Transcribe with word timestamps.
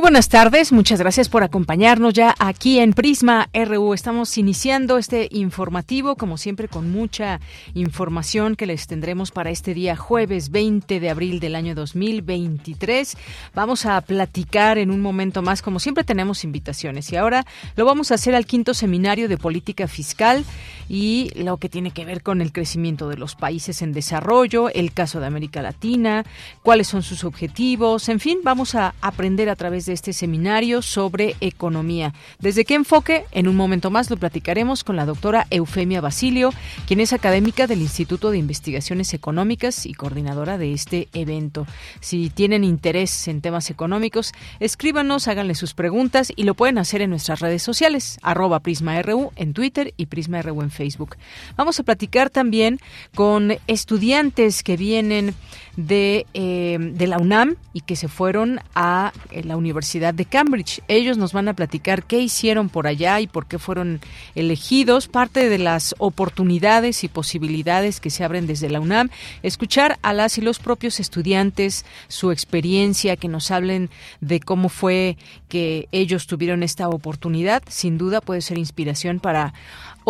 Buenas 0.00 0.30
tardes, 0.30 0.72
muchas 0.72 0.98
gracias 0.98 1.28
por 1.28 1.42
acompañarnos 1.42 2.14
ya 2.14 2.34
aquí 2.38 2.78
en 2.78 2.94
Prisma 2.94 3.50
RU. 3.52 3.92
Estamos 3.92 4.38
iniciando 4.38 4.96
este 4.96 5.28
informativo, 5.30 6.16
como 6.16 6.38
siempre, 6.38 6.68
con 6.68 6.90
mucha 6.90 7.38
información 7.74 8.56
que 8.56 8.64
les 8.64 8.86
tendremos 8.86 9.30
para 9.30 9.50
este 9.50 9.74
día 9.74 9.96
jueves 9.96 10.50
20 10.50 11.00
de 11.00 11.10
abril 11.10 11.38
del 11.38 11.54
año 11.54 11.74
2023. 11.74 13.16
Vamos 13.54 13.84
a 13.84 14.00
platicar 14.00 14.78
en 14.78 14.90
un 14.90 15.02
momento 15.02 15.42
más, 15.42 15.60
como 15.60 15.78
siempre 15.78 16.02
tenemos 16.02 16.44
invitaciones 16.44 17.12
y 17.12 17.16
ahora 17.16 17.44
lo 17.76 17.84
vamos 17.84 18.10
a 18.10 18.14
hacer 18.14 18.34
al 18.34 18.46
quinto 18.46 18.72
seminario 18.72 19.28
de 19.28 19.36
política 19.36 19.86
fiscal 19.86 20.46
y 20.88 21.30
lo 21.36 21.58
que 21.58 21.68
tiene 21.68 21.90
que 21.90 22.04
ver 22.04 22.22
con 22.22 22.40
el 22.40 22.52
crecimiento 22.52 23.08
de 23.08 23.16
los 23.16 23.36
países 23.36 23.82
en 23.82 23.92
desarrollo, 23.92 24.70
el 24.70 24.92
caso 24.92 25.20
de 25.20 25.26
América 25.26 25.62
Latina, 25.62 26.24
cuáles 26.62 26.88
son 26.88 27.02
sus 27.02 27.22
objetivos, 27.22 28.08
en 28.08 28.18
fin, 28.18 28.38
vamos 28.42 28.74
a 28.74 28.94
aprender 29.00 29.48
a 29.50 29.56
través 29.56 29.86
de 29.86 29.89
este 29.92 30.12
seminario 30.12 30.82
sobre 30.82 31.36
economía. 31.40 32.14
¿Desde 32.38 32.64
qué 32.64 32.74
enfoque? 32.74 33.24
En 33.32 33.48
un 33.48 33.56
momento 33.56 33.90
más 33.90 34.10
lo 34.10 34.16
platicaremos 34.16 34.84
con 34.84 34.96
la 34.96 35.06
doctora 35.06 35.46
Eufemia 35.50 36.00
Basilio, 36.00 36.52
quien 36.86 37.00
es 37.00 37.12
académica 37.12 37.66
del 37.66 37.82
Instituto 37.82 38.30
de 38.30 38.38
Investigaciones 38.38 39.14
Económicas 39.14 39.86
y 39.86 39.94
coordinadora 39.94 40.58
de 40.58 40.72
este 40.72 41.08
evento. 41.12 41.66
Si 42.00 42.30
tienen 42.30 42.64
interés 42.64 43.28
en 43.28 43.40
temas 43.40 43.70
económicos, 43.70 44.32
escríbanos, 44.60 45.28
háganle 45.28 45.54
sus 45.54 45.74
preguntas 45.74 46.32
y 46.34 46.44
lo 46.44 46.54
pueden 46.54 46.78
hacer 46.78 47.02
en 47.02 47.10
nuestras 47.10 47.40
redes 47.40 47.62
sociales, 47.62 48.18
arroba 48.22 48.60
PrismaRU 48.60 49.32
en 49.36 49.52
Twitter 49.52 49.94
y 49.96 50.06
PrismaRU 50.06 50.62
en 50.62 50.70
Facebook. 50.70 51.16
Vamos 51.56 51.80
a 51.80 51.82
platicar 51.82 52.30
también 52.30 52.78
con 53.14 53.52
estudiantes 53.66 54.62
que 54.62 54.76
vienen 54.76 55.34
de, 55.76 56.26
eh, 56.34 56.78
de 56.80 57.06
la 57.06 57.18
UNAM 57.18 57.56
y 57.72 57.80
que 57.80 57.96
se 57.96 58.08
fueron 58.08 58.60
a 58.74 59.12
eh, 59.30 59.42
la 59.44 59.56
Universidad 59.56 59.79
de 59.80 60.24
Cambridge. 60.24 60.82
Ellos 60.88 61.16
nos 61.16 61.32
van 61.32 61.48
a 61.48 61.54
platicar 61.54 62.04
qué 62.04 62.20
hicieron 62.20 62.68
por 62.68 62.86
allá 62.86 63.18
y 63.20 63.26
por 63.26 63.46
qué 63.46 63.58
fueron 63.58 64.00
elegidos, 64.34 65.08
parte 65.08 65.48
de 65.48 65.58
las 65.58 65.94
oportunidades 65.98 67.02
y 67.02 67.08
posibilidades 67.08 67.98
que 67.98 68.10
se 68.10 68.22
abren 68.22 68.46
desde 68.46 68.68
la 68.68 68.80
UNAM, 68.80 69.08
escuchar 69.42 69.98
a 70.02 70.12
las 70.12 70.36
y 70.38 70.42
los 70.42 70.58
propios 70.58 71.00
estudiantes, 71.00 71.86
su 72.08 72.30
experiencia, 72.30 73.16
que 73.16 73.28
nos 73.28 73.50
hablen 73.50 73.90
de 74.20 74.40
cómo 74.40 74.68
fue 74.68 75.16
que 75.48 75.88
ellos 75.92 76.26
tuvieron 76.26 76.62
esta 76.62 76.88
oportunidad, 76.88 77.62
sin 77.68 77.96
duda 77.96 78.20
puede 78.20 78.42
ser 78.42 78.58
inspiración 78.58 79.18
para 79.18 79.54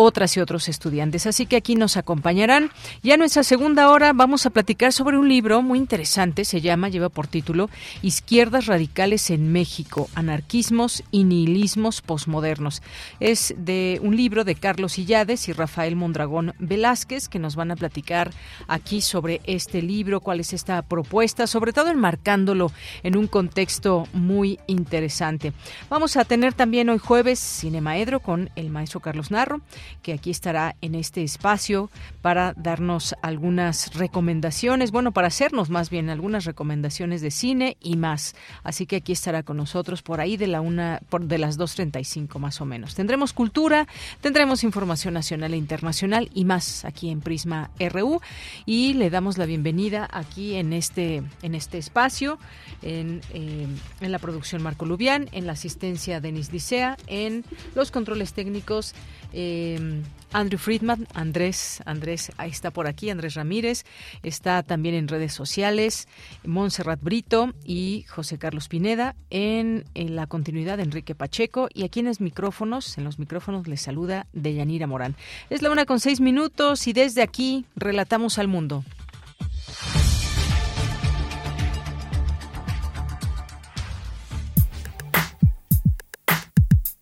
otras 0.01 0.35
y 0.35 0.39
otros 0.39 0.67
estudiantes. 0.67 1.27
Así 1.27 1.45
que 1.45 1.55
aquí 1.55 1.75
nos 1.75 1.97
acompañarán. 1.97 2.71
Ya 3.03 3.13
en 3.13 3.19
nuestra 3.19 3.43
segunda 3.43 3.89
hora 3.89 4.13
vamos 4.13 4.45
a 4.45 4.49
platicar 4.49 4.93
sobre 4.93 5.17
un 5.17 5.29
libro 5.29 5.61
muy 5.61 5.77
interesante, 5.77 6.45
se 6.45 6.61
llama, 6.61 6.89
lleva 6.89 7.09
por 7.09 7.27
título 7.27 7.69
Izquierdas 8.01 8.65
Radicales 8.65 9.29
en 9.29 9.51
México, 9.51 10.09
Anarquismos 10.15 11.03
y 11.11 11.23
Nihilismos 11.23 12.01
Postmodernos. 12.01 12.81
Es 13.19 13.53
de 13.57 13.99
un 14.03 14.15
libro 14.15 14.43
de 14.43 14.55
Carlos 14.55 14.97
Illades 14.97 15.47
y 15.47 15.53
Rafael 15.53 15.95
Mondragón 15.95 16.53
Velázquez 16.59 17.29
que 17.29 17.39
nos 17.39 17.55
van 17.55 17.71
a 17.71 17.75
platicar 17.75 18.31
aquí 18.67 19.01
sobre 19.01 19.41
este 19.45 19.81
libro, 19.81 20.21
cuál 20.21 20.39
es 20.39 20.53
esta 20.53 20.81
propuesta, 20.81 21.47
sobre 21.47 21.73
todo 21.73 21.89
enmarcándolo 21.89 22.71
en 23.03 23.15
un 23.17 23.27
contexto 23.27 24.07
muy 24.13 24.59
interesante. 24.67 25.53
Vamos 25.89 26.17
a 26.17 26.25
tener 26.25 26.53
también 26.53 26.89
hoy 26.89 26.97
jueves 26.97 27.39
Cinemaedro 27.39 28.19
con 28.19 28.49
el 28.55 28.69
maestro 28.69 28.99
Carlos 28.99 29.31
Narro 29.31 29.61
que 30.01 30.13
aquí 30.13 30.31
estará 30.31 30.75
en 30.81 30.95
este 30.95 31.23
espacio 31.23 31.89
para 32.21 32.53
darnos 32.55 33.15
algunas 33.21 33.93
recomendaciones, 33.95 34.91
bueno, 34.91 35.11
para 35.11 35.27
hacernos 35.27 35.69
más 35.69 35.89
bien 35.89 36.09
algunas 36.09 36.45
recomendaciones 36.45 37.21
de 37.21 37.31
cine 37.31 37.77
y 37.81 37.95
más. 37.95 38.35
Así 38.63 38.85
que 38.85 38.97
aquí 38.97 39.11
estará 39.11 39.43
con 39.43 39.57
nosotros 39.57 40.01
por 40.01 40.21
ahí 40.21 40.37
de 40.37 40.47
la 40.47 40.61
una, 40.61 41.01
por, 41.09 41.23
de 41.23 41.37
las 41.37 41.57
2.35 41.57 42.39
más 42.39 42.61
o 42.61 42.65
menos. 42.65 42.95
Tendremos 42.95 43.33
cultura, 43.33 43.87
tendremos 44.21 44.63
información 44.63 45.13
nacional 45.13 45.53
e 45.53 45.57
internacional 45.57 46.29
y 46.33 46.45
más 46.45 46.85
aquí 46.85 47.09
en 47.09 47.21
Prisma 47.21 47.71
RU 47.79 48.21
y 48.65 48.93
le 48.93 49.09
damos 49.09 49.37
la 49.37 49.45
bienvenida 49.45 50.07
aquí 50.11 50.55
en 50.55 50.73
este, 50.73 51.23
en 51.41 51.55
este 51.55 51.77
espacio, 51.77 52.39
en, 52.81 53.21
eh, 53.33 53.67
en 53.99 54.11
la 54.11 54.19
producción 54.19 54.61
Marco 54.63 54.85
Lubián, 54.85 55.29
en 55.31 55.45
la 55.45 55.53
asistencia 55.53 56.21
Denis 56.21 56.51
Dicea, 56.51 56.97
en 57.07 57.43
los 57.75 57.91
controles 57.91 58.33
técnicos 58.33 58.93
eh, 59.33 60.01
Andrew 60.33 60.57
Friedman, 60.57 61.07
Andrés, 61.13 61.81
Andrés, 61.85 62.31
ahí 62.37 62.49
está 62.49 62.71
por 62.71 62.87
aquí, 62.87 63.09
Andrés 63.09 63.35
Ramírez, 63.35 63.85
está 64.23 64.63
también 64.63 64.95
en 64.95 65.07
redes 65.07 65.33
sociales, 65.33 66.07
Montserrat 66.45 67.01
Brito 67.01 67.53
y 67.65 68.05
José 68.07 68.37
Carlos 68.37 68.67
Pineda, 68.67 69.15
en, 69.29 69.83
la 69.93 70.27
continuidad 70.27 70.77
de 70.77 70.83
Enrique 70.83 71.15
Pacheco, 71.15 71.67
y 71.73 71.83
aquí 71.83 71.99
en 71.99 72.05
los 72.07 72.21
micrófonos, 72.21 72.97
en 72.97 73.03
los 73.03 73.19
micrófonos 73.19 73.67
les 73.67 73.81
saluda 73.81 74.27
Deyanira 74.33 74.87
Morán. 74.87 75.15
Es 75.49 75.61
la 75.61 75.71
una 75.71 75.85
con 75.85 75.99
seis 75.99 76.21
minutos 76.21 76.87
y 76.87 76.93
desde 76.93 77.21
aquí 77.21 77.65
relatamos 77.75 78.37
al 78.39 78.47
mundo. 78.47 78.83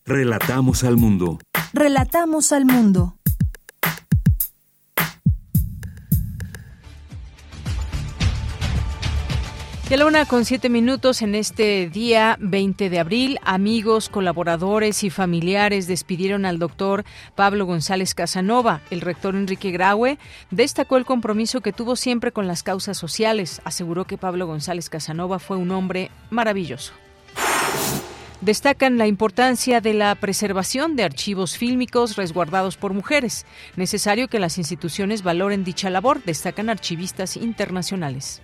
Relatamos 0.06 0.84
al 0.84 0.97
mundo. 0.97 1.38
Relatamos 1.74 2.52
al 2.52 2.66
mundo. 2.66 3.16
Y 9.88 9.94
a 9.94 9.97
la 9.97 10.06
una 10.07 10.25
con 10.25 10.46
siete 10.46 10.69
minutos 10.69 11.22
en 11.22 11.35
este 11.35 11.90
día 11.90 12.38
20 12.40 12.90
de 12.90 13.00
abril, 13.00 13.40
amigos, 13.44 14.09
colaboradores 14.09 15.03
y 15.03 15.12
familiares 15.12 15.88
despidieron 15.88 16.46
al 16.46 16.57
doctor 16.57 17.06
Pablo 17.35 17.66
González 17.66 18.16
Casanova. 18.16 18.81
El 18.90 19.01
rector 19.01 19.36
Enrique 19.36 19.69
Graue 19.72 20.18
destacó 20.50 20.97
el 20.97 21.06
compromiso 21.06 21.62
que 21.62 21.74
tuvo 21.74 21.96
siempre 21.96 22.31
con 22.31 22.47
las 22.47 22.63
causas 22.63 22.97
sociales. 22.97 23.62
Aseguró 23.63 24.06
que 24.06 24.18
Pablo 24.18 24.47
González 24.47 24.90
Casanova 24.90 25.38
fue 25.38 25.57
un 25.57 25.69
hombre 25.69 26.09
maravilloso 26.31 26.94
destacan 28.41 28.97
la 28.97 29.07
importancia 29.07 29.81
de 29.81 29.94
la 29.94 30.16
preservación 30.16 30.95
de 30.95 31.03
archivos 31.03 31.57
fílmicos 31.57 32.16
resguardados 32.16 32.77
por 32.77 32.94
mujeres. 32.94 33.45
Necesario 33.75 34.27
que 34.27 34.39
las 34.39 34.57
instituciones 34.57 35.23
valoren 35.23 35.63
dicha 35.63 35.89
labor, 35.89 36.23
destacan 36.23 36.69
archivistas 36.69 37.38
internacionales. 37.38 38.41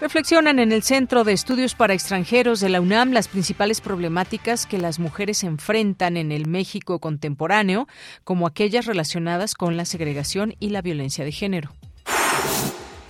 Reflexionan 0.00 0.60
en 0.60 0.70
el 0.70 0.84
Centro 0.84 1.24
de 1.24 1.32
Estudios 1.32 1.74
para 1.74 1.92
Extranjeros 1.92 2.60
de 2.60 2.68
la 2.68 2.80
UNAM 2.80 3.10
las 3.10 3.26
principales 3.26 3.80
problemáticas 3.80 4.64
que 4.64 4.78
las 4.78 5.00
mujeres 5.00 5.42
enfrentan 5.42 6.16
en 6.16 6.30
el 6.30 6.46
México 6.46 7.00
contemporáneo, 7.00 7.88
como 8.22 8.46
aquellas 8.46 8.86
relacionadas 8.86 9.54
con 9.54 9.76
la 9.76 9.84
segregación 9.84 10.54
y 10.60 10.70
la 10.70 10.82
violencia 10.82 11.24
de 11.24 11.32
género. 11.32 11.72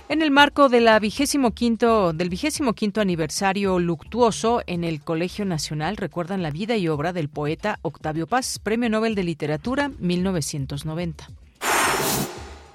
En 0.09 0.23
el 0.23 0.31
marco 0.31 0.69
de 0.69 0.79
la 0.81 0.97
vigésimo 0.97 1.51
quinto, 1.51 2.13
del 2.13 2.29
vigésimo 2.29 2.73
quinto 2.73 2.99
aniversario 2.99 3.77
luctuoso 3.77 4.63
en 4.65 4.83
el 4.83 5.01
Colegio 5.01 5.45
Nacional 5.45 5.97
recuerdan 5.97 6.41
la 6.41 6.49
vida 6.49 6.75
y 6.77 6.87
obra 6.87 7.13
del 7.13 7.29
poeta 7.29 7.77
Octavio 7.83 8.25
Paz, 8.25 8.57
Premio 8.57 8.89
Nobel 8.89 9.13
de 9.13 9.21
Literatura 9.21 9.91
1990. 9.99 11.27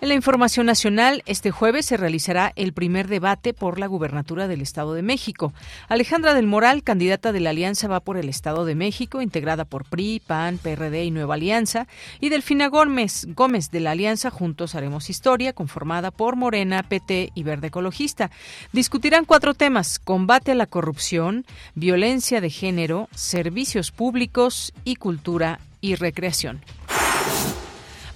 En 0.05 0.09
la 0.09 0.17
información 0.17 0.67
nacional, 0.67 1.23
este 1.25 1.51
jueves 1.51 1.87
se 1.87 1.97
realizará 1.97 2.53
el 2.57 2.75
primer 2.75 3.09
debate 3.09 3.55
por 3.55 3.79
la 3.79 3.87
gubernatura 3.87 4.47
del 4.49 4.61
Estado 4.61 4.93
de 4.93 5.01
México. 5.01 5.55
Alejandra 5.89 6.35
del 6.35 6.47
Moral, 6.47 6.83
candidata 6.83 7.33
de 7.33 7.41
la 7.41 7.49
Alianza 7.49 7.89
Va 7.89 8.01
por 8.01 8.19
el 8.19 8.29
Estado 8.29 8.67
de 8.67 8.75
México, 8.75 9.23
integrada 9.23 9.65
por 9.65 9.87
PRI, 9.87 10.21
PAN, 10.21 10.59
PRD 10.59 11.05
y 11.05 11.11
Nueva 11.11 11.37
Alianza, 11.37 11.87
y 12.21 12.29
Delfina 12.29 12.69
Gómez, 12.69 13.27
Gómez 13.29 13.71
de 13.71 13.81
la 13.81 13.93
Alianza 13.93 14.29
Juntos 14.29 14.75
Haremos 14.75 15.09
Historia, 15.09 15.55
conformada 15.55 16.11
por 16.11 16.37
Morena, 16.37 16.83
PT 16.83 17.31
y 17.35 17.43
Verde 17.43 17.69
Ecologista. 17.69 18.31
Discutirán 18.75 19.25
cuatro 19.25 19.55
temas: 19.55 19.99
combate 19.99 20.53
a 20.53 20.55
la 20.55 20.67
corrupción, 20.67 21.47
violencia 21.75 22.43
de 22.43 22.51
género, 22.51 23.09
servicios 23.15 23.91
públicos 23.91 24.75
y 24.85 24.97
cultura 24.97 25.61
y 25.81 25.95
recreación. 25.95 26.61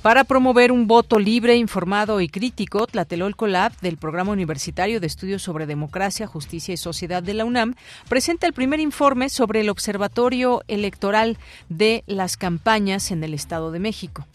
Para 0.08 0.24
promover 0.24 0.72
un 0.72 0.86
voto 0.86 1.18
libre, 1.18 1.56
informado 1.56 2.22
y 2.22 2.30
crítico, 2.30 2.86
Tlatelolco 2.86 3.46
Lab 3.46 3.78
del 3.82 3.98
Programa 3.98 4.32
Universitario 4.32 5.00
de 5.00 5.06
Estudios 5.06 5.42
sobre 5.42 5.66
Democracia, 5.66 6.26
Justicia 6.26 6.72
y 6.72 6.78
Sociedad 6.78 7.22
de 7.22 7.34
la 7.34 7.44
UNAM 7.44 7.74
presenta 8.08 8.46
el 8.46 8.54
primer 8.54 8.80
informe 8.80 9.28
sobre 9.28 9.60
el 9.60 9.68
Observatorio 9.68 10.62
Electoral 10.66 11.36
de 11.68 12.04
las 12.06 12.38
Campañas 12.38 13.10
en 13.10 13.22
el 13.22 13.34
Estado 13.34 13.70
de 13.70 13.80
México. 13.80 14.26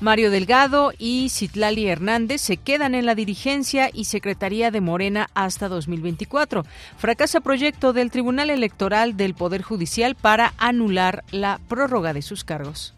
Mario 0.00 0.30
Delgado 0.30 0.92
y 0.96 1.28
Citlali 1.28 1.86
Hernández 1.86 2.40
se 2.40 2.56
quedan 2.56 2.94
en 2.94 3.04
la 3.04 3.14
dirigencia 3.14 3.90
y 3.92 4.04
secretaría 4.04 4.70
de 4.70 4.80
Morena 4.80 5.28
hasta 5.34 5.68
2024. 5.68 6.64
Fracasa 6.96 7.40
proyecto 7.40 7.92
del 7.92 8.10
Tribunal 8.10 8.48
Electoral 8.48 9.14
del 9.18 9.34
Poder 9.34 9.60
Judicial 9.60 10.14
para 10.14 10.54
anular 10.56 11.22
la 11.32 11.60
prórroga 11.68 12.14
de 12.14 12.22
sus 12.22 12.44
cargos. 12.44 12.94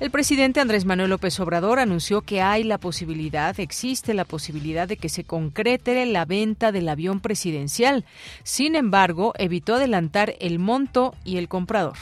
El 0.00 0.12
presidente 0.12 0.60
Andrés 0.60 0.84
Manuel 0.84 1.10
López 1.10 1.40
Obrador 1.40 1.80
anunció 1.80 2.20
que 2.20 2.40
hay 2.40 2.62
la 2.62 2.78
posibilidad, 2.78 3.58
existe 3.58 4.14
la 4.14 4.24
posibilidad 4.24 4.86
de 4.86 4.96
que 4.96 5.08
se 5.08 5.24
concrete 5.24 6.06
la 6.06 6.24
venta 6.24 6.70
del 6.70 6.88
avión 6.88 7.18
presidencial. 7.18 8.04
Sin 8.44 8.76
embargo, 8.76 9.32
evitó 9.38 9.74
adelantar 9.74 10.36
el 10.38 10.60
monto 10.60 11.16
y 11.24 11.38
el 11.38 11.48
comprador. 11.48 11.96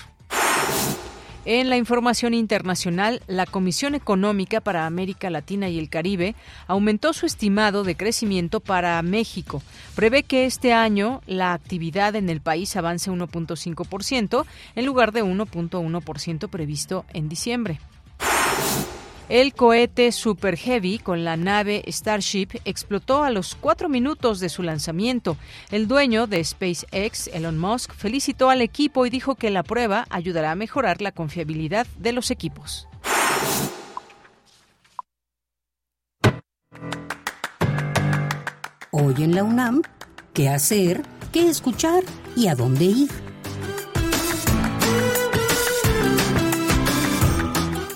En 1.48 1.70
la 1.70 1.76
información 1.76 2.34
internacional, 2.34 3.22
la 3.28 3.46
Comisión 3.46 3.94
Económica 3.94 4.60
para 4.60 4.84
América 4.84 5.30
Latina 5.30 5.68
y 5.68 5.78
el 5.78 5.88
Caribe 5.88 6.34
aumentó 6.66 7.12
su 7.12 7.24
estimado 7.24 7.84
de 7.84 7.96
crecimiento 7.96 8.58
para 8.58 9.00
México. 9.02 9.62
Prevé 9.94 10.24
que 10.24 10.44
este 10.44 10.72
año 10.72 11.22
la 11.28 11.52
actividad 11.52 12.16
en 12.16 12.30
el 12.30 12.40
país 12.40 12.74
avance 12.74 13.12
1.5% 13.12 14.44
en 14.74 14.84
lugar 14.84 15.12
de 15.12 15.22
1.1% 15.22 16.48
previsto 16.48 17.04
en 17.12 17.28
diciembre. 17.28 17.78
El 19.28 19.54
cohete 19.54 20.12
Super 20.12 20.56
Heavy 20.56 21.00
con 21.00 21.24
la 21.24 21.36
nave 21.36 21.82
Starship 21.88 22.60
explotó 22.64 23.24
a 23.24 23.30
los 23.30 23.56
cuatro 23.56 23.88
minutos 23.88 24.38
de 24.38 24.48
su 24.48 24.62
lanzamiento. 24.62 25.36
El 25.72 25.88
dueño 25.88 26.28
de 26.28 26.44
SpaceX, 26.44 27.26
Elon 27.32 27.58
Musk, 27.58 27.92
felicitó 27.92 28.50
al 28.50 28.62
equipo 28.62 29.04
y 29.04 29.10
dijo 29.10 29.34
que 29.34 29.50
la 29.50 29.64
prueba 29.64 30.06
ayudará 30.10 30.52
a 30.52 30.54
mejorar 30.54 31.02
la 31.02 31.10
confiabilidad 31.10 31.88
de 31.98 32.12
los 32.12 32.30
equipos. 32.30 32.86
Hoy 38.92 39.14
en 39.18 39.34
la 39.34 39.42
UNAM, 39.42 39.82
¿qué 40.34 40.48
hacer? 40.48 41.02
¿Qué 41.32 41.48
escuchar? 41.48 42.04
¿Y 42.36 42.46
a 42.46 42.54
dónde 42.54 42.84
ir? 42.84 43.10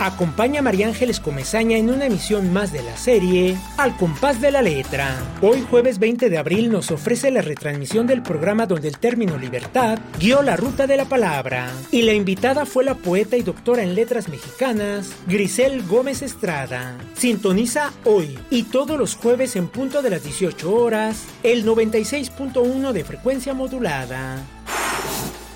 Acompaña 0.03 0.61
a 0.61 0.63
María 0.63 0.87
Ángeles 0.87 1.19
Comezaña 1.19 1.77
en 1.77 1.91
una 1.91 2.07
emisión 2.07 2.51
más 2.51 2.73
de 2.73 2.81
la 2.81 2.97
serie 2.97 3.55
Al 3.77 3.95
compás 3.97 4.41
de 4.41 4.49
la 4.49 4.63
letra. 4.63 5.15
Hoy 5.43 5.61
jueves 5.61 5.99
20 5.99 6.27
de 6.27 6.39
abril 6.39 6.71
nos 6.71 6.89
ofrece 6.89 7.29
la 7.29 7.43
retransmisión 7.43 8.07
del 8.07 8.23
programa 8.23 8.65
donde 8.65 8.87
el 8.87 8.97
término 8.97 9.37
libertad 9.37 9.99
guió 10.19 10.41
la 10.41 10.57
ruta 10.57 10.87
de 10.87 10.97
la 10.97 11.05
palabra. 11.05 11.69
Y 11.91 12.01
la 12.01 12.13
invitada 12.13 12.65
fue 12.65 12.83
la 12.83 12.95
poeta 12.95 13.37
y 13.37 13.43
doctora 13.43 13.83
en 13.83 13.93
letras 13.93 14.27
mexicanas 14.27 15.11
Grisel 15.27 15.83
Gómez 15.83 16.23
Estrada. 16.23 16.97
Sintoniza 17.13 17.93
hoy 18.03 18.39
y 18.49 18.63
todos 18.63 18.97
los 18.97 19.15
jueves 19.15 19.55
en 19.55 19.67
punto 19.67 20.01
de 20.01 20.09
las 20.09 20.23
18 20.23 20.73
horas 20.73 21.25
el 21.43 21.63
96.1 21.63 22.91
de 22.91 23.03
frecuencia 23.03 23.53
modulada. 23.53 24.43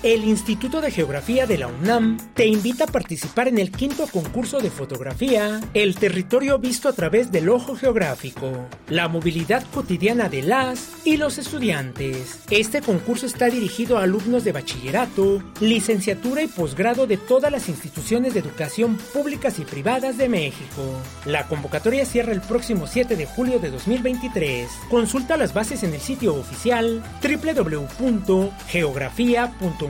El 0.02 0.24
Instituto 0.24 0.82
de 0.82 0.90
Geografía 0.90 1.46
de 1.46 1.56
la 1.56 1.68
UNAM 1.68 2.18
te 2.34 2.44
invita 2.46 2.84
a 2.84 2.86
participar 2.86 3.48
en 3.48 3.56
el 3.58 3.72
quinto 3.72 4.06
concurso 4.06 4.58
de 4.58 4.70
fotografía 4.70 5.58
El 5.72 5.94
territorio 5.96 6.58
visto 6.58 6.90
a 6.90 6.92
través 6.92 7.32
del 7.32 7.48
ojo 7.48 7.76
geográfico, 7.76 8.68
la 8.88 9.08
movilidad 9.08 9.64
cotidiana 9.72 10.28
de 10.28 10.42
las 10.42 10.90
y 11.04 11.16
los 11.16 11.38
estudiantes. 11.38 12.40
Este 12.50 12.82
concurso 12.82 13.24
está 13.24 13.46
dirigido 13.46 13.96
a 13.96 14.02
alumnos 14.02 14.44
de 14.44 14.52
bachillerato, 14.52 15.42
licenciatura 15.60 16.42
y 16.42 16.48
posgrado 16.48 17.06
de 17.06 17.16
todas 17.16 17.50
las 17.50 17.70
instituciones 17.70 18.34
de 18.34 18.40
educación 18.40 18.98
públicas 19.14 19.58
y 19.58 19.64
privadas 19.64 20.18
de 20.18 20.28
México. 20.28 20.82
La 21.24 21.48
convocatoria 21.48 22.04
cierra 22.04 22.32
el 22.32 22.42
próximo 22.42 22.86
7 22.86 23.16
de 23.16 23.24
julio 23.24 23.58
de 23.58 23.70
2023. 23.70 24.68
Consulta 24.90 25.38
las 25.38 25.54
bases 25.54 25.82
en 25.82 25.94
el 25.94 26.00
sitio 26.00 26.34
oficial 26.34 27.02
www.geografía.unam 27.22 29.85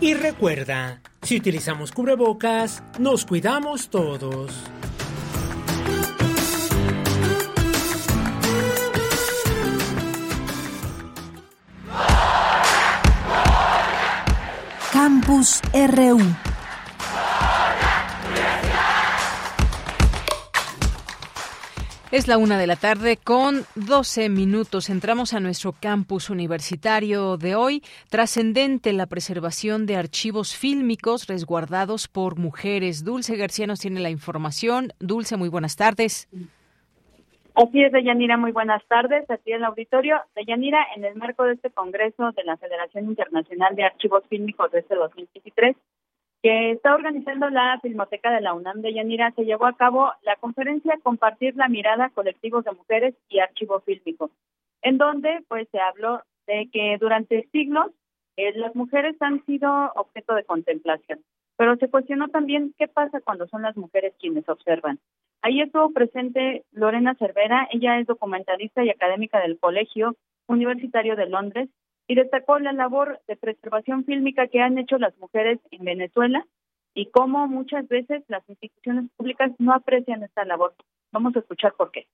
Y 0.00 0.14
recuerda, 0.14 1.00
si 1.22 1.36
utilizamos 1.36 1.92
cubrebocas, 1.92 2.82
nos 2.98 3.24
cuidamos 3.24 3.88
todos. 3.88 4.52
Campus 14.92 15.60
RU 15.72 16.45
Es 22.16 22.28
la 22.28 22.38
una 22.38 22.58
de 22.58 22.66
la 22.66 22.76
tarde 22.76 23.18
con 23.22 23.56
12 23.74 24.30
minutos. 24.30 24.88
Entramos 24.88 25.34
a 25.34 25.40
nuestro 25.40 25.72
campus 25.78 26.30
universitario 26.30 27.36
de 27.36 27.56
hoy. 27.56 27.82
Trascendente 28.08 28.94
la 28.94 29.04
preservación 29.04 29.84
de 29.84 29.96
archivos 29.96 30.56
fílmicos 30.56 31.26
resguardados 31.26 32.08
por 32.08 32.38
mujeres. 32.38 33.04
Dulce 33.04 33.36
García 33.36 33.66
nos 33.66 33.80
tiene 33.80 34.00
la 34.00 34.08
información. 34.08 34.94
Dulce, 34.98 35.36
muy 35.36 35.50
buenas 35.50 35.76
tardes. 35.76 36.26
Así 37.54 37.82
es, 37.82 37.92
Deyanira, 37.92 38.38
muy 38.38 38.52
buenas 38.52 38.82
tardes. 38.86 39.30
Aquí 39.30 39.52
en 39.52 39.58
el 39.58 39.64
auditorio. 39.64 40.16
Deyanira, 40.34 40.86
en 40.96 41.04
el 41.04 41.16
marco 41.16 41.44
de 41.44 41.52
este 41.52 41.68
Congreso 41.68 42.32
de 42.32 42.44
la 42.44 42.56
Federación 42.56 43.04
Internacional 43.04 43.76
de 43.76 43.84
Archivos 43.84 44.24
Fílmicos 44.30 44.72
de 44.72 44.78
este 44.78 44.94
2023, 44.94 45.76
que 46.46 46.70
está 46.70 46.94
organizando 46.94 47.50
la 47.50 47.80
Filmoteca 47.80 48.30
de 48.30 48.40
la 48.40 48.54
UNAM 48.54 48.80
de 48.80 48.94
Yanira, 48.94 49.32
se 49.32 49.44
llevó 49.44 49.66
a 49.66 49.76
cabo 49.76 50.12
la 50.22 50.36
conferencia 50.36 50.96
Compartir 51.02 51.56
la 51.56 51.66
mirada 51.66 52.10
colectivos 52.10 52.64
de 52.64 52.70
mujeres 52.70 53.16
y 53.28 53.40
archivo 53.40 53.80
fílmico, 53.80 54.30
en 54.80 54.96
donde 54.96 55.42
pues 55.48 55.66
se 55.72 55.80
habló 55.80 56.22
de 56.46 56.70
que 56.72 56.98
durante 57.00 57.48
siglos 57.50 57.90
eh, 58.36 58.56
las 58.56 58.76
mujeres 58.76 59.16
han 59.18 59.44
sido 59.44 59.90
objeto 59.96 60.36
de 60.36 60.44
contemplación, 60.44 61.18
pero 61.56 61.74
se 61.78 61.90
cuestionó 61.90 62.28
también 62.28 62.72
qué 62.78 62.86
pasa 62.86 63.20
cuando 63.20 63.48
son 63.48 63.62
las 63.62 63.76
mujeres 63.76 64.14
quienes 64.20 64.48
observan. 64.48 65.00
Ahí 65.42 65.60
estuvo 65.60 65.92
presente 65.92 66.64
Lorena 66.70 67.16
Cervera, 67.16 67.66
ella 67.72 67.98
es 67.98 68.06
documentalista 68.06 68.84
y 68.84 68.90
académica 68.90 69.40
del 69.40 69.58
Colegio 69.58 70.14
Universitario 70.46 71.16
de 71.16 71.26
Londres 71.26 71.68
y 72.08 72.14
destacó 72.14 72.58
la 72.58 72.72
labor 72.72 73.20
de 73.26 73.36
preservación 73.36 74.04
fílmica 74.04 74.46
que 74.48 74.60
han 74.60 74.78
hecho 74.78 74.98
las 74.98 75.16
mujeres 75.18 75.58
en 75.70 75.84
Venezuela 75.84 76.46
y 76.94 77.06
cómo 77.10 77.46
muchas 77.46 77.86
veces 77.88 78.22
las 78.28 78.48
instituciones 78.48 79.10
públicas 79.16 79.52
no 79.58 79.72
aprecian 79.72 80.22
esta 80.22 80.44
labor. 80.44 80.74
Vamos 81.12 81.36
a 81.36 81.40
escuchar 81.40 81.74
por 81.74 81.90
qué. 81.90 82.06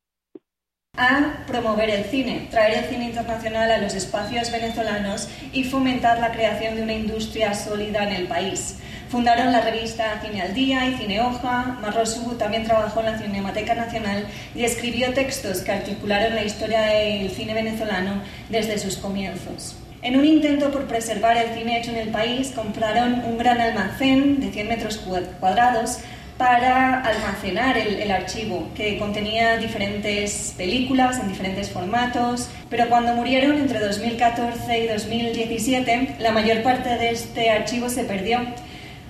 a 0.95 1.45
promover 1.47 1.89
el 1.89 2.05
cine, 2.05 2.49
traer 2.51 2.79
el 2.79 2.85
cine 2.85 3.07
internacional 3.07 3.71
a 3.71 3.79
los 3.79 3.95
espacios 3.95 4.53
venezolanos 4.53 5.29
y 5.53 5.65
fomentar 5.65 6.19
la 6.19 6.33
creación 6.33 6.77
de 6.77 6.83
una 6.83 6.93
industria 6.93 7.55
sólida 7.55 8.03
en 8.05 8.15
el 8.15 8.29
país. 8.29 8.79
Fundaron 9.09 9.53
la 9.53 9.61
revista 9.61 10.21
Cine 10.23 10.41
al 10.41 10.55
Día 10.55 10.87
y 10.89 10.95
Cine 10.95 11.21
Hoja. 11.21 11.79
Marrosu 11.83 12.37
también 12.39 12.65
trabajó 12.65 13.01
en 13.01 13.07
la 13.07 13.19
Cinemateca 13.19 13.75
Nacional 13.75 14.27
y 14.55 14.65
escribió 14.65 15.13
textos 15.13 15.61
que 15.61 15.73
articularon 15.73 16.35
la 16.35 16.45
historia 16.45 16.81
del 16.81 17.31
cine 17.31 17.53
venezolano 17.53 18.23
desde 18.49 18.79
sus 18.79 18.97
comienzos. 18.97 19.82
En 20.03 20.17
un 20.17 20.25
intento 20.25 20.73
por 20.73 20.89
preservar 20.89 21.37
el 21.37 21.57
cine 21.57 21.79
hecho 21.79 21.93
en 21.93 21.97
el 21.97 22.09
país, 22.09 22.51
compraron 22.51 23.23
un 23.25 23.39
gran 23.39 23.61
almacén 23.61 24.41
de 24.41 24.51
100 24.51 24.69
metros 24.69 24.97
cuadrados 25.39 25.99
para 26.37 27.03
almacenar 27.03 27.79
el, 27.79 28.11
archivo, 28.11 28.69
que 28.75 28.99
contenía 28.99 29.59
diferentes 29.59 30.55
películas 30.57 31.21
en 31.21 31.29
diferentes 31.29 31.71
formatos, 31.71 32.49
pero 32.69 32.89
cuando 32.89 33.15
murieron 33.15 33.59
entre 33.59 33.79
2014 33.79 34.81
y 34.81 34.89
2017, 34.89 36.17
la 36.19 36.33
mayor 36.33 36.65
parte 36.65 36.89
de 36.97 37.11
este 37.11 37.51
archivo 37.51 37.89
se 37.89 38.03
perdió. 38.03 38.41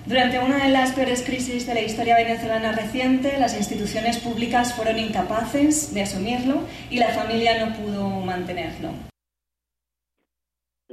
Durante 0.05 0.37
una 0.37 0.63
de 0.63 0.69
las 0.69 0.91
peores 0.91 1.23
crisis 1.23 1.65
de 1.65 1.73
la 1.73 1.81
historia 1.81 2.17
venezolana 2.17 2.71
reciente, 2.71 3.39
las 3.39 3.57
instituciones 3.57 4.17
públicas 4.17 4.75
fueron 4.75 4.99
incapaces 4.99 5.91
de 5.91 6.03
asumirlo 6.03 6.67
y 6.91 6.97
la 6.97 7.09
familia 7.09 7.65
no 7.65 7.73
pudo 7.73 8.09
mantenerlo. 8.09 9.12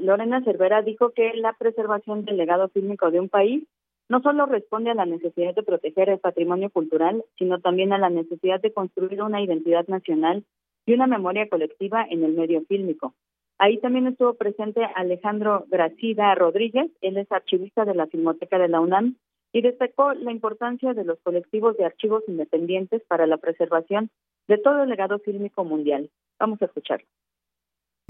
Lorena 0.01 0.43
Cervera 0.43 0.83
dijo 0.83 1.11
que 1.11 1.35
la 1.35 1.53
preservación 1.53 2.25
del 2.25 2.37
legado 2.37 2.69
fílmico 2.69 3.11
de 3.11 3.21
un 3.21 3.29
país 3.29 3.65
no 4.09 4.21
solo 4.23 4.47
responde 4.47 4.91
a 4.91 4.95
la 4.95 5.07
necesidad 5.07 5.55
de 5.55 5.63
proteger 5.63 6.09
el 6.09 6.19
patrimonio 6.19 6.69
cultural, 6.71 7.25
sino 7.39 7.61
también 7.61 7.93
a 7.93 7.99
la 7.99 8.11
necesidad 8.11 8.61
de 8.61 8.73
construir 8.73 9.23
una 9.23 9.41
identidad 9.41 9.87
nacional 9.87 10.45
y 10.85 10.95
una 10.95 11.07
memoria 11.07 11.49
colectiva 11.49 12.05
en 12.09 12.25
el 12.25 12.33
medio 12.33 12.63
fílmico. 12.63 13.15
Ahí 13.59 13.79
también 13.79 14.07
estuvo 14.07 14.35
presente 14.35 14.81
Alejandro 14.97 15.65
Gracida 15.69 16.35
Rodríguez, 16.35 16.91
él 17.03 17.19
es 17.19 17.31
archivista 17.31 17.85
de 17.85 17.95
la 17.95 18.07
Filmoteca 18.07 18.59
de 18.59 18.69
la 18.69 18.81
UNAM, 18.81 19.17
y 19.53 19.63
destacó 19.63 20.13
la 20.15 20.33
importancia 20.33 20.95
de 20.95 21.05
los 21.05 21.21
colectivos 21.21 21.77
de 21.77 21.85
archivos 21.85 22.25
independientes 22.27 23.03
para 23.07 23.27
la 23.27 23.37
preservación 23.37 24.11
de 24.49 24.59
todo 24.59 24.83
el 24.83 24.89
legado 24.89 25.19
fílmico 25.19 25.65
mundial. 25.65 26.11
Vamos 26.39 26.61
a 26.63 26.65
escucharlo. 26.65 27.07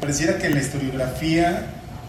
Pareciera 0.00 0.38
que 0.38 0.48
la 0.48 0.60
historiografía 0.60 1.66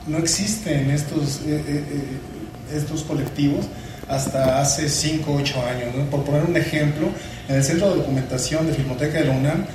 no 0.08 0.18
existe 0.18 0.74
en 0.74 0.92
estos 0.92 1.42
eh, 1.46 1.62
eh, 1.68 1.84
eh, 1.92 2.76
estos 2.76 3.04
colectivos 3.04 3.66
hasta 4.08 4.62
hace 4.62 4.88
5 4.88 5.30
o 5.30 5.36
8 5.36 5.66
años. 5.66 6.08
Por 6.10 6.24
poner 6.24 6.44
un 6.44 6.56
ejemplo, 6.56 7.10
en 7.50 7.56
el 7.56 7.64
Centro 7.64 7.90
de 7.90 7.98
Documentación 7.98 8.66
de 8.66 8.74
Filmoteca 8.74 9.20
de 9.20 9.26
la 9.26 9.32
UNAM 9.32 9.66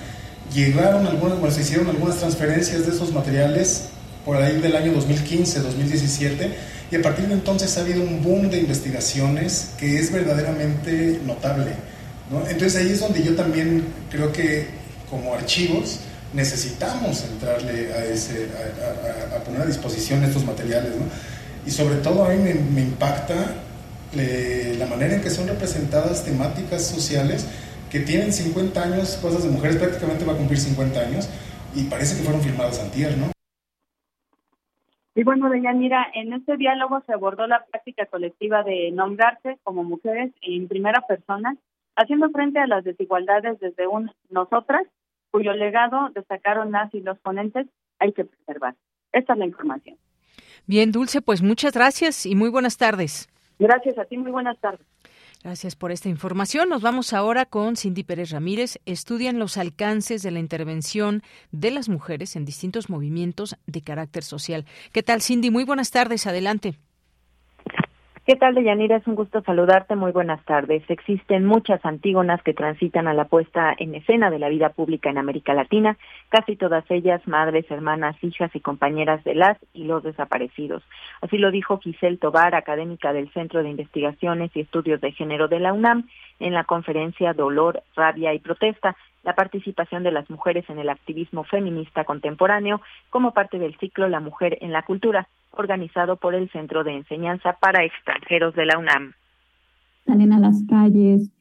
llegaron 0.54 1.06
algunas, 1.06 1.38
bueno, 1.38 1.54
se 1.54 1.60
hicieron 1.60 1.88
algunas 1.88 2.16
transferencias 2.16 2.86
de 2.86 2.92
esos 2.92 3.12
materiales 3.12 3.88
por 4.24 4.36
ahí 4.36 4.60
del 4.60 4.74
año 4.74 4.92
2015, 4.92 5.60
2017, 5.60 6.50
y 6.90 6.96
a 6.96 7.02
partir 7.02 7.26
de 7.28 7.34
entonces 7.34 7.76
ha 7.76 7.82
habido 7.82 8.02
un 8.02 8.22
boom 8.22 8.50
de 8.50 8.60
investigaciones 8.60 9.70
que 9.78 9.98
es 9.98 10.10
verdaderamente 10.10 11.20
notable. 11.24 11.72
Entonces 12.48 12.76
ahí 12.76 12.92
es 12.92 13.00
donde 13.00 13.22
yo 13.22 13.34
también 13.34 13.84
creo 14.10 14.32
que 14.32 14.66
como 15.08 15.34
archivos 15.34 16.00
necesitamos 16.32 17.24
entrarle 17.24 17.92
a, 17.92 18.04
ese, 18.04 18.48
a, 19.34 19.42
poner 19.44 19.62
a 19.62 19.66
disposición 19.66 20.22
estos 20.24 20.44
materiales. 20.44 20.94
¿no? 20.96 21.06
y 21.66 21.70
sobre 21.70 21.96
todo 21.96 22.24
a 22.24 22.28
mí 22.28 22.36
me, 22.38 22.80
impacta 22.80 23.34
eh, 24.16 24.76
la 24.78 24.86
manera 24.86 25.16
en 25.16 25.20
que 25.20 25.30
son 25.30 25.48
representadas 25.48 26.24
temáticas 26.24 26.86
sociales 26.86 27.46
que 27.90 28.00
tienen 28.00 28.32
50 28.32 28.82
años, 28.82 29.16
cosas 29.16 29.42
de 29.44 29.50
mujeres 29.50 29.76
prácticamente 29.76 30.24
va 30.24 30.34
a 30.34 30.36
cumplir 30.36 30.58
50 30.58 31.00
años 31.00 31.28
y 31.74 31.84
parece 31.84 32.16
que 32.16 32.22
fueron 32.22 32.40
filmadas 32.40 32.80
antier, 32.80 33.18
¿no? 33.18 33.32
Y 35.14 35.24
bueno, 35.24 35.48
Deyanira, 35.48 36.06
en 36.14 36.34
este 36.34 36.56
diálogo 36.56 37.02
se 37.06 37.12
abordó 37.12 37.46
la 37.46 37.64
práctica 37.64 38.06
colectiva 38.06 38.62
de 38.62 38.90
nombrarse 38.92 39.58
como 39.62 39.82
mujeres 39.82 40.32
en 40.42 40.68
primera 40.68 41.00
persona, 41.08 41.56
haciendo 41.96 42.28
frente 42.30 42.58
a 42.58 42.66
las 42.66 42.84
desigualdades 42.84 43.58
desde 43.58 43.86
un 43.86 44.10
nosotras, 44.28 44.82
cuyo 45.36 45.52
legado 45.52 46.08
destacaron 46.14 46.72
las 46.72 46.94
y 46.94 47.00
los 47.00 47.18
ponentes, 47.18 47.66
hay 47.98 48.14
que 48.14 48.24
preservar. 48.24 48.74
Esta 49.12 49.34
es 49.34 49.38
la 49.38 49.44
información. 49.44 49.98
Bien, 50.66 50.92
Dulce, 50.92 51.20
pues 51.20 51.42
muchas 51.42 51.74
gracias 51.74 52.24
y 52.24 52.34
muy 52.34 52.48
buenas 52.48 52.78
tardes. 52.78 53.28
Gracias 53.58 53.98
a 53.98 54.06
ti, 54.06 54.16
muy 54.16 54.30
buenas 54.30 54.58
tardes. 54.60 54.86
Gracias 55.44 55.76
por 55.76 55.92
esta 55.92 56.08
información. 56.08 56.70
Nos 56.70 56.80
vamos 56.80 57.12
ahora 57.12 57.44
con 57.44 57.76
Cindy 57.76 58.02
Pérez 58.02 58.30
Ramírez. 58.30 58.80
Estudian 58.86 59.38
los 59.38 59.58
alcances 59.58 60.22
de 60.22 60.30
la 60.30 60.38
intervención 60.38 61.20
de 61.52 61.70
las 61.70 61.90
mujeres 61.90 62.34
en 62.34 62.46
distintos 62.46 62.88
movimientos 62.88 63.58
de 63.66 63.82
carácter 63.82 64.22
social. 64.22 64.64
¿Qué 64.90 65.02
tal, 65.02 65.20
Cindy? 65.20 65.50
Muy 65.50 65.64
buenas 65.64 65.90
tardes. 65.90 66.26
Adelante. 66.26 66.78
¿Qué 68.26 68.34
tal, 68.34 68.56
Deyanira? 68.56 68.96
Es 68.96 69.06
un 69.06 69.14
gusto 69.14 69.40
saludarte. 69.42 69.94
Muy 69.94 70.10
buenas 70.10 70.44
tardes. 70.44 70.82
Existen 70.88 71.44
muchas 71.44 71.78
antígonas 71.86 72.42
que 72.42 72.54
transitan 72.54 73.06
a 73.06 73.14
la 73.14 73.26
puesta 73.26 73.72
en 73.78 73.94
escena 73.94 74.30
de 74.30 74.40
la 74.40 74.48
vida 74.48 74.70
pública 74.70 75.08
en 75.08 75.18
América 75.18 75.54
Latina, 75.54 75.96
casi 76.28 76.56
todas 76.56 76.84
ellas 76.90 77.22
madres, 77.28 77.70
hermanas, 77.70 78.16
hijas 78.22 78.50
y 78.56 78.58
compañeras 78.58 79.22
de 79.22 79.36
las 79.36 79.56
y 79.72 79.84
los 79.84 80.02
desaparecidos. 80.02 80.82
Así 81.20 81.38
lo 81.38 81.52
dijo 81.52 81.78
Giselle 81.78 82.16
Tobar, 82.16 82.56
académica 82.56 83.12
del 83.12 83.32
Centro 83.32 83.62
de 83.62 83.70
Investigaciones 83.70 84.50
y 84.54 84.60
Estudios 84.62 85.00
de 85.00 85.12
Género 85.12 85.46
de 85.46 85.60
la 85.60 85.72
UNAM, 85.72 86.08
en 86.40 86.52
la 86.52 86.64
conferencia 86.64 87.32
Dolor, 87.32 87.84
Rabia 87.94 88.34
y 88.34 88.40
Protesta, 88.40 88.96
la 89.26 89.34
participación 89.34 90.04
de 90.04 90.12
las 90.12 90.30
mujeres 90.30 90.64
en 90.70 90.78
el 90.78 90.88
activismo 90.88 91.42
feminista 91.42 92.04
contemporáneo 92.04 92.80
como 93.10 93.32
parte 93.32 93.58
del 93.58 93.76
ciclo 93.78 94.08
La 94.08 94.20
Mujer 94.20 94.56
en 94.60 94.70
la 94.70 94.84
Cultura, 94.84 95.28
organizado 95.50 96.16
por 96.16 96.36
el 96.36 96.48
Centro 96.52 96.84
de 96.84 96.92
Enseñanza 96.92 97.58
para 97.60 97.84
Extranjeros 97.84 98.54
de 98.54 98.66
la 98.66 98.78
UNAM. 98.78 99.14
Salen 100.06 100.32
a 100.32 100.38
las 100.38 100.62
calles, 100.68 101.32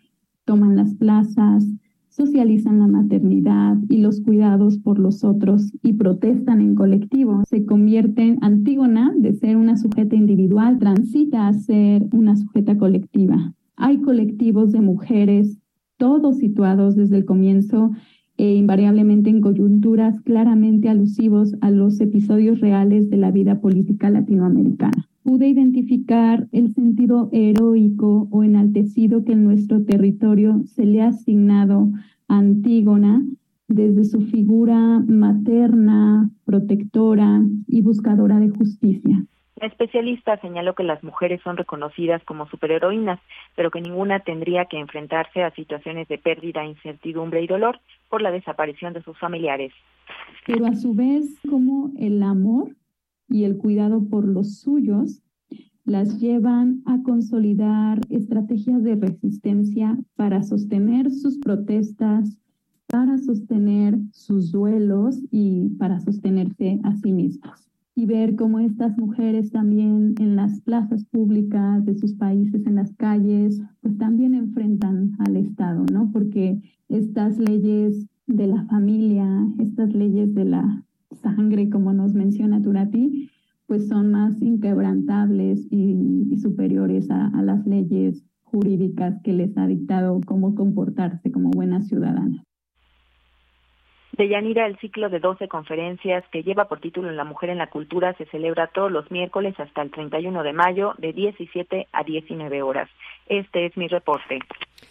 toman 0.45 0.75
las 0.75 0.95
plazas, 0.95 1.63
socializan 2.09 2.79
la 2.79 2.87
maternidad 2.87 3.75
y 3.87 4.01
los 4.01 4.19
cuidados 4.21 4.79
por 4.79 4.97
los 4.97 5.23
otros 5.23 5.71
y 5.83 5.93
protestan 5.93 6.61
en 6.61 6.73
colectivo. 6.73 7.43
Se 7.45 7.67
convierten, 7.67 8.39
Antígona, 8.41 9.13
de 9.15 9.33
ser 9.33 9.57
una 9.57 9.77
sujeta 9.77 10.15
individual, 10.15 10.79
transita 10.79 11.47
a 11.47 11.53
ser 11.53 12.01
una 12.13 12.35
sujeta 12.35 12.79
colectiva. 12.79 13.53
Hay 13.75 14.01
colectivos 14.01 14.71
de 14.71 14.81
mujeres 14.81 15.59
todos 15.97 16.37
situados 16.37 16.95
desde 16.95 17.17
el 17.17 17.25
comienzo 17.25 17.91
e 18.37 18.55
invariablemente 18.55 19.29
en 19.29 19.41
coyunturas 19.41 20.21
claramente 20.21 20.89
alusivos 20.89 21.55
a 21.61 21.71
los 21.71 22.01
episodios 22.01 22.59
reales 22.59 23.09
de 23.09 23.17
la 23.17 23.31
vida 23.31 23.61
política 23.61 24.09
latinoamericana. 24.09 25.07
Pude 25.23 25.47
identificar 25.47 26.47
el 26.51 26.73
sentido 26.73 27.29
heroico 27.31 28.27
o 28.29 28.43
enaltecido 28.43 29.23
que 29.23 29.33
en 29.33 29.43
nuestro 29.43 29.83
territorio 29.83 30.61
se 30.65 30.85
le 30.85 31.01
ha 31.01 31.07
asignado 31.07 31.91
a 32.27 32.37
Antígona 32.37 33.25
desde 33.67 34.03
su 34.03 34.21
figura 34.21 34.99
materna, 35.07 36.29
protectora 36.43 37.43
y 37.67 37.81
buscadora 37.81 38.39
de 38.39 38.49
justicia. 38.49 39.25
La 39.61 39.67
especialista 39.67 40.37
señaló 40.41 40.75
que 40.75 40.83
las 40.83 41.01
mujeres 41.01 41.39
son 41.41 41.55
reconocidas 41.55 42.21
como 42.25 42.45
superheroínas, 42.49 43.21
pero 43.55 43.71
que 43.71 43.79
ninguna 43.79 44.19
tendría 44.19 44.65
que 44.65 44.77
enfrentarse 44.77 45.43
a 45.43 45.55
situaciones 45.55 46.09
de 46.09 46.17
pérdida, 46.17 46.65
incertidumbre 46.65 47.41
y 47.41 47.47
dolor 47.47 47.79
por 48.09 48.21
la 48.21 48.31
desaparición 48.31 48.91
de 48.91 49.01
sus 49.01 49.17
familiares. 49.17 49.71
Pero 50.45 50.65
a 50.65 50.75
su 50.75 50.93
vez, 50.93 51.39
como 51.49 51.91
el 51.97 52.21
amor 52.21 52.75
y 53.29 53.45
el 53.45 53.57
cuidado 53.57 54.01
por 54.09 54.27
los 54.27 54.59
suyos 54.59 55.21
las 55.85 56.19
llevan 56.19 56.81
a 56.85 57.01
consolidar 57.03 58.01
estrategias 58.09 58.83
de 58.83 58.95
resistencia 58.95 59.97
para 60.17 60.43
sostener 60.43 61.11
sus 61.11 61.37
protestas, 61.37 62.37
para 62.87 63.17
sostener 63.19 63.95
sus 64.11 64.51
duelos 64.51 65.21
y 65.31 65.69
para 65.77 66.01
sostenerse 66.01 66.79
a 66.83 66.93
sí 66.95 67.13
mismas 67.13 67.65
y 67.95 68.05
ver 68.05 68.35
cómo 68.35 68.59
estas 68.59 68.97
mujeres 68.97 69.51
también 69.51 70.15
en 70.19 70.35
las 70.35 70.59
plazas 70.61 71.05
públicas 71.05 71.85
de 71.85 71.95
sus 71.95 72.13
países, 72.13 72.65
en 72.67 72.75
las 72.75 72.93
calles, 72.95 73.61
pues 73.81 73.97
también 73.97 74.35
enfrentan 74.35 75.15
al 75.19 75.37
Estado, 75.37 75.85
¿no? 75.91 76.11
Porque 76.11 76.61
estas 76.89 77.39
leyes 77.39 78.05
de 78.27 78.47
la 78.47 78.65
familia, 78.65 79.25
estas 79.59 79.93
leyes 79.93 80.35
de 80.35 80.43
la 80.43 80.83
sangre, 81.21 81.69
como 81.69 81.93
nos 81.93 82.13
menciona 82.13 82.61
Turati, 82.61 83.29
pues 83.65 83.87
son 83.87 84.11
más 84.11 84.41
inquebrantables 84.41 85.65
y, 85.71 86.37
superiores 86.41 87.09
a, 87.09 87.27
a 87.27 87.41
las 87.41 87.65
leyes 87.65 88.25
jurídicas 88.43 89.21
que 89.23 89.31
les 89.31 89.57
ha 89.57 89.67
dictado 89.67 90.19
cómo 90.25 90.53
comportarse 90.53 91.31
como 91.31 91.49
buenas 91.49 91.87
ciudadanas. 91.87 92.45
De 94.17 94.29
Yanira, 94.29 94.65
el 94.65 94.77
ciclo 94.79 95.09
de 95.09 95.19
12 95.19 95.49
conferencias 95.49 96.23
que 96.31 96.41
lleva 96.41 96.69
por 96.69 96.79
título 96.79 97.11
La 97.11 97.25
Mujer 97.25 97.49
en 97.49 97.57
la 97.57 97.67
Cultura 97.67 98.13
se 98.13 98.25
celebra 98.27 98.67
todos 98.67 98.89
los 98.89 99.11
miércoles 99.11 99.59
hasta 99.59 99.81
el 99.81 99.91
31 99.91 100.41
de 100.41 100.53
mayo 100.53 100.93
de 100.99 101.11
17 101.11 101.87
a 101.91 102.03
19 102.03 102.61
horas. 102.61 102.89
Este 103.27 103.65
es 103.65 103.75
mi 103.75 103.89
reporte. 103.89 104.39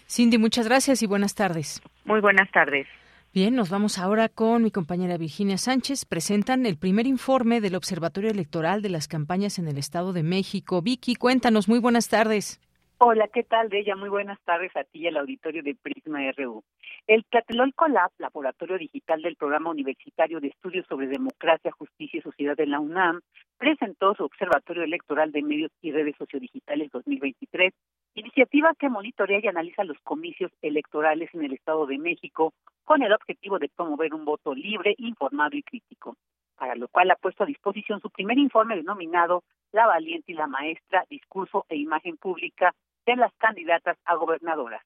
Cindy, 0.07 0.37
muchas 0.37 0.69
gracias 0.69 1.03
y 1.03 1.07
buenas 1.07 1.35
tardes. 1.35 1.81
Muy 2.05 2.21
buenas 2.21 2.51
tardes. 2.51 2.87
Bien, 3.33 3.55
nos 3.57 3.71
vamos 3.71 3.99
ahora 3.99 4.29
con 4.29 4.63
mi 4.63 4.71
compañera 4.71 5.17
Virginia 5.17 5.57
Sánchez. 5.57 6.05
Presentan 6.05 6.67
el 6.67 6.77
primer 6.77 7.07
informe 7.07 7.63
del 7.63 7.77
Observatorio 7.77 8.31
Electoral 8.31 8.83
de 8.83 8.91
las 8.91 9.09
campañas 9.09 9.59
en 9.59 9.69
el 9.69 9.79
Estado 9.79 10.13
de 10.13 10.23
México. 10.23 10.83
Vicky, 10.83 11.15
cuéntanos, 11.15 11.67
muy 11.67 11.79
buenas 11.79 12.11
tardes. 12.11 12.61
Hola, 12.99 13.29
¿qué 13.29 13.43
tal, 13.43 13.71
de 13.71 13.81
ella? 13.81 13.97
Muy 13.97 14.09
buenas 14.09 14.39
tardes 14.45 14.75
a 14.77 14.85
ti 14.85 15.01
y 15.01 15.07
al 15.09 15.17
auditorio 15.17 15.63
de 15.63 15.75
Prisma 15.75 16.21
RU. 16.37 16.63
El 17.07 17.23
Tlatelolco 17.27 17.87
Lab, 17.87 18.13
laboratorio 18.17 18.79
digital 18.79 19.21
del 19.21 19.37
Programa 19.37 19.69
Universitario 19.69 20.41
de 20.41 20.49
Estudios 20.49 20.87
sobre 20.87 21.07
Democracia, 21.07 21.71
Justicia 21.71 22.19
y 22.19 22.23
Sociedad 22.23 22.57
de 22.57 22.67
la 22.67 22.81
UNAM, 22.81 23.21
presentó 23.59 24.15
su 24.15 24.25
Observatorio 24.25 24.85
Electoral 24.85 25.31
de 25.31 25.43
Medios 25.43 25.71
y 25.83 25.93
Redes 25.93 26.17
Sociodigitales 26.17 26.91
2023, 26.93 27.75
iniciativa 28.15 28.73
que 28.79 28.89
monitorea 28.89 29.39
y 29.43 29.49
analiza 29.49 29.85
los 29.85 29.99
comicios 30.03 30.51
electorales 30.63 31.29
en 31.35 31.45
el 31.45 31.53
Estado 31.53 31.85
de 31.85 31.99
México 31.99 32.55
con 32.85 33.03
el 33.03 33.13
objetivo 33.13 33.59
de 33.59 33.69
promover 33.69 34.15
un 34.15 34.25
voto 34.25 34.55
libre, 34.55 34.95
informado 34.97 35.59
y 35.59 35.63
crítico, 35.63 36.17
para 36.57 36.75
lo 36.75 36.89
cual 36.89 37.11
ha 37.11 37.17
puesto 37.17 37.43
a 37.43 37.47
disposición 37.47 38.01
su 38.01 38.09
primer 38.09 38.39
informe 38.39 38.77
denominado 38.77 39.45
La 39.73 39.87
Valiente 39.87 40.33
y 40.33 40.37
la 40.37 40.47
Maestra, 40.47 41.05
Discurso 41.11 41.67
e 41.69 41.77
Imagen 41.77 42.17
Pública 42.17 42.75
de 43.05 43.17
las 43.17 43.35
Candidatas 43.35 43.99
a 44.07 44.15
Gobernadoras. 44.15 44.83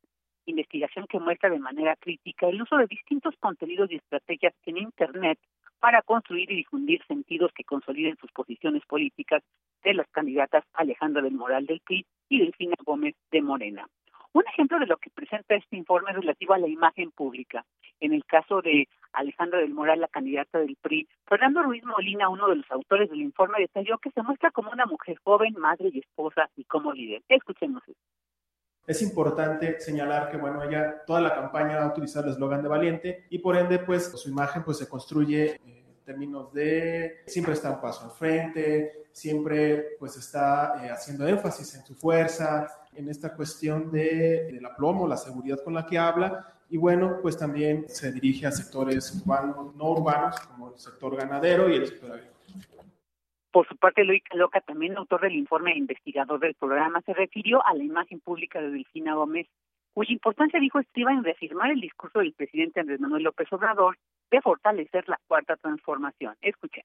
Investigación 0.48 1.06
que 1.06 1.20
muestra 1.20 1.50
de 1.50 1.58
manera 1.58 1.94
crítica 1.96 2.48
el 2.48 2.62
uso 2.62 2.78
de 2.78 2.86
distintos 2.86 3.34
contenidos 3.38 3.90
y 3.90 3.96
estrategias 3.96 4.54
en 4.64 4.78
Internet 4.78 5.38
para 5.78 6.00
construir 6.00 6.50
y 6.50 6.56
difundir 6.56 7.04
sentidos 7.06 7.52
que 7.52 7.64
consoliden 7.64 8.16
sus 8.16 8.32
posiciones 8.32 8.82
políticas 8.86 9.42
de 9.84 9.92
las 9.92 10.08
candidatas 10.08 10.64
Alejandra 10.72 11.20
del 11.20 11.34
Moral 11.34 11.66
del 11.66 11.80
PRI 11.80 12.06
y 12.30 12.38
Delfina 12.38 12.76
Gómez 12.82 13.14
de 13.30 13.42
Morena. 13.42 13.86
Un 14.32 14.44
ejemplo 14.46 14.78
de 14.78 14.86
lo 14.86 14.96
que 14.96 15.10
presenta 15.10 15.54
este 15.54 15.76
informe 15.76 16.14
relativo 16.14 16.54
a 16.54 16.58
la 16.58 16.68
imagen 16.68 17.10
pública. 17.10 17.66
En 18.00 18.14
el 18.14 18.24
caso 18.24 18.62
de 18.62 18.88
Alejandra 19.12 19.60
del 19.60 19.74
Moral, 19.74 20.00
la 20.00 20.08
candidata 20.08 20.60
del 20.60 20.76
PRI, 20.80 21.06
Fernando 21.26 21.62
Ruiz 21.62 21.84
Molina, 21.84 22.30
uno 22.30 22.48
de 22.48 22.56
los 22.56 22.70
autores 22.70 23.10
del 23.10 23.20
informe, 23.20 23.58
detalló 23.58 23.98
que 23.98 24.12
se 24.12 24.22
muestra 24.22 24.50
como 24.50 24.70
una 24.70 24.86
mujer 24.86 25.18
joven, 25.22 25.52
madre 25.58 25.90
y 25.92 25.98
esposa 25.98 26.48
y 26.56 26.64
como 26.64 26.94
líder. 26.94 27.20
Escuchemos 27.28 27.86
esto. 27.86 28.00
Es 28.88 29.02
importante 29.02 29.78
señalar 29.80 30.30
que, 30.30 30.38
bueno, 30.38 30.62
ella 30.62 31.02
toda 31.06 31.20
la 31.20 31.34
campaña 31.34 31.76
va 31.76 31.84
a 31.84 31.88
utilizar 31.88 32.24
el 32.24 32.30
eslogan 32.30 32.62
de 32.62 32.68
Valiente 32.68 33.26
y 33.28 33.38
por 33.38 33.54
ende, 33.54 33.80
pues, 33.80 34.10
su 34.12 34.30
imagen 34.30 34.64
pues 34.64 34.78
se 34.78 34.88
construye 34.88 35.44
eh, 35.44 35.60
en 35.64 36.04
términos 36.06 36.50
de 36.54 37.18
siempre 37.26 37.52
está 37.52 37.70
un 37.70 37.82
paso 37.82 38.06
al 38.06 38.12
frente, 38.12 39.08
siempre 39.12 39.96
pues 39.98 40.16
está 40.16 40.82
eh, 40.82 40.90
haciendo 40.90 41.28
énfasis 41.28 41.74
en 41.74 41.84
su 41.84 41.94
fuerza, 41.94 42.66
en 42.94 43.10
esta 43.10 43.34
cuestión 43.34 43.92
de, 43.92 44.50
del 44.52 44.64
aplomo, 44.64 45.06
la 45.06 45.18
seguridad 45.18 45.58
con 45.62 45.74
la 45.74 45.84
que 45.84 45.98
habla, 45.98 46.54
y 46.70 46.78
bueno, 46.78 47.18
pues 47.20 47.36
también 47.36 47.84
se 47.88 48.10
dirige 48.10 48.46
a 48.46 48.52
sectores 48.52 49.14
urbanos, 49.14 49.74
no 49.74 49.90
urbanos, 49.90 50.40
como 50.40 50.72
el 50.72 50.78
sector 50.78 51.14
ganadero 51.14 51.68
y 51.68 51.76
el 51.76 51.86
sector. 51.88 52.37
Por 53.58 53.66
su 53.66 53.76
parte, 53.76 54.04
Luis 54.04 54.22
Loca, 54.34 54.60
también 54.60 54.96
autor 54.96 55.22
del 55.22 55.34
informe 55.34 55.72
e 55.72 55.78
investigador 55.78 56.38
del 56.38 56.54
programa, 56.54 57.00
se 57.00 57.12
refirió 57.12 57.60
a 57.66 57.74
la 57.74 57.82
imagen 57.82 58.20
pública 58.20 58.60
de 58.60 58.70
Delfina 58.70 59.16
Gómez, 59.16 59.48
cuya 59.92 60.12
importancia 60.12 60.60
dijo 60.60 60.78
estriba 60.78 61.12
en 61.12 61.24
reafirmar 61.24 61.72
el 61.72 61.80
discurso 61.80 62.20
del 62.20 62.34
presidente 62.34 62.78
Andrés 62.78 63.00
Manuel 63.00 63.24
López 63.24 63.52
Obrador 63.52 63.98
de 64.30 64.40
fortalecer 64.42 65.08
la 65.08 65.18
cuarta 65.26 65.56
transformación. 65.56 66.36
Escuchen. 66.40 66.84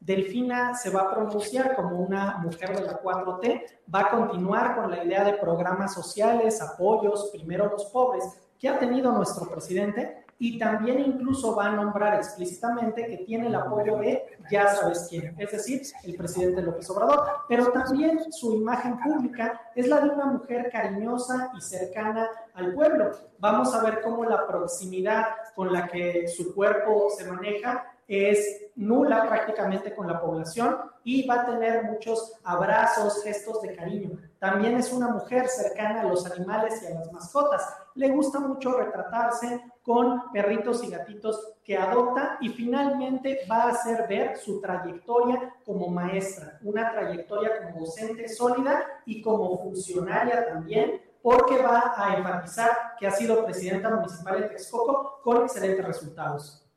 Delfina 0.00 0.74
se 0.74 0.90
va 0.90 1.02
a 1.02 1.14
pronunciar 1.14 1.76
como 1.76 2.00
una 2.00 2.38
mujer 2.38 2.70
de 2.70 2.82
la 2.84 3.00
4T, 3.00 3.62
va 3.94 4.00
a 4.00 4.10
continuar 4.10 4.74
con 4.74 4.90
la 4.90 5.04
idea 5.04 5.22
de 5.22 5.34
programas 5.34 5.94
sociales, 5.94 6.60
apoyos, 6.60 7.30
primero 7.32 7.70
los 7.70 7.84
pobres, 7.92 8.24
que 8.58 8.68
ha 8.68 8.76
tenido 8.76 9.12
nuestro 9.12 9.48
presidente 9.48 10.25
y 10.38 10.58
también 10.58 11.00
incluso 11.00 11.56
va 11.56 11.66
a 11.66 11.72
nombrar 11.72 12.14
explícitamente 12.16 13.06
que 13.06 13.18
tiene 13.18 13.46
el 13.46 13.54
apoyo 13.54 13.96
de 13.98 14.38
ya 14.50 14.68
sabes 14.68 15.06
quién, 15.08 15.34
es 15.38 15.52
decir, 15.52 15.82
el 16.04 16.16
presidente 16.16 16.62
López 16.62 16.88
Obrador, 16.90 17.26
pero 17.48 17.72
también 17.72 18.32
su 18.32 18.54
imagen 18.54 18.98
pública 19.00 19.60
es 19.74 19.88
la 19.88 20.00
de 20.00 20.10
una 20.10 20.26
mujer 20.26 20.70
cariñosa 20.70 21.52
y 21.56 21.60
cercana 21.60 22.28
al 22.54 22.74
pueblo. 22.74 23.10
Vamos 23.38 23.74
a 23.74 23.82
ver 23.82 24.02
cómo 24.02 24.24
la 24.24 24.46
proximidad 24.46 25.26
con 25.54 25.72
la 25.72 25.88
que 25.88 26.28
su 26.28 26.54
cuerpo 26.54 27.08
se 27.16 27.24
maneja 27.30 27.92
es 28.08 28.66
nula 28.76 29.26
prácticamente 29.26 29.94
con 29.94 30.06
la 30.06 30.20
población 30.20 30.76
y 31.02 31.26
va 31.26 31.42
a 31.42 31.46
tener 31.46 31.84
muchos 31.84 32.34
abrazos, 32.44 33.22
gestos 33.24 33.62
de 33.62 33.74
cariño. 33.74 34.18
También 34.38 34.76
es 34.76 34.92
una 34.92 35.08
mujer 35.08 35.48
cercana 35.48 36.02
a 36.02 36.04
los 36.04 36.24
animales 36.30 36.82
y 36.82 36.86
a 36.86 36.98
las 36.98 37.12
mascotas. 37.12 37.62
Le 37.94 38.10
gusta 38.10 38.38
mucho 38.38 38.76
retratarse 38.78 39.60
con 39.86 40.32
perritos 40.32 40.82
y 40.82 40.90
gatitos 40.90 41.54
que 41.64 41.76
adopta 41.76 42.38
y 42.40 42.48
finalmente 42.48 43.46
va 43.48 43.62
a 43.62 43.68
hacer 43.68 44.08
ver 44.08 44.36
su 44.36 44.60
trayectoria 44.60 45.54
como 45.64 45.86
maestra, 45.86 46.58
una 46.62 46.90
trayectoria 46.90 47.62
como 47.62 47.86
docente 47.86 48.28
sólida 48.28 48.84
y 49.06 49.22
como 49.22 49.56
funcionaria 49.62 50.44
también, 50.44 51.00
porque 51.22 51.62
va 51.62 51.94
a 51.96 52.16
enfatizar 52.16 52.96
que 52.98 53.06
ha 53.06 53.12
sido 53.12 53.44
presidenta 53.44 53.90
municipal 53.90 54.40
de 54.40 54.48
Texcoco 54.48 55.20
con 55.22 55.44
excelentes 55.44 55.86
resultados. 55.86 56.68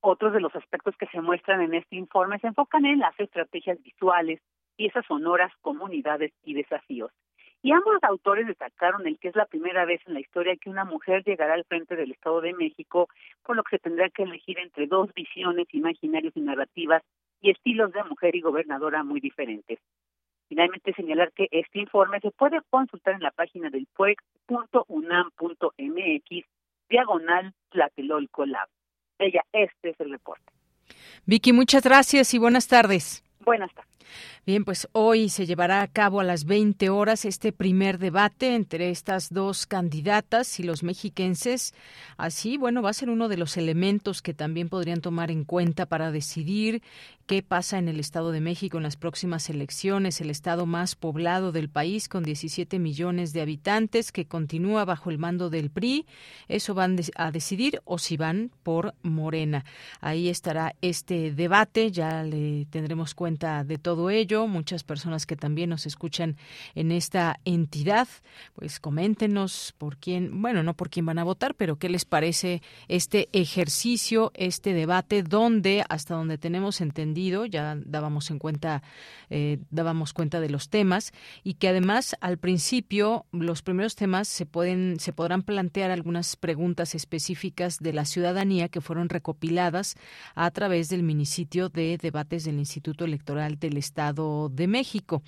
Otros 0.00 0.34
de 0.34 0.40
los 0.40 0.54
aspectos 0.54 0.94
que 0.98 1.06
se 1.06 1.22
muestran 1.22 1.62
en 1.62 1.72
este 1.72 1.96
informe 1.96 2.38
se 2.38 2.48
enfocan 2.48 2.84
en 2.84 2.98
las 2.98 3.18
estrategias 3.18 3.82
visuales, 3.82 4.42
piezas 4.76 5.06
sonoras, 5.06 5.50
comunidades 5.62 6.34
y 6.42 6.52
desafíos. 6.52 7.12
Y 7.64 7.72
ambos 7.72 7.96
autores 8.02 8.46
destacaron 8.46 9.06
el 9.06 9.18
que 9.18 9.28
es 9.28 9.36
la 9.36 9.46
primera 9.46 9.86
vez 9.86 10.02
en 10.06 10.12
la 10.12 10.20
historia 10.20 10.54
que 10.54 10.68
una 10.68 10.84
mujer 10.84 11.24
llegará 11.24 11.54
al 11.54 11.64
frente 11.64 11.96
del 11.96 12.12
Estado 12.12 12.42
de 12.42 12.52
México, 12.52 13.08
por 13.42 13.56
lo 13.56 13.62
que 13.62 13.76
se 13.76 13.82
tendrá 13.82 14.10
que 14.10 14.24
elegir 14.24 14.58
entre 14.58 14.86
dos 14.86 15.10
visiones, 15.14 15.66
imaginarios 15.72 16.36
y 16.36 16.42
narrativas 16.42 17.02
y 17.40 17.50
estilos 17.50 17.90
de 17.92 18.04
mujer 18.04 18.36
y 18.36 18.42
gobernadora 18.42 19.02
muy 19.02 19.18
diferentes. 19.18 19.78
Finalmente, 20.46 20.92
señalar 20.92 21.32
que 21.32 21.48
este 21.52 21.78
informe 21.78 22.20
se 22.20 22.32
puede 22.32 22.60
consultar 22.68 23.14
en 23.14 23.22
la 23.22 23.30
página 23.30 23.70
del 23.70 23.88
puec.unam.mx, 23.96 24.86
diagonal 26.90 27.54
Tlatelolco 27.70 28.44
Lab. 28.44 28.68
Ella, 29.18 29.42
este 29.54 29.88
es 29.88 30.00
el 30.00 30.10
reporte. 30.10 30.52
Vicky, 31.24 31.54
muchas 31.54 31.82
gracias 31.82 32.34
y 32.34 32.38
buenas 32.38 32.68
tardes. 32.68 33.24
Buenas 33.40 33.72
tardes. 33.72 33.93
Bien, 34.46 34.64
pues 34.64 34.88
hoy 34.92 35.28
se 35.28 35.46
llevará 35.46 35.82
a 35.82 35.88
cabo 35.88 36.20
a 36.20 36.24
las 36.24 36.44
20 36.44 36.90
horas 36.90 37.24
este 37.24 37.52
primer 37.52 37.98
debate 37.98 38.54
entre 38.54 38.90
estas 38.90 39.32
dos 39.32 39.66
candidatas 39.66 40.60
y 40.60 40.62
los 40.62 40.82
mexiquenses. 40.82 41.74
Así, 42.16 42.56
bueno, 42.56 42.82
va 42.82 42.90
a 42.90 42.94
ser 42.94 43.10
uno 43.10 43.28
de 43.28 43.36
los 43.36 43.56
elementos 43.56 44.22
que 44.22 44.34
también 44.34 44.68
podrían 44.68 45.00
tomar 45.00 45.30
en 45.30 45.44
cuenta 45.44 45.86
para 45.86 46.10
decidir 46.10 46.82
qué 47.26 47.42
pasa 47.42 47.78
en 47.78 47.88
el 47.88 48.00
Estado 48.00 48.32
de 48.32 48.40
México 48.40 48.76
en 48.76 48.82
las 48.82 48.96
próximas 48.96 49.48
elecciones, 49.48 50.20
el 50.20 50.30
estado 50.30 50.66
más 50.66 50.94
poblado 50.94 51.52
del 51.52 51.68
país 51.68 52.08
con 52.08 52.22
17 52.22 52.78
millones 52.78 53.32
de 53.32 53.40
habitantes 53.40 54.12
que 54.12 54.26
continúa 54.26 54.84
bajo 54.84 55.10
el 55.10 55.18
mando 55.18 55.48
del 55.48 55.70
PRI. 55.70 56.06
Eso 56.48 56.74
van 56.74 56.98
a 57.16 57.30
decidir 57.30 57.80
o 57.84 57.98
si 57.98 58.16
van 58.16 58.50
por 58.62 58.94
Morena. 59.02 59.64
Ahí 60.00 60.28
estará 60.28 60.74
este 60.82 61.32
debate, 61.32 61.90
ya 61.90 62.22
le 62.22 62.66
tendremos 62.66 63.14
cuenta 63.14 63.64
de 63.64 63.78
todo 63.78 63.93
ello. 64.10 64.46
Muchas 64.46 64.84
personas 64.84 65.26
que 65.26 65.36
también 65.36 65.70
nos 65.70 65.86
escuchan 65.86 66.36
en 66.74 66.92
esta 66.92 67.40
entidad, 67.44 68.08
pues 68.54 68.80
coméntenos 68.80 69.74
por 69.78 69.96
quién, 69.96 70.42
bueno, 70.42 70.62
no 70.62 70.74
por 70.74 70.90
quién 70.90 71.06
van 71.06 71.18
a 71.18 71.24
votar, 71.24 71.54
pero 71.54 71.76
qué 71.76 71.88
les 71.88 72.04
parece 72.04 72.62
este 72.88 73.28
ejercicio, 73.32 74.32
este 74.34 74.72
debate, 74.72 75.22
donde, 75.22 75.84
hasta 75.88 76.14
donde 76.14 76.38
tenemos 76.38 76.80
entendido, 76.80 77.46
ya 77.46 77.76
dábamos 77.84 78.30
en 78.30 78.38
cuenta, 78.38 78.82
eh, 79.30 79.58
dábamos 79.70 80.12
cuenta 80.12 80.40
de 80.40 80.50
los 80.50 80.68
temas, 80.68 81.12
y 81.42 81.54
que 81.54 81.68
además 81.68 82.16
al 82.20 82.38
principio 82.38 83.26
los 83.32 83.62
primeros 83.62 83.94
temas 83.94 84.28
se 84.28 84.46
pueden, 84.46 84.98
se 85.00 85.12
podrán 85.12 85.42
plantear 85.42 85.90
algunas 85.90 86.36
preguntas 86.36 86.94
específicas 86.94 87.78
de 87.78 87.92
la 87.92 88.04
ciudadanía 88.04 88.68
que 88.68 88.80
fueron 88.80 89.08
recopiladas 89.08 89.96
a 90.34 90.50
través 90.50 90.88
del 90.88 91.02
minisitio 91.02 91.68
de 91.68 91.98
debates 91.98 92.44
del 92.44 92.58
Instituto 92.58 93.04
Electoral 93.04 93.58
del 93.58 93.76
Estado 93.84 94.48
de 94.48 94.66
México. 94.66 95.22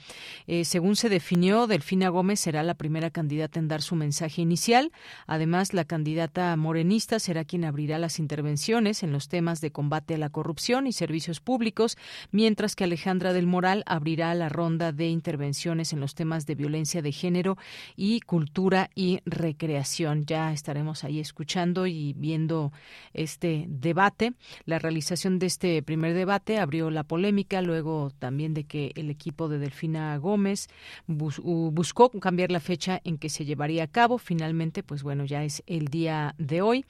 Eh, 0.47 0.65
según 0.65 0.97
se 0.97 1.09
definió, 1.09 1.67
Delfina 1.67 2.09
Gómez 2.09 2.41
será 2.41 2.63
la 2.63 2.75
primera 2.75 3.11
candidata 3.11 3.59
en 3.59 3.69
dar 3.69 3.83
su 3.83 3.95
mensaje 3.95 4.43
inicial. 4.43 4.93
Además, 5.27 5.75
la 5.75 5.85
candidata 5.85 6.57
morenista 6.57 7.19
será 7.19 7.45
quien 7.45 7.65
abrirá 7.65 7.99
las 7.99 8.19
intervenciones 8.19 9.03
en 9.03 9.13
los 9.13 9.29
temas 9.29 9.61
de 9.61 9.71
combate 9.71 10.15
a 10.15 10.19
la 10.19 10.31
corrupción 10.31 10.87
y 10.87 10.93
servicios 10.93 11.41
públicos, 11.41 11.97
mientras 12.31 12.75
que 12.75 12.85
Alejandra 12.85 13.33
del 13.33 13.47
Moral 13.47 13.83
abrirá 13.87 14.35
la 14.35 14.49
ronda 14.49 14.93
de 14.93 15.09
intervenciones 15.09 15.93
en 15.93 16.01
los 16.01 16.15
temas 16.15 16.47
de 16.47 16.55
violencia 16.55 17.03
de 17.03 17.13
género 17.13 17.59
y 17.95 18.21
cultura 18.21 18.91
y 18.95 19.21
recreación. 19.27 20.25
Ya 20.25 20.53
estaremos 20.53 21.05
ahí 21.05 21.21
escuchando 21.21 21.87
y 21.87 22.15
viendo 22.15 22.73
este 23.13 23.67
debate. 23.69 24.33
La 24.65 24.79
realización 24.79 25.39
de 25.39 25.47
este 25.47 25.83
primer 25.83 26.15
debate 26.15 26.59
abrió 26.59 26.91
la 26.91 27.05
polémica, 27.05 27.63
luego 27.63 28.11
también 28.19 28.46
de 28.55 28.65
que 28.65 28.93
el 28.97 29.11
equipo 29.11 29.49
de 29.49 29.59
Delfina 29.59 30.17
Gómez 30.19 30.69
buscó 31.07 32.11
cambiar 32.11 32.51
la 32.51 32.61
fecha 32.61 33.01
en 33.05 33.19
que 33.19 33.29
se 33.29 33.45
llevaría 33.45 33.85
a 33.85 33.87
cabo. 33.89 34.19
Finalmente, 34.19 34.83
pues 34.83 35.03
bueno, 35.03 35.25
ya 35.25 35.45
es 35.45 35.63
el 35.67 35.89
día 35.89 36.35
de 36.39 36.63
hoy. 36.63 36.85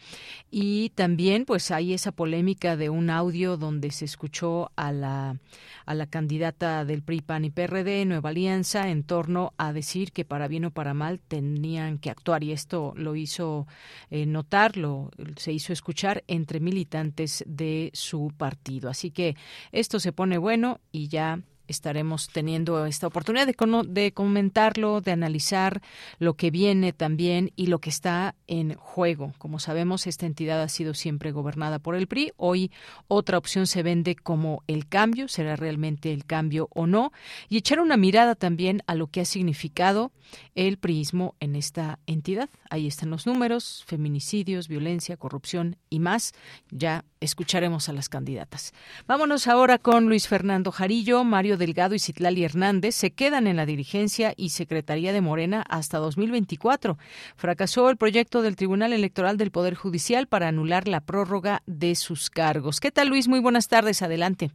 Y 0.50 0.90
también, 0.90 1.44
pues 1.44 1.70
hay 1.70 1.92
esa 1.92 2.12
polémica 2.12 2.76
de 2.76 2.90
un 2.90 3.10
audio 3.10 3.56
donde 3.56 3.90
se 3.90 4.04
escuchó 4.04 4.70
a 4.76 4.92
la, 4.92 5.38
a 5.84 5.94
la 5.94 6.06
candidata 6.06 6.84
del 6.84 7.02
PRI, 7.02 7.20
PAN 7.20 7.44
y 7.44 7.50
PRD, 7.50 8.04
Nueva 8.04 8.30
Alianza, 8.30 8.88
en 8.88 9.02
torno 9.02 9.52
a 9.56 9.72
decir 9.72 10.12
que 10.12 10.24
para 10.24 10.48
bien 10.48 10.66
o 10.66 10.70
para 10.70 10.94
mal 10.94 11.20
tenían 11.20 11.98
que 11.98 12.10
actuar. 12.10 12.44
Y 12.44 12.52
esto 12.52 12.92
lo 12.96 13.16
hizo 13.16 13.66
eh, 14.10 14.26
notar, 14.26 14.76
lo, 14.76 15.10
se 15.36 15.52
hizo 15.52 15.72
escuchar 15.72 16.24
entre 16.26 16.60
militantes 16.60 17.44
de 17.46 17.90
su 17.94 18.32
partido. 18.36 18.90
Así 18.90 19.10
que 19.10 19.36
esto 19.72 20.00
se 20.00 20.12
pone 20.12 20.38
bueno 20.38 20.80
y 20.92 21.08
ya 21.08 21.40
estaremos 21.68 22.28
teniendo 22.28 22.86
esta 22.86 23.06
oportunidad 23.06 23.46
de, 23.46 23.54
de, 23.88 24.12
comentarlo, 24.12 25.00
de 25.00 25.12
analizar 25.12 25.82
lo 26.18 26.34
que 26.34 26.50
viene 26.50 26.92
también 26.92 27.52
y 27.56 27.66
lo 27.66 27.80
que 27.80 27.90
está 27.90 28.34
en 28.46 28.74
juego. 28.74 29.32
Como 29.38 29.58
sabemos, 29.58 30.06
esta 30.06 30.26
entidad 30.26 30.62
ha 30.62 30.68
sido 30.68 30.94
siempre 30.94 31.32
gobernada 31.32 31.78
por 31.78 31.94
el 31.94 32.06
PRI. 32.06 32.32
Hoy 32.36 32.70
otra 33.08 33.38
opción 33.38 33.66
se 33.66 33.82
vende 33.82 34.16
como 34.16 34.62
el 34.66 34.86
cambio, 34.88 35.28
será 35.28 35.56
realmente 35.56 36.12
el 36.12 36.24
cambio 36.24 36.68
o 36.74 36.86
no, 36.86 37.12
y 37.48 37.58
echar 37.58 37.80
una 37.80 37.96
mirada 37.96 38.34
también 38.34 38.82
a 38.86 38.94
lo 38.94 39.08
que 39.08 39.20
ha 39.20 39.24
significado 39.24 40.12
el 40.54 40.78
priismo 40.78 41.34
en 41.40 41.56
esta 41.56 41.98
entidad. 42.06 42.48
Ahí 42.70 42.86
están 42.86 43.10
los 43.10 43.26
números, 43.26 43.84
feminicidios, 43.86 44.68
violencia, 44.68 45.16
corrupción 45.16 45.76
y 45.90 46.00
más. 46.00 46.32
Ya 46.70 47.04
escucharemos 47.20 47.88
a 47.88 47.92
las 47.92 48.08
candidatas. 48.08 48.72
Vámonos 49.06 49.46
ahora 49.46 49.78
con 49.78 50.06
Luis 50.06 50.28
Fernando 50.28 50.72
Jarillo, 50.72 51.24
Mario 51.24 51.55
Delgado 51.56 51.94
y 51.94 51.98
Citlali 51.98 52.44
Hernández 52.44 52.94
se 52.94 53.12
quedan 53.12 53.46
en 53.46 53.56
la 53.56 53.66
dirigencia 53.66 54.32
y 54.36 54.50
secretaría 54.50 55.12
de 55.12 55.20
Morena 55.20 55.64
hasta 55.68 55.98
2024. 55.98 56.96
Fracasó 57.36 57.90
el 57.90 57.96
proyecto 57.96 58.42
del 58.42 58.56
Tribunal 58.56 58.92
Electoral 58.92 59.36
del 59.36 59.50
Poder 59.50 59.74
Judicial 59.74 60.26
para 60.26 60.48
anular 60.48 60.88
la 60.88 61.00
prórroga 61.00 61.62
de 61.66 61.94
sus 61.94 62.30
cargos. 62.30 62.80
¿Qué 62.80 62.90
tal, 62.90 63.08
Luis? 63.08 63.28
Muy 63.28 63.40
buenas 63.40 63.68
tardes. 63.68 64.02
Adelante. 64.02 64.50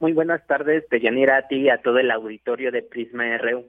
Muy 0.00 0.12
buenas 0.12 0.46
tardes, 0.46 0.84
Deyanira, 0.90 1.38
a 1.38 1.48
ti 1.48 1.56
y 1.56 1.70
a 1.70 1.82
todo 1.82 1.98
el 1.98 2.10
auditorio 2.10 2.70
de 2.70 2.82
Prisma 2.82 3.36
RU. 3.38 3.64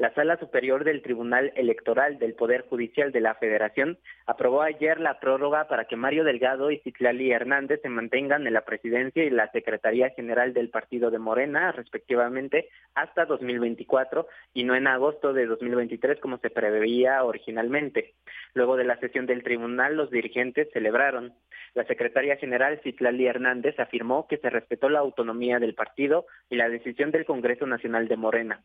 La 0.00 0.14
Sala 0.14 0.38
Superior 0.38 0.84
del 0.84 1.02
Tribunal 1.02 1.52
Electoral 1.56 2.18
del 2.18 2.32
Poder 2.32 2.62
Judicial 2.62 3.12
de 3.12 3.20
la 3.20 3.34
Federación 3.34 3.98
aprobó 4.24 4.62
ayer 4.62 4.98
la 4.98 5.20
prórroga 5.20 5.68
para 5.68 5.84
que 5.84 5.94
Mario 5.94 6.24
Delgado 6.24 6.70
y 6.70 6.78
Citlali 6.78 7.32
Hernández 7.32 7.82
se 7.82 7.90
mantengan 7.90 8.46
en 8.46 8.54
la 8.54 8.64
presidencia 8.64 9.22
y 9.22 9.28
la 9.28 9.52
Secretaría 9.52 10.08
General 10.08 10.54
del 10.54 10.70
Partido 10.70 11.10
de 11.10 11.18
Morena, 11.18 11.72
respectivamente, 11.72 12.70
hasta 12.94 13.26
2024 13.26 14.26
y 14.54 14.64
no 14.64 14.74
en 14.74 14.86
agosto 14.86 15.34
de 15.34 15.44
2023 15.44 16.18
como 16.18 16.38
se 16.38 16.48
preveía 16.48 17.22
originalmente. 17.22 18.14
Luego 18.54 18.78
de 18.78 18.84
la 18.84 18.98
sesión 19.00 19.26
del 19.26 19.42
tribunal, 19.42 19.98
los 19.98 20.10
dirigentes 20.10 20.70
celebraron. 20.72 21.34
La 21.74 21.84
secretaria 21.84 22.38
general 22.38 22.80
Citlali 22.82 23.26
Hernández 23.26 23.78
afirmó 23.78 24.26
que 24.28 24.38
se 24.38 24.48
respetó 24.48 24.88
la 24.88 25.00
autonomía 25.00 25.58
del 25.58 25.74
partido 25.74 26.24
y 26.48 26.56
la 26.56 26.70
decisión 26.70 27.10
del 27.10 27.26
Congreso 27.26 27.66
Nacional 27.66 28.08
de 28.08 28.16
Morena. 28.16 28.64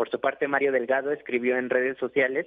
Por 0.00 0.08
su 0.08 0.18
parte, 0.18 0.48
Mario 0.48 0.72
Delgado 0.72 1.12
escribió 1.12 1.58
en 1.58 1.68
redes 1.68 1.98
sociales, 1.98 2.46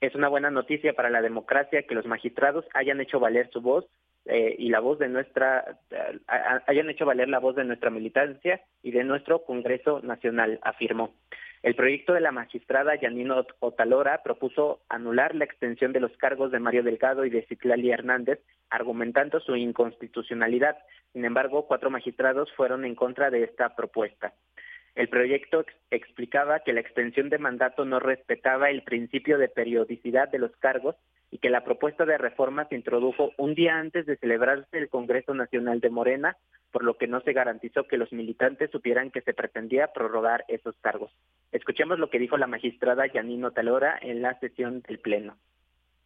es 0.00 0.14
una 0.14 0.28
buena 0.28 0.50
noticia 0.50 0.94
para 0.94 1.10
la 1.10 1.20
democracia 1.20 1.82
que 1.82 1.94
los 1.94 2.06
magistrados 2.06 2.64
hayan 2.72 2.98
hecho 2.98 3.20
valer 3.20 3.50
su 3.52 3.60
voz 3.60 3.84
eh, 4.24 4.56
y 4.58 4.70
la 4.70 4.80
voz 4.80 4.98
de 4.98 5.08
nuestra, 5.08 5.76
eh, 5.90 6.18
hayan 6.66 6.88
hecho 6.88 7.04
valer 7.04 7.28
la 7.28 7.40
voz 7.40 7.56
de 7.56 7.64
nuestra 7.64 7.90
militancia 7.90 8.62
y 8.82 8.90
de 8.90 9.04
nuestro 9.04 9.44
Congreso 9.44 10.00
Nacional, 10.00 10.58
afirmó. 10.62 11.12
El 11.62 11.74
proyecto 11.74 12.14
de 12.14 12.22
la 12.22 12.32
magistrada 12.32 12.98
Yanino 12.98 13.44
Otalora 13.60 14.22
propuso 14.22 14.80
anular 14.88 15.34
la 15.34 15.44
extensión 15.44 15.92
de 15.92 16.00
los 16.00 16.16
cargos 16.16 16.52
de 16.52 16.58
Mario 16.58 16.84
Delgado 16.84 17.26
y 17.26 17.30
de 17.30 17.44
Citlali 17.44 17.90
Hernández, 17.90 18.40
argumentando 18.70 19.40
su 19.40 19.56
inconstitucionalidad. 19.56 20.78
Sin 21.12 21.26
embargo, 21.26 21.66
cuatro 21.66 21.90
magistrados 21.90 22.50
fueron 22.56 22.86
en 22.86 22.94
contra 22.94 23.28
de 23.28 23.44
esta 23.44 23.76
propuesta. 23.76 24.32
El 24.94 25.08
proyecto 25.08 25.64
explicaba 25.90 26.60
que 26.60 26.72
la 26.72 26.80
extensión 26.80 27.28
de 27.28 27.38
mandato 27.38 27.84
no 27.84 27.98
respetaba 27.98 28.70
el 28.70 28.82
principio 28.82 29.38
de 29.38 29.48
periodicidad 29.48 30.28
de 30.28 30.38
los 30.38 30.52
cargos 30.56 30.94
y 31.32 31.38
que 31.38 31.50
la 31.50 31.64
propuesta 31.64 32.04
de 32.04 32.16
reforma 32.16 32.66
se 32.68 32.76
introdujo 32.76 33.32
un 33.36 33.54
día 33.54 33.76
antes 33.76 34.06
de 34.06 34.16
celebrarse 34.16 34.78
el 34.78 34.88
Congreso 34.88 35.34
Nacional 35.34 35.80
de 35.80 35.90
Morena, 35.90 36.36
por 36.70 36.84
lo 36.84 36.96
que 36.96 37.08
no 37.08 37.20
se 37.22 37.32
garantizó 37.32 37.88
que 37.88 37.96
los 37.96 38.12
militantes 38.12 38.70
supieran 38.70 39.10
que 39.10 39.22
se 39.22 39.34
pretendía 39.34 39.88
prorrogar 39.88 40.44
esos 40.46 40.76
cargos. 40.80 41.10
Escuchemos 41.50 41.98
lo 41.98 42.08
que 42.08 42.20
dijo 42.20 42.36
la 42.36 42.46
magistrada 42.46 43.06
Yanino 43.12 43.50
Talora 43.50 43.98
en 44.00 44.22
la 44.22 44.38
sesión 44.38 44.80
del 44.82 45.00
Pleno 45.00 45.36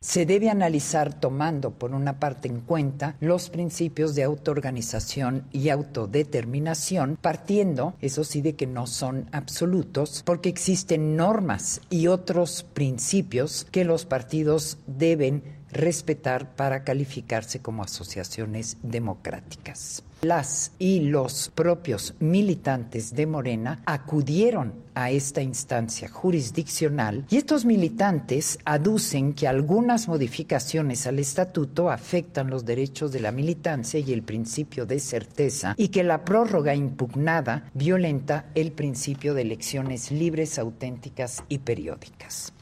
se 0.01 0.27
debe 0.27 0.49
analizar 0.49 1.19
tomando 1.19 1.73
por 1.73 1.93
una 1.93 2.21
parte 2.21 2.47
en 2.47 2.61
cuenta 2.61 3.17
los 3.21 3.51
principios 3.51 4.15
de 4.15 4.23
autoorganización 4.23 5.45
y 5.51 5.71
autodeterminación, 5.71 7.19
partiendo, 7.21 7.95
eso 8.01 8.23
sí, 8.23 8.41
de 8.41 8.55
que 8.55 8.67
no 8.67 8.87
son 8.87 9.29
absolutos, 9.33 10.23
porque 10.25 10.49
existen 10.49 11.17
normas 11.17 11.81
y 11.91 12.07
otros 12.07 12.65
principios 12.75 13.67
que 13.73 13.85
los 13.85 14.05
partidos 14.05 14.79
deben 14.87 15.58
respetar 15.73 16.55
para 16.57 16.85
calificarse 16.85 17.61
como 17.61 17.83
asociaciones 17.83 18.77
democráticas. 18.83 20.03
Las 20.23 20.73
y 20.81 21.01
los 21.01 21.49
propios 21.55 22.15
militantes 22.19 23.15
de 23.15 23.27
Morena 23.27 23.83
acudieron 23.87 24.75
a 24.97 25.13
esta 25.13 25.43
instancia 25.43 26.09
jurisdiccional 26.09 27.25
y 27.31 27.37
estos 27.37 27.65
militantes 27.65 28.59
aducen 28.65 29.33
que 29.33 29.47
algunas 29.47 30.09
modificaciones 30.09 31.07
al 31.07 31.21
estatuto 31.21 31.89
afectan 31.89 32.51
los 32.51 32.65
derechos 32.65 33.13
de 33.13 33.21
la 33.21 33.31
militancia 33.31 34.01
y 34.01 34.13
el 34.13 34.25
principio 34.25 34.87
de 34.87 34.99
certeza 34.99 35.75
y 35.77 35.89
que 35.89 36.03
la 36.03 36.25
prórroga 36.25 36.75
impugnada 36.75 37.71
violenta 37.75 38.47
el 38.57 38.73
principio 38.73 39.35
de 39.35 39.43
elecciones 39.43 40.11
libres, 40.11 40.59
auténticas 40.59 41.45
y 41.49 41.59
periódicas. 41.59 42.53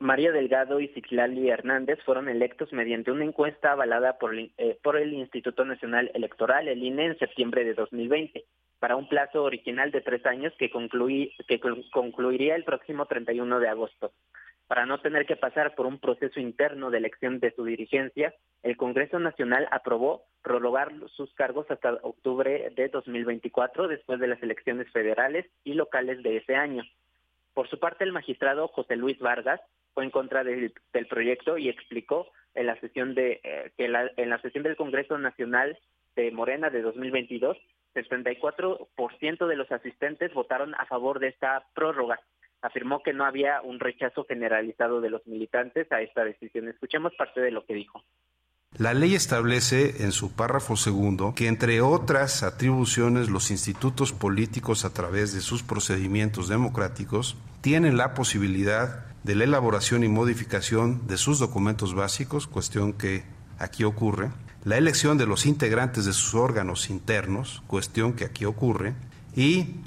María 0.00 0.30
Delgado 0.30 0.78
y 0.78 0.88
Ciclali 0.88 1.50
Hernández 1.50 1.98
fueron 2.04 2.28
electos 2.28 2.72
mediante 2.72 3.10
una 3.10 3.24
encuesta 3.24 3.72
avalada 3.72 4.16
por, 4.16 4.32
eh, 4.38 4.52
el 4.56 5.12
Instituto 5.12 5.64
Nacional 5.64 6.12
Electoral, 6.14 6.68
el 6.68 6.84
INE, 6.84 7.06
en 7.06 7.18
septiembre 7.18 7.64
de 7.64 7.74
2020, 7.74 8.44
para 8.78 8.94
un 8.94 9.08
plazo 9.08 9.42
original 9.42 9.90
de 9.90 10.00
tres 10.00 10.24
años 10.24 10.52
que, 10.56 10.70
que 10.70 11.60
concluiría 11.90 12.54
el 12.54 12.62
próximo 12.62 13.06
31 13.06 13.58
de 13.58 13.68
agosto. 13.68 14.12
Para 14.68 14.86
no 14.86 15.00
tener 15.00 15.26
que 15.26 15.34
pasar 15.34 15.74
por 15.74 15.86
un 15.86 15.98
proceso 15.98 16.38
interno 16.38 16.90
de 16.90 16.98
elección 16.98 17.40
de 17.40 17.52
su 17.52 17.64
dirigencia, 17.64 18.34
el 18.62 18.76
Congreso 18.76 19.18
Nacional 19.18 19.66
aprobó 19.72 20.26
prorrogar 20.42 20.92
sus 21.16 21.32
cargos 21.34 21.68
hasta 21.70 21.94
octubre 22.02 22.70
de 22.76 22.88
2024, 22.88 23.88
después 23.88 24.20
de 24.20 24.28
las 24.28 24.40
elecciones 24.44 24.88
federales 24.92 25.46
y 25.64 25.74
locales 25.74 26.22
de 26.22 26.36
ese 26.36 26.54
año. 26.54 26.84
Por 27.58 27.68
su 27.68 27.80
parte, 27.80 28.04
el 28.04 28.12
magistrado 28.12 28.68
José 28.68 28.94
Luis 28.94 29.18
Vargas 29.18 29.60
fue 29.92 30.04
en 30.04 30.12
contra 30.12 30.44
del 30.44 30.72
proyecto 31.10 31.58
y 31.58 31.68
explicó 31.68 32.30
en 32.54 32.66
la 32.66 32.78
sesión 32.78 33.16
de 33.16 33.40
eh, 33.42 33.72
que 33.76 33.86
en 33.86 34.30
la 34.30 34.40
sesión 34.42 34.62
del 34.62 34.76
Congreso 34.76 35.18
Nacional 35.18 35.76
de 36.14 36.30
Morena 36.30 36.70
de 36.70 36.82
2022, 36.82 37.56
64% 37.96 39.46
de 39.48 39.56
los 39.56 39.72
asistentes 39.72 40.32
votaron 40.34 40.76
a 40.76 40.86
favor 40.86 41.18
de 41.18 41.30
esta 41.30 41.66
prórroga. 41.74 42.20
Afirmó 42.62 43.02
que 43.02 43.12
no 43.12 43.24
había 43.24 43.60
un 43.60 43.80
rechazo 43.80 44.24
generalizado 44.24 45.00
de 45.00 45.10
los 45.10 45.26
militantes 45.26 45.90
a 45.90 46.00
esta 46.00 46.24
decisión. 46.24 46.68
Escuchemos 46.68 47.12
parte 47.16 47.40
de 47.40 47.50
lo 47.50 47.66
que 47.66 47.74
dijo. 47.74 48.04
La 48.76 48.94
ley 48.94 49.14
establece 49.14 50.04
en 50.04 50.12
su 50.12 50.30
párrafo 50.30 50.76
segundo 50.76 51.34
que, 51.34 51.48
entre 51.48 51.80
otras 51.80 52.42
atribuciones, 52.42 53.28
los 53.28 53.50
institutos 53.50 54.12
políticos, 54.12 54.84
a 54.84 54.90
través 54.90 55.32
de 55.32 55.40
sus 55.40 55.62
procedimientos 55.64 56.48
democráticos, 56.48 57.36
tienen 57.60 57.96
la 57.96 58.14
posibilidad 58.14 59.06
de 59.24 59.34
la 59.34 59.44
elaboración 59.44 60.04
y 60.04 60.08
modificación 60.08 61.08
de 61.08 61.16
sus 61.16 61.40
documentos 61.40 61.94
básicos, 61.94 62.46
cuestión 62.46 62.92
que 62.92 63.24
aquí 63.58 63.82
ocurre, 63.82 64.30
la 64.64 64.76
elección 64.76 65.18
de 65.18 65.26
los 65.26 65.46
integrantes 65.46 66.04
de 66.04 66.12
sus 66.12 66.34
órganos 66.34 66.90
internos, 66.90 67.62
cuestión 67.66 68.12
que 68.12 68.26
aquí 68.26 68.44
ocurre, 68.44 68.94
y 69.34 69.82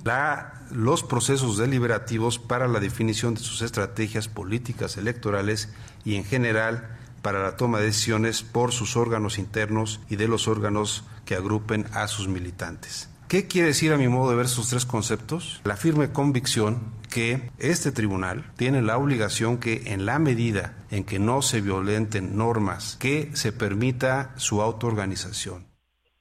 los 0.71 1.03
procesos 1.03 1.57
deliberativos 1.57 2.39
para 2.39 2.67
la 2.67 2.79
definición 2.79 3.35
de 3.35 3.41
sus 3.41 3.61
estrategias 3.61 4.27
políticas 4.27 4.97
electorales 4.97 5.69
y 6.03 6.15
en 6.15 6.25
general 6.25 6.97
para 7.21 7.41
la 7.41 7.55
toma 7.57 7.79
de 7.79 7.85
decisiones 7.85 8.43
por 8.43 8.71
sus 8.71 8.97
órganos 8.97 9.37
internos 9.37 9.99
y 10.09 10.15
de 10.15 10.27
los 10.27 10.47
órganos 10.47 11.07
que 11.25 11.35
agrupen 11.35 11.85
a 11.93 12.07
sus 12.07 12.27
militantes. 12.27 13.07
¿Qué 13.31 13.47
quiere 13.47 13.67
decir 13.69 13.93
a 13.93 13.97
mi 13.97 14.09
modo 14.09 14.29
de 14.29 14.35
ver 14.35 14.45
estos 14.45 14.69
tres 14.69 14.85
conceptos? 14.85 15.61
La 15.63 15.77
firme 15.77 16.11
convicción 16.11 16.91
que 17.09 17.49
este 17.59 17.93
tribunal 17.93 18.43
tiene 18.57 18.81
la 18.81 18.97
obligación 18.97 19.57
que 19.57 19.93
en 19.93 20.05
la 20.05 20.19
medida 20.19 20.73
en 20.91 21.05
que 21.05 21.17
no 21.17 21.41
se 21.41 21.61
violenten 21.61 22.35
normas, 22.35 22.97
que 22.99 23.29
se 23.33 23.53
permita 23.53 24.37
su 24.37 24.61
autoorganización. 24.61 25.65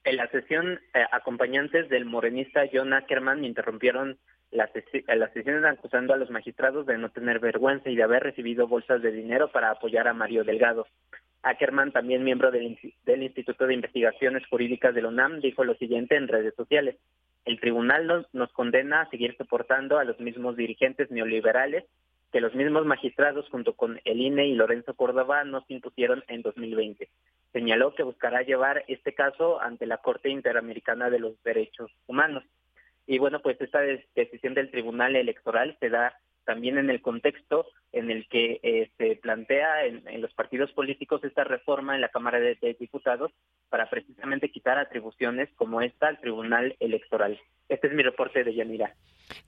En 0.05 0.17
la 0.17 0.29
sesión, 0.29 0.79
eh, 0.95 1.05
acompañantes 1.13 1.89
del 1.89 2.05
morenista 2.05 2.63
John 2.73 2.93
Ackerman 2.93 3.45
interrumpieron 3.45 4.19
las, 4.51 4.71
sesiones 5.33 5.65
acusando 5.65 6.13
a 6.13 6.17
los 6.17 6.31
magistrados 6.31 6.87
de 6.87 6.99
no 6.99 7.11
tener 7.11 7.39
vergüenza 7.39 7.89
y 7.89 7.97
de 7.97 8.03
haber 8.03 8.23
recibido 8.23 8.67
bolsas 8.67 9.01
de 9.03 9.13
dinero 9.13 9.51
para 9.53 9.71
apoyar 9.71 10.09
a 10.09 10.15
Mario 10.15 10.45
Delgado. 10.45 10.87
Ackerman, 11.43 11.93
también 11.93 12.25
miembro 12.25 12.51
del, 12.51 12.79
del 13.05 13.23
Instituto 13.23 13.67
de 13.67 13.75
Investigaciones 13.75 14.47
Jurídicas 14.47 14.95
de 14.95 15.03
la 15.03 15.09
UNAM, 15.09 15.41
dijo 15.41 15.65
lo 15.65 15.75
siguiente 15.75 16.17
en 16.17 16.29
redes 16.29 16.55
sociales. 16.55 16.97
El 17.45 17.59
tribunal 17.59 18.27
nos, 18.33 18.53
condena 18.53 19.03
a 19.03 19.11
seguir 19.11 19.37
soportando 19.37 19.99
a 19.99 20.05
los 20.05 20.21
mismos 20.21 20.57
dirigentes 20.57 21.11
neoliberales 21.11 21.85
que 22.33 22.41
los 22.41 22.55
mismos 22.55 22.87
magistrados 22.87 23.49
junto 23.49 23.75
con 23.75 24.01
el 24.05 24.21
INE 24.21 24.47
y 24.47 24.55
Lorenzo 24.55 24.95
Córdoba 24.95 25.43
nos 25.45 25.69
impusieron 25.69 26.23
en 26.29 26.43
2020. 26.43 27.09
Señaló 27.53 27.95
que 27.95 28.05
buscará 28.05 28.43
llevar 28.43 28.85
este 28.87 29.15
caso 29.15 29.61
ante 29.61 29.87
la 29.87 29.97
Corte 29.97 30.29
Interamericana 30.29 31.11
de 31.11 31.19
los 31.19 31.43
Derechos 31.43 31.91
Humanos. 32.07 32.45
Y 33.11 33.18
bueno, 33.18 33.40
pues 33.40 33.61
esta 33.61 33.81
decisión 34.14 34.55
del 34.55 34.70
Tribunal 34.70 35.16
Electoral 35.16 35.77
se 35.81 35.88
da 35.88 36.14
también 36.44 36.79
en 36.79 36.90
el 36.90 37.03
contexto 37.03 37.66
en 37.90 38.09
el 38.09 38.29
que 38.29 38.61
eh, 38.62 38.92
se 38.99 39.16
plantea 39.16 39.85
en, 39.85 40.23
los 40.23 40.33
partidos 40.33 40.70
políticos 40.70 41.25
esta 41.25 41.42
reforma 41.42 41.96
en 41.96 42.03
la 42.03 42.11
Cámara 42.11 42.38
de, 42.38 42.77
Diputados 42.79 43.33
para 43.68 43.90
precisamente 43.90 44.53
quitar 44.53 44.79
atribuciones 44.79 45.49
como 45.57 45.81
esta 45.81 46.07
al 46.07 46.20
Tribunal 46.20 46.77
Electoral. 46.79 47.37
Este 47.68 47.88
es 47.88 47.94
mi 47.94 48.05
reporte 48.05 48.44
de 48.44 48.55
Yanira. 48.55 48.94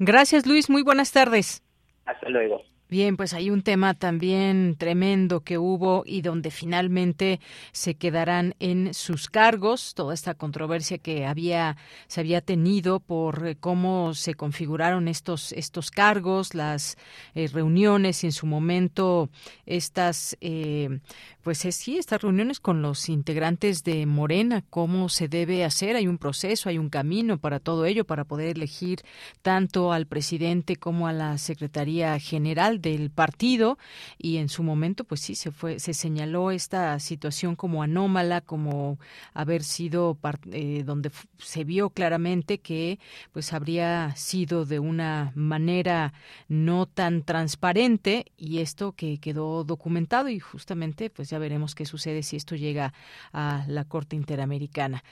Gracias, 0.00 0.44
Luis. 0.44 0.68
Muy 0.68 0.82
buenas 0.82 1.12
tardes. 1.12 1.62
Hasta 2.04 2.28
luego. 2.30 2.64
Bien, 2.92 3.16
pues 3.16 3.32
hay 3.32 3.48
un 3.48 3.62
tema 3.62 3.94
también 3.94 4.76
tremendo 4.76 5.40
que 5.40 5.56
hubo 5.56 6.02
y 6.04 6.20
donde 6.20 6.50
finalmente 6.50 7.40
se 7.72 7.94
quedarán 7.94 8.54
en 8.60 8.92
sus 8.92 9.30
cargos 9.30 9.94
toda 9.94 10.12
esta 10.12 10.34
controversia 10.34 10.98
que 10.98 11.24
había 11.24 11.78
se 12.06 12.20
había 12.20 12.42
tenido 12.42 13.00
por 13.00 13.46
eh, 13.46 13.56
cómo 13.58 14.12
se 14.12 14.34
configuraron 14.34 15.08
estos 15.08 15.52
estos 15.52 15.90
cargos, 15.90 16.52
las 16.52 16.98
eh, 17.34 17.48
reuniones 17.50 18.24
y 18.24 18.26
en 18.26 18.32
su 18.32 18.44
momento 18.44 19.30
estas 19.64 20.36
eh, 20.42 21.00
pues 21.42 21.60
sí 21.60 21.96
estas 21.96 22.20
reuniones 22.20 22.60
con 22.60 22.82
los 22.82 23.08
integrantes 23.08 23.84
de 23.84 24.04
Morena, 24.04 24.64
cómo 24.68 25.08
se 25.08 25.28
debe 25.28 25.64
hacer, 25.64 25.96
hay 25.96 26.08
un 26.08 26.18
proceso, 26.18 26.68
hay 26.68 26.76
un 26.76 26.90
camino 26.90 27.38
para 27.38 27.58
todo 27.58 27.86
ello 27.86 28.04
para 28.04 28.24
poder 28.24 28.54
elegir 28.58 29.00
tanto 29.40 29.94
al 29.94 30.06
presidente 30.06 30.76
como 30.76 31.06
a 31.08 31.14
la 31.14 31.38
secretaría 31.38 32.18
general 32.20 32.81
del 32.82 33.10
partido 33.10 33.78
y 34.18 34.36
en 34.36 34.48
su 34.48 34.62
momento 34.62 35.04
pues 35.04 35.20
sí 35.20 35.34
se 35.34 35.50
fue 35.50 35.78
se 35.78 35.94
señaló 35.94 36.50
esta 36.50 36.98
situación 36.98 37.56
como 37.56 37.82
anómala 37.82 38.40
como 38.40 38.98
haber 39.32 39.62
sido 39.62 40.18
eh, 40.50 40.82
donde 40.84 41.10
se 41.38 41.64
vio 41.64 41.90
claramente 41.90 42.58
que 42.58 42.98
pues 43.32 43.52
habría 43.52 44.14
sido 44.16 44.66
de 44.66 44.78
una 44.78 45.32
manera 45.34 46.12
no 46.48 46.86
tan 46.86 47.22
transparente 47.22 48.26
y 48.36 48.58
esto 48.58 48.92
que 48.92 49.18
quedó 49.18 49.64
documentado 49.64 50.28
y 50.28 50.40
justamente 50.40 51.10
pues 51.10 51.30
ya 51.30 51.38
veremos 51.38 51.74
qué 51.74 51.86
sucede 51.86 52.22
si 52.22 52.36
esto 52.36 52.56
llega 52.56 52.92
a 53.32 53.64
la 53.68 53.84
Corte 53.84 54.16
Interamericana. 54.16 55.04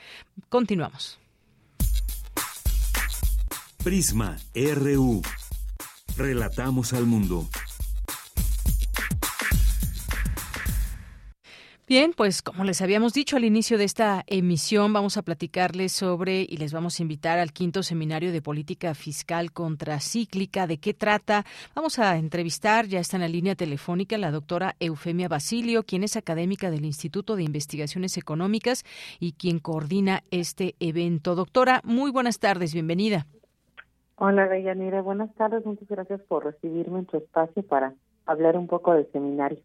Continuamos. 0.48 1.18
Prisma 3.82 4.36
RU. 4.54 5.22
Relatamos 6.20 6.92
al 6.92 7.06
mundo. 7.06 7.48
Bien, 11.88 12.12
pues 12.14 12.42
como 12.42 12.64
les 12.64 12.82
habíamos 12.82 13.14
dicho 13.14 13.38
al 13.38 13.44
inicio 13.46 13.78
de 13.78 13.84
esta 13.84 14.22
emisión, 14.26 14.92
vamos 14.92 15.16
a 15.16 15.22
platicarles 15.22 15.92
sobre 15.92 16.42
y 16.42 16.58
les 16.58 16.74
vamos 16.74 16.98
a 16.98 17.02
invitar 17.02 17.38
al 17.38 17.54
quinto 17.54 17.82
seminario 17.82 18.32
de 18.32 18.42
política 18.42 18.94
fiscal 18.94 19.50
contracíclica. 19.50 20.66
¿De 20.66 20.76
qué 20.76 20.92
trata? 20.92 21.46
Vamos 21.74 21.98
a 21.98 22.18
entrevistar, 22.18 22.86
ya 22.86 23.00
está 23.00 23.16
en 23.16 23.22
la 23.22 23.28
línea 23.28 23.54
telefónica, 23.54 24.18
la 24.18 24.30
doctora 24.30 24.76
Eufemia 24.78 25.26
Basilio, 25.26 25.84
quien 25.84 26.04
es 26.04 26.16
académica 26.16 26.70
del 26.70 26.84
Instituto 26.84 27.34
de 27.34 27.44
Investigaciones 27.44 28.18
Económicas 28.18 28.84
y 29.20 29.32
quien 29.32 29.58
coordina 29.58 30.22
este 30.30 30.76
evento. 30.80 31.34
Doctora, 31.34 31.80
muy 31.82 32.10
buenas 32.10 32.38
tardes, 32.40 32.74
bienvenida. 32.74 33.26
Hola, 34.22 34.48
Deyanira, 34.48 35.00
buenas 35.00 35.34
tardes, 35.34 35.64
muchas 35.64 35.88
gracias 35.88 36.20
por 36.28 36.44
recibirme 36.44 36.98
en 36.98 37.06
tu 37.06 37.16
espacio 37.16 37.62
para 37.62 37.94
hablar 38.26 38.58
un 38.58 38.66
poco 38.66 38.92
del 38.92 39.10
seminario. 39.12 39.60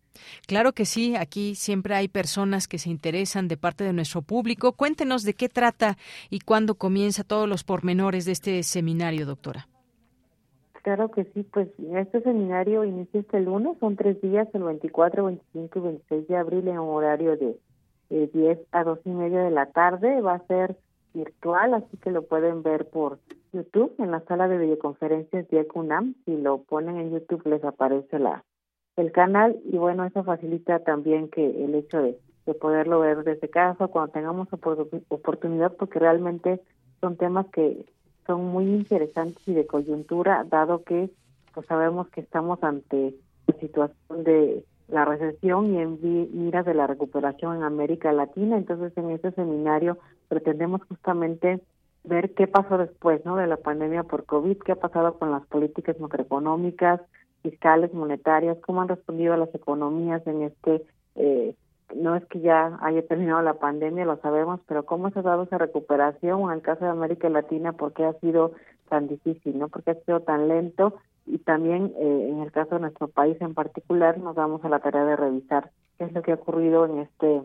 Claro 0.47 0.71
que 0.71 0.85
sí, 0.85 1.13
aquí 1.17 1.55
siempre 1.55 1.93
hay 1.93 2.07
personas 2.07 2.69
que 2.69 2.77
se 2.77 2.89
interesan 2.89 3.49
de 3.49 3.57
parte 3.57 3.83
de 3.83 3.91
nuestro 3.91 4.21
público. 4.21 4.71
Cuéntenos 4.71 5.23
de 5.23 5.33
qué 5.33 5.49
trata 5.49 5.97
y 6.29 6.39
cuándo 6.39 6.75
comienza 6.75 7.25
todos 7.25 7.49
los 7.49 7.65
pormenores 7.65 8.23
de 8.23 8.31
este 8.31 8.63
seminario, 8.63 9.25
doctora. 9.25 9.67
Claro 10.83 11.11
que 11.11 11.25
sí, 11.33 11.43
pues 11.43 11.67
este 11.93 12.21
seminario 12.21 12.85
inicia 12.85 13.19
este 13.19 13.41
lunes, 13.41 13.77
son 13.81 13.97
tres 13.97 14.21
días, 14.21 14.47
el 14.53 14.63
24, 14.63 15.25
25 15.25 15.79
y 15.79 15.81
26 15.81 16.27
de 16.29 16.37
abril 16.37 16.65
en 16.69 16.79
un 16.79 16.95
horario 16.95 17.35
de 17.35 17.57
10 18.09 18.59
a 18.71 18.85
2 18.85 18.99
y 19.03 19.09
media 19.09 19.41
de 19.41 19.51
la 19.51 19.65
tarde. 19.65 20.21
Va 20.21 20.35
a 20.35 20.47
ser 20.47 20.77
virtual, 21.15 21.73
así 21.73 21.97
que 21.97 22.11
lo 22.11 22.23
pueden 22.23 22.61
ver 22.61 22.89
por 22.89 23.19
YouTube 23.53 23.95
en 23.99 24.11
la 24.11 24.19
sala 24.21 24.47
de 24.47 24.57
videoconferencias 24.57 25.47
de 25.47 25.61
ECUNAM. 25.61 26.15
Si 26.25 26.37
lo 26.37 26.63
ponen 26.63 26.97
en 26.97 27.11
YouTube 27.11 27.47
les 27.47 27.63
aparece 27.63 28.19
la 28.19 28.43
el 28.97 29.11
canal 29.11 29.57
y 29.65 29.77
bueno, 29.77 30.05
eso 30.05 30.23
facilita 30.23 30.79
también 30.79 31.29
que 31.29 31.65
el 31.65 31.75
hecho 31.75 32.01
de, 32.01 32.17
poderlo 32.61 32.99
ver 32.99 33.23
desde 33.23 33.49
casa 33.49 33.87
cuando 33.87 34.13
tengamos 34.13 34.47
oportunidad 35.09 35.73
porque 35.73 35.97
realmente 35.97 36.61
son 37.01 37.17
temas 37.17 37.47
que 37.47 37.85
son 38.27 38.45
muy 38.45 38.65
interesantes 38.65 39.47
y 39.47 39.53
de 39.53 39.65
coyuntura 39.65 40.45
dado 40.47 40.83
que 40.83 41.09
pues 41.55 41.65
sabemos 41.65 42.07
que 42.09 42.21
estamos 42.21 42.63
ante 42.63 43.15
la 43.47 43.59
situación 43.59 44.23
de 44.23 44.63
la 44.87 45.05
recesión 45.05 45.73
y 45.73 45.79
en 45.79 45.99
miras 46.33 46.65
de 46.65 46.75
la 46.75 46.85
recuperación 46.85 47.57
en 47.57 47.63
América 47.63 48.13
Latina. 48.13 48.57
Entonces, 48.57 48.95
en 48.97 49.09
este 49.09 49.31
seminario 49.31 49.97
pretendemos 50.27 50.81
justamente 50.83 51.61
ver 52.03 52.33
qué 52.33 52.47
pasó 52.47 52.77
después 52.77 53.23
¿no? 53.25 53.35
de 53.35 53.47
la 53.47 53.57
pandemia 53.57 54.03
por 54.03 54.25
COVID, 54.25 54.57
qué 54.59 54.73
ha 54.73 54.75
pasado 54.75 55.17
con 55.17 55.31
las 55.31 55.45
políticas 55.47 55.99
macroeconómicas, 55.99 57.01
fiscales, 57.41 57.93
monetarias, 57.93 58.57
cómo 58.61 58.81
han 58.81 58.87
respondido 58.87 59.35
las 59.37 59.53
economías 59.53 60.25
en 60.27 60.43
este, 60.43 60.83
eh, 61.15 61.55
no 61.95 62.15
es 62.15 62.25
que 62.25 62.39
ya 62.39 62.77
haya 62.81 63.05
terminado 63.05 63.41
la 63.41 63.55
pandemia, 63.55 64.05
lo 64.05 64.17
sabemos, 64.17 64.59
pero 64.67 64.85
cómo 64.85 65.09
se 65.11 65.19
ha 65.19 65.23
dado 65.23 65.43
esa 65.43 65.57
recuperación 65.57 66.41
en 66.41 66.51
el 66.51 66.61
caso 66.61 66.85
de 66.85 66.91
América 66.91 67.29
Latina, 67.29 67.73
por 67.73 67.93
qué 67.93 68.05
ha 68.05 68.13
sido 68.13 68.53
tan 68.89 69.07
difícil, 69.07 69.57
¿no? 69.59 69.67
Porque 69.67 69.91
ha 69.91 69.95
sido 69.95 70.21
tan 70.21 70.47
lento 70.47 70.95
y 71.25 71.39
también 71.39 71.93
eh, 71.97 72.29
en 72.31 72.39
el 72.41 72.51
caso 72.51 72.75
de 72.75 72.81
nuestro 72.81 73.07
país 73.07 73.37
en 73.41 73.53
particular 73.53 74.17
nos 74.17 74.35
damos 74.35 74.63
a 74.63 74.69
la 74.69 74.79
tarea 74.79 75.05
de 75.05 75.15
revisar 75.15 75.71
qué 75.97 76.05
es 76.05 76.13
lo 76.13 76.21
que 76.21 76.31
ha 76.31 76.35
ocurrido 76.35 76.85
en 76.85 76.99
este 76.99 77.41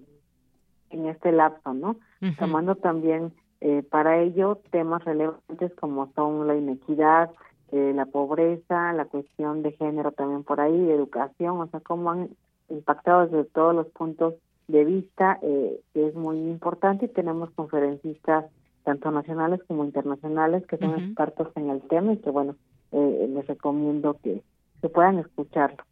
en 0.90 1.06
este 1.06 1.32
lapso, 1.32 1.72
¿no? 1.72 1.96
Tomando 2.38 2.74
también 2.74 3.32
eh, 3.60 3.82
para 3.82 4.18
ello 4.18 4.60
temas 4.70 5.04
relevantes 5.04 5.74
como 5.74 6.12
son 6.14 6.46
la 6.46 6.54
inequidad, 6.54 7.30
eh, 7.72 7.92
la 7.94 8.06
pobreza, 8.06 8.92
la 8.92 9.04
cuestión 9.04 9.62
de 9.62 9.72
género 9.72 10.12
también 10.12 10.44
por 10.44 10.60
ahí, 10.60 10.90
educación, 10.90 11.60
o 11.60 11.66
sea, 11.68 11.80
cómo 11.80 12.10
han 12.10 12.30
impactado 12.68 13.26
desde 13.26 13.44
todos 13.44 13.74
los 13.74 13.86
puntos 13.88 14.34
de 14.68 14.84
vista, 14.84 15.38
eh, 15.42 15.80
es 15.94 16.14
muy 16.14 16.36
importante. 16.38 17.06
Y 17.06 17.08
tenemos 17.08 17.50
conferencistas 17.50 18.46
tanto 18.84 19.10
nacionales 19.10 19.60
como 19.66 19.84
internacionales 19.84 20.66
que 20.66 20.78
son 20.78 20.98
expertos 20.98 21.48
en 21.56 21.70
el 21.70 21.82
tema 21.82 22.14
y 22.14 22.16
que 22.18 22.30
bueno, 22.30 22.56
eh, 22.92 23.26
les 23.28 23.46
recomiendo 23.46 24.16
que, 24.22 24.42
que 24.80 24.88
puedan 24.88 25.18
escucharlo. 25.18 25.84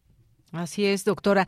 Así 0.53 0.87
es, 0.87 1.05
doctora. 1.05 1.47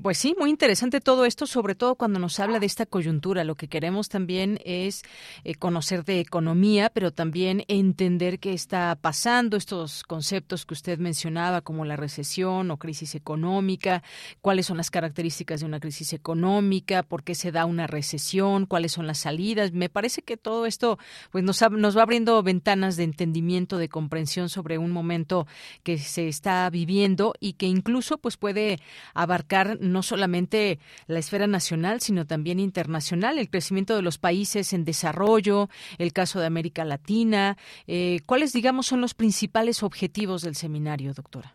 Pues 0.00 0.18
sí, 0.18 0.36
muy 0.38 0.50
interesante 0.50 1.00
todo 1.00 1.24
esto, 1.24 1.48
sobre 1.48 1.74
todo 1.74 1.96
cuando 1.96 2.20
nos 2.20 2.38
habla 2.38 2.60
de 2.60 2.66
esta 2.66 2.86
coyuntura. 2.86 3.42
Lo 3.42 3.56
que 3.56 3.66
queremos 3.66 4.08
también 4.08 4.60
es 4.64 5.02
eh, 5.42 5.56
conocer 5.56 6.04
de 6.04 6.20
economía, 6.20 6.90
pero 6.90 7.12
también 7.12 7.64
entender 7.66 8.38
qué 8.38 8.52
está 8.52 8.96
pasando, 9.00 9.56
estos 9.56 10.04
conceptos 10.04 10.64
que 10.64 10.74
usted 10.74 11.00
mencionaba, 11.00 11.60
como 11.60 11.84
la 11.84 11.96
recesión 11.96 12.70
o 12.70 12.76
crisis 12.76 13.16
económica, 13.16 14.04
cuáles 14.42 14.66
son 14.66 14.76
las 14.76 14.92
características 14.92 15.60
de 15.60 15.66
una 15.66 15.80
crisis 15.80 16.12
económica, 16.12 17.02
por 17.02 17.24
qué 17.24 17.34
se 17.34 17.50
da 17.50 17.64
una 17.64 17.88
recesión, 17.88 18.66
cuáles 18.66 18.92
son 18.92 19.08
las 19.08 19.18
salidas. 19.18 19.72
Me 19.72 19.88
parece 19.88 20.22
que 20.22 20.36
todo 20.36 20.66
esto 20.66 21.00
pues 21.32 21.42
nos, 21.42 21.60
nos 21.72 21.96
va 21.96 22.02
abriendo 22.02 22.40
ventanas 22.44 22.96
de 22.96 23.02
entendimiento, 23.02 23.76
de 23.76 23.88
comprensión 23.88 24.48
sobre 24.48 24.78
un 24.78 24.92
momento 24.92 25.48
que 25.82 25.98
se 25.98 26.28
está 26.28 26.70
viviendo 26.70 27.34
y 27.40 27.54
que 27.54 27.66
incluso 27.66 28.18
pues 28.18 28.35
puede 28.36 28.78
abarcar 29.14 29.78
no 29.80 30.02
solamente 30.02 30.78
la 31.06 31.18
esfera 31.18 31.46
nacional, 31.46 32.00
sino 32.00 32.26
también 32.26 32.60
internacional, 32.60 33.38
el 33.38 33.50
crecimiento 33.50 33.96
de 33.96 34.02
los 34.02 34.18
países 34.18 34.72
en 34.72 34.84
desarrollo, 34.84 35.68
el 35.98 36.12
caso 36.12 36.40
de 36.40 36.46
América 36.46 36.84
Latina. 36.84 37.56
Eh, 37.86 38.20
¿Cuáles, 38.26 38.52
digamos, 38.52 38.86
son 38.86 39.00
los 39.00 39.14
principales 39.14 39.82
objetivos 39.82 40.42
del 40.42 40.54
seminario, 40.54 41.12
doctora? 41.14 41.54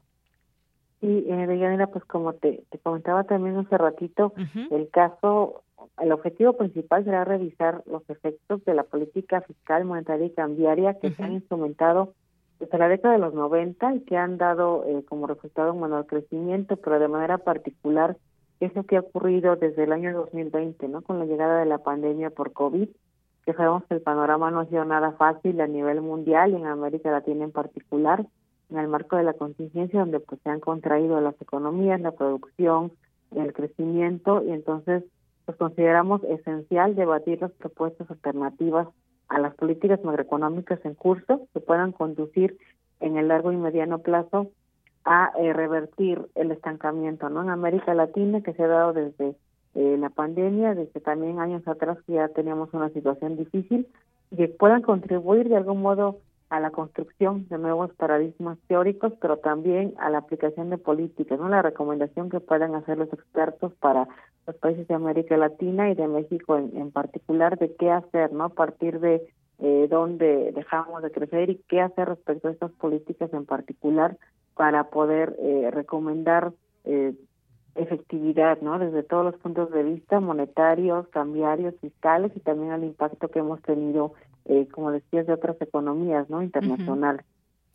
Sí, 0.99 1.25
eh, 1.27 1.47
Deyanira, 1.47 1.87
pues 1.87 2.05
como 2.05 2.33
te, 2.33 2.63
comentaba 2.83 3.23
también 3.23 3.57
hace 3.57 3.75
ratito, 3.75 4.33
el 4.69 4.87
caso 4.89 5.63
el 5.99 6.11
objetivo 6.11 6.53
principal 6.53 7.03
será 7.03 7.25
revisar 7.25 7.83
los 7.87 8.07
efectos 8.09 8.63
de 8.65 8.73
la 8.73 8.83
política 8.83 9.41
fiscal, 9.41 9.85
monetaria 9.85 10.27
y 10.27 10.31
cambiaria 10.31 10.99
que 10.99 11.11
se 11.11 11.23
han 11.23 11.33
instrumentado 11.33 12.13
desde 12.61 12.77
la 12.77 12.87
década 12.87 13.15
de 13.15 13.19
los 13.19 13.33
90 13.33 13.95
y 13.95 14.01
que 14.01 14.15
han 14.17 14.37
dado 14.37 14.85
eh, 14.85 15.03
como 15.09 15.27
resultado 15.27 15.73
un 15.73 15.81
menor 15.81 16.05
crecimiento, 16.05 16.77
pero 16.77 16.99
de 16.99 17.07
manera 17.07 17.39
particular 17.39 18.15
eso 18.59 18.83
que 18.83 18.97
ha 18.97 18.99
ocurrido 18.99 19.55
desde 19.55 19.83
el 19.83 19.91
año 19.91 20.13
2020, 20.13 20.87
¿no? 20.87 21.01
Con 21.01 21.17
la 21.17 21.25
llegada 21.25 21.59
de 21.59 21.65
la 21.65 21.79
pandemia 21.79 22.29
por 22.29 22.53
COVID, 22.53 22.87
que 23.45 23.53
sabemos 23.53 23.83
que 23.85 23.95
el 23.95 24.01
panorama 24.01 24.51
no 24.51 24.59
ha 24.59 24.67
sido 24.67 24.85
nada 24.85 25.13
fácil 25.13 25.59
a 25.59 25.65
nivel 25.65 26.01
mundial 26.01 26.51
y 26.51 26.57
en 26.57 26.67
América 26.67 27.09
Latina 27.09 27.43
en 27.43 27.51
particular, 27.51 28.23
en 28.69 28.77
el 28.77 28.87
marco 28.87 29.15
de 29.15 29.23
la 29.23 29.33
contingencia 29.33 29.99
donde 29.99 30.19
pues 30.19 30.39
se 30.43 30.49
han 30.51 30.59
contraído 30.59 31.19
las 31.19 31.41
economías, 31.41 31.99
la 31.99 32.11
producción, 32.11 32.91
el 33.35 33.51
crecimiento 33.53 34.43
y 34.43 34.51
entonces 34.51 35.03
pues 35.45 35.57
consideramos 35.57 36.23
esencial 36.25 36.95
debatir 36.95 37.41
las 37.41 37.51
propuestas 37.53 38.11
alternativas 38.11 38.87
a 39.31 39.39
las 39.39 39.55
políticas 39.55 40.03
macroeconómicas 40.03 40.83
en 40.85 40.93
curso 40.93 41.47
que 41.53 41.61
puedan 41.61 41.93
conducir 41.93 42.57
en 42.99 43.17
el 43.17 43.29
largo 43.29 43.51
y 43.51 43.55
mediano 43.55 43.99
plazo 43.99 44.51
a 45.05 45.31
eh, 45.39 45.53
revertir 45.53 46.21
el 46.35 46.51
estancamiento 46.51 47.29
no 47.29 47.41
en 47.41 47.49
América 47.49 47.93
Latina 47.93 48.41
que 48.41 48.53
se 48.53 48.63
ha 48.63 48.67
dado 48.67 48.93
desde 48.93 49.35
eh, 49.73 49.95
la 49.97 50.09
pandemia 50.09 50.75
desde 50.75 50.99
también 50.99 51.39
años 51.39 51.65
atrás 51.65 51.97
que 52.05 52.13
ya 52.13 52.27
teníamos 52.27 52.73
una 52.73 52.89
situación 52.89 53.37
difícil 53.37 53.87
que 54.35 54.49
puedan 54.49 54.81
contribuir 54.81 55.47
de 55.47 55.55
algún 55.55 55.81
modo 55.81 56.17
a 56.51 56.59
la 56.59 56.69
construcción 56.71 57.47
de 57.47 57.57
nuevos 57.57 57.93
paradigmas 57.93 58.57
teóricos, 58.67 59.13
pero 59.21 59.37
también 59.37 59.93
a 59.97 60.09
la 60.09 60.17
aplicación 60.17 60.69
de 60.69 60.77
políticas, 60.77 61.39
¿no? 61.39 61.47
La 61.47 61.61
recomendación 61.61 62.29
que 62.29 62.41
puedan 62.41 62.75
hacer 62.75 62.97
los 62.97 63.11
expertos 63.13 63.71
para 63.79 64.09
los 64.45 64.57
países 64.57 64.85
de 64.89 64.93
América 64.93 65.37
Latina 65.37 65.89
y 65.89 65.95
de 65.95 66.09
México 66.09 66.57
en, 66.57 66.91
particular 66.91 67.57
de 67.57 67.73
qué 67.75 67.89
hacer, 67.89 68.33
¿no? 68.33 68.43
A 68.43 68.49
partir 68.49 68.99
de 68.99 69.25
eh, 69.59 69.87
dónde 69.89 70.51
dejamos 70.51 71.01
de 71.01 71.11
crecer 71.11 71.49
y 71.51 71.61
qué 71.69 71.79
hacer 71.79 72.09
respecto 72.09 72.49
a 72.49 72.51
estas 72.51 72.71
políticas 72.71 73.31
en 73.31 73.45
particular 73.45 74.17
para 74.53 74.89
poder 74.89 75.37
eh, 75.39 75.71
recomendar 75.71 76.51
eh, 76.83 77.13
efectividad, 77.75 78.59
¿no? 78.61 78.79
Desde 78.79 79.03
todos 79.03 79.25
los 79.25 79.35
puntos 79.35 79.71
de 79.71 79.83
vista 79.83 80.19
monetarios, 80.19 81.07
cambiarios, 81.09 81.75
fiscales 81.81 82.31
y 82.35 82.39
también 82.39 82.71
al 82.71 82.83
impacto 82.83 83.29
que 83.29 83.39
hemos 83.39 83.61
tenido 83.61 84.13
eh, 84.45 84.67
como 84.71 84.91
decías, 84.91 85.27
de 85.27 85.33
otras 85.33 85.61
economías 85.61 86.29
no 86.29 86.41
internacionales. 86.41 87.25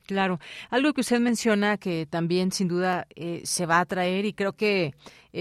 Claro, 0.07 0.39
algo 0.71 0.93
que 0.93 1.01
usted 1.01 1.21
menciona 1.21 1.79
que 1.79 2.07
también 2.07 2.53
sin 2.53 2.69
duda 2.69 3.07
eh, 3.17 3.41
se 3.45 3.67
va 3.67 3.81
a 3.81 3.85
traer 3.85 4.25
y 4.25 4.33
creo 4.33 4.53
que 4.53 4.95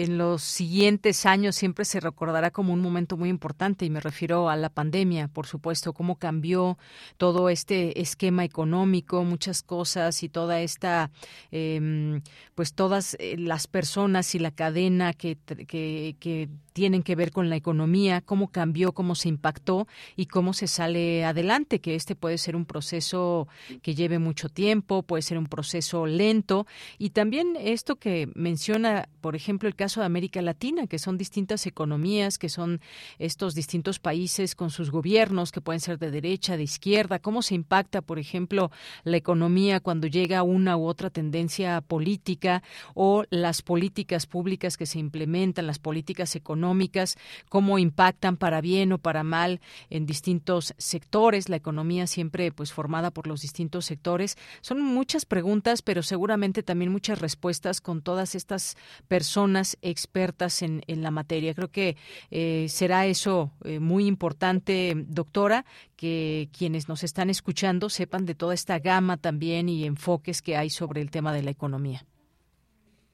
en 0.03 0.17
los 0.17 0.41
siguientes 0.41 1.25
años 1.25 1.55
siempre 1.55 1.85
se 1.85 2.01
recordará 2.01 2.51
como 2.51 2.73
un 2.73 2.81
momento 2.81 3.15
muy 3.15 3.29
importante 3.29 3.85
y 3.85 3.89
me 3.89 4.01
refiero 4.01 4.49
a 4.49 4.57
la 4.57 4.69
pandemia, 4.69 5.29
por 5.29 5.47
supuesto, 5.47 5.93
cómo 5.93 6.17
cambió 6.17 6.77
todo 7.17 7.47
este 7.49 8.01
esquema 8.01 8.43
económico, 8.43 9.23
muchas 9.23 9.63
cosas 9.63 10.21
y 10.23 10.29
toda 10.29 10.59
esta, 10.59 11.11
eh, 11.51 12.19
pues 12.55 12.73
todas 12.73 13.15
eh, 13.19 13.35
las 13.37 13.67
personas 13.67 14.35
y 14.35 14.39
la 14.39 14.51
cadena 14.51 15.13
que, 15.13 15.37
que, 15.67 16.15
que 16.19 16.49
tienen 16.75 17.03
que 17.03 17.15
ver 17.15 17.31
con 17.31 17.49
la 17.49 17.55
economía, 17.55 18.19
cómo 18.19 18.49
cambió, 18.49 18.91
cómo 18.91 19.15
se 19.15 19.29
impactó 19.29 19.87
y 20.17 20.25
cómo 20.25 20.51
se 20.51 20.67
sale 20.67 21.23
adelante, 21.23 21.79
que 21.79 21.95
este 21.95 22.15
puede 22.15 22.37
ser 22.37 22.57
un 22.57 22.65
proceso 22.65 23.47
que 23.81 23.95
lleve 23.95 24.19
mucho 24.19 24.49
tiempo, 24.49 25.01
puede 25.01 25.21
ser 25.21 25.37
un 25.37 25.47
proceso 25.47 26.05
lento. 26.05 26.67
Y 26.97 27.11
también 27.11 27.55
esto 27.57 27.95
que 27.95 28.29
menciona, 28.35 29.07
por 29.21 29.37
ejemplo, 29.37 29.69
el 29.69 29.75
caso 29.75 29.84
de 29.93 30.05
América 30.05 30.41
Latina, 30.41 30.87
que 30.87 30.99
son 30.99 31.17
distintas 31.17 31.65
economías, 31.67 32.37
que 32.37 32.49
son 32.49 32.81
estos 33.19 33.53
distintos 33.53 33.99
países 33.99 34.55
con 34.55 34.71
sus 34.71 34.89
gobiernos, 34.89 35.51
que 35.51 35.61
pueden 35.61 35.79
ser 35.79 35.99
de 35.99 36.11
derecha, 36.11 36.57
de 36.57 36.63
izquierda, 36.63 37.19
cómo 37.19 37.41
se 37.41 37.55
impacta, 37.55 38.01
por 38.01 38.17
ejemplo, 38.17 38.71
la 39.03 39.17
economía 39.17 39.79
cuando 39.79 40.07
llega 40.07 40.43
una 40.43 40.75
u 40.75 40.85
otra 40.85 41.09
tendencia 41.09 41.81
política 41.81 42.63
o 42.95 43.23
las 43.29 43.61
políticas 43.61 44.25
públicas 44.25 44.77
que 44.77 44.85
se 44.85 44.99
implementan, 44.99 45.67
las 45.67 45.79
políticas 45.79 46.35
económicas, 46.35 47.17
cómo 47.49 47.77
impactan 47.77 48.37
para 48.37 48.61
bien 48.61 48.91
o 48.91 48.97
para 48.97 49.23
mal 49.23 49.61
en 49.89 50.05
distintos 50.05 50.73
sectores, 50.77 51.49
la 51.49 51.57
economía 51.57 52.07
siempre 52.07 52.51
pues 52.51 52.73
formada 52.73 53.11
por 53.11 53.27
los 53.27 53.41
distintos 53.41 53.85
sectores. 53.85 54.37
Son 54.61 54.81
muchas 54.81 55.25
preguntas, 55.25 55.81
pero 55.81 56.01
seguramente 56.03 56.63
también 56.63 56.91
muchas 56.91 57.19
respuestas 57.19 57.81
con 57.81 58.01
todas 58.01 58.35
estas 58.35 58.77
personas 59.07 59.64
expertas 59.81 60.61
en, 60.61 60.81
en 60.87 61.01
la 61.01 61.11
materia. 61.11 61.53
Creo 61.53 61.69
que 61.69 61.97
eh, 62.31 62.67
será 62.69 63.05
eso 63.05 63.51
eh, 63.63 63.79
muy 63.79 64.05
importante, 64.07 64.93
doctora, 65.07 65.65
que 65.95 66.49
quienes 66.57 66.87
nos 66.87 67.03
están 67.03 67.29
escuchando 67.29 67.89
sepan 67.89 68.25
de 68.25 68.35
toda 68.35 68.53
esta 68.53 68.79
gama 68.79 69.17
también 69.17 69.69
y 69.69 69.85
enfoques 69.85 70.41
que 70.41 70.55
hay 70.55 70.69
sobre 70.69 71.01
el 71.01 71.11
tema 71.11 71.33
de 71.33 71.43
la 71.43 71.51
economía. 71.51 72.01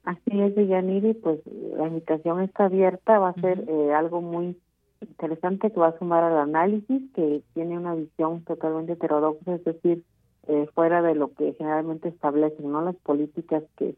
Así 0.04 0.42
es, 0.42 0.56
Yaniri, 0.56 1.14
pues 1.14 1.40
la 1.78 1.88
invitación 1.88 2.42
está 2.42 2.66
abierta, 2.66 3.20
va 3.20 3.30
a 3.30 3.42
ser 3.42 3.66
eh, 3.68 3.94
algo 3.94 4.22
muy 4.22 4.58
interesante 5.00 5.72
que 5.72 5.80
va 5.80 5.90
a 5.90 6.00
sumar 6.00 6.24
al 6.24 6.38
análisis, 6.40 7.02
que 7.14 7.44
tiene 7.54 7.78
una 7.78 7.96
visión 7.96 8.44
totalmente 8.44 8.94
heterodoxa, 8.94 9.56
es 9.56 9.64
decir, 9.64 10.04
fuera 10.74 11.02
de 11.02 11.16
lo 11.16 11.34
que 11.34 11.54
generalmente 11.54 12.10
establecen 12.10 12.72
no 12.72 12.82
las 12.82 12.96
políticas 12.98 13.64
que 13.78 13.96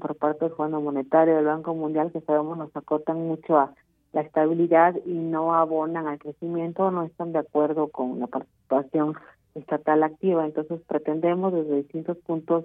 por 0.00 0.16
parte 0.16 0.46
del 0.46 0.54
Fondo 0.54 0.80
Monetario, 0.80 1.36
del 1.36 1.44
Banco 1.44 1.74
Mundial, 1.74 2.10
que 2.10 2.20
sabemos 2.22 2.58
nos 2.58 2.74
acotan 2.74 3.18
mucho 3.28 3.56
a 3.56 3.72
la 4.12 4.22
estabilidad 4.22 4.96
y 5.06 5.12
no 5.12 5.54
abonan 5.54 6.08
al 6.08 6.18
crecimiento, 6.18 6.90
no 6.90 7.04
están 7.04 7.32
de 7.32 7.38
acuerdo 7.38 7.88
con 7.88 8.18
la 8.18 8.26
participación 8.26 9.14
estatal 9.54 10.02
activa. 10.02 10.44
Entonces 10.44 10.80
pretendemos 10.88 11.52
desde 11.52 11.76
distintos 11.76 12.16
puntos 12.18 12.64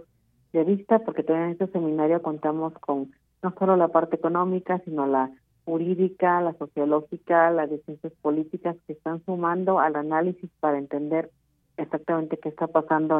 de 0.52 0.63
vista, 0.63 1.00
porque 1.00 1.22
también 1.22 1.48
en 1.48 1.52
este 1.52 1.68
seminario 1.68 2.24
contamos 2.24 2.74
con 2.80 3.12
no 3.44 3.54
solo 3.60 3.76
la 3.76 3.89
parte 3.89 4.15
económica, 4.15 4.82
sino 4.86 5.06
la 5.06 5.30
jurídica, 5.65 6.41
la 6.41 6.54
sociológica, 6.54 7.52
las 7.52 7.70
de 7.70 7.78
ciencias 7.80 8.13
políticas 8.22 8.78
que 8.88 8.94
están 8.94 9.24
sumando 9.26 9.80
al 9.80 9.96
análisis 9.96 10.50
para 10.60 10.80
entender 10.80 11.30
exactamente 11.78 12.38
qué 12.38 12.50
está 12.50 12.65
pasando 12.65 13.20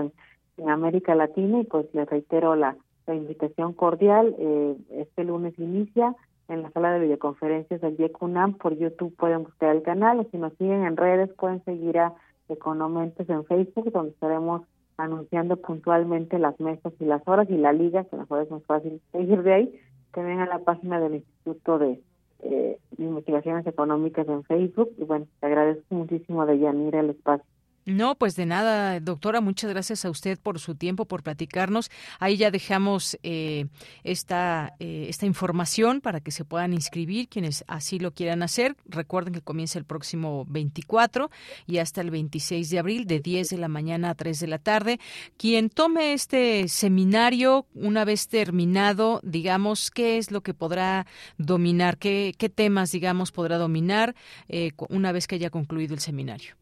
en 0.58 0.70
América 0.70 1.14
Latina 1.14 1.60
y 1.60 1.66
pues 1.66 1.86
les 1.94 2.10
reitero 2.10 2.56
la 2.56 2.76
la 3.08 3.16
invitación 3.16 3.74
cordial. 3.74 4.36
Eh, 4.38 4.76
este 4.92 5.24
lunes 5.24 5.58
inicia 5.58 6.16
en 6.48 6.62
la 6.62 6.72
sala 6.72 6.94
de 6.94 7.00
videoconferencias 7.00 7.82
del 7.82 7.98
YECUNAM. 7.98 8.56
Por 8.56 8.78
YouTube 8.78 9.16
pueden 9.16 9.44
buscar 9.44 9.76
el 9.76 9.82
canal 9.82 10.20
o 10.20 10.28
si 10.32 10.38
nos 10.38 10.54
siguen 10.54 10.86
en 10.86 10.98
redes 10.98 11.32
pueden 11.34 11.64
seguir 11.64 12.00
a 12.00 12.14
Economentes 12.48 13.28
en 13.28 13.44
Facebook, 13.46 13.92
donde 13.92 14.12
estaremos 14.12 14.62
anunciando 14.98 15.58
puntualmente 15.58 16.38
las 16.38 16.60
mesas 16.60 16.94
y 17.00 17.06
las 17.06 17.28
horas 17.28 17.50
y 17.50 17.58
la 17.58 17.74
liga, 17.74 18.04
que 18.06 18.16
mejor 18.16 18.44
es 18.44 18.52
más 18.52 18.64
fácil 18.66 19.02
seguir 19.12 19.42
de 19.42 19.54
ahí. 19.54 19.82
También 20.12 20.40
a 20.40 20.46
la 20.46 20.60
página 20.60 21.00
del 21.00 21.16
Instituto 21.16 21.80
de 21.80 22.00
eh, 22.44 22.78
Investigaciones 23.00 23.66
Económicas 23.66 24.28
en 24.28 24.44
Facebook. 24.44 24.92
Y 24.98 25.04
bueno, 25.06 25.26
te 25.40 25.48
agradezco 25.48 25.96
muchísimo 25.96 26.46
de 26.46 26.60
Yanira 26.60 27.00
el 27.00 27.10
espacio. 27.10 27.50
No, 27.86 28.16
pues 28.16 28.36
de 28.36 28.48
nada, 28.48 29.00
doctora. 29.00 29.42
Muchas 29.42 29.70
gracias 29.70 30.06
a 30.06 30.10
usted 30.10 30.40
por 30.40 30.60
su 30.60 30.74
tiempo, 30.74 31.06
por 31.06 31.22
platicarnos. 31.22 31.92
Ahí 32.20 32.36
ya 32.36 32.50
dejamos 32.50 33.16
eh, 33.22 33.68
esta, 34.04 34.74
eh, 34.80 35.06
esta 35.08 35.28
información 35.28 36.02
para 36.02 36.20
que 36.20 36.32
se 36.32 36.46
puedan 36.46 36.74
inscribir 36.74 37.30
quienes 37.30 37.64
así 37.68 38.00
lo 38.00 38.12
quieran 38.12 38.42
hacer. 38.42 38.76
Recuerden 38.86 39.36
que 39.36 39.42
comienza 39.42 39.78
el 39.78 39.86
próximo 39.86 40.46
24 40.50 41.30
y 41.68 41.78
hasta 41.78 42.02
el 42.02 42.10
26 42.10 42.72
de 42.72 42.80
abril, 42.80 43.06
de 43.06 43.20
10 43.20 43.50
de 43.50 43.58
la 43.60 43.68
mañana 43.68 44.10
a 44.10 44.16
3 44.16 44.40
de 44.40 44.48
la 44.48 44.58
tarde. 44.58 45.00
Quien 45.38 45.70
tome 45.70 46.14
este 46.14 46.68
seminario, 46.68 47.68
una 47.76 48.04
vez 48.04 48.30
terminado, 48.30 49.20
digamos, 49.24 49.92
¿qué 49.92 50.18
es 50.18 50.32
lo 50.32 50.42
que 50.42 50.56
podrá 50.56 51.06
dominar? 51.38 52.00
¿Qué, 52.00 52.34
qué 52.36 52.50
temas, 52.50 52.92
digamos, 52.92 53.32
podrá 53.32 53.60
dominar 53.60 54.16
eh, 54.48 54.72
una 54.90 55.12
vez 55.12 55.28
que 55.28 55.36
haya 55.36 55.52
concluido 55.52 55.94
el 55.94 56.00
seminario? 56.00 56.56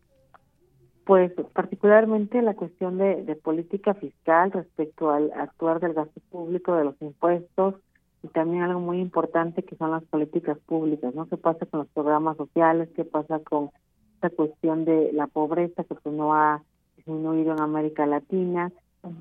Pues 1.06 1.34
particularmente 1.54 2.42
la 2.42 2.54
cuestión 2.54 2.98
de, 2.98 3.38
política 3.44 3.94
fiscal 3.94 4.52
respecto 4.52 5.10
al 5.10 5.32
actuar 5.34 5.82
del 5.82 5.94
gasto 5.94 6.22
público, 6.32 6.76
de 6.76 6.86
los 6.86 7.02
impuestos 7.02 7.76
y 8.22 8.30
también 8.30 8.64
algo 8.64 8.80
muy 8.80 9.02
importante 9.02 9.64
que 9.64 9.76
son 9.76 9.92
las 9.92 10.04
políticas 10.06 10.58
públicas, 10.60 11.14
¿no? 11.14 11.28
¿Qué 11.28 11.36
pasa 11.36 11.66
con 11.66 11.82
los 11.82 11.90
programas 11.90 12.38
sociales? 12.38 12.88
¿Qué 12.96 13.04
pasa 13.04 13.40
con 13.40 13.70
esta 14.16 14.30
cuestión 14.30 14.86
de 14.86 15.12
la 15.12 15.28
pobreza 15.28 15.84
que 15.84 15.96
pues 15.96 16.16
no 16.16 16.34
ha 16.34 16.64
disminuido 16.96 17.52
en 17.52 17.60
América 17.60 18.06
Latina? 18.06 18.72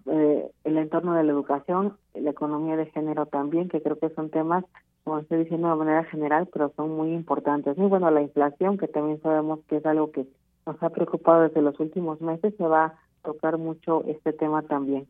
Eh, 0.06 0.48
el 0.62 0.78
entorno 0.78 1.14
de 1.14 1.24
la 1.24 1.32
educación, 1.32 1.96
la 2.14 2.30
economía 2.30 2.76
de 2.76 2.86
género 2.86 3.26
también, 3.26 3.68
que 3.68 3.82
creo 3.82 3.98
que 3.98 4.10
son 4.10 4.30
temas, 4.30 4.64
como 5.02 5.18
estoy 5.18 5.38
diciendo 5.38 5.68
de 5.68 5.74
manera 5.74 6.04
general, 6.04 6.48
pero 6.52 6.72
son 6.76 6.90
muy 6.90 7.12
importantes. 7.12 7.76
Y 7.76 7.80
bueno, 7.80 8.08
la 8.12 8.22
inflación, 8.22 8.78
que 8.78 8.86
también 8.86 9.20
sabemos 9.20 9.58
que 9.66 9.78
es 9.78 9.86
algo 9.86 10.12
que 10.12 10.28
nos 10.66 10.82
ha 10.82 10.90
preocupado 10.90 11.42
desde 11.42 11.62
los 11.62 11.78
últimos 11.80 12.20
meses, 12.20 12.54
se 12.56 12.64
va 12.64 12.84
a 12.86 12.94
tocar 13.24 13.58
mucho 13.58 14.04
este 14.06 14.32
tema 14.32 14.62
también. 14.62 15.06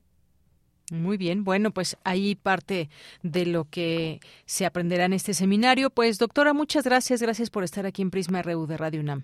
Muy 0.92 1.16
bien, 1.16 1.44
bueno, 1.44 1.70
pues 1.70 1.96
ahí 2.04 2.34
parte 2.34 2.90
de 3.22 3.46
lo 3.46 3.64
que 3.64 4.20
se 4.44 4.66
aprenderá 4.66 5.06
en 5.06 5.14
este 5.14 5.32
seminario. 5.32 5.88
Pues 5.88 6.18
doctora, 6.18 6.52
muchas 6.52 6.84
gracias, 6.84 7.22
gracias 7.22 7.48
por 7.48 7.64
estar 7.64 7.86
aquí 7.86 8.02
en 8.02 8.10
Prisma 8.10 8.42
RU 8.42 8.66
de 8.66 8.76
Radio 8.76 9.00
UNAM. 9.00 9.22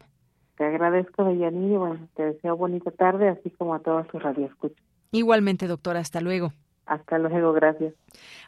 Te 0.56 0.64
agradezco, 0.64 1.24
Deyanir, 1.24 1.72
y 1.72 1.76
bueno, 1.76 2.08
te 2.16 2.24
deseo 2.24 2.56
bonita 2.56 2.90
tarde, 2.90 3.28
así 3.28 3.50
como 3.50 3.74
a 3.74 3.80
todos 3.80 4.06
sus 4.10 4.22
radioescuchas. 4.22 4.82
Igualmente, 5.12 5.66
doctora, 5.66 6.00
hasta 6.00 6.20
luego. 6.20 6.52
Hasta 6.88 7.18
luego, 7.18 7.52
gracias. 7.52 7.92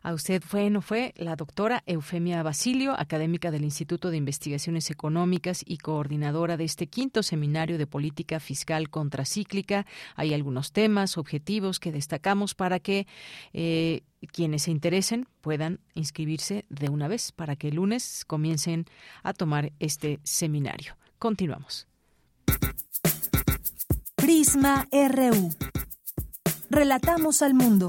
A 0.02 0.14
usted 0.14 0.42
fue, 0.42 0.70
no 0.70 0.80
fue, 0.80 1.12
la 1.16 1.36
doctora 1.36 1.82
Eufemia 1.84 2.42
Basilio, 2.42 2.98
académica 2.98 3.50
del 3.50 3.64
Instituto 3.64 4.10
de 4.10 4.16
Investigaciones 4.16 4.90
Económicas 4.90 5.62
y 5.66 5.76
coordinadora 5.76 6.56
de 6.56 6.64
este 6.64 6.86
quinto 6.86 7.22
seminario 7.22 7.76
de 7.76 7.86
política 7.86 8.40
fiscal 8.40 8.88
contracíclica. 8.88 9.84
Hay 10.16 10.32
algunos 10.32 10.72
temas, 10.72 11.18
objetivos 11.18 11.80
que 11.80 11.92
destacamos 11.92 12.54
para 12.54 12.80
que 12.80 13.06
eh, 13.52 14.04
quienes 14.32 14.62
se 14.62 14.70
interesen 14.70 15.28
puedan 15.42 15.78
inscribirse 15.92 16.64
de 16.70 16.88
una 16.88 17.08
vez, 17.08 17.32
para 17.32 17.56
que 17.56 17.68
el 17.68 17.74
lunes 17.74 18.24
comiencen 18.26 18.86
a 19.22 19.34
tomar 19.34 19.72
este 19.80 20.18
seminario. 20.22 20.96
Continuamos. 21.18 21.86
Prisma 24.16 24.88
RU. 24.90 25.50
Relatamos 26.70 27.42
al 27.42 27.52
mundo. 27.52 27.88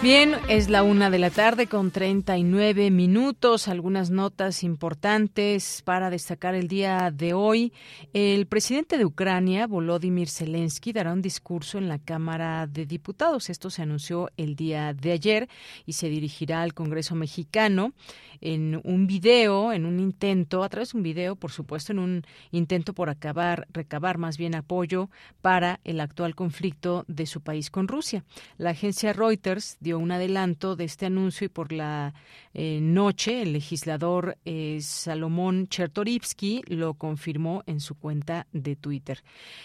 Bien, 0.00 0.36
es 0.48 0.70
la 0.70 0.84
una 0.84 1.10
de 1.10 1.18
la 1.18 1.30
tarde 1.30 1.66
con 1.66 1.90
39 1.90 2.92
minutos. 2.92 3.66
Algunas 3.66 4.10
notas 4.10 4.62
importantes 4.62 5.82
para 5.84 6.08
destacar 6.08 6.54
el 6.54 6.68
día 6.68 7.10
de 7.10 7.34
hoy. 7.34 7.72
El 8.12 8.46
presidente 8.46 8.96
de 8.96 9.04
Ucrania, 9.04 9.66
Volodymyr 9.66 10.28
Zelensky, 10.28 10.92
dará 10.92 11.12
un 11.12 11.20
discurso 11.20 11.78
en 11.78 11.88
la 11.88 11.98
Cámara 11.98 12.68
de 12.68 12.86
Diputados. 12.86 13.50
Esto 13.50 13.70
se 13.70 13.82
anunció 13.82 14.30
el 14.36 14.54
día 14.54 14.94
de 14.94 15.10
ayer 15.10 15.48
y 15.84 15.94
se 15.94 16.08
dirigirá 16.08 16.62
al 16.62 16.74
Congreso 16.74 17.16
mexicano 17.16 17.92
en 18.40 18.80
un 18.84 19.08
video, 19.08 19.72
en 19.72 19.84
un 19.84 19.98
intento, 19.98 20.62
a 20.62 20.68
través 20.68 20.92
de 20.92 20.98
un 20.98 21.02
video, 21.02 21.34
por 21.34 21.50
supuesto, 21.50 21.90
en 21.92 21.98
un 21.98 22.22
intento 22.52 22.92
por 22.92 23.10
acabar, 23.10 23.66
recabar 23.72 24.18
más 24.18 24.38
bien 24.38 24.54
apoyo 24.54 25.10
para 25.42 25.80
el 25.82 25.98
actual 26.00 26.36
conflicto 26.36 27.04
de 27.08 27.26
su 27.26 27.40
país 27.40 27.68
con 27.68 27.88
Rusia. 27.88 28.24
La 28.56 28.70
agencia 28.70 29.12
Reuters 29.12 29.76
un 29.96 30.10
adelanto 30.12 30.76
de 30.76 30.84
este 30.84 31.06
anuncio 31.06 31.46
y 31.46 31.48
por 31.48 31.72
la 31.72 32.12
eh, 32.54 32.80
noche 32.82 33.42
el 33.42 33.52
legislador 33.52 34.36
eh, 34.44 34.78
Salomón 34.82 35.68
Chertorivsky 35.68 36.62
lo 36.66 36.94
confirmó 36.94 37.62
en 37.66 37.80
su 37.80 37.94
cuenta 37.94 38.46
de 38.52 38.76
Twitter. 38.76 39.22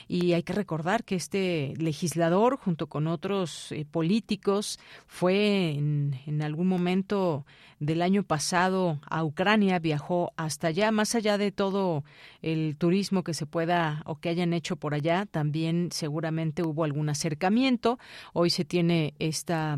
Y 0.07 0.33
hay 0.33 0.43
que 0.43 0.53
recordar 0.53 1.03
que 1.03 1.15
este 1.15 1.73
legislador, 1.77 2.57
junto 2.57 2.87
con 2.87 3.07
otros 3.07 3.71
eh, 3.71 3.85
políticos, 3.89 4.79
fue 5.07 5.71
en, 5.71 6.19
en 6.25 6.41
algún 6.41 6.67
momento 6.67 7.45
del 7.79 8.01
año 8.01 8.23
pasado 8.23 8.99
a 9.09 9.23
Ucrania, 9.23 9.79
viajó 9.79 10.31
hasta 10.37 10.67
allá, 10.67 10.91
más 10.91 11.15
allá 11.15 11.37
de 11.37 11.51
todo 11.51 12.03
el 12.41 12.75
turismo 12.77 13.23
que 13.23 13.33
se 13.33 13.45
pueda 13.45 14.03
o 14.05 14.19
que 14.19 14.29
hayan 14.29 14.53
hecho 14.53 14.75
por 14.75 14.93
allá, 14.93 15.25
también 15.25 15.89
seguramente 15.91 16.63
hubo 16.63 16.83
algún 16.83 17.09
acercamiento. 17.09 17.99
Hoy 18.33 18.49
se 18.49 18.65
tiene 18.65 19.13
esta, 19.19 19.77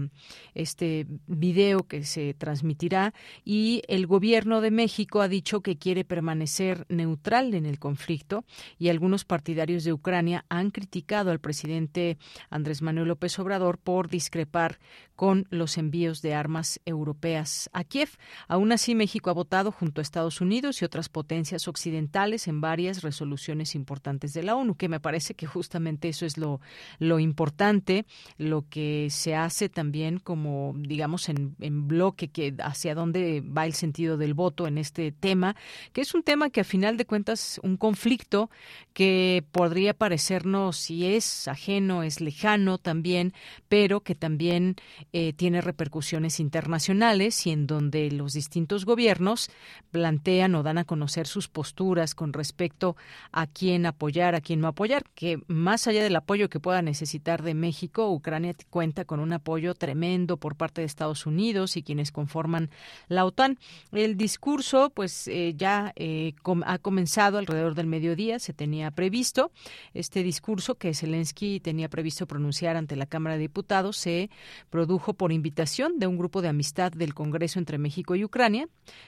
este 0.53 1.07
video 1.27 1.83
que 1.83 2.03
se 2.03 2.33
transmitirá 2.33 3.13
y 3.43 3.81
el 3.87 4.07
gobierno 4.07 4.61
de 4.61 4.71
México 4.71 5.21
ha 5.21 5.27
dicho 5.27 5.61
que 5.61 5.77
quiere 5.77 6.05
permanecer 6.05 6.85
neutral 6.89 7.53
en 7.53 7.65
el 7.65 7.79
conflicto 7.79 8.45
y 8.77 8.89
algunos 8.89 9.25
partidarios 9.25 9.83
de 9.83 9.93
Ucrania 9.93 10.45
han 10.49 10.71
criticado 10.71 11.31
al 11.31 11.39
presidente 11.39 12.17
Andrés 12.49 12.81
Manuel 12.81 13.09
López 13.09 13.37
Obrador 13.39 13.77
por 13.77 14.09
discrepar 14.09 14.79
con 15.15 15.47
los 15.49 15.77
envíos 15.77 16.21
de 16.21 16.33
armas 16.33 16.79
europeas 16.85 17.69
a 17.73 17.83
Kiev. 17.83 18.09
Aún 18.47 18.71
así, 18.71 18.95
México 18.95 19.29
ha 19.29 19.33
votado 19.33 19.71
junto 19.71 20.01
a 20.01 20.03
Estados 20.03 20.41
Unidos 20.41 20.81
y 20.81 20.85
otras 20.85 21.09
potencias 21.09 21.67
occidentales 21.67 22.47
en 22.47 22.61
varias 22.61 23.01
resoluciones 23.01 23.75
importantes 23.75 24.33
de 24.33 24.43
la 24.43 24.55
ONU, 24.55 24.75
que 24.75 24.89
me 24.89 24.99
parece 24.99 25.33
que 25.33 25.45
justamente 25.45 26.09
eso 26.09 26.25
es 26.25 26.37
lo, 26.37 26.59
lo 26.99 27.19
importante, 27.19 28.05
lo 28.37 28.65
que 28.69 29.07
se 29.09 29.35
hace 29.35 29.69
también 29.69 30.19
como, 30.25 30.73
digamos, 30.75 31.29
en, 31.29 31.55
en 31.61 31.87
bloque, 31.87 32.29
que 32.29 32.55
hacia 32.59 32.95
dónde 32.95 33.41
va 33.41 33.65
el 33.65 33.73
sentido 33.73 34.17
del 34.17 34.33
voto 34.33 34.65
en 34.65 34.79
este 34.79 35.11
tema, 35.11 35.55
que 35.93 36.01
es 36.01 36.15
un 36.15 36.23
tema 36.23 36.49
que 36.49 36.61
a 36.61 36.63
final 36.65 36.97
de 36.97 37.05
cuentas 37.05 37.61
un 37.61 37.77
conflicto 37.77 38.49
que 38.93 39.45
podría 39.51 39.93
parecernos 39.93 40.77
si 40.77 41.05
es 41.05 41.47
ajeno, 41.47 42.01
es 42.01 42.21
lejano 42.21 42.79
también, 42.79 43.33
pero 43.69 44.01
que 44.01 44.15
también 44.15 44.75
eh, 45.13 45.33
tiene 45.33 45.61
repercusiones 45.61 46.39
internacionales 46.39 47.45
y 47.45 47.51
en 47.51 47.67
donde 47.67 48.09
los 48.09 48.33
distintos 48.33 48.83
gobiernos 48.83 49.51
plantean 49.91 50.55
o 50.55 50.63
dan 50.63 50.79
a 50.79 50.85
conocer 50.85 51.27
sus 51.27 51.49
posturas 51.49 52.15
con 52.15 52.33
respecto 52.33 52.95
a 53.31 53.45
quién 53.45 53.85
apoyar, 53.85 54.33
a 54.33 54.41
quién 54.41 54.59
no 54.59 54.67
apoyar, 54.67 55.03
que 55.13 55.39
más 55.45 55.85
allá 55.85 56.01
del 56.01 56.15
apoyo 56.15 56.49
que 56.49 56.59
pueda 56.59 56.81
necesitar 56.81 57.43
de 57.43 57.53
México, 57.53 58.11
Ucrania 58.11 58.55
cuenta 58.71 59.05
con 59.05 59.19
un 59.19 59.31
apoyo 59.31 59.75
tremendo 59.75 60.14
por 60.37 60.55
parte 60.55 60.81
de 60.81 60.85
Estados 60.85 61.25
Unidos 61.25 61.75
y 61.77 61.83
quienes 61.83 62.11
conforman 62.11 62.69
la 63.07 63.25
OTAN. 63.25 63.59
El 63.91 64.17
discurso, 64.17 64.89
pues 64.89 65.27
eh, 65.27 65.53
ya 65.55 65.93
eh, 65.95 66.33
ha 66.65 66.77
comenzado 66.77 67.37
alrededor 67.37 67.75
del 67.75 67.87
mediodía, 67.87 68.39
se 68.39 68.53
tenía 68.53 68.91
previsto 68.91 69.51
este 69.93 70.23
discurso 70.23 70.75
que 70.75 70.93
Zelensky 70.93 71.59
tenía 71.59 71.89
previsto 71.89 72.27
pronunciar 72.27 72.77
ante 72.77 72.95
la 72.95 73.05
Cámara 73.05 73.35
de 73.35 73.41
Diputados 73.41 73.97
se 73.97 74.29
produjo 74.69 75.13
por 75.13 75.31
invitación 75.31 75.99
de 75.99 76.07
un 76.07 76.17
grupo 76.17 76.41
de 76.41 76.47
amistad 76.47 76.91
del 76.91 77.13
Congreso 77.13 77.59
entre 77.59 77.77
México 77.77 78.15
y 78.15 78.23
Ucrania. 78.23 78.67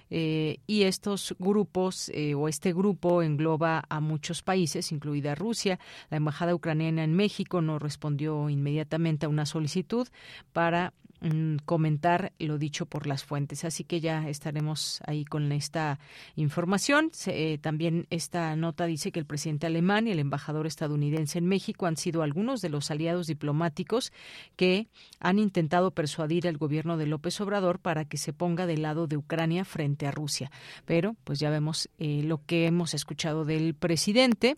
Eh, 0.09 0.59
y 0.67 0.83
estos 0.83 1.35
grupos 1.39 2.11
o 2.35 2.47
este 2.47 2.73
grupo 2.73 3.21
engloba 3.21 3.83
a 3.89 3.99
muchos 3.99 4.41
países, 4.43 4.91
incluida 4.91 5.35
Rusia. 5.35 5.79
La 6.09 6.17
embajada 6.17 6.55
ucraniana 6.55 7.03
en 7.03 7.13
México 7.13 7.61
no 7.61 7.79
respondió 7.79 8.49
inmediatamente 8.49 9.25
a 9.25 9.29
una 9.29 9.45
solicitud 9.45 10.07
para 10.53 10.93
Mm, 11.19 11.57
comentar 11.65 12.31
lo 12.37 12.59
dicho 12.59 12.85
por 12.85 13.07
las 13.07 13.23
fuentes. 13.23 13.65
Así 13.65 13.83
que 13.83 13.99
ya 13.99 14.29
estaremos 14.29 15.01
ahí 15.07 15.25
con 15.25 15.51
esta 15.51 15.99
información. 16.35 17.11
Eh, 17.25 17.57
también 17.59 18.05
esta 18.11 18.55
nota 18.55 18.85
dice 18.85 19.11
que 19.11 19.19
el 19.19 19.25
presidente 19.25 19.65
alemán 19.65 20.07
y 20.07 20.11
el 20.11 20.19
embajador 20.19 20.67
estadounidense 20.67 21.39
en 21.39 21.47
México 21.47 21.87
han 21.87 21.97
sido 21.97 22.21
algunos 22.21 22.61
de 22.61 22.69
los 22.69 22.91
aliados 22.91 23.25
diplomáticos 23.25 24.13
que 24.55 24.87
han 25.19 25.39
intentado 25.39 25.89
persuadir 25.89 26.47
al 26.47 26.57
gobierno 26.57 26.97
de 26.97 27.07
López 27.07 27.41
Obrador 27.41 27.79
para 27.79 28.05
que 28.05 28.17
se 28.17 28.31
ponga 28.31 28.67
del 28.67 28.83
lado 28.83 29.07
de 29.07 29.17
Ucrania 29.17 29.65
frente 29.65 30.05
a 30.05 30.11
Rusia. 30.11 30.51
Pero 30.85 31.15
pues 31.23 31.39
ya 31.39 31.49
vemos 31.49 31.89
eh, 31.97 32.21
lo 32.23 32.45
que 32.45 32.67
hemos 32.67 32.93
escuchado 32.93 33.43
del 33.43 33.73
presidente 33.73 34.57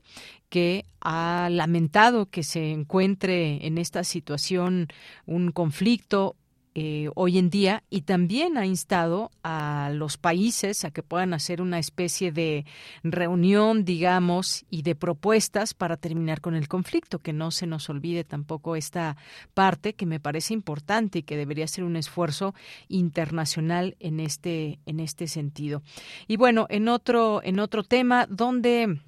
que 0.49 0.85
ha 0.99 1.47
lamentado 1.49 2.25
que 2.25 2.43
se 2.43 2.71
encuentre 2.71 3.65
en 3.65 3.77
esta 3.77 4.03
situación 4.03 4.87
un 5.25 5.51
conflicto 5.51 6.35
eh, 6.81 7.09
hoy 7.15 7.37
en 7.37 7.49
día 7.49 7.83
y 7.89 8.03
también 8.03 8.57
ha 8.57 8.65
instado 8.65 9.31
a 9.43 9.91
los 9.93 10.15
países 10.15 10.85
a 10.85 10.91
que 10.91 11.03
puedan 11.03 11.33
hacer 11.33 11.61
una 11.61 11.77
especie 11.77 12.31
de 12.31 12.63
reunión, 13.03 13.83
digamos, 13.83 14.63
y 14.69 14.83
de 14.83 14.95
propuestas 14.95 15.73
para 15.73 15.97
terminar 15.97 16.39
con 16.39 16.55
el 16.55 16.69
conflicto, 16.69 17.19
que 17.19 17.33
no 17.33 17.51
se 17.51 17.67
nos 17.67 17.89
olvide 17.89 18.23
tampoco 18.23 18.77
esta 18.77 19.17
parte 19.53 19.93
que 19.93 20.05
me 20.05 20.21
parece 20.21 20.53
importante 20.53 21.19
y 21.19 21.23
que 21.23 21.35
debería 21.35 21.67
ser 21.67 21.83
un 21.83 21.97
esfuerzo 21.97 22.55
internacional 22.87 23.97
en 23.99 24.21
este 24.21 24.79
en 24.85 25.01
este 25.01 25.27
sentido. 25.27 25.83
Y 26.29 26.37
bueno, 26.37 26.65
en 26.69 26.87
otro 26.87 27.41
en 27.43 27.59
otro 27.59 27.83
tema 27.83 28.25
donde 28.25 29.01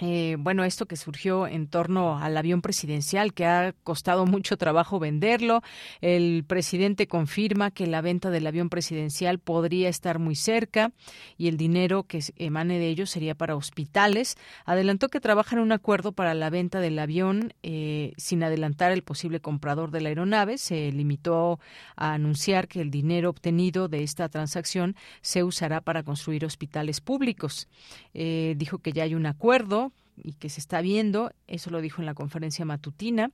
eh, 0.00 0.36
bueno, 0.38 0.64
esto 0.64 0.86
que 0.86 0.96
surgió 0.96 1.46
en 1.46 1.68
torno 1.68 2.18
al 2.18 2.36
avión 2.36 2.62
presidencial, 2.62 3.32
que 3.32 3.46
ha 3.46 3.72
costado 3.84 4.26
mucho 4.26 4.56
trabajo 4.56 4.98
venderlo. 4.98 5.62
El 6.00 6.44
presidente 6.44 7.06
confirma 7.06 7.70
que 7.70 7.86
la 7.86 8.00
venta 8.00 8.30
del 8.30 8.46
avión 8.46 8.70
presidencial 8.70 9.38
podría 9.38 9.88
estar 9.88 10.18
muy 10.18 10.34
cerca 10.34 10.92
y 11.38 11.48
el 11.48 11.56
dinero 11.56 12.04
que 12.04 12.20
emane 12.36 12.78
de 12.78 12.88
ello 12.88 13.06
sería 13.06 13.34
para 13.34 13.56
hospitales. 13.56 14.36
Adelantó 14.64 15.08
que 15.08 15.20
trabaja 15.20 15.56
en 15.56 15.62
un 15.62 15.72
acuerdo 15.72 16.12
para 16.12 16.34
la 16.34 16.50
venta 16.50 16.80
del 16.80 16.98
avión 16.98 17.52
eh, 17.62 18.12
sin 18.16 18.42
adelantar 18.42 18.90
el 18.90 19.02
posible 19.02 19.40
comprador 19.40 19.90
de 19.90 20.00
la 20.00 20.08
aeronave. 20.08 20.58
Se 20.58 20.90
limitó 20.90 21.60
a 21.96 22.14
anunciar 22.14 22.66
que 22.66 22.80
el 22.80 22.90
dinero 22.90 23.30
obtenido 23.30 23.88
de 23.88 24.02
esta 24.02 24.28
transacción 24.28 24.96
se 25.20 25.44
usará 25.44 25.80
para 25.80 26.02
construir 26.02 26.44
hospitales 26.44 27.00
públicos. 27.00 27.68
Eh, 28.12 28.54
dijo 28.56 28.78
que 28.78 28.92
ya 28.92 29.04
hay 29.04 29.14
un 29.14 29.26
acuerdo 29.26 29.83
y 30.16 30.34
que 30.34 30.48
se 30.48 30.60
está 30.60 30.80
viendo, 30.80 31.32
eso 31.46 31.70
lo 31.70 31.80
dijo 31.80 32.00
en 32.00 32.06
la 32.06 32.14
conferencia 32.14 32.64
matutina, 32.64 33.30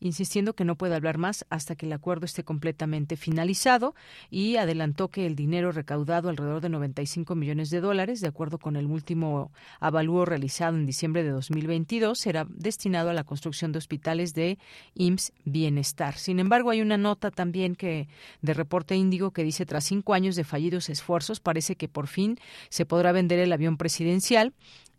insistiendo 0.00 0.54
que 0.54 0.64
no 0.64 0.76
puede 0.76 0.94
hablar 0.94 1.18
más 1.18 1.44
hasta 1.50 1.76
que 1.76 1.86
el 1.86 1.92
acuerdo 1.92 2.26
esté 2.26 2.44
completamente 2.44 3.16
finalizado 3.16 3.94
y 4.30 4.56
adelantó 4.56 5.08
que 5.08 5.26
el 5.26 5.36
dinero 5.36 5.72
recaudado, 5.72 6.28
alrededor 6.28 6.60
de 6.60 6.68
95 6.68 7.34
millones 7.34 7.70
de 7.70 7.80
dólares, 7.80 8.20
de 8.20 8.28
acuerdo 8.28 8.58
con 8.58 8.76
el 8.76 8.86
último 8.86 9.52
avalúo 9.80 10.24
realizado 10.24 10.76
en 10.76 10.86
diciembre 10.86 11.22
de 11.22 11.30
2022, 11.30 12.18
será 12.18 12.46
destinado 12.48 13.10
a 13.10 13.14
la 13.14 13.24
construcción 13.24 13.72
de 13.72 13.78
hospitales 13.78 14.34
de 14.34 14.58
IMSS 14.94 15.32
Bienestar. 15.44 16.16
Sin 16.16 16.38
embargo, 16.38 16.70
hay 16.70 16.80
una 16.80 16.96
nota 16.96 17.30
también 17.30 17.74
que 17.74 18.08
de 18.40 18.54
reporte 18.54 18.96
índigo 18.96 19.32
que 19.32 19.44
dice 19.44 19.66
tras 19.66 19.84
cinco 19.84 20.14
años 20.14 20.36
de 20.36 20.44
fallidos 20.44 20.88
esfuerzos, 20.88 21.40
parece 21.40 21.76
que 21.76 21.88
por 21.88 22.06
fin 22.06 22.38
se 22.68 22.86
podrá 22.86 23.12
vender 23.12 23.38
el 23.38 23.52
avión 23.52 23.76
presidencial 23.76 24.52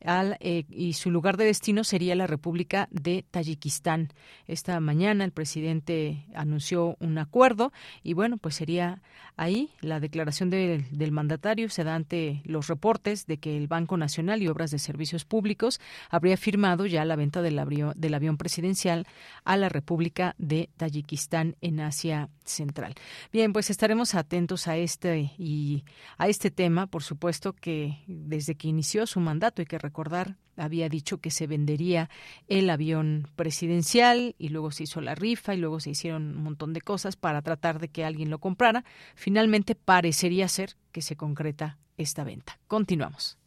eh, 0.06 0.66
y 0.70 0.94
su 0.94 1.12
lugar 1.12 1.38
de 1.38 1.46
destino 1.46 1.84
sería 1.84 2.16
la 2.16 2.28
República 2.28 2.88
de 2.92 3.26
Tayikistán. 3.32 4.10
Esta 4.48 4.80
mañana 4.80 5.24
el 5.24 5.32
presidente 5.32 6.26
anunció 6.36 6.98
un 7.00 7.18
acuerdo 7.18 7.72
y 8.04 8.14
bueno, 8.14 8.38
pues 8.38 8.56
sería 8.56 9.02
ahí 9.38 9.70
la 9.82 10.00
declaración 10.00 10.50
del 10.50 11.12
mandatario 11.12 11.70
se 11.70 11.84
da 11.84 11.96
ante 11.96 12.42
los 12.46 12.68
reportes 12.68 13.26
de 13.26 13.38
que 13.38 13.58
el 13.58 13.68
Banco 13.68 13.98
Nacional 13.98 14.42
y 14.42 14.48
Obras 14.48 14.72
de 14.72 14.80
Servicios 14.80 15.26
Públicos 15.26 15.80
habría 16.10 16.38
firmado 16.38 16.86
ya 16.86 17.06
la 17.06 17.16
venta 17.16 17.42
del 17.42 17.58
avión, 17.60 17.94
del 17.96 18.14
avión 18.14 18.38
presidencial 18.38 19.08
a 19.44 19.58
la 19.58 19.70
República 19.70 20.36
de 20.38 20.70
Tayikistán 20.78 21.56
en 21.62 21.80
Asia 21.80 22.30
Central. 22.44 22.96
Bien, 23.32 23.54
pues 23.54 23.70
estaremos 23.70 24.16
atentos 24.16 24.68
a 24.68 24.78
este 24.78 25.32
y 25.38 25.84
a 26.18 26.28
este 26.28 26.52
tema, 26.52 26.88
por 26.88 27.04
supuesto 27.04 27.54
que 27.54 28.04
desde 28.08 28.56
que 28.56 28.68
inició 28.68 29.08
su 29.08 29.20
mandato 29.20 29.62
hay 29.62 29.66
que 29.66 29.78
recordar, 29.94 30.38
había 30.58 30.90
dicho 30.90 31.20
que 31.20 31.30
se 31.30 31.46
vendería 31.46 32.10
el 32.48 32.68
avión 32.72 33.28
presidencial 33.36 34.34
y 34.40 34.50
luego 34.50 34.72
se 34.72 34.84
hizo 34.84 35.02
la 35.02 35.14
rifa 35.14 35.54
y 35.54 35.58
luego 35.58 35.80
se 35.80 35.92
hicieron 35.92 36.36
un 36.36 36.44
montón 36.44 36.74
de 36.74 36.82
cosas 36.82 37.16
para 37.16 37.44
tratar 37.44 37.80
de 37.80 37.90
que 37.90 38.04
alguien 38.04 38.32
lo 38.32 38.40
comprara. 38.40 38.84
Finalmente 39.14 39.76
parecería 39.76 40.48
ser 40.48 40.76
que 40.92 41.04
se 41.04 41.16
concreta 41.16 41.78
esta 41.96 42.24
venta. 42.24 42.58
Continuamos. 42.68 43.38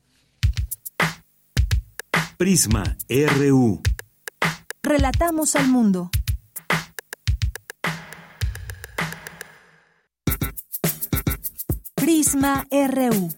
Prisma 2.37 2.97
RU. 3.09 3.83
Relatamos 4.85 5.57
al 5.57 5.69
mundo. 5.69 6.11
Prisma 11.97 12.65
RU. 12.71 13.35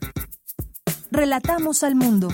Relatamos 1.10 1.82
al 1.84 1.94
mundo. 1.94 2.28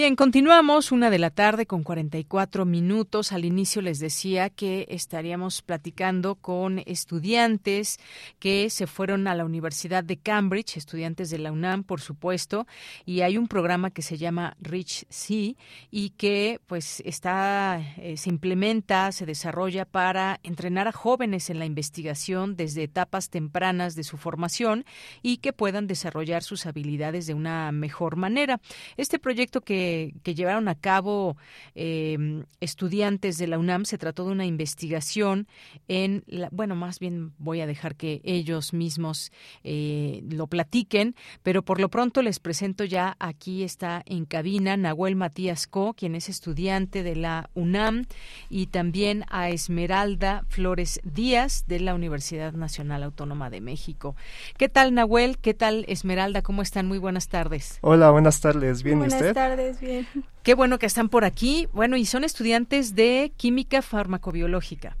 Bien, 0.00 0.16
continuamos 0.16 0.92
una 0.92 1.10
de 1.10 1.18
la 1.18 1.28
tarde 1.28 1.66
con 1.66 1.82
44 1.82 2.64
minutos. 2.64 3.32
Al 3.32 3.44
inicio 3.44 3.82
les 3.82 3.98
decía 3.98 4.48
que 4.48 4.86
estaríamos 4.88 5.60
platicando 5.60 6.36
con 6.36 6.78
estudiantes 6.86 7.98
que 8.38 8.70
se 8.70 8.86
fueron 8.86 9.28
a 9.28 9.34
la 9.34 9.44
Universidad 9.44 10.02
de 10.02 10.16
Cambridge, 10.16 10.78
estudiantes 10.78 11.28
de 11.28 11.36
la 11.36 11.52
UNAM, 11.52 11.84
por 11.84 12.00
supuesto, 12.00 12.66
y 13.04 13.20
hay 13.20 13.36
un 13.36 13.46
programa 13.46 13.90
que 13.90 14.00
se 14.00 14.16
llama 14.16 14.56
Rich 14.62 15.04
Sea 15.10 15.52
y 15.90 16.10
que 16.16 16.62
pues 16.66 17.02
está 17.04 17.82
eh, 17.98 18.16
se 18.16 18.30
implementa, 18.30 19.12
se 19.12 19.26
desarrolla 19.26 19.84
para 19.84 20.40
entrenar 20.42 20.88
a 20.88 20.92
jóvenes 20.92 21.50
en 21.50 21.58
la 21.58 21.66
investigación 21.66 22.56
desde 22.56 22.84
etapas 22.84 23.28
tempranas 23.28 23.96
de 23.96 24.04
su 24.04 24.16
formación 24.16 24.86
y 25.20 25.36
que 25.36 25.52
puedan 25.52 25.86
desarrollar 25.86 26.42
sus 26.42 26.64
habilidades 26.64 27.26
de 27.26 27.34
una 27.34 27.70
mejor 27.70 28.16
manera. 28.16 28.62
Este 28.96 29.18
proyecto 29.18 29.60
que 29.60 29.89
que, 30.22 30.34
llevaron 30.34 30.68
a 30.68 30.74
cabo 30.74 31.36
em, 31.74 32.44
estudiantes 32.60 33.38
de 33.38 33.46
la 33.46 33.58
UNAM. 33.58 33.84
Se 33.84 33.98
trató 33.98 34.24
de 34.24 34.32
una 34.32 34.46
investigación 34.46 35.48
en, 35.88 36.24
bueno, 36.50 36.76
más 36.76 36.98
bien 36.98 37.32
voy 37.38 37.60
a 37.60 37.66
dejar 37.66 37.96
que 37.96 38.20
ellos 38.24 38.72
mismos 38.72 39.32
eh, 39.64 40.22
lo 40.28 40.46
platiquen, 40.46 41.14
pero 41.42 41.62
por 41.62 41.80
lo 41.80 41.88
pronto 41.88 42.22
les 42.22 42.38
presento 42.38 42.84
ya 42.84 43.16
aquí 43.18 43.64
está 43.64 44.02
en 44.06 44.24
cabina 44.24 44.76
Nahuel 44.76 45.16
Matías 45.16 45.66
Co, 45.66 45.94
quien 45.94 46.14
es 46.14 46.28
estudiante 46.28 47.02
de 47.02 47.16
la 47.16 47.50
UNAM, 47.54 48.06
y 48.48 48.66
también 48.66 49.24
a 49.28 49.50
Esmeralda 49.50 50.44
Flores 50.48 51.00
Díaz 51.04 51.64
de 51.66 51.80
la 51.80 51.94
Universidad 51.94 52.52
Nacional 52.52 53.02
Autónoma 53.02 53.50
de 53.50 53.60
México. 53.60 54.14
¿Qué 54.56 54.68
tal, 54.68 54.94
Nahuel? 54.94 55.38
¿Qué 55.38 55.54
tal, 55.54 55.84
Esmeralda? 55.88 56.42
¿Cómo 56.42 56.62
están? 56.62 56.86
Muy 56.86 56.98
buenas 56.98 57.28
tardes. 57.28 57.78
Hola, 57.80 58.10
buenas 58.10 58.40
tardes. 58.40 58.82
¿Bien 58.82 58.98
buenas 58.98 59.14
usted? 59.14 59.34
Buenas 59.34 59.56
tardes 59.56 59.79
bien. 59.80 60.06
Qué 60.42 60.54
bueno 60.54 60.78
que 60.78 60.86
están 60.86 61.08
por 61.08 61.24
aquí. 61.24 61.68
Bueno, 61.72 61.96
y 61.96 62.06
son 62.06 62.24
estudiantes 62.24 62.94
de 62.94 63.32
química 63.36 63.82
farmacobiológica. 63.82 64.96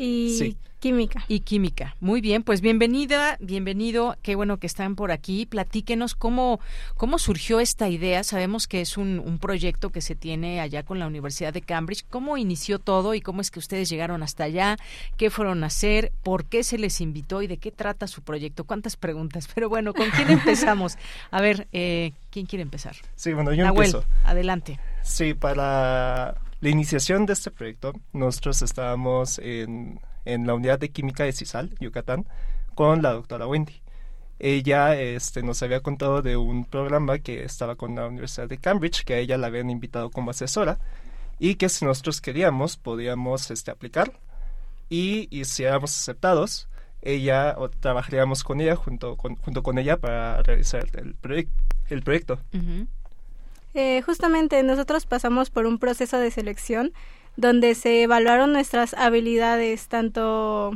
Y 0.00 0.56
química. 0.78 1.24
Y 1.26 1.40
química. 1.40 1.96
Muy 1.98 2.20
bien, 2.20 2.44
pues 2.44 2.60
bienvenida, 2.60 3.36
bienvenido. 3.40 4.16
Qué 4.22 4.36
bueno 4.36 4.58
que 4.58 4.68
están 4.68 4.94
por 4.94 5.10
aquí. 5.10 5.44
Platíquenos 5.44 6.14
cómo, 6.14 6.60
cómo 6.96 7.18
surgió 7.18 7.58
esta 7.58 7.88
idea. 7.88 8.22
Sabemos 8.22 8.68
que 8.68 8.80
es 8.80 8.96
un, 8.96 9.18
un 9.18 9.40
proyecto 9.40 9.90
que 9.90 10.00
se 10.00 10.14
tiene 10.14 10.60
allá 10.60 10.84
con 10.84 11.00
la 11.00 11.08
Universidad 11.08 11.52
de 11.52 11.62
Cambridge. 11.62 12.04
¿Cómo 12.08 12.36
inició 12.36 12.78
todo 12.78 13.12
y 13.14 13.20
cómo 13.20 13.40
es 13.40 13.50
que 13.50 13.58
ustedes 13.58 13.90
llegaron 13.90 14.22
hasta 14.22 14.44
allá? 14.44 14.76
¿Qué 15.16 15.30
fueron 15.30 15.64
a 15.64 15.66
hacer? 15.66 16.12
¿Por 16.22 16.44
qué 16.44 16.62
se 16.62 16.78
les 16.78 17.00
invitó 17.00 17.42
y 17.42 17.48
de 17.48 17.56
qué 17.56 17.72
trata 17.72 18.06
su 18.06 18.22
proyecto? 18.22 18.62
¿Cuántas 18.62 18.96
preguntas? 18.96 19.48
Pero 19.54 19.68
bueno, 19.68 19.94
¿con 19.94 20.08
quién 20.10 20.30
empezamos? 20.30 20.96
A 21.32 21.40
ver, 21.40 21.66
eh, 21.72 22.12
¿quién 22.30 22.46
quiere 22.46 22.62
empezar? 22.62 22.94
Sí, 23.16 23.32
bueno, 23.32 23.52
yo 23.52 23.64
Nahuel, 23.64 23.88
empiezo. 23.88 24.06
Adelante. 24.22 24.78
Sí, 25.02 25.34
para 25.34 26.36
la 26.60 26.68
iniciación 26.68 27.26
de 27.26 27.34
este 27.34 27.50
proyecto, 27.50 27.92
nosotros 28.12 28.62
estábamos 28.62 29.38
en, 29.38 30.00
en 30.24 30.46
la 30.46 30.54
unidad 30.54 30.78
de 30.78 30.90
química 30.90 31.24
de 31.24 31.32
CISAL, 31.32 31.74
Yucatán, 31.80 32.26
con 32.74 33.02
la 33.02 33.12
doctora 33.12 33.46
Wendy. 33.46 33.82
Ella 34.40 35.00
este, 35.00 35.42
nos 35.42 35.62
había 35.62 35.80
contado 35.80 36.22
de 36.22 36.36
un 36.36 36.64
programa 36.64 37.18
que 37.18 37.44
estaba 37.44 37.76
con 37.76 37.96
la 37.96 38.06
Universidad 38.06 38.48
de 38.48 38.58
Cambridge, 38.58 39.04
que 39.04 39.14
a 39.14 39.18
ella 39.18 39.36
la 39.36 39.48
habían 39.48 39.70
invitado 39.70 40.10
como 40.10 40.30
asesora, 40.30 40.78
y 41.38 41.56
que 41.56 41.68
si 41.68 41.84
nosotros 41.84 42.20
queríamos, 42.20 42.76
podíamos 42.76 43.50
este, 43.50 43.70
aplicar, 43.70 44.12
y, 44.88 45.28
y 45.30 45.44
si 45.44 45.64
éramos 45.64 45.96
aceptados, 45.96 46.68
ella 47.02 47.54
o 47.58 47.68
trabajaríamos 47.68 48.42
con 48.42 48.60
ella 48.60 48.74
junto 48.74 49.16
con, 49.16 49.36
junto 49.36 49.62
con 49.62 49.78
ella 49.78 49.96
para 49.96 50.42
realizar 50.42 50.86
el, 50.94 51.14
proyec 51.14 51.48
el 51.88 52.02
proyecto. 52.02 52.40
Eh, 53.74 54.02
justamente 54.02 54.62
nosotros 54.62 55.06
pasamos 55.06 55.50
por 55.50 55.66
un 55.66 55.78
proceso 55.78 56.18
de 56.18 56.30
selección 56.30 56.92
donde 57.36 57.74
se 57.74 58.02
evaluaron 58.02 58.52
nuestras 58.52 58.94
habilidades 58.94 59.88
tanto 59.88 60.72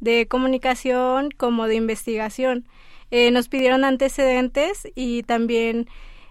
de 0.00 0.26
comunicación 0.26 1.30
como 1.30 1.66
de 1.66 1.76
investigación. 1.76 2.66
Eh, 3.10 3.30
nos 3.30 3.48
pidieron 3.48 3.84
antecedentes 3.84 4.88
y 4.94 5.22
también 5.22 5.88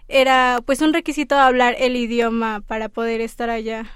era 0.08 0.60
pues 0.64 0.80
un 0.82 0.92
requisito 0.92 1.38
hablar 1.38 1.74
el 1.78 1.96
idioma 1.96 2.60
para 2.60 2.88
poder 2.88 3.20
estar 3.20 3.50
allá. 3.50 3.90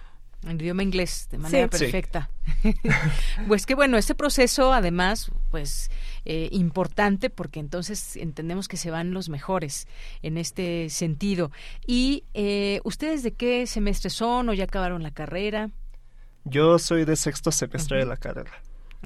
El 0.47 0.61
idioma 0.61 0.83
inglés 0.83 1.29
de 1.31 1.39
manera 1.39 1.69
sí. 1.71 1.79
perfecta. 1.79 2.31
Sí. 2.63 2.75
pues 3.49 3.67
que 3.67 3.75
bueno, 3.75 3.97
este 3.99 4.15
proceso 4.15 4.73
además, 4.73 5.31
pues 5.51 5.91
eh, 6.27 6.49
importante 6.51 7.31
porque 7.31 7.61
entonces 7.61 8.17
entendemos 8.17 8.69
que 8.69 8.77
se 8.77 8.91
van 8.91 9.13
los 9.13 9.29
mejores 9.29 9.87
en 10.23 10.39
este 10.39 10.91
sentido. 10.91 11.51
¿Y 11.87 12.25
eh, 12.35 12.81
ustedes 12.85 13.23
de 13.23 13.33
qué 13.33 13.67
semestre 13.67 14.11
son 14.11 14.49
o 14.49 14.53
ya 14.53 14.65
acabaron 14.65 15.03
la 15.03 15.13
carrera? 15.13 15.71
Yo 16.45 16.79
soy 16.79 17.05
de 17.05 17.17
sexto 17.17 17.51
semestre 17.51 17.97
uh 17.97 18.01
-huh. 18.01 18.05
de 18.05 18.09
la 18.09 18.17
carrera. 18.17 18.53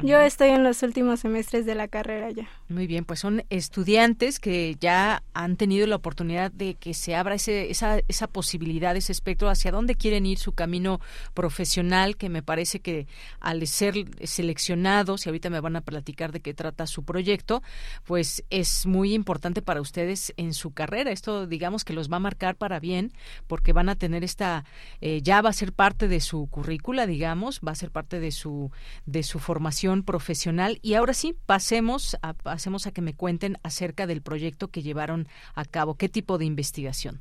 Yo 0.03 0.21
estoy 0.21 0.49
en 0.51 0.65
los 0.65 0.83
últimos 0.83 1.21
semestres 1.21 1.67
de 1.67 1.75
la 1.75 1.89
carrera 1.89 2.31
ya. 2.31 2.49
Muy 2.69 2.87
bien, 2.87 3.05
pues 3.05 3.21
son 3.21 3.43
estudiantes 3.51 4.39
que 4.39 4.77
ya 4.81 5.23
han 5.35 5.57
tenido 5.57 5.87
la 5.87 5.97
oportunidad 5.97 6.51
de 6.53 6.75
que 6.75 6.95
se 6.95 7.17
abra 7.17 7.35
ese, 7.35 7.71
esa, 7.71 8.01
esa 8.09 8.27
posibilidad, 8.27 8.97
ese 8.97 9.13
espectro 9.13 9.49
hacia 9.49 9.73
dónde 9.73 9.97
quieren 9.97 10.25
ir 10.25 10.39
su 10.39 10.53
camino 10.53 11.01
profesional, 11.35 12.17
que 12.17 12.29
me 12.29 12.43
parece 12.43 12.81
que 12.81 13.07
al 13.41 13.67
ser 13.67 14.07
seleccionados, 14.25 15.27
y 15.27 15.29
ahorita 15.29 15.51
me 15.51 15.61
van 15.61 15.77
a 15.77 15.81
platicar 15.81 16.33
de 16.33 16.41
qué 16.41 16.55
trata 16.55 16.87
su 16.87 17.05
proyecto, 17.05 17.63
pues 18.05 18.45
es 18.51 18.87
muy 18.87 19.13
importante 19.13 19.61
para 19.61 19.81
ustedes 19.81 20.33
en 20.37 20.55
su 20.55 20.73
carrera. 20.73 21.11
Esto 21.11 21.47
digamos 21.47 21.85
que 21.85 21.93
los 21.93 22.11
va 22.11 22.17
a 22.17 22.21
marcar 22.21 22.57
para 22.57 22.81
bien, 22.81 23.13
porque 23.47 23.73
van 23.73 23.89
a 23.89 23.97
tener 23.97 24.25
esta, 24.25 24.65
eh, 25.01 25.21
ya 25.23 25.43
va 25.43 25.51
a 25.51 25.55
ser 25.55 25.73
parte 25.73 26.09
de 26.09 26.21
su 26.21 26.47
currícula, 26.47 27.07
digamos, 27.07 27.61
va 27.67 27.73
a 27.73 27.75
ser 27.75 27.91
parte 27.91 28.21
de 28.21 28.31
su, 28.31 28.71
de 29.07 29.23
su 29.23 29.39
formación 29.39 29.80
profesional. 30.03 30.79
Y 30.83 30.95
ahora 30.95 31.15
sí, 31.15 31.37
pasemos 31.47 32.17
a 32.23 32.35
hacemos 32.45 32.87
a 32.87 32.93
que 32.93 33.03
me 33.03 33.15
cuenten 33.15 33.59
acerca 33.63 34.07
del 34.07 34.23
proyecto 34.23 34.69
que 34.69 34.83
llevaron 34.83 35.29
a 35.55 35.65
cabo. 35.65 35.95
¿Qué 35.95 36.09
tipo 36.09 36.39
de 36.39 36.45
investigación? 36.45 37.21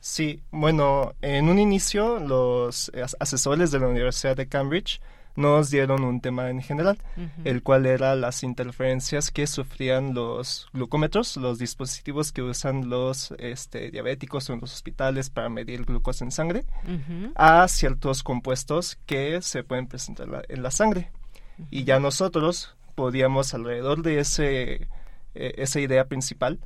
Sí, 0.00 0.42
bueno, 0.50 1.14
en 1.22 1.48
un 1.48 1.58
inicio 1.58 2.20
los 2.20 2.92
asesores 3.18 3.70
de 3.70 3.80
la 3.80 3.88
Universidad 3.88 4.36
de 4.36 4.46
Cambridge 4.46 5.00
nos 5.38 5.70
dieron 5.70 6.02
un 6.02 6.20
tema 6.20 6.50
en 6.50 6.60
general, 6.60 6.98
el 7.44 7.62
cual 7.62 7.86
era 7.86 8.16
las 8.16 8.42
interferencias 8.42 9.30
que 9.30 9.46
sufrían 9.46 10.12
los 10.12 10.68
glucómetros, 10.72 11.36
los 11.36 11.58
dispositivos 11.58 12.32
que 12.32 12.42
usan 12.42 12.88
los 12.88 13.32
este, 13.38 13.92
diabéticos 13.92 14.50
en 14.50 14.60
los 14.60 14.74
hospitales 14.74 15.30
para 15.30 15.48
medir 15.48 15.84
glucosa 15.84 16.24
en 16.24 16.32
sangre, 16.32 16.64
a 17.36 17.68
ciertos 17.68 18.24
compuestos 18.24 18.98
que 19.06 19.40
se 19.40 19.62
pueden 19.62 19.86
presentar 19.86 20.44
en 20.48 20.62
la 20.62 20.72
sangre. 20.72 21.12
Y 21.70 21.84
ya 21.84 22.00
nosotros 22.00 22.76
podíamos 22.94 23.54
alrededor 23.54 24.02
de 24.02 24.20
ese, 24.20 24.88
eh, 25.34 25.54
esa 25.56 25.80
idea 25.80 26.06
principal 26.06 26.58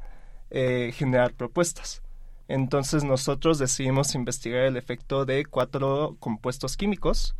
eh, 0.50 0.92
generar 0.94 1.32
propuestas. 1.34 2.02
Entonces 2.48 3.04
nosotros 3.04 3.58
decidimos 3.58 4.14
investigar 4.14 4.64
el 4.64 4.76
efecto 4.76 5.24
de 5.24 5.44
cuatro 5.46 6.16
compuestos 6.20 6.76
químicos, 6.76 7.34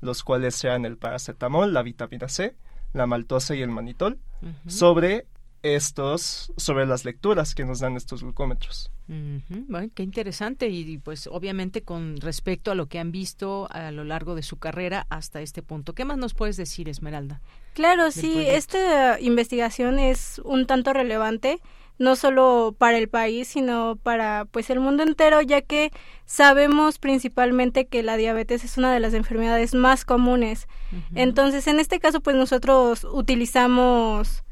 los 0.00 0.22
cuales 0.22 0.54
sean 0.54 0.84
el 0.84 0.96
paracetamol, 0.96 1.72
la 1.72 1.82
vitamina 1.82 2.28
C, 2.28 2.54
la 2.92 3.06
maltosa 3.06 3.54
y 3.54 3.62
el 3.62 3.70
manitol, 3.70 4.18
sobre 4.66 5.26
estos 5.62 6.52
sobre 6.56 6.86
las 6.86 7.04
lecturas 7.04 7.54
que 7.54 7.64
nos 7.64 7.80
dan 7.80 7.96
estos 7.96 8.22
glucómetros. 8.22 8.90
bueno, 9.06 9.90
qué 9.94 10.02
interesante 10.02 10.68
y 10.68 10.98
pues 10.98 11.26
obviamente 11.26 11.82
con 11.82 12.18
respecto 12.20 12.70
a 12.70 12.74
lo 12.74 12.86
que 12.86 12.98
han 12.98 13.10
visto 13.10 13.68
a 13.70 13.90
lo 13.90 14.04
largo 14.04 14.34
de 14.34 14.42
su 14.42 14.58
carrera 14.58 15.06
hasta 15.08 15.40
este 15.40 15.62
punto. 15.62 15.94
¿Qué 15.94 16.04
más 16.04 16.18
nos 16.18 16.34
puedes 16.34 16.56
decir, 16.56 16.88
Esmeralda? 16.88 17.40
Claro, 17.74 18.10
sí, 18.10 18.44
esta 18.46 19.20
investigación 19.20 19.98
es 19.98 20.40
un 20.44 20.66
tanto 20.66 20.92
relevante 20.92 21.60
no 21.98 22.14
solo 22.14 22.74
para 22.78 22.96
el 22.96 23.08
país, 23.08 23.48
sino 23.48 23.96
para 23.96 24.46
pues 24.50 24.70
el 24.70 24.80
mundo 24.80 25.02
entero, 25.02 25.40
ya 25.42 25.62
que 25.62 25.90
sabemos 26.26 26.98
principalmente 26.98 27.86
que 27.86 28.02
la 28.02 28.16
diabetes 28.16 28.64
es 28.64 28.78
una 28.78 28.92
de 28.92 29.00
las 29.00 29.14
enfermedades 29.14 29.74
más 29.74 30.04
comunes. 30.04 30.68
Entonces, 31.14 31.66
en 31.66 31.80
este 31.80 31.98
caso, 31.98 32.20
pues 32.20 32.36
nosotros 32.36 33.04
utilizamos 33.04 34.44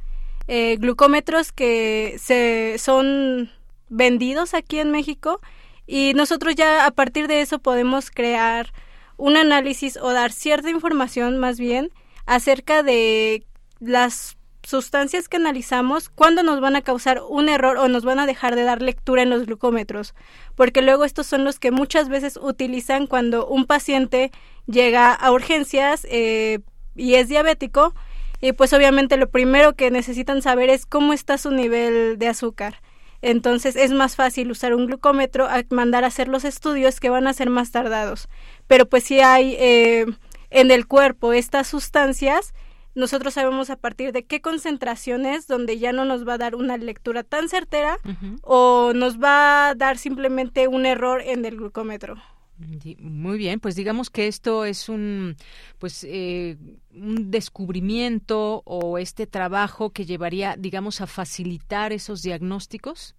eh, 0.48 0.76
glucómetros 0.78 1.52
que 1.52 2.16
se 2.18 2.76
son 2.78 3.50
vendidos 3.88 4.54
aquí 4.54 4.78
en 4.78 4.90
México 4.90 5.40
y 5.86 6.12
nosotros 6.14 6.54
ya 6.54 6.86
a 6.86 6.90
partir 6.90 7.28
de 7.28 7.40
eso 7.40 7.58
podemos 7.58 8.10
crear 8.10 8.72
un 9.16 9.36
análisis 9.36 9.96
o 9.96 10.12
dar 10.12 10.32
cierta 10.32 10.70
información 10.70 11.38
más 11.38 11.58
bien 11.58 11.90
acerca 12.26 12.82
de 12.82 13.46
las 13.78 14.36
sustancias 14.66 15.28
que 15.28 15.36
analizamos, 15.36 16.08
cuándo 16.08 16.42
nos 16.42 16.60
van 16.60 16.74
a 16.74 16.82
causar 16.82 17.22
un 17.28 17.48
error 17.48 17.76
o 17.76 17.86
nos 17.86 18.04
van 18.04 18.18
a 18.18 18.26
dejar 18.26 18.56
de 18.56 18.64
dar 18.64 18.82
lectura 18.82 19.22
en 19.22 19.30
los 19.30 19.46
glucómetros, 19.46 20.12
porque 20.56 20.82
luego 20.82 21.04
estos 21.04 21.28
son 21.28 21.44
los 21.44 21.60
que 21.60 21.70
muchas 21.70 22.08
veces 22.08 22.36
utilizan 22.36 23.06
cuando 23.06 23.46
un 23.46 23.64
paciente 23.64 24.32
llega 24.66 25.14
a 25.14 25.30
urgencias 25.30 26.04
eh, 26.10 26.58
y 26.96 27.14
es 27.14 27.28
diabético 27.28 27.94
y 28.40 28.52
pues 28.52 28.72
obviamente 28.72 29.16
lo 29.16 29.28
primero 29.28 29.74
que 29.74 29.90
necesitan 29.90 30.42
saber 30.42 30.70
es 30.70 30.86
cómo 30.86 31.12
está 31.12 31.38
su 31.38 31.50
nivel 31.50 32.18
de 32.18 32.28
azúcar. 32.28 32.80
Entonces 33.22 33.76
es 33.76 33.92
más 33.92 34.14
fácil 34.14 34.50
usar 34.50 34.74
un 34.74 34.86
glucómetro 34.86 35.46
a 35.46 35.62
mandar 35.70 36.04
a 36.04 36.08
hacer 36.08 36.28
los 36.28 36.44
estudios 36.44 37.00
que 37.00 37.10
van 37.10 37.26
a 37.26 37.32
ser 37.32 37.50
más 37.50 37.70
tardados. 37.70 38.28
Pero 38.66 38.86
pues 38.86 39.04
si 39.04 39.20
hay 39.20 39.56
eh, 39.58 40.06
en 40.50 40.70
el 40.70 40.86
cuerpo 40.86 41.32
estas 41.32 41.66
sustancias, 41.66 42.54
nosotros 42.94 43.34
sabemos 43.34 43.68
a 43.70 43.76
partir 43.76 44.12
de 44.12 44.24
qué 44.24 44.40
concentraciones 44.40 45.46
donde 45.46 45.78
ya 45.78 45.92
no 45.92 46.04
nos 46.04 46.26
va 46.26 46.34
a 46.34 46.38
dar 46.38 46.54
una 46.54 46.76
lectura 46.78 47.22
tan 47.24 47.48
certera 47.48 47.98
o 48.42 48.92
nos 48.94 49.18
va 49.18 49.68
a 49.68 49.74
dar 49.74 49.98
simplemente 49.98 50.66
un 50.66 50.86
error 50.86 51.20
en 51.20 51.44
el 51.44 51.56
glucómetro. 51.56 52.16
Muy 52.58 53.36
bien, 53.36 53.60
pues 53.60 53.76
digamos 53.76 54.08
que 54.08 54.28
esto 54.28 54.64
es 54.64 54.88
un, 54.88 55.36
pues, 55.78 56.04
eh, 56.08 56.56
un 56.94 57.30
descubrimiento 57.30 58.62
o 58.64 58.98
este 58.98 59.26
trabajo 59.26 59.90
que 59.90 60.06
llevaría, 60.06 60.56
digamos, 60.56 61.00
a 61.00 61.06
facilitar 61.06 61.92
esos 61.92 62.22
diagnósticos, 62.22 63.14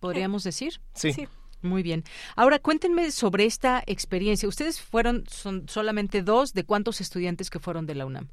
podríamos 0.00 0.42
decir. 0.42 0.80
Sí. 0.94 1.12
sí. 1.12 1.28
Muy 1.62 1.82
bien. 1.82 2.04
Ahora 2.36 2.58
cuéntenme 2.58 3.10
sobre 3.10 3.46
esta 3.46 3.82
experiencia. 3.86 4.48
Ustedes 4.48 4.80
fueron, 4.80 5.24
son 5.28 5.66
solamente 5.68 6.22
dos 6.22 6.52
de 6.52 6.64
cuántos 6.64 7.00
estudiantes 7.00 7.48
que 7.48 7.58
fueron 7.58 7.86
de 7.86 7.94
la 7.94 8.04
UNAM. 8.04 8.28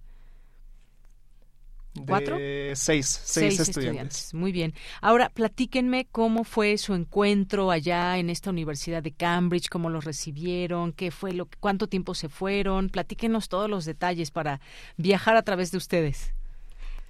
¿Cuatro? 2.07 2.37
Seis, 2.73 3.21
seis, 3.23 3.59
estudiantes. 3.59 4.33
Muy 4.33 4.51
bien. 4.51 4.73
Ahora, 5.01 5.29
platíquenme 5.29 6.07
cómo 6.09 6.45
fue 6.45 6.77
su 6.77 6.93
encuentro 6.93 7.69
allá 7.69 8.17
en 8.17 8.29
esta 8.29 8.49
Universidad 8.49 9.03
de 9.03 9.11
Cambridge, 9.11 9.67
cómo 9.67 9.89
los 9.89 10.05
recibieron, 10.05 10.93
qué 10.93 11.11
fue 11.11 11.33
lo, 11.33 11.49
cuánto 11.59 11.87
tiempo 11.87 12.15
se 12.15 12.29
fueron. 12.29 12.89
Platíquenos 12.89 13.49
todos 13.49 13.69
los 13.69 13.83
detalles 13.85 14.31
para 14.31 14.61
viajar 14.95 15.35
a 15.35 15.43
través 15.43 15.71
de 15.71 15.77
ustedes. 15.77 16.33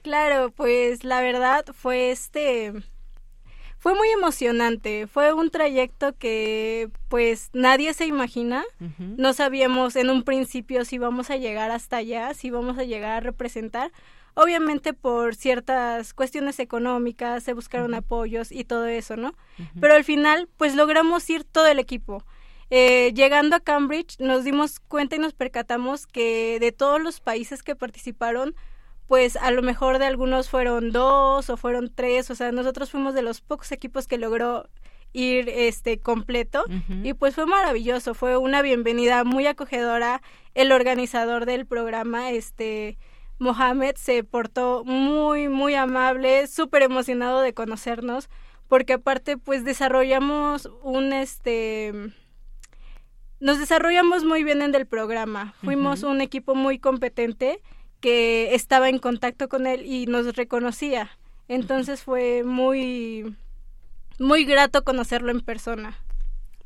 Claro, 0.02 0.52
pues 0.52 1.04
la 1.04 1.22
verdad 1.22 1.64
fue 1.74 2.10
este 2.10 2.74
fue 3.78 3.96
muy 3.96 4.10
emocionante. 4.10 5.08
Fue 5.08 5.34
un 5.34 5.50
trayecto 5.50 6.14
que 6.18 6.90
pues 7.08 7.50
nadie 7.54 7.94
se 7.94 8.06
imagina. 8.06 8.64
No 9.00 9.34
sabíamos 9.34 9.96
en 9.96 10.10
un 10.10 10.24
principio 10.24 10.86
si 10.86 10.98
vamos 10.98 11.30
a 11.30 11.38
llegar 11.38 11.72
hasta 11.72 11.98
allá, 11.98 12.34
si 12.34 12.50
vamos 12.50 12.78
a 12.78 12.84
llegar 12.84 13.12
a 13.12 13.20
representar 13.22 13.92
Obviamente 14.34 14.94
por 14.94 15.36
ciertas 15.36 16.14
cuestiones 16.14 16.60
económicas 16.60 17.44
se 17.44 17.54
buscaron 17.54 17.94
apoyos 17.94 18.52
y 18.52 18.64
todo 18.64 18.86
eso, 18.86 19.18
¿no? 19.18 19.34
Pero 19.80 19.94
al 19.94 20.04
final, 20.04 20.48
pues 20.58 20.76
logramos 20.76 21.30
ir 21.30 21.44
todo 21.44 21.68
el 21.68 21.80
equipo. 21.80 22.24
Eh, 22.74 23.12
llegando 23.14 23.58
a 23.58 23.60
Cambridge 23.60 24.18
nos 24.20 24.46
dimos 24.46 24.80
cuenta 24.80 25.18
y 25.18 25.20
nos 25.20 25.34
percatamos 25.34 26.08
que 26.08 26.58
de 26.62 26.72
todos 26.72 27.02
los 27.02 27.20
países 27.20 27.64
que 27.64 27.76
participaron, 27.76 28.56
pues 29.08 29.36
a 29.36 29.52
lo 29.52 29.62
mejor 29.62 30.00
de 30.00 30.06
algunos 30.06 30.50
fueron 30.50 30.94
dos 30.94 31.50
o 31.50 31.58
fueron 31.58 31.92
tres, 31.94 32.32
o 32.32 32.36
sea, 32.36 32.54
nosotros 32.54 32.90
fuimos 32.90 33.14
de 33.14 33.24
los 33.24 33.42
pocos 33.42 33.74
equipos 33.74 34.08
que 34.08 34.18
logró 34.18 34.70
ir 35.12 35.50
este 35.50 36.00
completo 36.00 36.64
y 37.04 37.14
pues 37.14 37.36
fue 37.36 37.46
maravilloso, 37.46 38.14
fue 38.14 38.38
una 38.38 38.62
bienvenida 38.62 39.26
muy 39.26 39.48
acogedora, 39.48 40.22
el 40.56 40.72
organizador 40.72 41.46
del 41.46 41.66
programa 41.66 42.32
este 42.32 42.98
Mohamed 43.42 43.96
se 43.96 44.24
portó 44.24 44.84
muy, 44.86 45.50
muy 45.50 45.74
amable, 45.74 46.46
súper 46.46 46.84
emocionado 46.84 47.42
de 47.42 47.56
conocernos, 47.56 48.30
porque 48.68 48.94
aparte 48.94 49.36
pues 49.36 49.66
desarrollamos 49.66 50.70
un 50.84 51.12
este 51.12 51.92
nos 53.40 53.58
desarrollamos 53.58 54.24
muy 54.24 54.44
bien 54.44 54.62
en 54.62 54.76
el 54.76 54.86
programa. 54.86 55.56
Fuimos 55.64 56.04
un 56.04 56.22
equipo 56.22 56.54
muy 56.54 56.78
competente 56.78 57.60
que 58.00 58.54
estaba 58.54 58.90
en 58.90 59.00
contacto 59.00 59.50
con 59.50 59.66
él 59.66 59.88
y 59.88 60.06
nos 60.06 60.36
reconocía. 60.36 61.10
Entonces 61.48 62.04
fue 62.04 62.44
muy 62.44 63.36
muy 64.20 64.46
grato 64.46 64.84
conocerlo 64.84 65.32
en 65.32 65.42
persona 65.42 65.98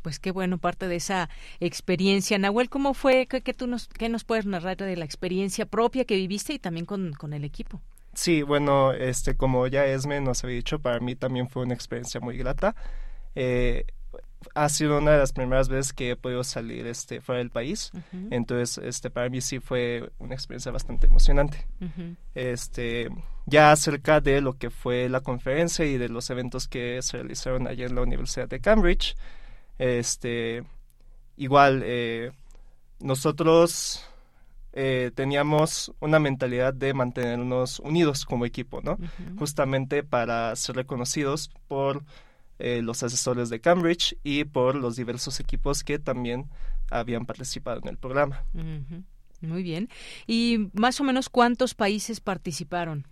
pues 0.05 0.19
qué 0.19 0.29
bueno, 0.29 0.59
parte 0.59 0.87
de 0.87 0.97
esa 0.97 1.31
experiencia. 1.59 2.37
Nahuel, 2.37 2.69
¿cómo 2.69 2.93
fue? 2.93 3.25
¿Qué, 3.25 3.41
tú 3.55 3.65
nos, 3.65 3.87
qué 3.87 4.07
nos 4.07 4.23
puedes 4.23 4.45
narrar 4.45 4.77
de 4.77 4.95
la 4.95 5.03
experiencia 5.03 5.65
propia 5.65 6.05
que 6.05 6.15
viviste 6.15 6.53
y 6.53 6.59
también 6.59 6.85
con, 6.85 7.13
con 7.13 7.33
el 7.33 7.43
equipo? 7.43 7.81
Sí, 8.13 8.43
bueno, 8.43 8.93
este, 8.93 9.35
como 9.35 9.65
ya 9.65 9.87
Esme 9.87 10.21
nos 10.21 10.43
había 10.43 10.57
dicho, 10.57 10.77
para 10.77 10.99
mí 10.99 11.15
también 11.15 11.49
fue 11.49 11.63
una 11.63 11.73
experiencia 11.73 12.21
muy 12.21 12.37
grata. 12.37 12.75
Eh, 13.33 13.87
ha 14.53 14.69
sido 14.69 14.99
una 14.99 15.13
de 15.13 15.17
las 15.17 15.33
primeras 15.33 15.69
veces 15.69 15.91
que 15.91 16.11
he 16.11 16.15
podido 16.15 16.43
salir 16.43 16.85
este, 16.85 17.19
fuera 17.19 17.39
del 17.39 17.49
país. 17.49 17.91
Entonces, 18.29 18.77
este, 18.85 19.09
para 19.09 19.27
mí 19.29 19.41
sí 19.41 19.57
fue 19.57 20.11
una 20.19 20.35
experiencia 20.35 20.71
bastante 20.71 21.07
emocionante. 21.07 21.65
este, 22.35 23.09
ya 23.47 23.71
acerca 23.71 24.21
de 24.21 24.41
lo 24.41 24.53
que 24.53 24.69
fue 24.69 25.09
la 25.09 25.21
conferencia 25.21 25.83
y 25.83 25.97
de 25.97 26.09
los 26.09 26.29
eventos 26.29 26.67
que 26.67 27.01
se 27.01 27.17
realizaron 27.17 27.65
allí 27.65 27.81
en 27.81 27.95
la 27.95 28.03
Universidad 28.03 28.47
de 28.47 28.59
Cambridge, 28.59 29.15
este, 29.77 30.63
igual, 31.37 31.81
eh, 31.85 32.31
nosotros 32.99 34.05
eh, 34.73 35.11
teníamos 35.15 35.93
una 35.99 36.19
mentalidad 36.19 36.73
de 36.73 36.93
mantenernos 36.93 37.79
unidos 37.79 38.25
como 38.25 38.45
equipo, 38.45 38.81
¿no? 38.81 38.97
Justamente 39.37 40.03
para 40.03 40.55
ser 40.55 40.75
reconocidos 40.75 41.49
por 41.67 42.03
eh, 42.59 42.81
los 42.81 43.03
asesores 43.03 43.49
de 43.49 43.59
Cambridge 43.61 44.17
y 44.23 44.43
por 44.43 44.75
los 44.75 44.95
diversos 44.95 45.39
equipos 45.39 45.83
que 45.83 45.99
también 45.99 46.49
habían 46.89 47.25
participado 47.25 47.79
en 47.81 47.87
el 47.87 47.97
programa. 47.97 48.43
Muy 49.41 49.63
bien. 49.63 49.89
¿Y 50.27 50.69
más 50.73 50.99
o 50.99 51.03
menos 51.03 51.29
cuántos 51.29 51.73
países 51.73 52.19
participaron? 52.19 53.07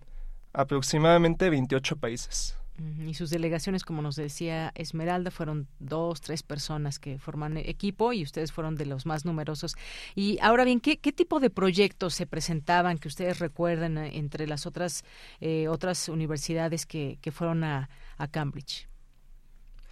Aproximadamente 0.52 1.50
28 1.50 1.96
países. 1.96 2.58
Y 3.06 3.14
sus 3.14 3.30
delegaciones, 3.30 3.84
como 3.84 4.02
nos 4.02 4.16
decía 4.16 4.72
Esmeralda, 4.74 5.30
fueron 5.30 5.68
dos, 5.78 6.20
tres 6.20 6.42
personas 6.42 6.98
que 6.98 7.18
forman 7.18 7.56
equipo 7.56 8.12
y 8.12 8.24
ustedes 8.24 8.50
fueron 8.50 8.74
de 8.74 8.86
los 8.86 9.06
más 9.06 9.24
numerosos. 9.24 9.76
Y 10.16 10.38
ahora 10.42 10.64
bien, 10.64 10.80
¿qué, 10.80 10.98
qué 10.98 11.12
tipo 11.12 11.38
de 11.38 11.50
proyectos 11.50 12.14
se 12.14 12.26
presentaban 12.26 12.98
que 12.98 13.06
ustedes 13.06 13.38
recuerdan 13.38 13.98
eh, 13.98 14.18
entre 14.18 14.48
las 14.48 14.66
otras, 14.66 15.04
eh, 15.40 15.68
otras 15.68 16.08
universidades 16.08 16.84
que, 16.84 17.18
que 17.20 17.30
fueron 17.30 17.62
a, 17.62 17.88
a 18.18 18.26
Cambridge? 18.26 18.88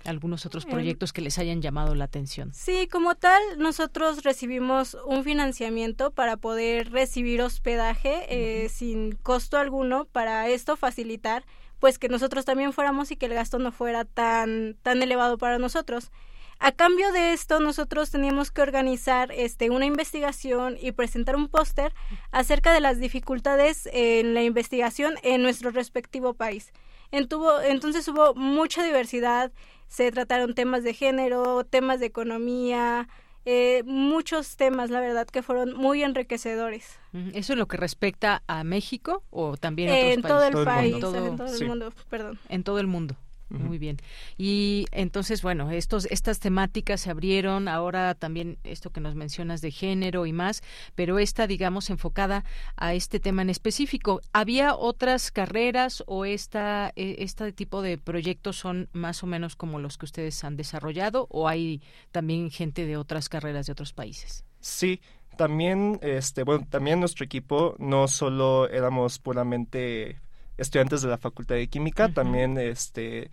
algunos 0.04 0.46
otros 0.46 0.66
proyectos 0.66 1.12
que 1.12 1.20
les 1.20 1.38
hayan 1.38 1.62
llamado 1.62 1.94
la 1.94 2.04
atención. 2.04 2.52
Sí, 2.52 2.88
como 2.90 3.14
tal, 3.14 3.40
nosotros 3.58 4.24
recibimos 4.24 4.96
un 5.06 5.24
financiamiento 5.24 6.10
para 6.10 6.36
poder 6.36 6.90
recibir 6.90 7.40
hospedaje 7.42 8.26
eh, 8.28 8.68
sin 8.68 9.12
costo 9.12 9.58
alguno, 9.58 10.06
para 10.06 10.48
esto 10.48 10.76
facilitar 10.76 11.44
pues 11.82 11.98
que 11.98 12.08
nosotros 12.08 12.44
también 12.44 12.72
fuéramos 12.72 13.10
y 13.10 13.16
que 13.16 13.26
el 13.26 13.34
gasto 13.34 13.58
no 13.58 13.72
fuera 13.72 14.04
tan, 14.04 14.76
tan 14.82 15.02
elevado 15.02 15.36
para 15.36 15.58
nosotros. 15.58 16.12
A 16.60 16.70
cambio 16.70 17.10
de 17.10 17.32
esto, 17.32 17.58
nosotros 17.58 18.08
teníamos 18.12 18.52
que 18.52 18.62
organizar 18.62 19.32
este, 19.32 19.68
una 19.68 19.84
investigación 19.84 20.78
y 20.80 20.92
presentar 20.92 21.34
un 21.34 21.48
póster 21.48 21.92
acerca 22.30 22.72
de 22.72 22.78
las 22.78 23.00
dificultades 23.00 23.88
en 23.92 24.32
la 24.32 24.44
investigación 24.44 25.14
en 25.24 25.42
nuestro 25.42 25.72
respectivo 25.72 26.34
país. 26.34 26.72
entonces 27.10 28.06
hubo 28.06 28.32
mucha 28.36 28.84
diversidad, 28.84 29.50
se 29.88 30.12
trataron 30.12 30.54
temas 30.54 30.84
de 30.84 30.94
género, 30.94 31.64
temas 31.64 31.98
de 31.98 32.06
economía, 32.06 33.08
eh, 33.44 33.82
muchos 33.84 34.56
temas, 34.56 34.90
la 34.90 35.00
verdad, 35.00 35.26
que 35.26 35.42
fueron 35.42 35.74
muy 35.76 36.02
enriquecedores. 36.02 36.98
¿Eso 37.34 37.52
es 37.52 37.58
lo 37.58 37.66
que 37.66 37.76
respecta 37.76 38.42
a 38.46 38.64
México 38.64 39.22
o 39.30 39.56
también 39.56 39.90
a 39.90 39.94
otros 39.94 40.12
en 40.12 40.22
Todo 40.22 40.44
el 40.44 40.64
país, 40.64 40.94
en 40.94 41.00
todo 41.00 41.56
el 41.56 41.68
mundo, 41.68 41.92
perdón. 42.08 42.38
En 42.48 42.64
todo 42.64 42.78
el 42.78 42.86
mundo. 42.86 43.16
Muy 43.58 43.78
bien. 43.78 43.98
Y 44.38 44.86
entonces, 44.92 45.42
bueno, 45.42 45.70
estos, 45.70 46.06
estas 46.06 46.38
temáticas 46.38 47.02
se 47.02 47.10
abrieron, 47.10 47.68
ahora 47.68 48.14
también 48.14 48.58
esto 48.64 48.90
que 48.90 49.00
nos 49.00 49.14
mencionas 49.14 49.60
de 49.60 49.70
género 49.70 50.26
y 50.26 50.32
más, 50.32 50.62
pero 50.94 51.18
esta, 51.18 51.46
digamos, 51.46 51.90
enfocada 51.90 52.44
a 52.76 52.94
este 52.94 53.20
tema 53.20 53.42
en 53.42 53.50
específico. 53.50 54.20
¿Había 54.32 54.74
otras 54.74 55.30
carreras 55.30 56.02
o 56.06 56.24
esta, 56.24 56.92
e, 56.96 57.16
este 57.18 57.52
tipo 57.52 57.82
de 57.82 57.98
proyectos 57.98 58.56
son 58.56 58.88
más 58.92 59.22
o 59.22 59.26
menos 59.26 59.56
como 59.56 59.78
los 59.78 59.98
que 59.98 60.06
ustedes 60.06 60.42
han 60.44 60.56
desarrollado 60.56 61.26
o 61.30 61.48
hay 61.48 61.82
también 62.10 62.50
gente 62.50 62.86
de 62.86 62.96
otras 62.96 63.28
carreras 63.28 63.66
de 63.66 63.72
otros 63.72 63.92
países? 63.92 64.44
Sí, 64.60 65.00
también, 65.36 65.98
este, 66.02 66.44
bueno, 66.44 66.66
también 66.68 67.00
nuestro 67.00 67.24
equipo 67.24 67.74
no 67.78 68.06
solo 68.08 68.68
éramos 68.68 69.18
puramente 69.18 70.20
estudiantes 70.58 71.02
de 71.02 71.08
la 71.08 71.18
Facultad 71.18 71.56
de 71.56 71.68
Química, 71.68 72.08
también 72.08 72.58
este 72.58 73.30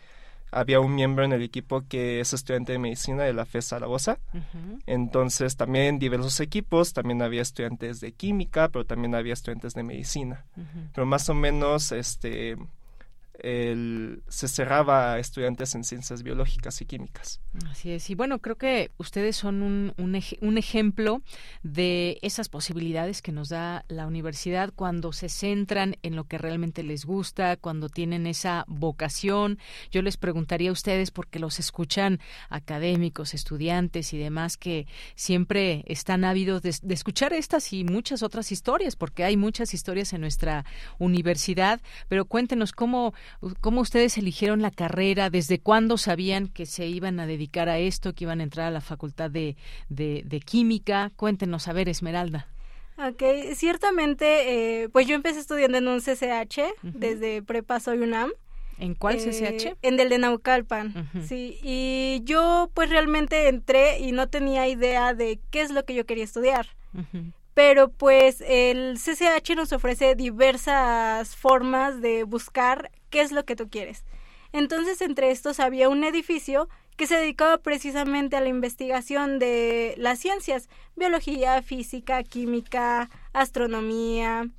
había 0.51 0.79
un 0.79 0.95
miembro 0.95 1.23
en 1.23 1.31
el 1.31 1.43
equipo 1.43 1.83
que 1.87 2.19
es 2.19 2.33
estudiante 2.33 2.71
de 2.71 2.79
medicina 2.79 3.23
de 3.23 3.33
la 3.33 3.45
FE 3.45 3.61
Zaragoza. 3.61 4.17
Entonces, 4.85 5.55
también 5.55 5.99
diversos 5.99 6.39
equipos, 6.39 6.93
también 6.93 7.21
había 7.21 7.41
estudiantes 7.41 7.99
de 7.99 8.13
química, 8.13 8.69
pero 8.69 8.85
también 8.85 9.15
había 9.15 9.33
estudiantes 9.33 9.73
de 9.73 9.83
medicina. 9.83 10.45
Pero 10.93 11.05
más 11.05 11.29
o 11.29 11.33
menos, 11.33 11.91
este, 11.91 12.57
el, 13.43 14.23
se 14.27 14.47
cerraba 14.47 15.13
a 15.13 15.19
estudiantes 15.19 15.75
en 15.75 15.83
ciencias 15.83 16.23
biológicas 16.23 16.81
y 16.81 16.85
químicas. 16.85 17.41
Así 17.69 17.91
es. 17.91 18.09
Y 18.09 18.15
bueno, 18.15 18.39
creo 18.39 18.57
que 18.57 18.91
ustedes 18.97 19.35
son 19.35 19.61
un, 19.61 19.93
un, 19.97 20.57
ejemplo 20.57 21.21
de 21.63 22.19
esas 22.21 22.49
posibilidades 22.49 23.21
que 23.21 23.31
nos 23.31 23.49
da 23.49 23.85
la 23.87 24.07
universidad 24.07 24.71
cuando 24.75 25.13
se 25.13 25.29
centran 25.29 25.95
en 26.03 26.15
lo 26.15 26.25
que 26.25 26.37
realmente 26.37 26.83
les 26.83 27.05
gusta, 27.05 27.57
cuando 27.57 27.89
tienen 27.89 28.27
esa 28.27 28.65
vocación. 28.67 29.59
Yo 29.91 30.01
les 30.01 30.17
preguntaría 30.17 30.69
a 30.69 30.73
ustedes, 30.73 31.11
porque 31.11 31.39
los 31.39 31.59
escuchan 31.59 32.19
académicos, 32.49 33.33
estudiantes 33.33 34.13
y 34.13 34.17
demás, 34.17 34.57
que 34.57 34.87
siempre 35.15 35.83
están 35.87 36.23
ávidos 36.23 36.61
de, 36.61 36.75
de 36.81 36.93
escuchar 36.93 37.33
estas 37.33 37.73
y 37.73 37.83
muchas 37.83 38.23
otras 38.23 38.51
historias, 38.51 38.95
porque 38.95 39.23
hay 39.23 39.37
muchas 39.37 39.73
historias 39.73 40.13
en 40.13 40.21
nuestra 40.21 40.65
universidad. 40.97 41.81
Pero 42.07 42.25
cuéntenos 42.25 42.73
cómo 42.73 43.13
¿Cómo 43.61 43.81
ustedes 43.81 44.17
eligieron 44.17 44.61
la 44.61 44.71
carrera? 44.71 45.29
¿Desde 45.29 45.59
cuándo 45.59 45.97
sabían 45.97 46.47
que 46.47 46.65
se 46.65 46.87
iban 46.87 47.19
a 47.19 47.25
dedicar 47.27 47.69
a 47.69 47.79
esto, 47.79 48.13
que 48.13 48.25
iban 48.25 48.39
a 48.39 48.43
entrar 48.43 48.67
a 48.67 48.71
la 48.71 48.81
facultad 48.81 49.29
de, 49.29 49.55
de, 49.89 50.41
química? 50.45 51.11
Cuéntenos, 51.15 51.67
a 51.67 51.73
ver, 51.73 51.89
Esmeralda. 51.89 52.47
Ok, 52.97 53.23
ciertamente, 53.55 54.81
eh, 54.83 54.89
pues 54.89 55.07
yo 55.07 55.15
empecé 55.15 55.39
estudiando 55.39 55.77
en 55.77 55.87
un 55.87 56.01
CCH, 56.01 56.61
desde 56.83 57.41
prepa 57.41 57.79
soy 57.79 57.99
UNAM. 57.99 58.31
¿En 58.77 58.93
cuál 58.93 59.17
CCH? 59.17 59.65
Eh, 59.65 59.75
en 59.81 59.99
el 59.99 60.09
de 60.09 60.17
Naucalpan, 60.19 61.09
sí. 61.25 61.59
Y 61.63 62.21
yo 62.23 62.69
pues 62.73 62.89
realmente 62.89 63.47
entré 63.47 63.99
y 63.99 64.11
no 64.11 64.27
tenía 64.27 64.67
idea 64.67 65.13
de 65.13 65.39
qué 65.49 65.61
es 65.61 65.71
lo 65.71 65.83
que 65.85 65.95
yo 65.95 66.05
quería 66.05 66.23
estudiar 66.23 66.67
pero 67.59 67.89
pues 67.89 68.41
el 68.47 68.97
CCH 68.97 69.53
nos 69.53 69.73
ofrece 69.73 70.15
diversas 70.15 71.35
formas 71.35 71.99
de 71.99 72.23
buscar 72.23 72.89
qué 73.09 73.21
es 73.21 73.31
lo 73.31 73.45
que 73.45 73.55
tú 73.55 73.69
quieres. 73.69 74.03
Entonces, 74.51 75.01
entre 75.01 75.31
estos 75.31 75.59
había 75.59 75.89
un 75.89 76.03
edificio 76.03 76.69
que 76.97 77.07
se 77.07 77.15
dedicaba 77.15 77.57
precisamente 77.59 78.35
a 78.35 78.41
la 78.41 78.49
investigación 78.49 79.39
de 79.39 79.95
las 79.97 80.19
ciencias, 80.19 80.67
biología, 80.95 81.61
física, 81.61 82.23
química, 82.23 83.09
astronomía. 83.31 84.49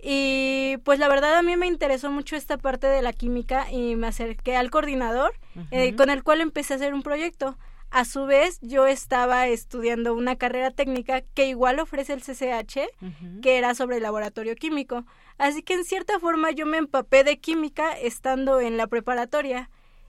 Y 0.00 0.76
pues 0.84 0.98
la 0.98 1.08
verdad 1.08 1.34
a 1.34 1.42
mí 1.42 1.56
me 1.56 1.66
interesó 1.66 2.10
mucho 2.10 2.36
esta 2.36 2.58
parte 2.58 2.86
de 2.86 3.02
la 3.02 3.12
química 3.12 3.70
y 3.70 3.96
me 3.96 4.08
acerqué 4.08 4.56
al 4.56 4.70
coordinador 4.70 5.32
eh, 5.70 5.94
con 5.96 6.10
el 6.10 6.22
cual 6.22 6.40
empecé 6.40 6.74
a 6.74 6.76
hacer 6.76 6.94
un 6.94 7.02
proyecto. 7.02 7.56
A 7.94 8.06
su 8.06 8.24
vez, 8.24 8.58
yo 8.62 8.86
estaba 8.86 9.48
estudiando 9.48 10.14
una 10.14 10.36
carrera 10.36 10.70
técnica 10.70 11.20
que 11.20 11.46
igual 11.46 11.78
ofrece 11.78 12.14
el 12.14 12.22
CCH, 12.22 12.88
que 13.42 13.58
era 13.58 13.74
sobre 13.74 13.98
el 13.98 14.02
laboratorio 14.02 14.56
químico. 14.56 15.04
Así 15.36 15.62
que 15.62 15.74
en 15.74 15.84
cierta 15.84 16.18
forma 16.18 16.52
yo 16.52 16.64
me 16.64 16.78
empapé 16.78 17.22
de 17.22 17.38
química 17.38 17.92
estando 17.92 18.60
en 18.60 18.78
la 18.78 18.86
preparatoria. 18.86 19.68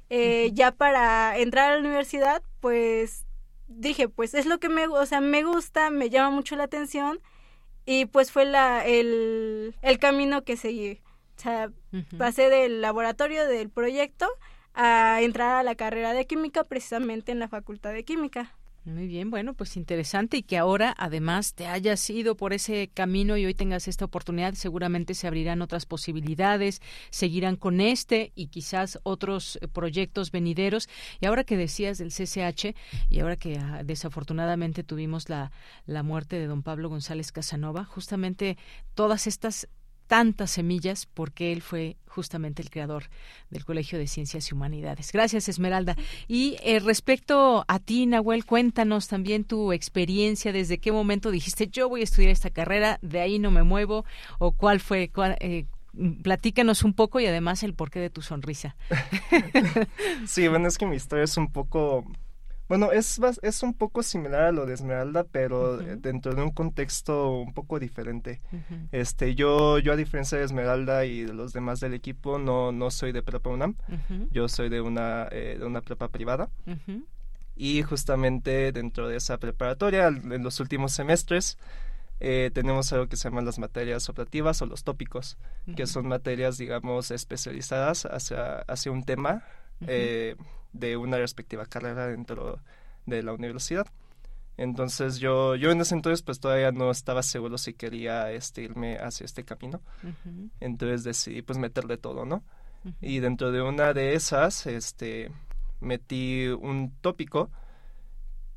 Eh, 0.10 0.52
ya 0.54 0.72
para 0.72 1.38
entrar 1.38 1.72
a 1.72 1.76
la 1.76 1.82
universidad, 1.82 2.42
pues 2.62 3.26
dije, 3.68 4.08
pues 4.08 4.34
es 4.34 4.46
lo 4.46 4.60
que 4.60 4.70
me, 4.70 4.88
o 4.88 5.06
sea, 5.06 5.20
me 5.20 5.44
gusta, 5.44 5.90
me 5.90 6.10
llama 6.10 6.30
mucho 6.30 6.56
la 6.56 6.64
atención 6.64 7.20
y 7.86 8.06
pues 8.06 8.32
fue 8.32 8.46
la, 8.46 8.86
el, 8.86 9.76
el 9.82 10.00
camino 10.00 10.46
que 10.46 10.56
seguí. 10.56 11.02
O 11.38 11.42
sea, 11.42 11.70
pasé 12.18 12.50
del 12.50 12.80
laboratorio 12.80 13.46
del 13.46 13.70
proyecto 13.70 14.30
a 14.74 15.22
entrar 15.22 15.56
a 15.56 15.64
la 15.64 15.76
carrera 15.76 16.14
de 16.14 16.26
química 16.26 16.64
precisamente 16.64 17.32
en 17.32 17.40
la 17.40 17.48
Facultad 17.48 17.94
de 17.94 18.04
Química. 18.04 18.56
Muy 18.86 19.08
bien, 19.08 19.32
bueno, 19.32 19.54
pues 19.54 19.78
interesante 19.78 20.36
y 20.36 20.44
que 20.44 20.58
ahora 20.58 20.94
además 20.98 21.54
te 21.54 21.68
hayas 21.68 22.10
ido 22.10 22.36
por 22.36 22.52
ese 22.52 22.90
camino 22.94 23.38
y 23.38 23.46
hoy 23.46 23.54
tengas 23.54 23.88
esta 23.88 24.04
oportunidad, 24.04 24.56
seguramente 24.56 25.14
se 25.14 25.26
abrirán 25.26 25.62
otras 25.62 25.86
posibilidades, 25.86 26.82
seguirán 27.10 27.56
con 27.56 27.80
este 27.80 28.34
y 28.36 28.48
quizás 28.48 29.00
otros 29.04 29.58
eh, 29.62 29.70
proyectos 29.70 30.32
venideros. 30.32 30.90
Y 31.22 31.28
ahora 31.28 31.46
que 31.46 31.56
decías 31.56 31.98
del 31.98 32.10
CCH 32.10 32.76
y 33.10 33.22
ahora 33.22 33.38
que 33.38 33.58
ah, 33.58 33.84
desafortunadamente 33.86 34.84
tuvimos 34.84 35.30
la, 35.30 35.54
la 35.86 36.04
muerte 36.04 36.38
de 36.38 36.48
don 36.48 36.62
Pablo 36.62 36.90
González 36.90 37.32
Casanova, 37.32 37.86
justamente 37.86 38.58
todas 38.96 39.28
estas 39.28 39.70
tantas 40.08 40.52
semillas 40.52 41.08
porque 41.14 41.52
él 41.52 41.62
fue 41.62 41.98
justamente 42.08 42.62
el 42.62 42.70
creador 42.70 43.06
del 43.50 43.66
Colegio 43.66 43.98
de 43.98 44.08
Ciencias 44.08 44.50
y 44.50 44.54
Humanidades. 44.54 45.12
Gracias, 45.12 45.50
Esmeralda. 45.50 45.96
Y 46.28 46.58
eh, 46.64 46.80
respecto 46.80 47.66
a 47.68 47.80
ti, 47.80 48.06
Nahuel, 48.06 48.46
cuéntanos 48.46 49.08
también 49.08 49.44
tu 49.44 49.74
experiencia, 49.74 50.54
desde 50.54 50.78
qué 50.78 50.92
momento 50.92 51.32
dijiste 51.32 51.68
yo 51.68 51.90
voy 51.90 52.02
a 52.02 52.04
estudiar 52.04 52.32
esta 52.32 52.52
carrera, 52.52 53.00
de 53.02 53.20
ahí 53.20 53.40
no 53.40 53.52
me 53.52 53.64
muevo, 53.64 54.06
o 54.38 54.52
cuál 54.52 54.80
fue, 54.80 55.12
eh, 55.40 55.66
platícanos 56.22 56.84
un 56.84 56.94
poco 56.94 57.20
y 57.20 57.26
además 57.26 57.64
el 57.64 57.74
porqué 57.74 58.00
de 58.00 58.10
tu 58.10 58.22
sonrisa. 58.22 58.76
sí, 60.26 60.48
bueno, 60.48 60.68
es 60.68 60.78
que 60.78 60.86
mi 60.86 60.96
historia 60.96 61.24
es 61.24 61.38
un 61.38 61.52
poco 61.52 62.06
bueno, 62.74 62.92
es, 62.92 63.22
es 63.44 63.62
un 63.62 63.76
poco 63.76 64.02
similar 64.02 64.46
a 64.46 64.52
lo 64.52 64.66
de 64.66 64.74
Esmeralda, 64.74 65.26
pero 65.26 65.78
dentro 65.78 66.34
de 66.34 66.42
un 66.42 66.50
contexto 66.50 67.38
un 67.38 67.54
poco 67.54 67.78
diferente. 67.78 68.42
Este, 68.92 69.36
yo, 69.36 69.78
yo 69.78 69.94
a 69.94 69.96
diferencia 69.96 70.40
de 70.40 70.44
Esmeralda 70.44 71.06
y 71.06 71.22
de 71.22 71.36
los 71.36 71.54
demás 71.54 71.80
del 71.82 71.94
equipo, 71.94 72.40
no, 72.40 72.72
no 72.72 72.90
soy 72.90 73.12
de 73.12 73.22
prepa 73.22 73.52
UNAM. 73.52 73.76
Yo 74.32 74.50
soy 74.50 74.70
de 74.70 74.82
una, 74.82 75.28
eh, 75.30 75.58
de 75.60 75.64
una 75.68 75.82
prepa 75.82 76.08
privada. 76.08 76.50
Y 77.56 77.84
justamente 77.84 78.72
dentro 78.72 79.08
de 79.08 79.18
esa 79.18 79.38
preparatoria, 79.38 80.08
en 80.08 80.42
los 80.42 80.60
últimos 80.60 80.94
semestres, 80.94 81.60
eh, 82.20 82.50
tenemos 82.56 82.92
algo 82.92 83.06
que 83.06 83.18
se 83.18 83.30
llama 83.30 83.42
las 83.42 83.60
materias 83.60 84.10
optativas 84.10 84.64
o 84.64 84.66
los 84.66 84.84
tópicos, 84.84 85.38
que 85.76 85.86
son 85.86 86.08
materias, 86.08 86.58
digamos, 86.58 87.12
especializadas 87.12 88.08
hacia, 88.08 88.62
hacia 88.62 88.92
un 88.92 89.04
tema 89.04 89.44
eh, 89.86 90.36
de 90.74 90.98
una 90.98 91.18
respectiva 91.18 91.66
carrera 91.66 92.08
dentro 92.08 92.60
de 93.06 93.24
la 93.24 93.34
universidad. 93.34 93.88
Entonces 94.58 95.18
yo, 95.18 95.56
yo 95.56 95.72
en 95.72 95.82
ese 95.82 95.96
entonces 95.96 96.22
pues 96.22 96.40
todavía 96.40 96.72
no 96.72 96.92
estaba 96.92 97.24
seguro 97.24 97.58
si 97.58 97.74
quería 97.74 98.32
este, 98.32 98.62
irme 98.62 98.98
hacia 98.98 99.26
este 99.26 99.44
camino. 99.44 99.82
Entonces 100.60 101.04
decidí 101.04 101.42
pues 101.42 101.58
meterle 101.58 101.98
todo, 101.98 102.26
¿no? 102.26 102.44
Y 103.02 103.20
dentro 103.20 103.52
de 103.52 103.62
una 103.62 103.94
de 103.94 104.14
esas, 104.14 104.66
este, 104.68 105.32
metí 105.80 106.48
un 106.48 106.92
tópico 107.02 107.50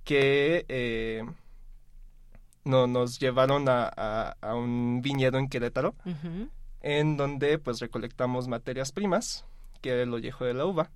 que 0.04 0.64
eh, 0.68 1.24
no, 2.64 2.86
nos 2.86 3.18
llevaron 3.20 3.68
a, 3.68 3.86
a, 3.86 4.54
un 4.54 5.00
viñedo 5.00 5.38
en 5.38 5.48
Querétaro, 5.48 5.94
en 6.82 7.16
donde 7.16 7.58
pues 7.58 7.80
recolectamos 7.80 8.48
materias 8.48 8.92
primas, 8.92 9.44
que 9.80 9.90
era 9.90 10.02
el 10.02 10.12
ollejo 10.12 10.44
de 10.44 10.54
la 10.54 10.66
uva. 10.66 10.90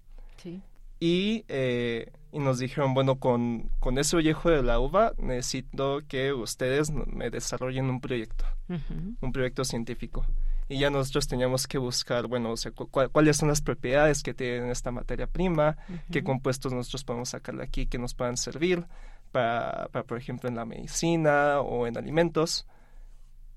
Y, 1.01 1.45
eh, 1.49 2.13
y 2.31 2.39
nos 2.39 2.59
dijeron, 2.59 2.93
bueno, 2.93 3.19
con, 3.19 3.71
con 3.81 3.99
ese 3.99 4.17
ollejo 4.17 4.51
de 4.51 4.63
la 4.63 4.79
uva 4.79 5.15
necesito 5.19 6.03
que 6.07 6.33
ustedes 6.33 6.91
me 6.91 7.31
desarrollen 7.31 7.87
un 7.87 8.01
proyecto, 8.01 8.45
un 8.69 9.33
proyecto 9.33 9.65
científico. 9.65 10.27
Y 10.69 10.79
ya 10.79 10.91
nosotros 10.91 11.27
teníamos 11.27 11.67
que 11.67 11.79
buscar, 11.79 12.29
bueno, 12.29 12.53
o 12.53 12.57
sea, 12.57 12.71
cuáles 12.71 13.39
son 13.39 13.49
las 13.49 13.61
propiedades 13.61 14.23
que 14.23 14.35
tiene 14.35 14.71
esta 14.71 14.93
materia 14.93 15.27
prima, 15.27 15.77
qué 16.13 16.23
compuestos 16.23 16.73
nosotros 16.73 17.03
podemos 17.03 17.31
sacar 17.31 17.57
de 17.57 17.65
aquí 17.65 17.87
que 17.87 17.99
nos 17.99 18.15
puedan 18.15 18.37
servir 18.37 18.87
para, 19.33 19.89
por 20.07 20.19
ejemplo, 20.19 20.49
en 20.49 20.55
la 20.55 20.65
medicina 20.65 21.61
o 21.61 21.89
en 21.89 21.97
alimentos. 21.97 22.69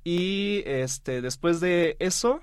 Y 0.03 0.63
este, 0.65 1.21
después 1.21 1.59
de 1.59 1.97
eso, 1.99 2.41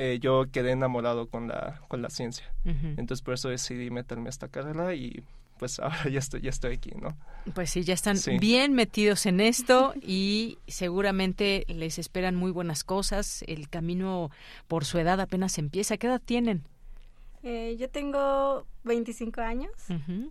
eh, 0.00 0.20
yo 0.20 0.44
quedé 0.52 0.70
enamorado 0.70 1.26
con 1.26 1.48
la, 1.48 1.80
con 1.88 2.02
la 2.02 2.08
ciencia. 2.08 2.46
Entonces 2.64 3.20
por 3.20 3.34
eso 3.34 3.48
decidí 3.48 3.90
meterme 3.90 4.28
a 4.28 4.30
esta 4.30 4.46
carrera 4.46 4.94
y 4.94 5.24
pues 5.58 5.80
ahora 5.80 6.08
ya 6.08 6.20
estoy, 6.20 6.42
ya 6.42 6.50
estoy 6.50 6.74
aquí, 6.74 6.92
¿no? 7.00 7.16
Pues 7.52 7.70
sí, 7.70 7.82
ya 7.82 7.94
están 7.94 8.16
bien 8.38 8.74
metidos 8.74 9.26
en 9.26 9.40
esto 9.40 9.94
y 10.00 10.58
seguramente 10.68 11.64
les 11.66 11.98
esperan 11.98 12.36
muy 12.36 12.52
buenas 12.52 12.84
cosas. 12.84 13.42
El 13.48 13.68
camino 13.68 14.30
por 14.68 14.84
su 14.84 14.98
edad 14.98 15.20
apenas 15.20 15.58
empieza. 15.58 15.96
¿Qué 15.96 16.06
edad 16.06 16.22
tienen? 16.24 16.62
Eh, 17.42 17.76
yo 17.76 17.90
tengo 17.90 18.66
25 18.88 19.40
años. 19.40 19.70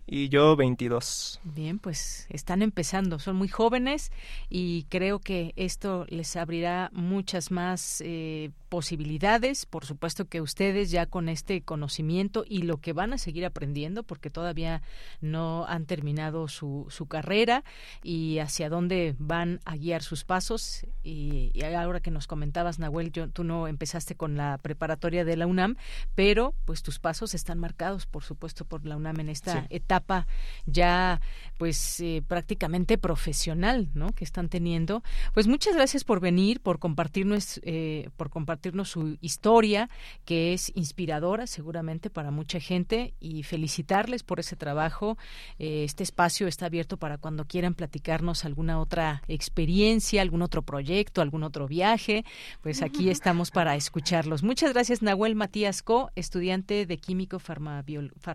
Y 0.06 0.28
yo 0.28 0.56
22. 0.56 1.40
Bien, 1.44 1.78
pues 1.78 2.26
están 2.28 2.60
empezando, 2.62 3.18
son 3.18 3.36
muy 3.36 3.48
jóvenes 3.48 4.12
y 4.50 4.84
creo 4.90 5.20
que 5.20 5.52
esto 5.56 6.04
les 6.08 6.36
abrirá 6.36 6.90
muchas 6.92 7.50
más 7.50 8.02
eh, 8.04 8.50
posibilidades. 8.68 9.66
Por 9.66 9.84
supuesto 9.84 10.26
que 10.26 10.40
ustedes 10.40 10.90
ya 10.90 11.06
con 11.06 11.28
este 11.28 11.62
conocimiento 11.62 12.44
y 12.46 12.62
lo 12.62 12.78
que 12.78 12.92
van 12.92 13.12
a 13.12 13.18
seguir 13.18 13.44
aprendiendo, 13.44 14.02
porque 14.02 14.30
todavía 14.30 14.82
no 15.20 15.64
han 15.66 15.86
terminado 15.86 16.48
su, 16.48 16.86
su 16.90 17.06
carrera 17.06 17.64
y 18.02 18.38
hacia 18.38 18.68
dónde 18.68 19.14
van 19.18 19.60
a 19.64 19.76
guiar 19.76 20.02
sus 20.02 20.24
pasos. 20.24 20.86
Y, 21.02 21.52
ahora 21.62 22.00
que 22.00 22.10
nos 22.10 22.26
comentabas, 22.26 22.78
Nahuel, 22.78 23.12
yo, 23.12 23.28
tú 23.28 23.44
no 23.44 23.68
empezaste 23.68 24.14
con 24.14 24.36
la 24.36 24.58
preparatoria 24.58 25.24
de 25.24 25.36
la 25.36 25.46
UNAM, 25.46 25.76
pero 26.14 26.54
pues 26.64 26.82
tus 26.82 26.98
pasos 26.98 27.34
están 27.34 27.58
marcados, 27.58 28.06
por 28.06 28.24
supuesto 28.24 28.47
por 28.54 28.84
la 28.86 28.96
UNAM 28.96 29.20
en 29.20 29.28
esta 29.28 29.66
etapa 29.70 30.26
ya 30.66 31.20
pues 31.58 31.98
eh, 32.00 32.22
prácticamente 32.26 32.98
profesional 32.98 33.88
¿no? 33.94 34.12
que 34.12 34.24
están 34.24 34.48
teniendo. 34.48 35.02
Pues 35.34 35.48
muchas 35.48 35.74
gracias 35.74 36.04
por 36.04 36.20
venir, 36.20 36.60
por 36.60 36.78
compartirnos, 36.78 37.60
eh, 37.64 38.10
por 38.16 38.30
compartirnos 38.30 38.88
su 38.88 39.18
historia, 39.20 39.90
que 40.24 40.54
es 40.54 40.70
inspiradora 40.76 41.46
seguramente 41.46 42.10
para 42.10 42.30
mucha 42.30 42.60
gente, 42.60 43.12
y 43.20 43.42
felicitarles 43.42 44.22
por 44.22 44.38
ese 44.38 44.54
trabajo. 44.54 45.18
Eh, 45.58 45.82
este 45.84 46.04
espacio 46.04 46.46
está 46.46 46.66
abierto 46.66 46.96
para 46.96 47.18
cuando 47.18 47.44
quieran 47.44 47.74
platicarnos 47.74 48.44
alguna 48.44 48.80
otra 48.80 49.22
experiencia, 49.26 50.22
algún 50.22 50.42
otro 50.42 50.62
proyecto, 50.62 51.22
algún 51.22 51.42
otro 51.42 51.66
viaje. 51.66 52.24
Pues 52.62 52.82
aquí 52.82 53.10
estamos 53.10 53.50
para 53.50 53.74
escucharlos. 53.74 54.44
Muchas 54.44 54.72
gracias, 54.72 55.02
Nahuel 55.02 55.34
Matías 55.34 55.82
Co, 55.82 56.10
estudiante 56.14 56.86
de 56.86 56.98
Químico 56.98 57.40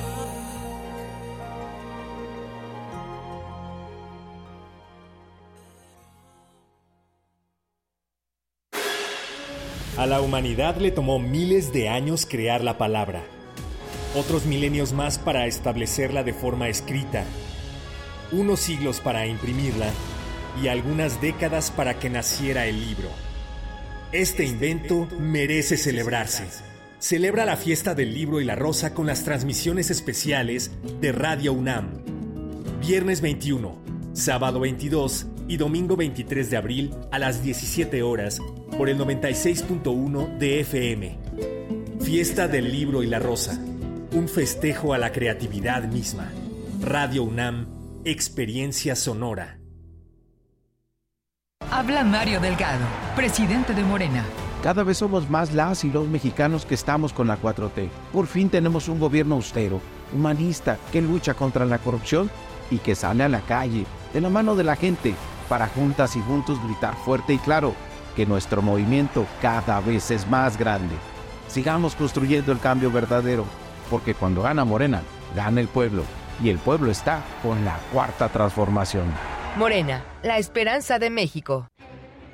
A 9.97 10.05
la 10.05 10.21
humanidad 10.21 10.77
le 10.77 10.89
tomó 10.91 11.19
miles 11.19 11.73
de 11.73 11.89
años 11.89 12.25
crear 12.25 12.63
la 12.63 12.77
palabra, 12.77 13.23
otros 14.15 14.45
milenios 14.45 14.93
más 14.93 15.19
para 15.19 15.47
establecerla 15.47 16.23
de 16.23 16.33
forma 16.33 16.69
escrita, 16.69 17.25
unos 18.31 18.61
siglos 18.61 19.01
para 19.01 19.27
imprimirla 19.27 19.89
y 20.63 20.69
algunas 20.69 21.21
décadas 21.21 21.71
para 21.71 21.99
que 21.99 22.09
naciera 22.09 22.67
el 22.67 22.79
libro. 22.79 23.09
Este 24.13 24.45
invento 24.45 25.09
merece 25.19 25.75
celebrarse. 25.75 26.45
Celebra 26.99 27.45
la 27.45 27.57
fiesta 27.57 27.93
del 27.93 28.13
libro 28.13 28.39
y 28.39 28.45
la 28.45 28.55
rosa 28.55 28.93
con 28.93 29.07
las 29.07 29.25
transmisiones 29.25 29.89
especiales 29.89 30.71
de 31.01 31.11
Radio 31.11 31.51
UNAM. 31.51 32.01
Viernes 32.79 33.19
21, 33.19 33.90
sábado 34.13 34.59
22 34.59 35.27
y 35.47 35.57
domingo 35.57 35.95
23 35.95 36.49
de 36.49 36.57
abril 36.57 36.95
a 37.11 37.19
las 37.19 37.43
17 37.43 38.03
horas 38.03 38.39
por 38.77 38.89
el 38.89 38.97
96.1 38.97 40.37
de 40.37 40.59
FM. 40.61 41.19
Fiesta 42.01 42.47
del 42.47 42.71
Libro 42.71 43.03
y 43.03 43.07
la 43.07 43.19
Rosa. 43.19 43.59
Un 44.13 44.27
festejo 44.27 44.93
a 44.93 44.97
la 44.97 45.11
creatividad 45.11 45.83
misma. 45.83 46.31
Radio 46.81 47.23
UNAM, 47.23 47.67
Experiencia 48.03 48.95
Sonora. 48.95 49.59
Habla 51.69 52.03
Mario 52.03 52.41
Delgado, 52.41 52.83
presidente 53.15 53.73
de 53.73 53.83
Morena. 53.83 54.25
Cada 54.61 54.83
vez 54.83 54.97
somos 54.97 55.29
más 55.29 55.53
las 55.53 55.83
y 55.85 55.89
los 55.89 56.07
mexicanos 56.07 56.65
que 56.65 56.75
estamos 56.75 57.13
con 57.13 57.27
la 57.27 57.41
4T. 57.41 57.89
Por 58.11 58.27
fin 58.27 58.49
tenemos 58.49 58.89
un 58.89 58.99
gobierno 58.99 59.35
austero, 59.35 59.79
humanista, 60.13 60.77
que 60.91 61.01
lucha 61.01 61.33
contra 61.33 61.65
la 61.65 61.79
corrupción 61.79 62.29
y 62.69 62.77
que 62.77 62.93
sale 62.93 63.23
a 63.23 63.29
la 63.29 63.41
calle, 63.41 63.85
de 64.13 64.21
la 64.21 64.29
mano 64.29 64.55
de 64.55 64.63
la 64.63 64.75
gente, 64.75 65.15
para 65.49 65.67
juntas 65.67 66.15
y 66.15 66.21
juntos 66.21 66.61
gritar 66.63 66.95
fuerte 66.95 67.33
y 67.33 67.37
claro 67.37 67.73
que 68.15 68.25
nuestro 68.25 68.61
movimiento 68.61 69.25
cada 69.41 69.79
vez 69.79 70.11
es 70.11 70.27
más 70.27 70.57
grande. 70.57 70.95
Sigamos 71.47 71.95
construyendo 71.95 72.51
el 72.51 72.59
cambio 72.59 72.91
verdadero, 72.91 73.45
porque 73.89 74.13
cuando 74.13 74.41
gana 74.41 74.65
Morena, 74.65 75.01
gana 75.35 75.61
el 75.61 75.67
pueblo, 75.67 76.03
y 76.43 76.49
el 76.49 76.57
pueblo 76.57 76.91
está 76.91 77.23
con 77.43 77.63
la 77.65 77.77
cuarta 77.91 78.29
transformación. 78.29 79.05
Morena, 79.57 80.03
la 80.23 80.37
esperanza 80.37 80.97
de 80.97 81.09
México. 81.09 81.67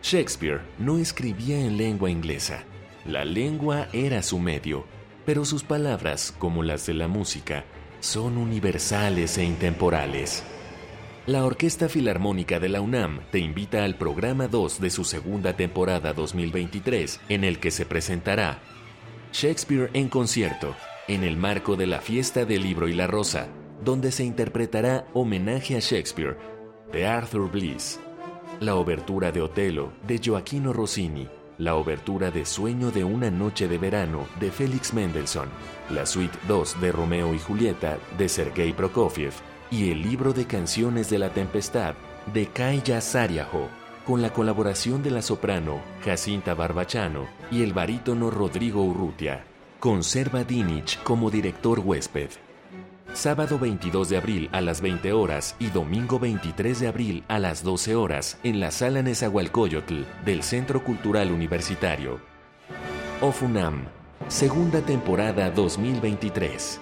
Shakespeare 0.04 0.62
no 0.78 1.00
escribía 1.00 1.60
en 1.60 1.78
lengua 1.78 2.10
inglesa. 2.10 2.64
La 3.06 3.26
lengua 3.26 3.88
era 3.92 4.22
su 4.22 4.38
medio, 4.40 4.86
pero 5.26 5.46
sus 5.46 5.64
palabras, 5.64 6.34
como 6.38 6.62
las 6.62 6.86
de 6.86 6.94
la 6.94 7.08
música, 7.08 7.66
son 8.00 8.38
universales 8.38 9.38
e 9.38 9.44
intemporales. 9.44 10.44
La 11.28 11.44
Orquesta 11.44 11.90
Filarmónica 11.90 12.58
de 12.58 12.70
la 12.70 12.80
UNAM 12.80 13.20
te 13.32 13.40
invita 13.40 13.84
al 13.84 13.96
programa 13.96 14.48
2 14.48 14.80
de 14.80 14.90
su 14.90 15.04
segunda 15.04 15.58
temporada 15.58 16.14
2023, 16.14 17.20
en 17.28 17.44
el 17.44 17.60
que 17.60 17.70
se 17.70 17.86
presentará 17.86 18.62
Shakespeare 19.34 19.90
en 19.92 20.08
concierto, 20.08 20.74
en 21.10 21.26
el 21.26 21.36
marco 21.36 21.76
de 21.76 21.86
la 21.86 22.00
fiesta 22.00 22.46
del 22.46 22.64
libro 22.64 22.88
y 22.88 22.94
la 22.94 23.08
rosa, 23.08 23.50
donde 23.84 24.14
se 24.14 24.24
interpretará 24.24 25.06
homenaje 25.14 25.76
a 25.76 25.80
Shakespeare, 25.80 26.38
de 26.94 27.06
Arthur 27.06 27.52
Bliss, 27.52 28.00
la 28.62 28.76
obertura 28.76 29.34
de 29.34 29.42
Otelo, 29.42 29.92
de 30.08 30.20
Gioacchino 30.20 30.72
Rossini, 30.72 31.28
la 31.58 31.76
obertura 31.76 32.32
de 32.32 32.46
Sueño 32.46 32.90
de 32.90 33.04
una 33.04 33.30
noche 33.30 33.68
de 33.68 33.78
verano, 33.78 34.28
de 34.40 34.50
Félix 34.50 34.94
Mendelssohn, 34.94 35.50
la 35.90 36.06
suite 36.06 36.40
2 36.48 36.80
de 36.80 36.92
Romeo 36.94 37.34
y 37.34 37.40
Julieta, 37.40 37.98
de 38.18 38.30
Sergei 38.30 38.72
Prokofiev, 38.72 39.34
y 39.70 39.92
el 39.92 40.02
libro 40.02 40.34
de 40.34 40.46
canciones 40.46 41.10
de 41.10 41.20
la 41.20 41.30
tempestad, 41.30 41.96
de 42.34 42.48
Kaya 42.48 43.02
Sariajo, 43.02 43.70
con 44.06 44.22
la 44.22 44.32
colaboración 44.32 45.04
de 45.04 45.12
la 45.12 45.22
soprano 45.22 45.82
Jacinta 46.04 46.54
Barbachano 46.54 47.28
y 47.52 47.64
el 47.64 47.74
barítono 47.74 48.32
Rodrigo 48.32 48.84
Urrutia. 48.84 49.44
Conserva 49.80 50.44
Dinich 50.44 51.02
como 51.04 51.30
director 51.30 51.80
huésped. 51.80 52.30
Sábado 53.14 53.60
22 53.60 54.10
de 54.10 54.18
abril 54.18 54.50
a 54.52 54.62
las 54.62 54.82
20 54.82 55.12
horas 55.12 55.56
y 55.60 55.68
domingo 55.68 56.20
23 56.20 56.80
de 56.80 56.88
abril 56.88 57.24
a 57.28 57.40
las 57.40 57.64
12 57.64 57.96
horas 57.96 58.38
en 58.44 58.60
la 58.60 58.72
sala 58.72 59.02
Nezahualcóyotl 59.02 60.04
del 60.26 60.44
Centro 60.44 60.84
Cultural 60.84 61.32
Universitario. 61.32 62.20
OFUNAM, 63.22 63.86
segunda 64.28 64.82
temporada 64.82 65.50
2023. 65.52 66.82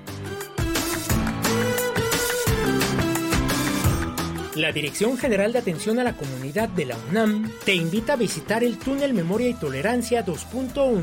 La 4.55 4.73
Dirección 4.73 5.17
General 5.17 5.53
de 5.53 5.59
Atención 5.59 5.97
a 5.99 6.03
la 6.03 6.17
Comunidad 6.17 6.67
de 6.67 6.83
la 6.83 6.97
UNAM 7.09 7.49
te 7.63 7.73
invita 7.73 8.13
a 8.13 8.17
visitar 8.17 8.65
el 8.65 8.77
Túnel 8.77 9.13
Memoria 9.13 9.47
y 9.47 9.53
Tolerancia 9.53 10.25
2.1, 10.25 11.01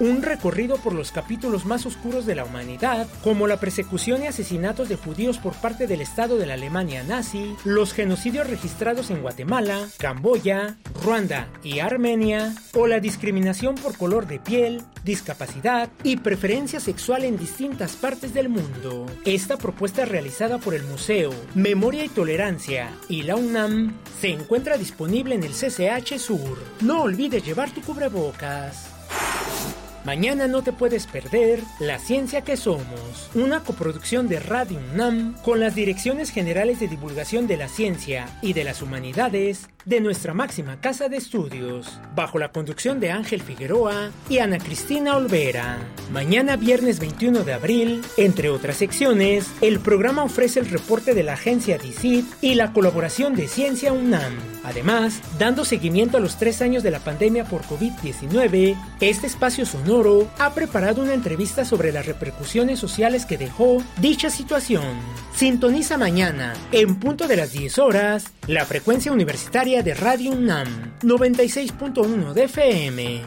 un 0.00 0.22
recorrido 0.22 0.76
por 0.76 0.92
los 0.92 1.10
capítulos 1.10 1.64
más 1.64 1.86
oscuros 1.86 2.26
de 2.26 2.34
la 2.34 2.44
humanidad, 2.44 3.06
como 3.22 3.46
la 3.46 3.58
persecución 3.58 4.22
y 4.22 4.26
asesinatos 4.26 4.90
de 4.90 4.96
judíos 4.96 5.38
por 5.38 5.54
parte 5.54 5.86
del 5.86 6.02
Estado 6.02 6.36
de 6.36 6.44
la 6.44 6.54
Alemania 6.54 7.02
nazi, 7.04 7.56
los 7.64 7.94
genocidios 7.94 8.50
registrados 8.50 9.10
en 9.10 9.22
Guatemala, 9.22 9.88
Camboya, 9.96 10.76
Ruanda 11.02 11.48
y 11.62 11.78
Armenia, 11.78 12.54
o 12.74 12.86
la 12.86 13.00
discriminación 13.00 13.76
por 13.76 13.96
color 13.96 14.26
de 14.26 14.40
piel, 14.40 14.82
discapacidad 15.04 15.88
y 16.02 16.18
preferencia 16.18 16.80
sexual 16.80 17.24
en 17.24 17.38
distintas 17.38 17.92
partes 17.96 18.34
del 18.34 18.50
mundo. 18.50 19.06
Esta 19.24 19.56
propuesta 19.56 20.02
es 20.02 20.08
realizada 20.10 20.58
por 20.58 20.74
el 20.74 20.82
Museo 20.82 21.30
Memoria 21.54 22.04
y 22.04 22.08
Tolerancia 22.08 22.73
y 23.08 23.22
la 23.22 23.36
UNAM 23.36 23.94
se 24.20 24.30
encuentra 24.30 24.76
disponible 24.76 25.34
en 25.34 25.42
el 25.42 25.52
CCH 25.52 26.18
Sur. 26.18 26.58
No 26.80 27.02
olvides 27.02 27.44
llevar 27.44 27.70
tu 27.70 27.80
cubrebocas. 27.82 28.90
Mañana 30.04 30.46
no 30.48 30.62
te 30.62 30.72
puedes 30.72 31.06
perder 31.06 31.60
La 31.78 31.98
Ciencia 31.98 32.42
que 32.42 32.58
Somos, 32.58 33.30
una 33.34 33.60
coproducción 33.60 34.28
de 34.28 34.38
Radio 34.38 34.78
UNAM 34.92 35.34
con 35.42 35.60
las 35.60 35.74
Direcciones 35.74 36.30
Generales 36.30 36.78
de 36.78 36.88
Divulgación 36.88 37.46
de 37.46 37.56
la 37.56 37.68
Ciencia 37.68 38.26
y 38.42 38.52
de 38.52 38.64
las 38.64 38.82
Humanidades 38.82 39.68
de 39.84 40.00
nuestra 40.00 40.34
máxima 40.34 40.80
casa 40.80 41.08
de 41.08 41.16
estudios, 41.16 42.00
bajo 42.14 42.38
la 42.38 42.52
conducción 42.52 43.00
de 43.00 43.10
Ángel 43.10 43.42
Figueroa 43.42 44.10
y 44.28 44.38
Ana 44.38 44.58
Cristina 44.58 45.16
Olvera. 45.16 45.78
Mañana 46.12 46.56
viernes 46.56 47.00
21 47.00 47.44
de 47.44 47.52
abril, 47.52 48.02
entre 48.16 48.48
otras 48.48 48.76
secciones, 48.76 49.50
el 49.60 49.80
programa 49.80 50.24
ofrece 50.24 50.60
el 50.60 50.70
reporte 50.70 51.14
de 51.14 51.22
la 51.22 51.34
agencia 51.34 51.78
DICIT 51.78 52.24
y 52.40 52.54
la 52.54 52.72
colaboración 52.72 53.34
de 53.34 53.48
Ciencia 53.48 53.92
UNAM. 53.92 54.32
Además, 54.64 55.20
dando 55.38 55.64
seguimiento 55.64 56.16
a 56.16 56.20
los 56.20 56.38
tres 56.38 56.62
años 56.62 56.82
de 56.82 56.90
la 56.90 57.00
pandemia 57.00 57.44
por 57.44 57.62
COVID-19, 57.62 58.76
este 59.00 59.26
espacio 59.26 59.66
sonoro 59.66 60.30
ha 60.38 60.54
preparado 60.54 61.02
una 61.02 61.12
entrevista 61.14 61.64
sobre 61.64 61.92
las 61.92 62.06
repercusiones 62.06 62.78
sociales 62.78 63.26
que 63.26 63.36
dejó 63.36 63.82
dicha 64.00 64.30
situación. 64.30 64.84
Sintoniza 65.34 65.98
mañana, 65.98 66.54
en 66.72 66.96
punto 66.96 67.26
de 67.26 67.36
las 67.36 67.52
10 67.52 67.78
horas, 67.78 68.26
la 68.46 68.64
frecuencia 68.64 69.12
universitaria 69.12 69.73
de 69.82 69.94
Radio 69.94 70.30
UNAM 70.30 70.68
96.1 71.02 72.32
de 72.32 72.44
FM. 72.44 73.20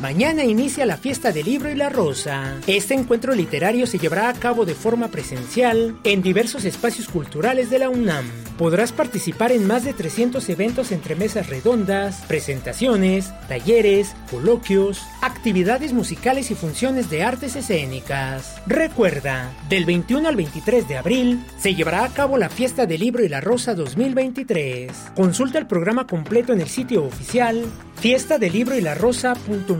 Mañana 0.00 0.44
inicia 0.44 0.86
la 0.86 0.96
fiesta 0.96 1.30
del 1.30 1.44
libro 1.44 1.70
y 1.70 1.74
la 1.74 1.90
rosa. 1.90 2.56
Este 2.66 2.94
encuentro 2.94 3.34
literario 3.34 3.86
se 3.86 3.98
llevará 3.98 4.30
a 4.30 4.34
cabo 4.34 4.64
de 4.64 4.74
forma 4.74 5.08
presencial 5.08 5.96
en 6.04 6.22
diversos 6.22 6.64
espacios 6.64 7.08
culturales 7.08 7.70
de 7.70 7.78
la 7.80 7.90
UNAM. 7.90 8.24
Podrás 8.58 8.92
participar 8.92 9.52
en 9.52 9.66
más 9.66 9.84
de 9.84 9.92
300 9.92 10.48
eventos 10.48 10.92
entre 10.92 11.14
mesas 11.14 11.48
redondas, 11.48 12.22
presentaciones, 12.28 13.32
talleres, 13.48 14.14
coloquios, 14.30 15.02
actividades 15.20 15.92
musicales 15.92 16.50
y 16.50 16.54
funciones 16.54 17.10
de 17.10 17.22
artes 17.22 17.56
escénicas. 17.56 18.60
Recuerda, 18.66 19.52
del 19.68 19.84
21 19.84 20.28
al 20.28 20.36
23 20.36 20.88
de 20.88 20.96
abril 20.96 21.44
se 21.58 21.74
llevará 21.74 22.04
a 22.04 22.12
cabo 22.12 22.38
la 22.38 22.48
fiesta 22.48 22.86
del 22.86 23.00
libro 23.00 23.24
y 23.24 23.28
la 23.28 23.40
rosa 23.40 23.74
2023. 23.74 24.92
Consulta 25.14 25.58
el 25.58 25.66
programa 25.66 26.06
completo 26.06 26.52
en 26.52 26.60
el 26.60 26.68
sitio 26.68 27.04
oficial 27.04 27.64
fiesta 28.02 28.36
del 28.36 28.52
libro 28.52 28.76
y 28.76 28.80
la 28.80 28.96
rosa.unam.mx, 28.96 29.70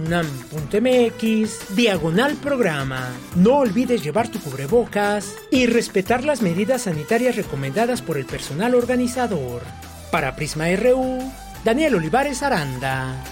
diagonal 1.75 2.37
programa. 2.37 3.11
No 3.35 3.57
olvides 3.57 4.05
llevar 4.05 4.29
tu 4.29 4.39
cubrebocas 4.39 5.35
y 5.51 5.67
respetar 5.67 6.23
las 6.23 6.41
medidas 6.41 6.83
sanitarias 6.83 7.35
recomendadas 7.35 8.01
por 8.01 8.19
el 8.19 8.25
personal 8.25 8.72
organizador. 8.75 9.63
Para 10.11 10.37
Prisma 10.37 10.67
RU, 10.77 11.19
Daniel 11.65 11.97
Olivares 11.97 12.43
Aranda. 12.43 13.23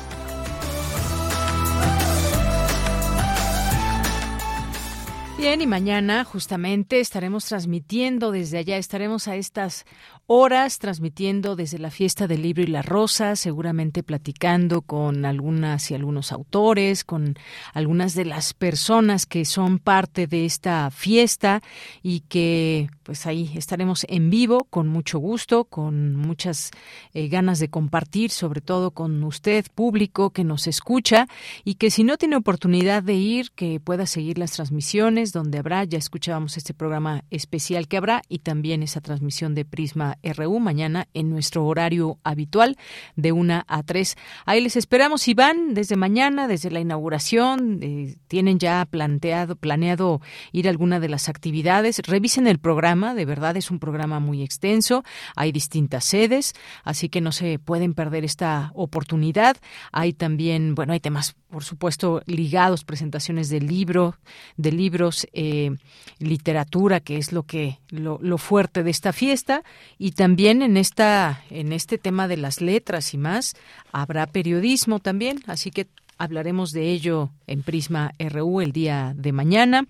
Bien, 5.41 5.63
y 5.63 5.67
mañana 5.67 6.23
justamente 6.25 7.01
estaremos 7.01 7.47
transmitiendo 7.47 8.31
desde 8.31 8.59
allá, 8.59 8.77
estaremos 8.77 9.27
a 9.27 9.37
estas 9.37 9.87
horas 10.33 10.79
transmitiendo 10.79 11.57
desde 11.57 11.81
la 11.81 11.91
fiesta 11.91 12.29
del 12.29 12.43
libro 12.43 12.63
y 12.63 12.69
la 12.69 12.83
rosa, 12.83 13.35
seguramente 13.35 14.05
platicando 14.05 14.81
con 14.81 15.25
algunas 15.25 15.91
y 15.91 15.97
algunos 15.97 16.31
autores, 16.31 17.03
con 17.03 17.35
algunas 17.75 18.15
de 18.15 18.25
las 18.27 18.55
personas 18.55 19.27
que 19.27 19.45
son 19.45 19.81
parte 19.81 20.29
de 20.29 20.45
esta 20.45 20.93
fiesta 20.93 21.63
y 22.01 22.21
que 22.21 22.89
pues 23.03 23.27
ahí 23.27 23.51
estaremos 23.57 24.07
en 24.09 24.31
vivo 24.31 24.69
con 24.71 24.87
mucho 24.87 25.19
gusto, 25.19 25.65
con 25.65 26.15
muchas 26.15 26.71
eh, 27.13 27.27
ganas 27.27 27.59
de 27.59 27.69
compartir, 27.69 28.31
sobre 28.31 28.61
todo 28.61 28.93
con 28.93 29.25
usted, 29.25 29.67
público 29.75 30.31
que 30.31 30.45
nos 30.45 30.69
escucha 30.69 31.27
y 31.65 31.75
que 31.75 31.91
si 31.91 32.05
no 32.05 32.17
tiene 32.19 32.37
oportunidad 32.37 33.03
de 33.03 33.15
ir, 33.15 33.51
que 33.51 33.81
pueda 33.81 34.07
seguir 34.07 34.39
las 34.39 34.53
transmisiones 34.53 35.33
donde 35.33 35.59
habrá, 35.59 35.83
ya 35.83 35.99
escuchábamos 35.99 36.57
este 36.57 36.73
programa 36.73 37.25
especial 37.31 37.89
que 37.89 37.97
habrá 37.97 38.23
y 38.29 38.39
también 38.39 38.85
esa 38.85 39.01
transmisión 39.01 39.57
de 39.57 39.65
Prisma 39.65 40.19
RU 40.23 40.61
mañana 40.61 41.09
en 41.15 41.31
nuestro 41.31 41.67
horario 41.67 42.19
habitual 42.25 42.77
de 43.17 43.33
1 43.33 43.65
a 43.67 43.83
3. 43.83 44.17
Ahí 44.47 44.61
les 44.61 44.77
esperamos 44.77 45.23
si 45.23 45.35
van 45.35 45.75
desde 45.75 45.97
mañana, 45.97 46.49
desde 46.49 46.71
la 46.71 46.81
inauguración, 46.81 47.81
eh, 47.83 48.17
tienen 48.29 48.59
ya 48.59 48.87
planteado, 48.89 49.57
planeado 49.57 50.21
ir 50.53 50.67
a 50.67 50.71
alguna 50.71 51.01
de 51.01 51.09
las 51.09 51.29
actividades, 51.29 52.01
revisen 52.07 52.47
el 52.47 52.59
programa, 52.59 53.15
de 53.15 53.25
verdad 53.25 53.57
es 53.57 53.71
un 53.71 53.79
programa 53.79 54.21
muy 54.21 54.43
extenso, 54.43 55.05
hay 55.37 55.53
distintas 55.53 56.05
sedes, 56.05 56.55
así 56.85 57.09
que 57.09 57.21
no 57.21 57.33
se 57.33 57.59
pueden 57.59 57.95
perder 57.95 58.25
esta 58.25 58.73
oportunidad. 58.75 59.57
Hay 59.93 60.13
también, 60.13 60.75
bueno, 60.75 60.93
hay 60.93 61.01
temas 61.01 61.37
por 61.51 61.65
supuesto 61.65 62.23
ligados, 62.27 62.85
presentaciones 62.85 63.49
de 63.49 63.61
libro, 63.61 64.17
de 64.57 64.73
libros, 64.73 65.27
eh, 65.33 65.77
literatura, 66.19 67.01
que 67.01 67.17
es 67.17 67.33
lo 67.33 67.43
que 67.43 67.79
lo, 67.89 68.19
lo, 68.23 68.39
fuerte 68.39 68.83
de 68.83 68.91
esta 68.91 69.13
fiesta, 69.13 69.63
y 69.99 70.13
también 70.13 70.63
en 70.63 70.77
esta 70.77 71.43
en 71.51 71.73
este 71.73 71.99
tema 71.99 72.29
de 72.29 72.37
las 72.37 72.61
letras 72.61 73.15
y 73.15 73.19
más 73.19 73.55
habrá 73.93 74.27
periodismo 74.27 75.01
también, 75.01 75.43
así 75.47 75.71
que 75.71 75.89
hablaremos 76.21 76.73
de 76.73 76.91
ello 76.91 77.31
en 77.47 77.63
Prisma 77.63 78.13
RU 78.19 78.61
el 78.61 78.73
día 78.73 79.15
de 79.17 79.33
mañana. 79.33 79.87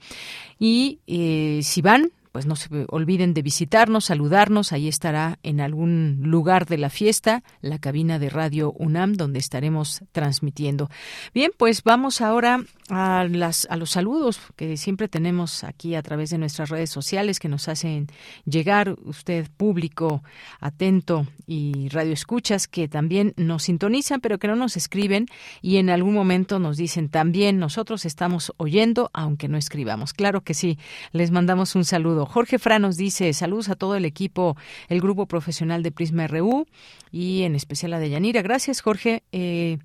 Y 0.58 1.00
eh, 1.06 1.60
si 1.64 1.82
van 1.82 2.12
pues 2.32 2.46
no 2.46 2.56
se 2.56 2.68
olviden 2.88 3.34
de 3.34 3.42
visitarnos, 3.42 4.06
saludarnos. 4.06 4.72
Ahí 4.72 4.88
estará 4.88 5.38
en 5.42 5.60
algún 5.60 6.20
lugar 6.22 6.66
de 6.66 6.78
la 6.78 6.90
fiesta 6.90 7.42
la 7.60 7.78
cabina 7.78 8.18
de 8.18 8.30
Radio 8.30 8.72
UNAM 8.72 9.14
donde 9.14 9.38
estaremos 9.38 10.02
transmitiendo. 10.12 10.88
Bien, 11.34 11.52
pues 11.56 11.82
vamos 11.82 12.20
ahora 12.20 12.64
a, 12.90 13.26
las, 13.30 13.66
a 13.70 13.76
los 13.76 13.90
saludos 13.90 14.40
que 14.56 14.76
siempre 14.76 15.08
tenemos 15.08 15.64
aquí 15.64 15.94
a 15.94 16.02
través 16.02 16.30
de 16.30 16.38
nuestras 16.38 16.68
redes 16.68 16.90
sociales 16.90 17.38
que 17.38 17.48
nos 17.48 17.68
hacen 17.68 18.08
llegar 18.44 18.96
usted 19.04 19.48
público 19.56 20.22
atento 20.60 21.26
y 21.46 21.88
radio 21.88 22.12
escuchas 22.12 22.68
que 22.68 22.88
también 22.88 23.32
nos 23.36 23.64
sintonizan 23.64 24.20
pero 24.20 24.38
que 24.38 24.48
no 24.48 24.56
nos 24.56 24.76
escriben 24.76 25.26
y 25.62 25.76
en 25.76 25.90
algún 25.90 26.14
momento 26.14 26.58
nos 26.58 26.76
dicen 26.76 27.08
también 27.08 27.58
nosotros 27.58 28.04
estamos 28.04 28.52
oyendo 28.56 29.10
aunque 29.12 29.48
no 29.48 29.56
escribamos. 29.56 30.12
Claro 30.12 30.42
que 30.42 30.54
sí, 30.54 30.78
les 31.12 31.30
mandamos 31.30 31.74
un 31.74 31.84
saludo. 31.84 32.26
Jorge 32.26 32.58
Fra 32.58 32.78
nos 32.78 32.96
dice 32.96 33.32
saludos 33.32 33.68
a 33.68 33.76
todo 33.76 33.96
el 33.96 34.04
equipo, 34.04 34.56
el 34.88 35.00
grupo 35.00 35.26
profesional 35.26 35.82
de 35.82 35.92
Prisma 35.92 36.26
RU 36.26 36.66
y 37.12 37.42
en 37.42 37.54
especial 37.54 37.92
a 37.94 37.98
Deyanira. 37.98 38.42
Gracias 38.42 38.80
Jorge. 38.80 39.22
Eh, 39.32 39.78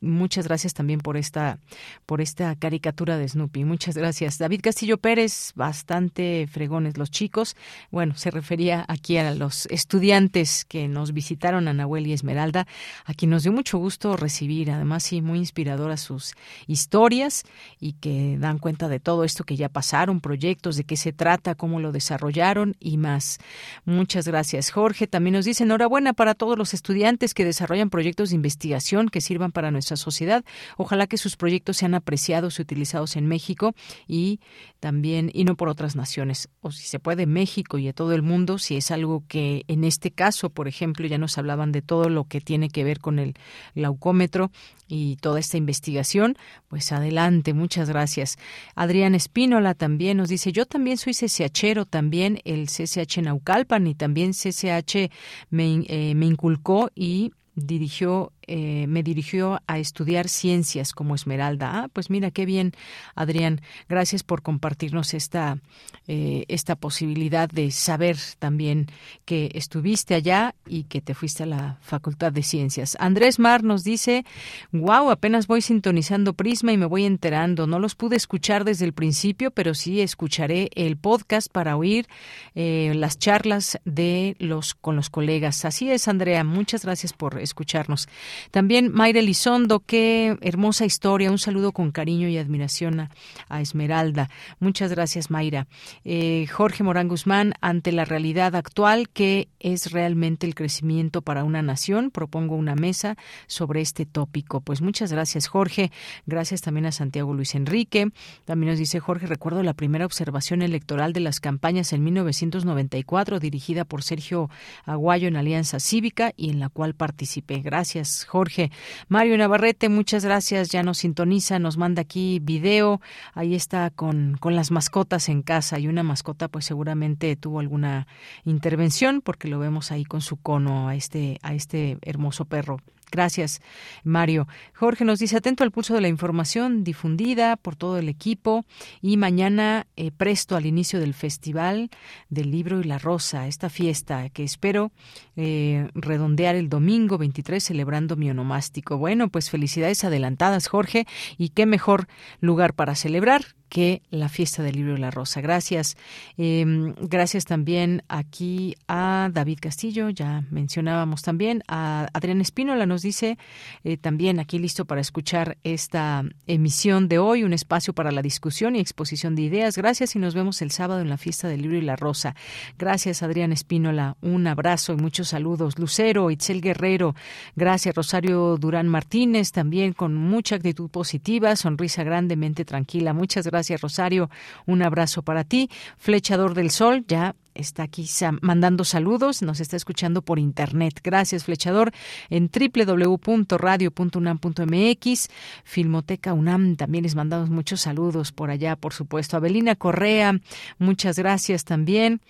muchas 0.00 0.46
gracias 0.46 0.74
también 0.74 1.00
por 1.00 1.16
esta 1.16 1.58
por 2.06 2.20
esta 2.20 2.54
caricatura 2.56 3.18
de 3.18 3.28
Snoopy. 3.28 3.64
Muchas 3.64 3.96
gracias. 3.96 4.38
David 4.38 4.60
Castillo 4.62 4.98
Pérez, 4.98 5.52
bastante 5.54 6.46
fregones 6.50 6.96
los 6.96 7.10
chicos. 7.10 7.56
Bueno, 7.90 8.14
se 8.16 8.30
refería 8.30 8.84
aquí 8.88 9.16
a 9.16 9.34
los 9.34 9.66
estudiantes 9.66 10.64
que 10.64 10.88
nos 10.88 11.12
visitaron 11.12 11.68
a 11.68 11.72
Nahuel 11.72 12.06
y 12.06 12.12
Esmeralda, 12.12 12.66
a 13.04 13.14
quien 13.14 13.30
nos 13.30 13.42
dio 13.42 13.52
mucho 13.52 13.78
gusto 13.78 14.16
recibir, 14.16 14.70
además 14.70 15.04
sí 15.04 15.22
muy 15.22 15.38
inspiradoras 15.38 16.00
sus 16.00 16.34
historias 16.66 17.44
y 17.80 17.94
que 17.94 18.36
dan 18.38 18.58
cuenta 18.58 18.88
de 18.88 19.00
todo 19.00 19.24
esto 19.24 19.44
que 19.44 19.56
ya 19.56 19.68
pasaron, 19.68 20.20
proyectos, 20.20 20.76
de 20.76 20.84
qué 20.84 20.96
se 20.96 21.12
trata, 21.12 21.54
cómo 21.54 21.80
lo 21.80 21.92
desarrollaron 21.92 22.76
y 22.80 22.98
más. 22.98 23.38
Muchas 23.84 24.26
gracias, 24.26 24.70
Jorge. 24.70 25.06
También 25.06 25.34
nos 25.34 25.44
dice 25.44 25.64
enhorabuena 25.64 26.12
para 26.12 26.34
todos 26.34 26.55
los 26.58 26.74
estudiantes 26.74 27.34
que 27.34 27.44
desarrollan 27.44 27.90
proyectos 27.90 28.30
de 28.30 28.36
investigación 28.36 29.08
que 29.08 29.20
sirvan 29.20 29.52
para 29.52 29.70
nuestra 29.70 29.96
sociedad. 29.96 30.44
Ojalá 30.76 31.06
que 31.06 31.18
sus 31.18 31.36
proyectos 31.36 31.76
sean 31.78 31.94
apreciados 31.94 32.58
y 32.58 32.62
utilizados 32.62 33.16
en 33.16 33.26
México 33.26 33.74
y 34.06 34.40
también, 34.80 35.30
y 35.32 35.44
no 35.44 35.56
por 35.56 35.68
otras 35.68 35.96
naciones, 35.96 36.48
o 36.60 36.70
si 36.70 36.86
se 36.86 36.98
puede, 36.98 37.26
México 37.26 37.78
y 37.78 37.86
de 37.86 37.92
todo 37.92 38.12
el 38.12 38.22
mundo, 38.22 38.58
si 38.58 38.76
es 38.76 38.90
algo 38.90 39.24
que 39.26 39.64
en 39.68 39.84
este 39.84 40.10
caso, 40.10 40.50
por 40.50 40.68
ejemplo, 40.68 41.06
ya 41.06 41.18
nos 41.18 41.38
hablaban 41.38 41.72
de 41.72 41.82
todo 41.82 42.08
lo 42.08 42.24
que 42.24 42.40
tiene 42.40 42.68
que 42.68 42.84
ver 42.84 43.00
con 43.00 43.18
el 43.18 43.34
glaucómetro 43.74 44.50
y 44.88 45.16
toda 45.16 45.40
esta 45.40 45.56
investigación, 45.56 46.36
pues 46.68 46.92
adelante, 46.92 47.54
muchas 47.54 47.88
gracias. 47.88 48.36
Adrián 48.74 49.14
Espínola 49.14 49.74
también 49.74 50.18
nos 50.18 50.28
dice, 50.28 50.52
yo 50.52 50.66
también 50.66 50.96
soy 50.96 51.12
CCHero, 51.12 51.86
también 51.86 52.40
el 52.44 52.66
CCH 52.66 53.22
Naucalpan 53.22 53.86
y 53.86 53.94
también 53.94 54.32
CCH 54.32 55.10
me, 55.50 55.84
eh, 55.88 56.14
inculcó 56.46 56.90
y 56.94 57.32
dirigió 57.56 58.32
eh, 58.46 58.86
me 58.88 59.02
dirigió 59.02 59.60
a 59.66 59.78
estudiar 59.78 60.28
ciencias 60.28 60.92
como 60.92 61.14
Esmeralda. 61.14 61.82
Ah, 61.82 61.88
pues 61.92 62.10
mira 62.10 62.30
qué 62.30 62.46
bien, 62.46 62.72
Adrián. 63.14 63.60
Gracias 63.88 64.22
por 64.22 64.42
compartirnos 64.42 65.14
esta, 65.14 65.58
eh, 66.06 66.44
esta 66.48 66.76
posibilidad 66.76 67.48
de 67.48 67.70
saber 67.70 68.16
también 68.38 68.86
que 69.24 69.50
estuviste 69.54 70.14
allá 70.14 70.54
y 70.66 70.84
que 70.84 71.00
te 71.00 71.14
fuiste 71.14 71.42
a 71.42 71.46
la 71.46 71.78
Facultad 71.80 72.32
de 72.32 72.42
Ciencias. 72.42 72.96
Andrés 73.00 73.38
Mar 73.38 73.64
nos 73.64 73.84
dice, 73.84 74.24
wow, 74.72 75.10
apenas 75.10 75.46
voy 75.46 75.60
sintonizando 75.60 76.34
Prisma 76.34 76.72
y 76.72 76.76
me 76.76 76.86
voy 76.86 77.04
enterando. 77.04 77.66
No 77.66 77.78
los 77.78 77.94
pude 77.94 78.16
escuchar 78.16 78.64
desde 78.64 78.84
el 78.84 78.92
principio, 78.92 79.50
pero 79.50 79.74
sí 79.74 80.00
escucharé 80.00 80.70
el 80.74 80.96
podcast 80.96 81.50
para 81.50 81.76
oír 81.76 82.06
eh, 82.54 82.92
las 82.94 83.18
charlas 83.18 83.78
de 83.84 84.36
los 84.38 84.74
con 84.74 84.96
los 84.96 85.10
colegas. 85.10 85.64
Así 85.64 85.90
es, 85.90 86.08
Andrea. 86.08 86.44
Muchas 86.44 86.84
gracias 86.84 87.12
por 87.12 87.40
escucharnos. 87.40 88.08
También 88.50 88.92
Mayra 88.92 89.20
Elizondo, 89.20 89.80
qué 89.80 90.36
hermosa 90.40 90.84
historia. 90.84 91.30
Un 91.30 91.38
saludo 91.38 91.72
con 91.72 91.90
cariño 91.90 92.28
y 92.28 92.38
admiración 92.38 93.08
a, 93.48 93.60
Esmeralda. 93.60 94.28
Muchas 94.60 94.90
gracias, 94.90 95.30
Mayra. 95.30 95.66
Eh, 96.04 96.46
Jorge 96.52 96.82
Morán 96.82 97.08
Guzmán, 97.08 97.54
ante 97.60 97.92
la 97.92 98.04
realidad 98.04 98.54
actual, 98.54 99.08
¿qué 99.08 99.48
es 99.60 99.92
realmente 99.92 100.46
el 100.46 100.54
crecimiento 100.54 101.22
para 101.22 101.44
una 101.44 101.62
nación? 101.62 102.10
Propongo 102.10 102.54
una 102.54 102.74
mesa 102.74 103.16
sobre 103.46 103.80
este 103.80 104.06
tópico. 104.06 104.60
Pues 104.60 104.82
muchas 104.82 105.12
gracias, 105.12 105.46
Jorge. 105.46 105.90
Gracias 106.26 106.60
también 106.60 106.86
a 106.86 106.92
Santiago 106.92 107.34
Luis 107.34 107.54
Enrique. 107.54 108.10
También 108.44 108.70
nos 108.70 108.78
dice 108.78 109.00
Jorge, 109.00 109.26
recuerdo 109.26 109.62
la 109.62 109.74
primera 109.74 110.06
observación 110.06 110.62
electoral 110.62 111.12
de 111.12 111.20
las 111.20 111.40
campañas 111.40 111.92
en 111.92 112.04
1994, 112.04 113.40
dirigida 113.40 113.84
por 113.84 114.02
Sergio 114.02 114.50
Aguayo 114.84 115.28
en 115.28 115.36
Alianza 115.36 115.80
Cívica 115.80 116.32
y 116.36 116.50
en 116.50 116.60
la 116.60 116.68
cual 116.68 116.94
participé. 116.94 117.60
Gracias, 117.60 118.25
Jorge. 118.26 118.70
Mario 119.08 119.38
Navarrete, 119.38 119.88
muchas 119.88 120.24
gracias. 120.24 120.70
Ya 120.70 120.82
nos 120.82 120.98
sintoniza, 120.98 121.58
nos 121.58 121.76
manda 121.76 122.02
aquí 122.02 122.40
video. 122.42 123.00
Ahí 123.34 123.54
está 123.54 123.90
con, 123.90 124.36
con 124.38 124.56
las 124.56 124.70
mascotas 124.70 125.28
en 125.28 125.42
casa 125.42 125.78
y 125.78 125.88
una 125.88 126.02
mascota 126.02 126.48
pues 126.48 126.64
seguramente 126.64 127.36
tuvo 127.36 127.60
alguna 127.60 128.06
intervención 128.44 129.20
porque 129.20 129.48
lo 129.48 129.58
vemos 129.58 129.92
ahí 129.92 130.04
con 130.04 130.20
su 130.20 130.36
cono 130.36 130.88
a 130.88 130.94
este, 130.94 131.38
a 131.42 131.54
este 131.54 131.98
hermoso 132.02 132.44
perro. 132.44 132.80
Gracias, 133.10 133.62
Mario. 134.02 134.48
Jorge 134.74 135.04
nos 135.04 135.20
dice, 135.20 135.36
atento 135.36 135.62
al 135.62 135.70
pulso 135.70 135.94
de 135.94 136.00
la 136.00 136.08
información 136.08 136.82
difundida 136.82 137.56
por 137.56 137.76
todo 137.76 137.98
el 137.98 138.08
equipo 138.08 138.64
y 139.00 139.16
mañana 139.16 139.86
eh, 139.96 140.10
presto 140.10 140.56
al 140.56 140.66
inicio 140.66 140.98
del 140.98 141.14
Festival 141.14 141.90
del 142.30 142.50
Libro 142.50 142.80
y 142.80 142.84
la 142.84 142.98
Rosa, 142.98 143.46
esta 143.46 143.70
fiesta 143.70 144.28
que 144.30 144.42
espero 144.42 144.90
eh, 145.36 145.88
redondear 145.94 146.56
el 146.56 146.68
domingo 146.68 147.16
23 147.16 147.62
celebrando 147.62 148.16
mi 148.16 148.28
onomástico. 148.28 148.98
Bueno, 148.98 149.28
pues 149.28 149.50
felicidades 149.50 150.02
adelantadas, 150.02 150.66
Jorge, 150.66 151.06
y 151.38 151.50
qué 151.50 151.64
mejor 151.64 152.08
lugar 152.40 152.74
para 152.74 152.96
celebrar 152.96 153.56
que 153.68 154.02
la 154.10 154.28
fiesta 154.28 154.62
del 154.62 154.76
libro 154.76 154.92
de 154.94 155.00
la 155.00 155.10
rosa. 155.10 155.40
Gracias. 155.40 155.96
Em, 156.36 156.94
gracias 157.00 157.44
también 157.44 158.02
aquí 158.08 158.76
a 158.88 159.28
David 159.32 159.58
Castillo, 159.60 160.10
ya 160.10 160.44
mencionábamos 160.50 161.22
también, 161.22 161.62
a 161.68 162.08
Adrián 162.12 162.40
Espínola 162.40 162.86
nos 162.86 163.02
dice 163.02 163.38
eh, 163.84 163.96
también 163.96 164.38
aquí 164.38 164.58
listo 164.58 164.84
para 164.84 165.00
escuchar 165.00 165.58
esta 165.64 166.24
emisión 166.46 167.08
de 167.08 167.18
hoy, 167.18 167.42
un 167.42 167.52
espacio 167.52 167.92
para 167.92 168.12
la 168.12 168.22
discusión 168.22 168.76
y 168.76 168.80
exposición 168.80 169.34
de 169.34 169.42
ideas. 169.42 169.76
Gracias 169.76 170.14
y 170.14 170.18
nos 170.18 170.34
vemos 170.34 170.62
el 170.62 170.70
sábado 170.70 171.00
en 171.00 171.08
la 171.08 171.18
fiesta 171.18 171.48
del 171.48 171.62
libro 171.62 171.78
y 171.78 171.82
la 171.82 171.96
rosa. 171.96 172.34
Gracias 172.78 173.22
Adrián 173.22 173.52
Espínola, 173.52 174.16
un 174.20 174.46
abrazo 174.46 174.92
y 174.92 174.96
muchos 174.96 175.28
saludos. 175.28 175.78
Lucero, 175.78 176.30
Itzel 176.30 176.60
Guerrero, 176.60 177.14
gracias 177.56 177.94
Rosario 177.94 178.56
Durán 178.58 178.88
Martínez, 178.88 179.52
también 179.52 179.92
con 179.92 180.14
mucha 180.14 180.56
actitud 180.56 180.88
positiva, 180.88 181.56
sonrisa 181.56 182.04
grandemente 182.04 182.64
tranquila. 182.64 183.12
Muchas 183.12 183.46
gracias 183.46 183.55
Gracias, 183.56 183.80
Rosario. 183.80 184.28
Un 184.66 184.82
abrazo 184.82 185.22
para 185.22 185.42
ti. 185.42 185.70
Flechador 185.96 186.52
del 186.52 186.70
Sol, 186.70 187.06
ya 187.08 187.34
está 187.54 187.84
aquí 187.84 188.06
mandando 188.42 188.84
saludos, 188.84 189.40
nos 189.40 189.60
está 189.60 189.78
escuchando 189.78 190.20
por 190.20 190.38
internet. 190.38 191.00
Gracias, 191.02 191.44
Flechador, 191.44 191.90
en 192.28 192.50
www.radio.unam.mx, 192.50 195.28
Filmoteca 195.64 196.34
UNAM, 196.34 196.76
también 196.76 197.04
les 197.04 197.14
mandamos 197.14 197.48
muchos 197.48 197.80
saludos 197.80 198.30
por 198.30 198.50
allá, 198.50 198.76
por 198.76 198.92
supuesto. 198.92 199.38
Abelina 199.38 199.74
Correa, 199.74 200.38
muchas 200.78 201.18
gracias 201.18 201.64
también. 201.64 202.20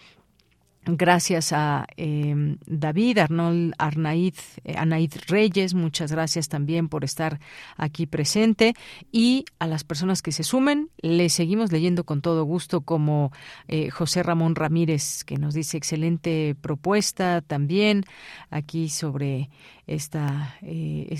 Gracias 0.88 1.52
a 1.52 1.84
em, 1.96 2.58
David, 2.64 3.18
Arnold 3.18 3.74
Arnaid, 3.76 4.34
eh, 4.62 4.76
Anaid 4.76 5.14
Reyes, 5.26 5.74
muchas 5.74 6.12
gracias 6.12 6.48
también 6.48 6.88
por 6.88 7.02
estar 7.02 7.40
aquí 7.76 8.06
presente. 8.06 8.74
Y 9.10 9.46
a 9.58 9.66
las 9.66 9.82
personas 9.82 10.22
que 10.22 10.30
se 10.30 10.44
sumen, 10.44 10.90
les 10.98 11.32
seguimos 11.32 11.72
leyendo 11.72 12.04
con 12.04 12.22
todo 12.22 12.44
gusto 12.44 12.82
como 12.82 13.32
eh, 13.66 13.90
José 13.90 14.22
Ramón 14.22 14.54
Ramírez, 14.54 15.24
que 15.24 15.38
nos 15.38 15.54
dice 15.54 15.76
excelente 15.76 16.54
propuesta 16.60 17.40
también 17.40 18.04
aquí 18.50 18.88
sobre 18.88 19.50
esta, 19.86 20.56
eh, 20.62 21.16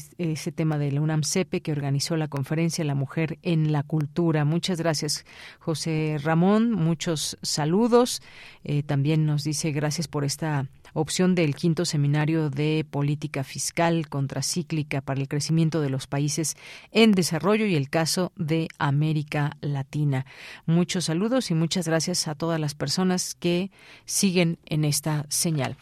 tema 0.55 0.79
de 0.79 0.91
la 0.91 1.01
UNAM 1.01 1.23
que 1.62 1.73
organizó 1.73 2.17
la 2.17 2.29
conferencia 2.29 2.85
La 2.85 2.95
Mujer 2.95 3.39
en 3.43 3.73
la 3.73 3.83
Cultura. 3.83 4.45
Muchas 4.45 4.79
gracias, 4.79 5.25
José 5.59 6.19
Ramón. 6.23 6.73
Muchos 6.73 7.39
saludos. 7.43 8.23
Eh, 8.64 8.83
también 8.83 9.27
nos 9.27 9.45
dice 9.45 9.71
gracias 9.71 10.09
por 10.09 10.25
esta 10.25 10.69
opción 10.95 11.35
del 11.35 11.55
quinto 11.55 11.85
seminario 11.85 12.51
de 12.51 12.87
política 12.89 13.45
fiscal 13.45 14.09
contracíclica 14.09 15.01
para 15.01 15.21
el 15.21 15.29
crecimiento 15.29 15.81
de 15.81 15.91
los 15.91 16.07
países 16.07 16.57
en 16.91 17.12
desarrollo 17.12 17.67
y 17.67 17.77
el 17.77 17.91
caso 17.91 18.33
de 18.37 18.69
América 18.79 19.57
Latina. 19.61 20.27
Muchos 20.64 21.05
saludos 21.05 21.51
y 21.51 21.55
muchas 21.55 21.87
gracias 21.87 22.27
a 22.29 22.35
todas 22.35 22.59
las 22.59 22.75
personas 22.75 23.35
que 23.35 23.71
siguen 24.07 24.59
en 24.64 24.85
esta 24.85 25.27
señal. 25.29 25.77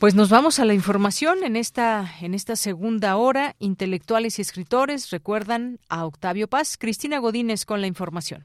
Pues 0.00 0.14
nos 0.14 0.30
vamos 0.30 0.60
a 0.60 0.64
la 0.64 0.74
información 0.74 1.38
en 1.42 1.56
esta, 1.56 2.04
en 2.22 2.32
esta 2.32 2.54
segunda 2.54 3.16
hora. 3.16 3.54
Intelectuales 3.58 4.38
y 4.38 4.42
escritores 4.42 5.10
recuerdan 5.10 5.78
a 5.90 6.06
Octavio 6.06 6.46
Paz. 6.46 6.78
Cristina 6.78 7.18
Godínez 7.18 7.66
con 7.66 7.80
la 7.80 7.88
información. 7.88 8.44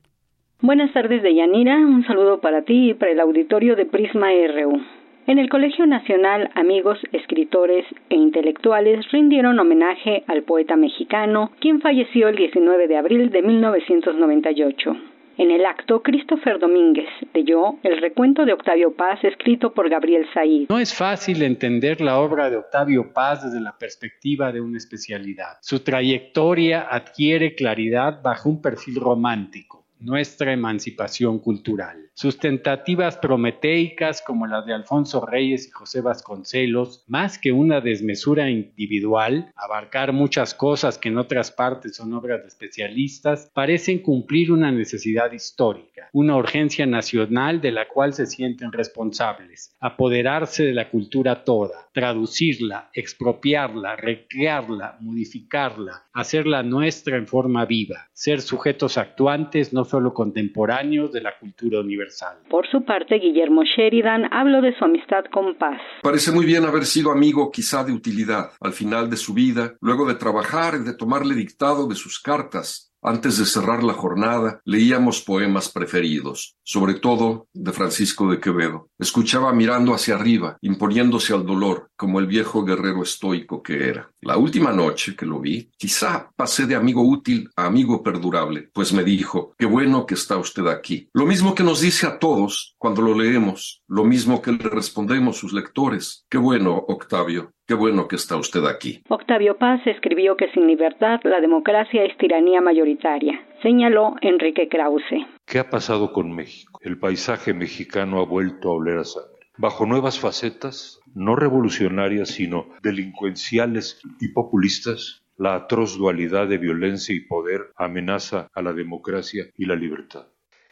Buenas 0.61 0.91
tardes, 0.93 1.21
Deyanira. 1.21 1.77
Un 1.77 2.03
saludo 2.07 2.41
para 2.41 2.63
ti 2.63 2.89
y 2.89 2.93
para 2.95 3.11
el 3.11 3.19
auditorio 3.19 3.75
de 3.75 3.85
Prisma 3.85 4.30
RU. 4.31 4.81
En 5.27 5.38
el 5.38 5.47
Colegio 5.47 5.85
Nacional, 5.85 6.49
amigos, 6.55 6.97
escritores 7.11 7.85
e 8.09 8.15
intelectuales 8.15 9.05
rindieron 9.11 9.59
homenaje 9.59 10.23
al 10.25 10.41
poeta 10.41 10.75
mexicano, 10.75 11.51
quien 11.59 11.81
falleció 11.81 12.30
el 12.30 12.35
19 12.35 12.88
de 12.88 12.97
abril 12.97 13.30
de 13.30 13.43
1998. 13.43 15.12
En 15.38 15.49
el 15.49 15.65
acto, 15.65 16.03
Christopher 16.03 16.60
Domínguez 16.60 17.10
leyó 17.34 17.80
el 17.81 17.99
recuento 17.99 18.45
de 18.45 18.53
Octavio 18.53 18.93
Paz 18.95 19.23
escrito 19.23 19.73
por 19.73 19.89
Gabriel 19.89 20.27
Said. 20.31 20.68
No 20.69 20.77
es 20.77 20.93
fácil 20.93 21.41
entender 21.41 22.01
la 22.01 22.19
obra 22.19 22.51
de 22.51 22.57
Octavio 22.57 23.11
Paz 23.14 23.43
desde 23.43 23.60
la 23.60 23.76
perspectiva 23.76 24.51
de 24.51 24.61
una 24.61 24.77
especialidad. 24.77 25.57
Su 25.61 25.80
trayectoria 25.80 26.88
adquiere 26.89 27.55
claridad 27.55 28.22
bajo 28.22 28.47
un 28.47 28.61
perfil 28.61 28.95
romántico, 28.95 29.84
nuestra 29.99 30.53
emancipación 30.53 31.39
cultural. 31.39 32.11
Sus 32.15 32.38
tentativas 32.38 33.18
prometeicas 33.18 34.22
como 34.22 34.45
las 34.45 34.68
de 34.68 34.73
Alfonso 34.76 35.26
Reyes 35.26 35.68
y 35.68 35.72
José 35.72 36.02
Vasconcelos, 36.02 37.03
más 37.07 37.40
que 37.40 37.52
una 37.52 37.81
desmesura 37.81 38.52
individual, 38.52 39.52
abarcar 39.56 40.14
muchas 40.14 40.53
cosas 40.53 40.99
que 40.99 41.10
en 41.10 41.18
otras 41.18 41.49
partes 41.49 41.95
son 41.95 42.14
obras 42.14 42.41
de 42.41 42.49
especialistas, 42.49 43.49
parecen 43.56 43.98
cumplir 43.98 44.52
una 44.52 44.72
necesidad 44.72 45.31
histórica, 45.31 46.10
una 46.14 46.35
urgencia 46.35 46.85
nacional 46.85 47.61
de 47.61 47.72
la 47.72 47.88
cual 47.88 48.14
se 48.14 48.27
sienten 48.27 48.72
responsables, 48.72 49.76
apoderarse 49.80 50.65
de 50.65 50.73
la 50.73 50.91
cultura 50.91 51.44
toda, 51.44 51.90
traducirla, 51.94 52.91
expropiarla, 52.94 53.95
recrearla, 53.95 54.98
modificarla, 55.02 56.03
hacerla 56.14 56.61
nuestra 56.61 57.18
en 57.18 57.26
forma 57.26 57.65
viva, 57.65 58.10
ser 58.14 58.40
sujetos 58.40 58.99
actuantes 58.99 59.73
no 59.73 59.84
solo 59.84 60.14
contemporáneos 60.14 61.11
de 61.11 61.22
la 61.22 61.40
cultura 61.40 61.80
universal 61.80 62.02
por 62.49 62.67
su 62.67 62.84
parte, 62.84 63.15
Guillermo 63.15 63.63
Sheridan 63.63 64.31
habló 64.34 64.61
de 64.61 64.77
su 64.77 64.85
amistad 64.85 65.25
con 65.31 65.55
Paz. 65.55 65.80
Parece 66.01 66.31
muy 66.31 66.45
bien 66.45 66.65
haber 66.65 66.85
sido 66.85 67.11
amigo 67.11 67.51
quizá 67.51 67.84
de 67.84 67.93
utilidad 67.93 68.51
al 68.59 68.73
final 68.73 69.09
de 69.09 69.17
su 69.17 69.34
vida, 69.34 69.73
luego 69.81 70.05
de 70.05 70.15
trabajar 70.15 70.75
y 70.75 70.84
de 70.84 70.93
tomarle 70.93 71.35
dictado 71.35 71.88
de 71.88 71.95
sus 71.95 72.19
cartas. 72.19 72.93
Antes 73.05 73.38
de 73.38 73.45
cerrar 73.45 73.84
la 73.84 73.91
jornada, 73.91 74.61
leíamos 74.63 75.21
poemas 75.21 75.69
preferidos, 75.69 76.55
sobre 76.63 76.93
todo 76.93 77.47
de 77.53 77.73
Francisco 77.73 78.31
de 78.31 78.39
Quevedo. 78.39 78.88
Escuchaba 78.97 79.51
mirando 79.51 79.93
hacia 79.93 80.15
arriba, 80.15 80.57
imponiéndose 80.61 81.34
al 81.34 81.45
dolor, 81.45 81.89
como 81.97 82.21
el 82.21 82.27
viejo 82.27 82.63
guerrero 82.63 83.03
estoico 83.03 83.61
que 83.61 83.89
era. 83.89 84.12
La 84.25 84.37
última 84.37 84.71
noche 84.71 85.15
que 85.15 85.25
lo 85.25 85.39
vi, 85.39 85.69
quizá 85.77 86.31
pasé 86.35 86.65
de 86.65 86.75
amigo 86.75 87.01
útil 87.01 87.49
a 87.55 87.65
amigo 87.65 88.01
perdurable, 88.01 88.69
pues 88.73 88.93
me 88.93 89.03
dijo, 89.03 89.53
qué 89.57 89.65
bueno 89.65 90.05
que 90.05 90.13
está 90.13 90.37
usted 90.37 90.65
aquí. 90.67 91.09
Lo 91.13 91.25
mismo 91.25 91.53
que 91.55 91.63
nos 91.63 91.81
dice 91.81 92.07
a 92.07 92.19
todos 92.19 92.75
cuando 92.77 93.01
lo 93.01 93.17
leemos, 93.17 93.81
lo 93.87 94.03
mismo 94.03 94.41
que 94.41 94.53
le 94.53 94.69
respondemos 94.69 95.37
sus 95.37 95.53
lectores. 95.53 96.25
Qué 96.29 96.37
bueno, 96.37 96.85
Octavio, 96.87 97.53
Qué 97.65 97.75
bueno 97.75 98.09
que 98.09 98.17
está 98.17 98.35
usted 98.35 98.65
aquí. 98.65 99.01
Octavio 99.07 99.57
Paz 99.57 99.79
escribió 99.87 100.35
que 100.35 100.51
sin 100.51 100.67
libertad 100.67 101.21
la 101.23 101.39
democracia 101.39 102.03
es 102.03 102.17
tiranía 102.17 102.59
mayoritaria, 102.59 103.41
señaló 103.61 104.15
Enrique 104.19 104.67
Krause. 104.67 105.25
¿Qué 105.45 105.59
ha 105.59 105.69
pasado 105.69 106.11
con 106.11 106.35
México? 106.35 106.77
El 106.83 106.99
paisaje 106.99 107.53
mexicano 107.53 108.19
ha 108.19 108.25
vuelto 108.25 108.69
a 108.69 108.73
oler 108.73 108.97
a 108.97 109.05
sangre. 109.05 109.47
Bajo 109.57 109.85
nuevas 109.85 110.19
facetas, 110.19 110.99
no 111.14 111.35
revolucionarias, 111.35 112.30
sino 112.30 112.68
delincuenciales 112.81 114.02
y 114.19 114.30
populistas, 114.30 115.23
la 115.38 115.56
atroz 115.56 115.98
dualidad 115.98 116.48
de 116.48 116.57
violencia 116.57 117.15
y 117.15 117.22
poder 117.22 117.72
amenaza 117.76 118.48
a 118.53 118.61
la 118.61 118.73
democracia 118.73 119.45
y 119.57 119.65
la 119.65 119.76
libertad. 119.76 120.27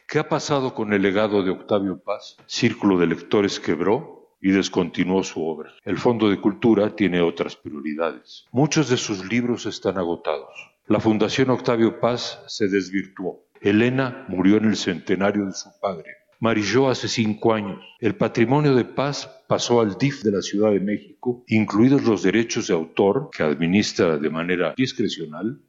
¿Qué 0.08 0.18
ha 0.18 0.28
pasado 0.28 0.74
con 0.74 0.92
el 0.92 1.02
legado 1.02 1.42
de 1.42 1.50
Octavio 1.50 2.02
Paz? 2.02 2.36
Círculo 2.46 2.98
de 2.98 3.06
lectores 3.06 3.58
quebró, 3.58 4.22
y 4.42 4.50
descontinuó 4.50 5.22
su 5.22 5.46
obra. 5.46 5.72
El 5.84 5.96
Fondo 5.96 6.28
de 6.28 6.40
Cultura 6.40 6.94
tiene 6.96 7.22
otras 7.22 7.56
prioridades. 7.56 8.44
Muchos 8.50 8.90
de 8.90 8.96
sus 8.96 9.24
libros 9.24 9.66
están 9.66 9.98
agotados. 9.98 10.72
La 10.88 10.98
Fundación 10.98 11.48
Octavio 11.50 12.00
Paz 12.00 12.42
se 12.48 12.68
desvirtuó. 12.68 13.46
Elena 13.60 14.26
murió 14.28 14.56
en 14.56 14.64
el 14.64 14.76
centenario 14.76 15.46
de 15.46 15.52
su 15.52 15.70
padre. 15.80 16.21
Marilló 16.42 16.90
hace 16.90 17.06
cinco 17.06 17.54
años. 17.54 17.80
El 18.00 18.16
patrimonio 18.16 18.74
de 18.74 18.84
Paz 18.84 19.30
pasó 19.46 19.80
al 19.80 19.96
DIF 19.96 20.24
de 20.24 20.32
la 20.32 20.42
Ciudad 20.42 20.72
de 20.72 20.80
México, 20.80 21.44
incluidos 21.46 22.02
los 22.02 22.24
derechos 22.24 22.66
de 22.66 22.74
autor 22.74 23.30
que 23.30 23.44
administra 23.44 24.18
de 24.18 24.28
manera 24.28 24.74
discrecional. 24.76 25.62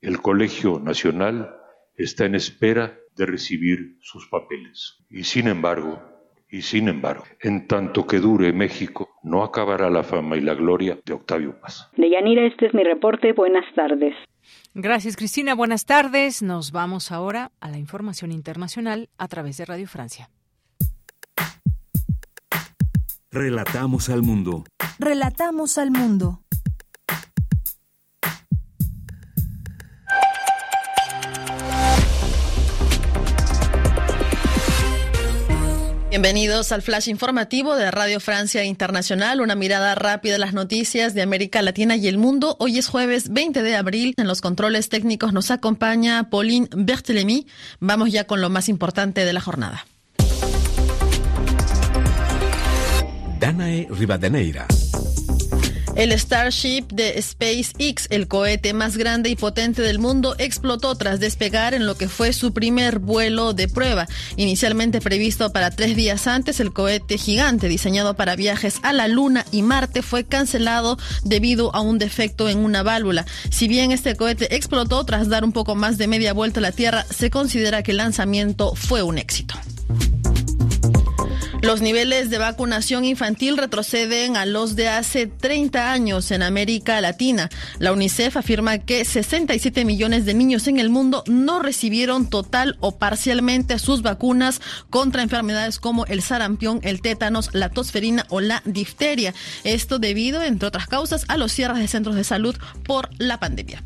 El 0.00 0.22
Colegio 0.22 0.78
Nacional 0.78 1.52
está 1.96 2.24
en 2.24 2.36
espera 2.36 2.96
de 3.16 3.26
recibir 3.26 3.98
sus 4.00 4.28
papeles. 4.28 5.04
Y 5.10 5.24
sin 5.24 5.48
embargo, 5.48 6.00
y 6.52 6.60
sin 6.60 6.88
embargo, 6.88 7.24
en 7.40 7.66
tanto 7.66 8.06
que 8.06 8.18
dure 8.18 8.52
México, 8.52 9.08
no 9.22 9.42
acabará 9.42 9.88
la 9.88 10.02
fama 10.02 10.36
y 10.36 10.42
la 10.42 10.52
gloria 10.52 10.98
de 11.02 11.14
Octavio 11.14 11.58
Paz. 11.58 11.88
Deyanira, 11.96 12.46
este 12.46 12.66
es 12.66 12.74
mi 12.74 12.84
reporte. 12.84 13.32
Buenas 13.32 13.64
tardes. 13.74 14.14
Gracias, 14.74 15.16
Cristina. 15.16 15.54
Buenas 15.54 15.86
tardes. 15.86 16.42
Nos 16.42 16.70
vamos 16.70 17.10
ahora 17.10 17.52
a 17.60 17.70
la 17.70 17.78
información 17.78 18.32
internacional 18.32 19.08
a 19.16 19.28
través 19.28 19.56
de 19.56 19.64
Radio 19.64 19.88
Francia. 19.88 20.28
Relatamos 23.30 24.10
al 24.10 24.22
mundo. 24.22 24.64
Relatamos 24.98 25.78
al 25.78 25.90
mundo. 25.90 26.41
Bienvenidos 36.12 36.72
al 36.72 36.82
flash 36.82 37.08
informativo 37.08 37.74
de 37.74 37.90
Radio 37.90 38.20
Francia 38.20 38.64
Internacional, 38.64 39.40
una 39.40 39.54
mirada 39.54 39.94
rápida 39.94 40.34
a 40.34 40.38
las 40.38 40.52
noticias 40.52 41.14
de 41.14 41.22
América 41.22 41.62
Latina 41.62 41.96
y 41.96 42.06
el 42.06 42.18
mundo. 42.18 42.54
Hoy 42.60 42.76
es 42.76 42.86
jueves 42.86 43.30
20 43.30 43.62
de 43.62 43.76
abril. 43.76 44.12
En 44.18 44.26
los 44.28 44.42
controles 44.42 44.90
técnicos 44.90 45.32
nos 45.32 45.50
acompaña 45.50 46.28
Pauline 46.28 46.68
Berthelemy. 46.70 47.46
Vamos 47.80 48.12
ya 48.12 48.24
con 48.24 48.42
lo 48.42 48.50
más 48.50 48.68
importante 48.68 49.24
de 49.24 49.32
la 49.32 49.40
jornada. 49.40 49.86
Danae 53.40 53.88
Rivadeneira. 53.90 54.66
El 55.94 56.18
Starship 56.18 56.86
de 56.88 57.20
SpaceX, 57.20 58.06
el 58.08 58.26
cohete 58.26 58.72
más 58.72 58.96
grande 58.96 59.28
y 59.28 59.36
potente 59.36 59.82
del 59.82 59.98
mundo, 59.98 60.34
explotó 60.38 60.94
tras 60.94 61.20
despegar 61.20 61.74
en 61.74 61.86
lo 61.86 61.96
que 61.96 62.08
fue 62.08 62.32
su 62.32 62.54
primer 62.54 62.98
vuelo 62.98 63.52
de 63.52 63.68
prueba. 63.68 64.08
Inicialmente 64.36 65.02
previsto 65.02 65.52
para 65.52 65.70
tres 65.70 65.94
días 65.94 66.26
antes, 66.26 66.60
el 66.60 66.72
cohete 66.72 67.18
gigante 67.18 67.68
diseñado 67.68 68.14
para 68.14 68.36
viajes 68.36 68.76
a 68.82 68.94
la 68.94 69.06
Luna 69.06 69.44
y 69.52 69.60
Marte 69.60 70.00
fue 70.00 70.24
cancelado 70.24 70.98
debido 71.24 71.74
a 71.74 71.80
un 71.82 71.98
defecto 71.98 72.48
en 72.48 72.58
una 72.58 72.82
válvula. 72.82 73.26
Si 73.50 73.68
bien 73.68 73.92
este 73.92 74.16
cohete 74.16 74.56
explotó 74.56 75.04
tras 75.04 75.28
dar 75.28 75.44
un 75.44 75.52
poco 75.52 75.74
más 75.74 75.98
de 75.98 76.06
media 76.06 76.32
vuelta 76.32 76.60
a 76.60 76.62
la 76.62 76.72
Tierra, 76.72 77.04
se 77.04 77.28
considera 77.28 77.82
que 77.82 77.90
el 77.90 77.98
lanzamiento 77.98 78.74
fue 78.74 79.02
un 79.02 79.18
éxito. 79.18 79.54
Los 81.62 81.80
niveles 81.80 82.28
de 82.28 82.38
vacunación 82.38 83.04
infantil 83.04 83.56
retroceden 83.56 84.36
a 84.36 84.46
los 84.46 84.74
de 84.74 84.88
hace 84.88 85.28
30 85.28 85.92
años 85.92 86.32
en 86.32 86.42
América 86.42 87.00
Latina. 87.00 87.50
La 87.78 87.92
UNICEF 87.92 88.36
afirma 88.36 88.78
que 88.78 89.04
67 89.04 89.84
millones 89.84 90.26
de 90.26 90.34
niños 90.34 90.66
en 90.66 90.80
el 90.80 90.90
mundo 90.90 91.22
no 91.28 91.60
recibieron 91.60 92.28
total 92.28 92.76
o 92.80 92.98
parcialmente 92.98 93.78
sus 93.78 94.02
vacunas 94.02 94.60
contra 94.90 95.22
enfermedades 95.22 95.78
como 95.78 96.04
el 96.06 96.20
sarampión, 96.20 96.80
el 96.82 97.00
tétanos, 97.00 97.50
la 97.52 97.68
tosferina 97.68 98.26
o 98.28 98.40
la 98.40 98.60
difteria. 98.64 99.32
Esto 99.62 100.00
debido, 100.00 100.42
entre 100.42 100.66
otras 100.66 100.88
causas, 100.88 101.24
a 101.28 101.36
los 101.36 101.52
cierres 101.52 101.78
de 101.78 101.86
centros 101.86 102.16
de 102.16 102.24
salud 102.24 102.56
por 102.84 103.08
la 103.18 103.38
pandemia. 103.38 103.84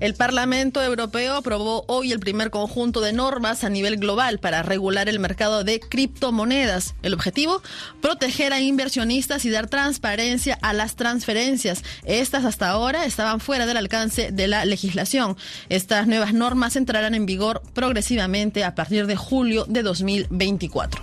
El 0.00 0.14
Parlamento 0.14 0.82
Europeo 0.82 1.34
aprobó 1.34 1.84
hoy 1.86 2.10
el 2.10 2.20
primer 2.20 2.50
conjunto 2.50 3.02
de 3.02 3.12
normas 3.12 3.64
a 3.64 3.68
nivel 3.68 3.98
global 3.98 4.38
para 4.38 4.62
regular 4.62 5.10
el 5.10 5.18
mercado 5.18 5.62
de 5.62 5.78
criptomonedas. 5.78 6.94
El 7.02 7.12
objetivo, 7.12 7.62
proteger 8.00 8.54
a 8.54 8.60
inversionistas 8.60 9.44
y 9.44 9.50
dar 9.50 9.68
transparencia 9.68 10.58
a 10.62 10.72
las 10.72 10.96
transferencias. 10.96 11.84
Estas 12.04 12.46
hasta 12.46 12.70
ahora 12.70 13.04
estaban 13.04 13.40
fuera 13.40 13.66
del 13.66 13.76
alcance 13.76 14.32
de 14.32 14.48
la 14.48 14.64
legislación. 14.64 15.36
Estas 15.68 16.06
nuevas 16.06 16.32
normas 16.32 16.76
entrarán 16.76 17.14
en 17.14 17.26
vigor 17.26 17.60
progresivamente 17.74 18.64
a 18.64 18.74
partir 18.74 19.06
de 19.06 19.16
julio 19.16 19.66
de 19.68 19.82
2024. 19.82 21.02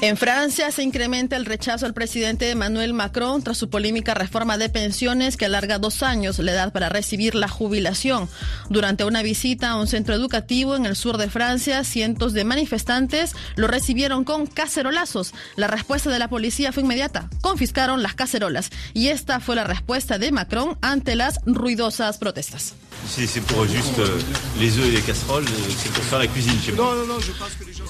En 0.00 0.16
Francia 0.16 0.70
se 0.70 0.82
incrementa 0.82 1.36
el 1.36 1.46
rechazo 1.46 1.86
al 1.86 1.94
presidente 1.94 2.50
Emmanuel 2.50 2.92
Macron 2.92 3.42
tras 3.42 3.56
su 3.56 3.70
polémica 3.70 4.12
reforma 4.14 4.58
de 4.58 4.68
pensiones 4.68 5.36
que 5.36 5.46
alarga 5.46 5.78
dos 5.78 6.02
años 6.02 6.38
la 6.38 6.52
edad 6.52 6.72
para 6.72 6.88
recibir 6.88 7.34
la 7.34 7.48
jubilación. 7.48 8.28
Durante 8.68 9.04
una 9.04 9.22
visita 9.22 9.70
a 9.70 9.80
un 9.80 9.86
centro 9.86 10.14
educativo 10.14 10.76
en 10.76 10.84
el 10.84 10.96
sur 10.96 11.16
de 11.16 11.30
Francia, 11.30 11.84
cientos 11.84 12.32
de 12.32 12.44
manifestantes 12.44 13.34
lo 13.56 13.66
recibieron 13.66 14.24
con 14.24 14.46
cacerolazos. 14.46 15.32
La 15.56 15.68
respuesta 15.68 16.10
de 16.10 16.18
la 16.18 16.28
policía 16.28 16.72
fue 16.72 16.82
inmediata. 16.82 17.30
Confiscaron 17.40 18.02
las 18.02 18.14
cacerolas. 18.14 18.70
Y 18.92 19.08
esta 19.08 19.40
fue 19.40 19.56
la 19.56 19.64
respuesta 19.64 20.18
de 20.18 20.32
Macron 20.32 20.76
ante 20.82 21.14
las 21.14 21.40
ruidosas 21.46 22.18
protestas. 22.18 22.74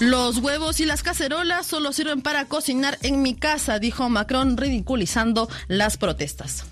Los 0.00 0.38
huevos 0.38 0.80
y 0.80 0.86
las 0.86 1.02
cacerolas 1.02 1.66
solo 1.66 1.92
sirven 1.92 2.20
para 2.20 2.46
cocinar 2.46 2.98
en 3.02 3.22
mi 3.22 3.34
casa, 3.34 3.78
dijo 3.78 4.08
Macron, 4.08 4.56
ridiculizando 4.56 5.48
las 5.68 5.96
protestas. 5.96 6.64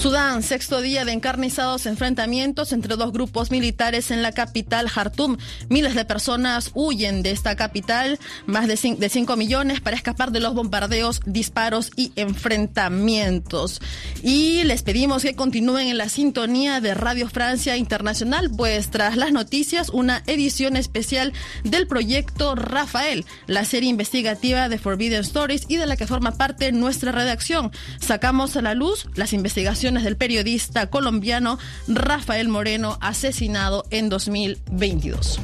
Sudán, 0.00 0.42
sexto 0.42 0.80
día 0.80 1.04
de 1.04 1.12
encarnizados 1.12 1.84
enfrentamientos 1.84 2.72
entre 2.72 2.96
dos 2.96 3.12
grupos 3.12 3.50
militares 3.50 4.10
en 4.10 4.22
la 4.22 4.32
capital 4.32 4.88
Jartum. 4.88 5.36
Miles 5.68 5.94
de 5.94 6.06
personas 6.06 6.70
huyen 6.72 7.22
de 7.22 7.32
esta 7.32 7.54
capital, 7.54 8.18
más 8.46 8.66
de 8.66 8.78
5 8.78 9.36
millones, 9.36 9.82
para 9.82 9.96
escapar 9.96 10.32
de 10.32 10.40
los 10.40 10.54
bombardeos, 10.54 11.20
disparos 11.26 11.90
y 11.96 12.12
enfrentamientos. 12.16 13.82
Y 14.22 14.64
les 14.64 14.82
pedimos 14.82 15.22
que 15.22 15.36
continúen 15.36 15.88
en 15.88 15.98
la 15.98 16.08
sintonía 16.08 16.80
de 16.80 16.94
Radio 16.94 17.28
Francia 17.28 17.76
Internacional, 17.76 18.50
pues 18.56 18.90
tras 18.90 19.18
las 19.18 19.32
noticias, 19.32 19.90
una 19.90 20.22
edición 20.26 20.76
especial 20.76 21.34
del 21.62 21.86
proyecto 21.86 22.54
Rafael, 22.54 23.26
la 23.46 23.66
serie 23.66 23.90
investigativa 23.90 24.70
de 24.70 24.78
Forbidden 24.78 25.20
Stories 25.20 25.66
y 25.68 25.76
de 25.76 25.84
la 25.84 25.98
que 25.98 26.06
forma 26.06 26.38
parte 26.38 26.72
nuestra 26.72 27.12
redacción. 27.12 27.70
Sacamos 28.00 28.56
a 28.56 28.62
la 28.62 28.72
luz 28.72 29.06
las 29.14 29.34
investigaciones 29.34 29.89
del 29.98 30.16
periodista 30.16 30.88
colombiano 30.88 31.58
Rafael 31.88 32.48
Moreno, 32.48 32.96
asesinado 33.00 33.84
en 33.90 34.08
2022. 34.08 35.40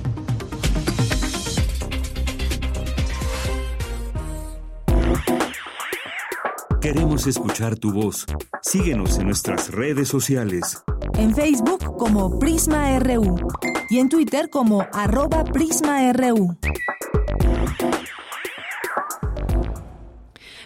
Queremos 6.81 7.27
escuchar 7.27 7.77
tu 7.77 7.93
voz. 7.93 8.27
Síguenos 8.62 9.18
en 9.18 9.27
nuestras 9.27 9.73
redes 9.73 10.06
sociales. 10.06 10.85
En 11.14 11.35
Facebook 11.35 11.97
como 11.97 12.39
Prisma 12.39 12.97
RU 13.01 13.36
y 13.90 13.98
en 13.98 14.09
Twitter 14.09 14.51
como 14.51 14.86
arroba 14.93 15.43
PrismaRU. 15.43 16.56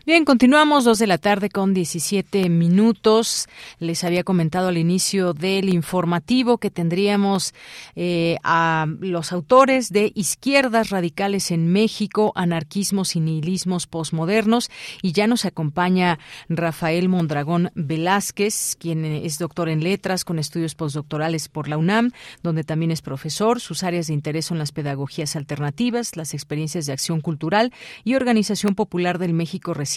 Bien, 0.06 0.24
continuamos 0.24 0.84
dos 0.84 0.98
de 0.98 1.06
la 1.06 1.18
tarde 1.18 1.50
con 1.50 1.74
17 1.74 2.48
minutos. 2.48 3.48
Les 3.80 4.02
había 4.02 4.24
comentado 4.24 4.68
al 4.68 4.78
inicio 4.78 5.34
del 5.34 5.68
informativo 5.68 6.56
que 6.56 6.70
tendríamos 6.70 7.52
eh, 7.96 8.38
a 8.42 8.86
los 9.00 9.30
autores 9.30 9.90
de 9.90 10.10
Izquierdas 10.14 10.88
Radicales 10.88 11.50
en 11.50 11.70
México, 11.70 12.32
Anarquismos 12.34 13.14
y 13.14 13.20
Nihilismos 13.20 13.86
Postmodernos. 13.86 14.70
Y 15.02 15.12
ya 15.12 15.26
nos 15.26 15.44
acompaña 15.44 16.18
Rafael 16.48 17.10
Mondragón 17.10 17.70
Velázquez, 17.74 18.76
quien 18.76 19.04
es 19.04 19.38
doctor 19.38 19.68
en 19.68 19.84
letras 19.84 20.24
con 20.24 20.38
estudios 20.38 20.74
postdoctorales 20.74 21.50
por 21.50 21.68
la 21.68 21.76
UNAM, 21.76 22.12
donde 22.42 22.64
también 22.64 22.90
es 22.90 23.02
profesor. 23.02 23.60
Sus 23.60 23.82
áreas 23.82 24.06
de 24.06 24.14
interés 24.14 24.46
son 24.46 24.56
las 24.56 24.72
pedagogías 24.72 25.36
alternativas, 25.36 26.16
las 26.16 26.32
experiencias 26.32 26.86
de 26.86 26.94
acción 26.94 27.20
cultural 27.20 27.70
y 28.02 28.14
organización 28.14 28.74
popular 28.74 29.18
del 29.18 29.34
México 29.34 29.74
reciente 29.74 29.90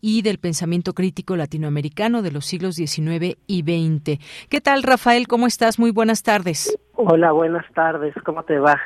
y 0.00 0.22
del 0.22 0.38
pensamiento 0.38 0.92
crítico 0.92 1.36
latinoamericano 1.36 2.22
de 2.22 2.32
los 2.32 2.44
siglos 2.46 2.76
XIX 2.76 3.36
y 3.46 3.62
XX. 3.62 4.18
¿Qué 4.48 4.60
tal, 4.60 4.82
Rafael? 4.82 5.26
¿Cómo 5.28 5.46
estás? 5.46 5.78
Muy 5.78 5.90
buenas 5.90 6.22
tardes. 6.22 6.76
Hola, 6.94 7.32
buenas 7.32 7.64
tardes. 7.74 8.14
¿Cómo 8.24 8.42
te 8.44 8.58
va? 8.58 8.78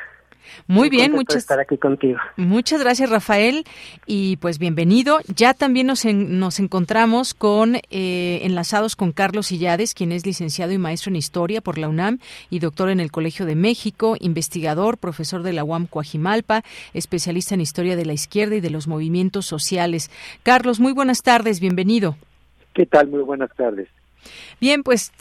Muy 0.67 0.89
bien, 0.89 1.11
muchas 1.11 1.37
estar 1.37 1.59
aquí 1.59 1.77
contigo. 1.77 2.19
Muchas 2.35 2.81
gracias, 2.81 3.09
Rafael, 3.09 3.63
y 4.05 4.37
pues 4.37 4.59
bienvenido. 4.59 5.19
Ya 5.35 5.53
también 5.53 5.87
nos, 5.87 6.05
nos 6.05 6.59
encontramos 6.59 7.33
con 7.33 7.75
eh, 7.89 8.39
enlazados 8.43 8.95
con 8.95 9.11
Carlos 9.11 9.51
Illades, 9.51 9.93
quien 9.93 10.11
es 10.11 10.25
licenciado 10.25 10.71
y 10.71 10.77
maestro 10.77 11.09
en 11.09 11.15
historia 11.15 11.61
por 11.61 11.77
la 11.77 11.87
UNAM 11.87 12.19
y 12.49 12.59
doctor 12.59 12.89
en 12.89 12.99
el 12.99 13.11
Colegio 13.11 13.45
de 13.45 13.55
México, 13.55 14.15
investigador, 14.19 14.97
profesor 14.97 15.43
de 15.43 15.53
la 15.53 15.63
UAM 15.63 15.87
Coajimalpa, 15.87 16.63
especialista 16.93 17.55
en 17.55 17.61
historia 17.61 17.95
de 17.95 18.05
la 18.05 18.13
izquierda 18.13 18.55
y 18.55 18.61
de 18.61 18.69
los 18.69 18.87
movimientos 18.87 19.45
sociales. 19.45 20.11
Carlos, 20.43 20.79
muy 20.79 20.93
buenas 20.93 21.23
tardes, 21.23 21.59
bienvenido. 21.59 22.15
¿Qué 22.73 22.85
tal? 22.85 23.07
Muy 23.07 23.23
buenas 23.23 23.49
tardes. 23.55 23.87
Bien, 24.59 24.81
pues 24.81 25.11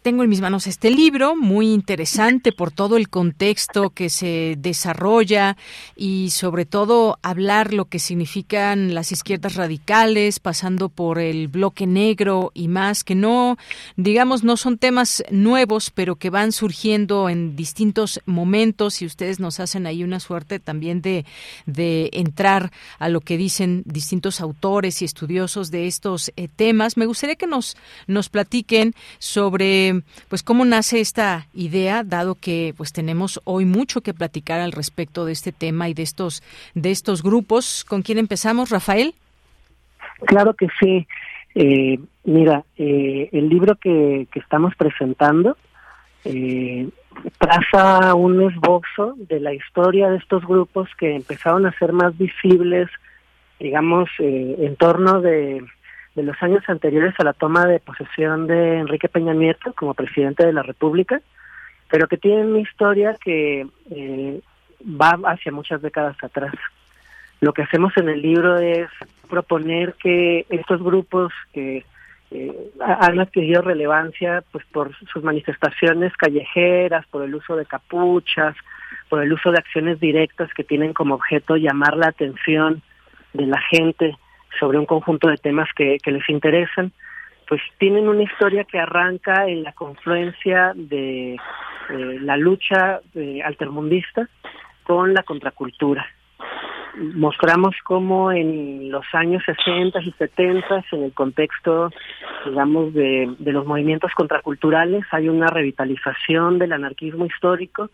tengo 0.00 0.22
en 0.22 0.30
mis 0.30 0.40
manos 0.40 0.66
este 0.66 0.90
libro, 0.90 1.36
muy 1.36 1.74
interesante 1.74 2.52
por 2.52 2.70
todo 2.70 2.96
el 2.96 3.10
contexto 3.10 3.90
que 3.90 4.08
se 4.08 4.54
desarrolla 4.56 5.58
y 5.94 6.30
sobre 6.30 6.64
todo 6.64 7.18
hablar 7.20 7.74
lo 7.74 7.84
que 7.84 7.98
significan 7.98 8.94
las 8.94 9.12
izquierdas 9.12 9.56
radicales, 9.56 10.40
pasando 10.40 10.88
por 10.88 11.18
el 11.18 11.48
bloque 11.48 11.86
negro 11.86 12.50
y 12.54 12.68
más, 12.68 13.04
que 13.04 13.14
no, 13.14 13.58
digamos, 13.96 14.42
no 14.42 14.56
son 14.56 14.78
temas 14.78 15.22
nuevos, 15.30 15.90
pero 15.90 16.16
que 16.16 16.30
van 16.30 16.52
surgiendo 16.52 17.28
en 17.28 17.56
distintos 17.56 18.22
momentos 18.24 19.02
y 19.02 19.04
ustedes 19.04 19.38
nos 19.38 19.60
hacen 19.60 19.86
ahí 19.86 20.02
una 20.02 20.18
suerte 20.18 20.60
también 20.60 21.02
de, 21.02 21.26
de 21.66 22.08
entrar 22.14 22.72
a 22.98 23.10
lo 23.10 23.20
que 23.20 23.36
dicen 23.36 23.82
distintos 23.84 24.40
autores 24.40 25.02
y 25.02 25.04
estudiosos 25.04 25.70
de 25.70 25.86
estos 25.86 26.32
eh, 26.36 26.48
temas. 26.48 26.96
Me 26.96 27.04
gustaría 27.04 27.36
que 27.36 27.46
nos, 27.46 27.76
nos 28.06 28.30
platiquen 28.30 28.77
sobre 29.18 30.02
pues 30.28 30.42
cómo 30.42 30.64
nace 30.64 31.00
esta 31.00 31.46
idea, 31.54 32.02
dado 32.04 32.34
que 32.34 32.74
pues 32.76 32.92
tenemos 32.92 33.40
hoy 33.44 33.64
mucho 33.64 34.00
que 34.00 34.14
platicar 34.14 34.60
al 34.60 34.72
respecto 34.72 35.24
de 35.24 35.32
este 35.32 35.52
tema 35.52 35.88
y 35.88 35.94
de 35.94 36.02
estos 36.02 36.42
de 36.74 36.90
estos 36.90 37.22
grupos. 37.22 37.84
¿Con 37.84 38.02
quién 38.02 38.18
empezamos, 38.18 38.70
Rafael? 38.70 39.14
Claro 40.26 40.54
que 40.54 40.68
sí. 40.80 41.06
Eh, 41.54 41.98
mira, 42.24 42.64
eh, 42.76 43.28
el 43.32 43.48
libro 43.48 43.76
que, 43.76 44.26
que 44.30 44.40
estamos 44.40 44.74
presentando 44.76 45.56
eh, 46.24 46.88
traza 47.38 48.14
un 48.14 48.42
esbozo 48.42 49.14
de 49.16 49.40
la 49.40 49.54
historia 49.54 50.08
de 50.08 50.18
estos 50.18 50.44
grupos 50.44 50.88
que 50.98 51.16
empezaron 51.16 51.66
a 51.66 51.76
ser 51.78 51.92
más 51.92 52.16
visibles, 52.16 52.88
digamos, 53.58 54.08
en 54.18 54.76
torno 54.76 55.20
de 55.20 55.64
de 56.18 56.24
los 56.24 56.42
años 56.42 56.64
anteriores 56.66 57.14
a 57.18 57.24
la 57.24 57.32
toma 57.32 57.64
de 57.66 57.78
posesión 57.78 58.48
de 58.48 58.78
Enrique 58.78 59.08
Peña 59.08 59.34
Nieto 59.34 59.72
como 59.72 59.94
presidente 59.94 60.44
de 60.44 60.52
la 60.52 60.64
República, 60.64 61.20
pero 61.88 62.08
que 62.08 62.16
tienen 62.16 62.48
una 62.48 62.58
historia 62.58 63.16
que 63.22 63.68
eh, 63.90 64.40
va 64.82 65.16
hacia 65.30 65.52
muchas 65.52 65.80
décadas 65.80 66.16
atrás. 66.20 66.54
Lo 67.40 67.52
que 67.52 67.62
hacemos 67.62 67.96
en 67.96 68.08
el 68.08 68.20
libro 68.20 68.58
es 68.58 68.88
proponer 69.30 69.94
que 69.94 70.44
estos 70.50 70.82
grupos 70.82 71.32
que 71.52 71.84
eh, 72.32 72.70
han 72.80 73.20
adquirido 73.20 73.62
relevancia 73.62 74.42
pues 74.50 74.64
por 74.72 74.92
sus 75.12 75.22
manifestaciones 75.22 76.16
callejeras, 76.16 77.06
por 77.06 77.22
el 77.22 77.32
uso 77.32 77.54
de 77.54 77.64
capuchas, 77.64 78.56
por 79.08 79.22
el 79.22 79.32
uso 79.32 79.52
de 79.52 79.58
acciones 79.58 80.00
directas 80.00 80.52
que 80.52 80.64
tienen 80.64 80.92
como 80.92 81.14
objeto 81.14 81.54
llamar 81.54 81.96
la 81.96 82.08
atención 82.08 82.82
de 83.34 83.46
la 83.46 83.60
gente 83.70 84.16
sobre 84.58 84.78
un 84.78 84.86
conjunto 84.86 85.28
de 85.28 85.36
temas 85.36 85.68
que, 85.74 85.98
les 86.04 86.28
interesan, 86.28 86.92
pues 87.46 87.60
tienen 87.78 88.08
una 88.08 88.22
historia 88.22 88.64
que 88.64 88.78
arranca 88.78 89.46
en 89.46 89.62
la 89.62 89.72
confluencia 89.72 90.72
de 90.74 91.34
eh, 91.34 91.38
la 92.20 92.36
lucha 92.36 93.00
eh, 93.14 93.40
altermundista 93.42 94.28
con 94.82 95.14
la 95.14 95.22
contracultura. 95.22 96.06
Mostramos 97.14 97.76
cómo 97.84 98.32
en 98.32 98.90
los 98.90 99.04
años 99.12 99.42
60 99.46 100.00
y 100.00 100.12
70, 100.12 100.84
en 100.92 101.04
el 101.04 101.12
contexto, 101.12 101.90
digamos, 102.44 102.92
de, 102.92 103.34
de 103.38 103.52
los 103.52 103.64
movimientos 103.66 104.12
contraculturales, 104.14 105.04
hay 105.12 105.28
una 105.28 105.46
revitalización 105.46 106.58
del 106.58 106.72
anarquismo 106.72 107.24
histórico 107.24 107.90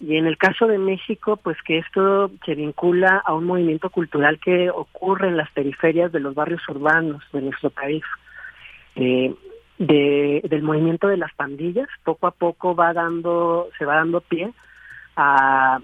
y 0.00 0.16
en 0.16 0.26
el 0.26 0.38
caso 0.38 0.66
de 0.66 0.78
México, 0.78 1.36
pues 1.36 1.58
que 1.62 1.78
esto 1.78 2.30
se 2.46 2.54
vincula 2.54 3.22
a 3.24 3.34
un 3.34 3.44
movimiento 3.44 3.90
cultural 3.90 4.40
que 4.40 4.70
ocurre 4.70 5.28
en 5.28 5.36
las 5.36 5.50
periferias 5.50 6.10
de 6.10 6.20
los 6.20 6.34
barrios 6.34 6.66
urbanos 6.68 7.22
de 7.32 7.42
nuestro 7.42 7.68
país. 7.68 8.02
Eh, 8.96 9.34
de, 9.78 10.42
del 10.44 10.62
movimiento 10.62 11.08
de 11.08 11.16
las 11.16 11.32
pandillas, 11.34 11.88
poco 12.04 12.26
a 12.26 12.32
poco 12.32 12.74
va 12.74 12.92
dando, 12.92 13.68
se 13.78 13.86
va 13.86 13.96
dando 13.96 14.20
pie 14.20 14.52
a 15.16 15.80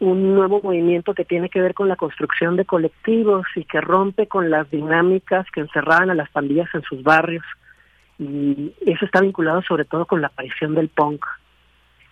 un 0.00 0.34
nuevo 0.34 0.60
movimiento 0.62 1.14
que 1.14 1.24
tiene 1.24 1.48
que 1.48 1.60
ver 1.60 1.72
con 1.72 1.88
la 1.88 1.96
construcción 1.96 2.56
de 2.56 2.66
colectivos 2.66 3.46
y 3.54 3.64
que 3.64 3.80
rompe 3.80 4.28
con 4.28 4.50
las 4.50 4.70
dinámicas 4.70 5.46
que 5.50 5.60
encerraban 5.60 6.10
a 6.10 6.14
las 6.14 6.30
pandillas 6.30 6.68
en 6.74 6.82
sus 6.82 7.02
barrios. 7.02 7.44
Y 8.18 8.74
eso 8.86 9.04
está 9.04 9.20
vinculado 9.20 9.62
sobre 9.62 9.84
todo 9.84 10.06
con 10.06 10.20
la 10.20 10.28
aparición 10.28 10.74
del 10.74 10.88
punk 10.88 11.24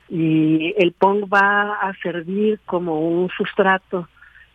y 0.08 0.74
el 0.78 0.92
punk 0.92 1.32
va 1.32 1.74
a 1.74 1.92
servir 2.02 2.60
como 2.64 3.00
un 3.00 3.28
sustrato 3.30 4.08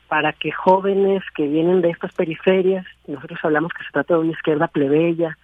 para 0.07 0.33
que 0.33 0.51
jóvenes 0.51 1.23
que 1.35 1.47
vienen 1.47 1.81
de 1.81 1.89
estas 1.89 2.13
periferias, 2.13 2.85
nosotros 3.07 3.39
hablamos 3.43 3.71
que 3.73 3.83
se 3.83 3.91
trata 3.91 4.15
de 4.15 4.21
una 4.21 4.31
izquierda 4.31 4.67
plebeya, 4.67 5.37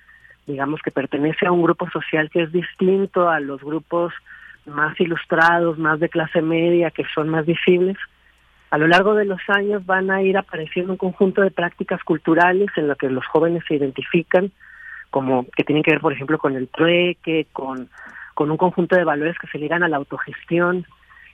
digamos 0.45 0.81
que 0.81 0.91
pertenece 0.91 1.45
a 1.45 1.51
un 1.51 1.63
grupo 1.63 1.89
social 1.89 2.29
que 2.29 2.43
es 2.43 2.51
distinto 2.51 3.29
a 3.29 3.39
los 3.39 3.61
grupos 3.61 4.13
más 4.65 4.99
ilustrados, 4.99 5.77
más 5.77 5.99
de 5.99 6.09
clase 6.09 6.41
media, 6.41 6.91
que 6.91 7.05
son 7.13 7.29
más 7.29 7.45
visibles, 7.45 7.97
a 8.69 8.77
lo 8.77 8.87
largo 8.87 9.15
de 9.15 9.25
los 9.25 9.39
años 9.47 9.85
van 9.85 10.11
a 10.11 10.21
ir 10.21 10.37
apareciendo 10.37 10.91
un 10.91 10.97
conjunto 10.97 11.41
de 11.41 11.51
prácticas 11.51 12.03
culturales 12.03 12.67
en 12.75 12.89
las 12.89 12.97
que 12.97 13.09
los 13.09 13.25
jóvenes 13.25 13.63
se 13.67 13.75
identifican, 13.75 14.51
como 15.09 15.45
que 15.55 15.63
tienen 15.63 15.83
que 15.83 15.91
ver, 15.91 16.01
por 16.01 16.11
ejemplo, 16.11 16.37
con 16.37 16.55
el 16.55 16.67
trueque, 16.67 17.47
con, 17.53 17.89
con 18.37 18.51
un 18.51 18.57
conjunto 18.57 18.95
de 18.95 19.03
valores 19.03 19.35
que 19.39 19.47
se 19.47 19.57
ligan 19.57 19.81
a 19.81 19.87
la 19.87 19.97
autogestión 19.97 20.85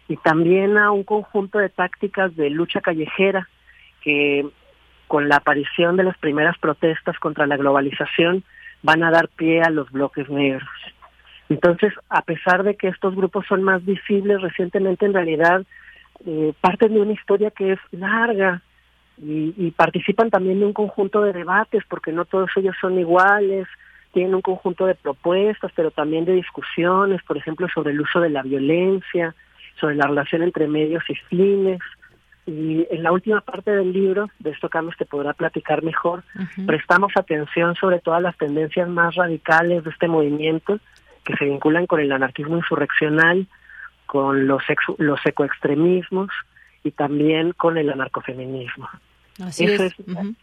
y 0.07 0.15
también 0.15 0.77
a 0.77 0.91
un 0.91 1.03
conjunto 1.03 1.59
de 1.59 1.67
tácticas 1.67 2.33
de 2.37 2.49
lucha 2.49 2.79
callejera 2.79 3.49
que 3.99 4.47
con 5.09 5.27
la 5.27 5.35
aparición 5.35 5.97
de 5.97 6.05
las 6.05 6.17
primeras 6.17 6.57
protestas 6.59 7.19
contra 7.19 7.45
la 7.45 7.57
globalización 7.57 8.45
van 8.83 9.03
a 9.03 9.11
dar 9.11 9.27
pie 9.27 9.61
a 9.61 9.69
los 9.69 9.91
bloques 9.91 10.29
negros. 10.29 10.69
Entonces, 11.49 11.91
a 12.07 12.21
pesar 12.21 12.63
de 12.63 12.77
que 12.77 12.87
estos 12.87 13.13
grupos 13.17 13.45
son 13.47 13.63
más 13.63 13.83
visibles 13.83 14.41
recientemente, 14.41 15.05
en 15.05 15.13
realidad 15.13 15.65
eh, 16.25 16.53
parten 16.61 16.93
de 16.93 17.01
una 17.01 17.11
historia 17.11 17.51
que 17.51 17.73
es 17.73 17.79
larga 17.91 18.61
y, 19.21 19.53
y, 19.57 19.71
participan 19.71 20.29
también 20.29 20.61
de 20.61 20.67
un 20.67 20.73
conjunto 20.73 21.21
de 21.21 21.33
debates, 21.33 21.83
porque 21.89 22.13
no 22.13 22.23
todos 22.23 22.49
ellos 22.55 22.77
son 22.79 22.97
iguales, 22.97 23.67
tienen 24.13 24.35
un 24.35 24.41
conjunto 24.41 24.85
de 24.85 24.95
propuestas, 24.95 25.71
pero 25.75 25.91
también 25.91 26.23
de 26.23 26.33
discusiones, 26.33 27.21
por 27.23 27.35
ejemplo, 27.35 27.67
sobre 27.73 27.91
el 27.91 28.01
uso 28.01 28.21
de 28.21 28.29
la 28.29 28.43
violencia, 28.43 29.35
sobre 29.79 29.95
la 29.95 30.07
relación 30.07 30.43
entre 30.43 30.67
medios 30.67 31.03
y 31.09 31.15
fines. 31.15 31.81
Y 32.45 32.85
en 32.91 33.03
la 33.03 33.11
última 33.11 33.41
parte 33.41 33.71
del 33.71 33.91
libro, 33.91 34.29
de 34.39 34.51
esto 34.51 34.69
Carlos 34.69 34.95
te 34.97 35.05
podrá 35.05 35.33
platicar 35.33 35.81
mejor, 35.81 36.23
prestamos 36.67 37.13
atención 37.15 37.75
sobre 37.75 37.99
todas 37.99 38.21
las 38.21 38.37
tendencias 38.37 38.87
más 38.87 39.15
radicales 39.15 39.83
de 39.83 39.89
este 39.89 40.07
movimiento 40.07 40.79
que 41.23 41.35
se 41.37 41.45
vinculan 41.45 41.87
con 41.87 41.99
el 41.99 42.11
anarquismo 42.11 42.57
insurreccional, 42.57 43.47
con 44.05 44.45
los, 44.45 44.61
los 44.97 45.25
ecoextremismos 45.25 46.29
y 46.83 46.91
también 46.91 47.53
con 47.53 47.77
el 47.77 47.89
anarcofeminismo. 47.89 48.89
Así 49.41 49.65
Eso 49.65 49.85
es, 49.85 49.93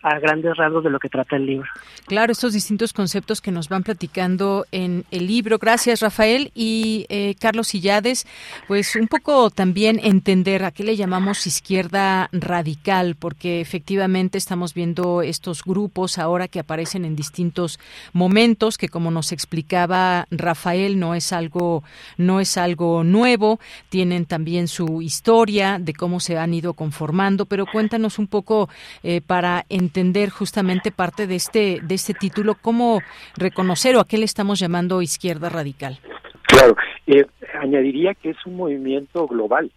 a 0.02 0.18
grandes 0.18 0.56
rasgos 0.56 0.82
de 0.82 0.90
lo 0.90 0.98
que 0.98 1.08
trata 1.08 1.36
el 1.36 1.46
libro. 1.46 1.68
Claro, 2.06 2.32
estos 2.32 2.52
distintos 2.52 2.92
conceptos 2.92 3.40
que 3.40 3.52
nos 3.52 3.68
van 3.68 3.84
platicando 3.84 4.66
en 4.72 5.04
el 5.12 5.28
libro. 5.28 5.58
Gracias, 5.58 6.00
Rafael. 6.00 6.50
Y 6.54 7.06
eh, 7.08 7.36
Carlos 7.38 7.68
Sillades, 7.68 8.26
pues 8.66 8.96
un 8.96 9.06
poco 9.06 9.50
también 9.50 10.00
entender 10.02 10.64
a 10.64 10.72
qué 10.72 10.82
le 10.82 10.96
llamamos 10.96 11.46
izquierda 11.46 12.28
radical, 12.32 13.14
porque 13.14 13.60
efectivamente 13.60 14.38
estamos 14.38 14.74
viendo 14.74 15.22
estos 15.22 15.62
grupos 15.62 16.18
ahora 16.18 16.48
que 16.48 16.58
aparecen 16.58 17.04
en 17.04 17.14
distintos 17.14 17.78
momentos, 18.12 18.76
que 18.76 18.88
como 18.88 19.12
nos 19.12 19.30
explicaba 19.30 20.26
Rafael, 20.30 20.98
no 20.98 21.14
es 21.14 21.32
algo, 21.32 21.84
no 22.16 22.40
es 22.40 22.56
algo 22.56 23.04
nuevo, 23.04 23.60
tienen 23.88 24.26
también 24.26 24.66
su 24.66 25.00
historia 25.00 25.78
de 25.80 25.94
cómo 25.94 26.18
se 26.18 26.38
han 26.38 26.54
ido 26.54 26.74
conformando, 26.74 27.46
pero 27.46 27.66
cuéntanos 27.66 28.18
un 28.18 28.26
poco 28.26 28.68
eh, 29.02 29.20
para 29.20 29.64
entender 29.68 30.30
justamente 30.30 30.90
parte 30.92 31.26
de 31.26 31.36
este, 31.36 31.80
de 31.82 31.94
este 31.94 32.14
título, 32.14 32.54
cómo 32.60 33.00
reconocer 33.36 33.96
o 33.96 34.00
a 34.00 34.06
qué 34.06 34.18
le 34.18 34.24
estamos 34.24 34.58
llamando 34.58 35.02
izquierda 35.02 35.48
radical. 35.48 35.98
Claro, 36.46 36.76
eh, 37.06 37.26
añadiría 37.60 38.14
que 38.14 38.30
es 38.30 38.46
un 38.46 38.56
movimiento 38.56 39.26
global. 39.26 39.72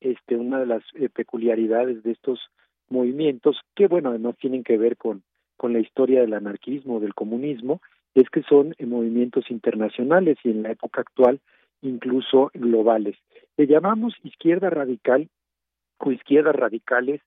Este, 0.00 0.36
una 0.36 0.58
de 0.60 0.66
las 0.66 0.82
eh, 0.94 1.08
peculiaridades 1.08 2.02
de 2.02 2.12
estos 2.12 2.40
movimientos, 2.88 3.60
que 3.74 3.86
bueno, 3.86 4.16
no 4.18 4.32
tienen 4.32 4.64
que 4.64 4.78
ver 4.78 4.96
con, 4.96 5.22
con 5.56 5.72
la 5.72 5.80
historia 5.80 6.20
del 6.20 6.34
anarquismo, 6.34 7.00
del 7.00 7.14
comunismo, 7.14 7.80
es 8.14 8.28
que 8.30 8.42
son 8.42 8.74
movimientos 8.80 9.50
internacionales 9.50 10.38
y 10.42 10.50
en 10.50 10.62
la 10.62 10.72
época 10.72 11.02
actual 11.02 11.40
incluso 11.82 12.50
globales. 12.54 13.16
Le 13.56 13.66
llamamos 13.66 14.14
izquierda 14.22 14.70
radical 14.70 15.28
o 15.98 16.10
izquierdas 16.12 16.54
radicales 16.54 17.20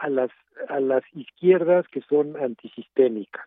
a 0.00 0.08
las, 0.08 0.30
a 0.68 0.80
las 0.80 1.02
izquierdas 1.14 1.86
que 1.88 2.00
son 2.02 2.36
antisistémicas. 2.36 3.46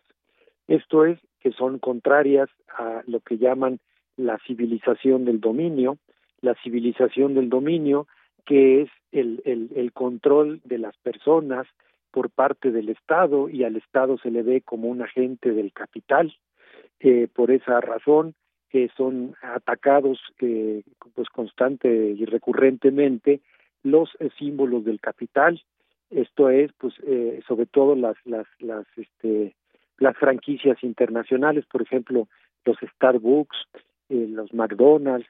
Esto 0.68 1.04
es, 1.04 1.18
que 1.40 1.52
son 1.52 1.78
contrarias 1.78 2.48
a 2.68 3.02
lo 3.06 3.20
que 3.20 3.36
llaman 3.36 3.80
la 4.16 4.38
civilización 4.46 5.24
del 5.24 5.40
dominio, 5.40 5.98
la 6.40 6.54
civilización 6.62 7.34
del 7.34 7.50
dominio 7.50 8.06
que 8.46 8.82
es 8.82 8.90
el, 9.12 9.42
el, 9.74 9.92
control 9.92 10.60
de 10.64 10.78
las 10.78 10.96
personas 10.98 11.66
por 12.10 12.30
parte 12.30 12.70
del 12.70 12.90
Estado 12.90 13.48
y 13.48 13.64
al 13.64 13.76
Estado 13.76 14.18
se 14.18 14.30
le 14.30 14.42
ve 14.42 14.60
como 14.60 14.88
un 14.88 15.02
agente 15.02 15.52
del 15.52 15.72
capital. 15.72 16.34
Eh, 17.00 17.28
por 17.32 17.50
esa 17.50 17.80
razón 17.80 18.34
que 18.68 18.90
son 18.96 19.34
atacados 19.42 20.20
eh, 20.40 20.82
pues 21.14 21.28
constante 21.28 21.88
y 21.88 22.24
recurrentemente 22.24 23.40
los 23.82 24.10
símbolos 24.38 24.84
del 24.84 25.00
capital, 25.00 25.62
esto 26.14 26.50
es 26.50 26.72
pues 26.78 26.94
eh, 27.06 27.40
sobre 27.46 27.66
todo 27.66 27.94
las 27.94 28.16
las 28.24 28.46
las 28.58 28.86
este 28.96 29.54
las 29.98 30.16
franquicias 30.16 30.82
internacionales 30.82 31.64
por 31.70 31.82
ejemplo 31.82 32.28
los 32.64 32.76
Starbucks 32.96 33.56
eh, 34.08 34.26
los 34.28 34.52
McDonald's 34.54 35.28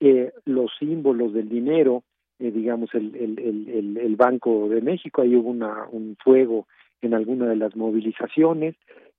eh, 0.00 0.32
los 0.44 0.70
símbolos 0.78 1.32
del 1.32 1.48
dinero 1.48 2.02
eh, 2.38 2.50
digamos 2.50 2.94
el, 2.94 3.14
el, 3.16 3.38
el, 3.38 3.96
el 3.98 4.16
Banco 4.16 4.68
de 4.68 4.80
México 4.80 5.22
ahí 5.22 5.36
hubo 5.36 5.50
una, 5.50 5.86
un 5.90 6.16
fuego 6.22 6.66
en 7.02 7.14
alguna 7.14 7.46
de 7.46 7.56
las 7.56 7.76
movilizaciones 7.76 8.74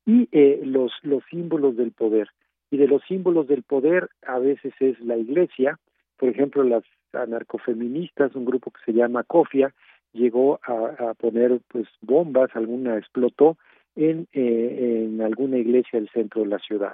y 0.05 0.27
eh, 0.31 0.61
los 0.63 0.91
los 1.03 1.23
símbolos 1.29 1.77
del 1.77 1.91
poder. 1.91 2.29
Y 2.71 2.77
de 2.77 2.87
los 2.87 3.03
símbolos 3.07 3.47
del 3.47 3.63
poder 3.63 4.09
a 4.25 4.39
veces 4.39 4.73
es 4.79 4.99
la 5.01 5.17
iglesia 5.17 5.79
por 6.17 6.29
ejemplo 6.29 6.63
las 6.63 6.83
anarcofeministas 7.13 8.35
un 8.35 8.45
grupo 8.45 8.71
que 8.71 8.83
se 8.85 8.93
llama 8.93 9.23
COFIA 9.23 9.73
llegó 10.13 10.59
a, 10.63 11.13
poner 11.15 11.59
pues 11.67 11.87
bombas, 12.01 12.49
alguna 12.55 12.97
explotó 12.97 13.57
en, 13.95 14.27
eh, 14.33 15.05
en 15.05 15.21
alguna 15.21 15.57
iglesia 15.57 15.99
del 15.99 16.09
centro 16.09 16.41
de 16.41 16.47
la 16.47 16.59
ciudad. 16.59 16.93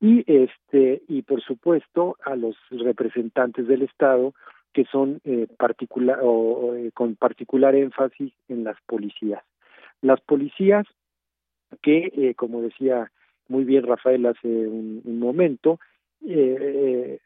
Y 0.00 0.24
este 0.26 1.02
y 1.08 1.22
por 1.22 1.42
supuesto 1.42 2.16
a 2.24 2.34
los 2.34 2.56
representantes 2.70 3.66
del 3.68 3.82
Estado 3.82 4.34
que 4.72 4.84
son 4.86 5.20
eh, 5.24 5.46
particular 5.58 6.18
o, 6.22 6.74
eh, 6.74 6.90
con 6.94 7.14
particular 7.14 7.74
énfasis 7.74 8.32
en 8.48 8.64
las 8.64 8.76
policías. 8.86 9.42
Las 10.00 10.20
policías 10.20 10.86
que, 11.82 12.10
eh, 12.16 12.34
como 12.34 12.62
decía 12.62 13.10
muy 13.48 13.64
bien 13.64 13.86
Rafael 13.86 14.24
hace 14.26 14.48
un, 14.48 15.02
un 15.04 15.18
momento, 15.18 15.78
eh, 16.26 17.18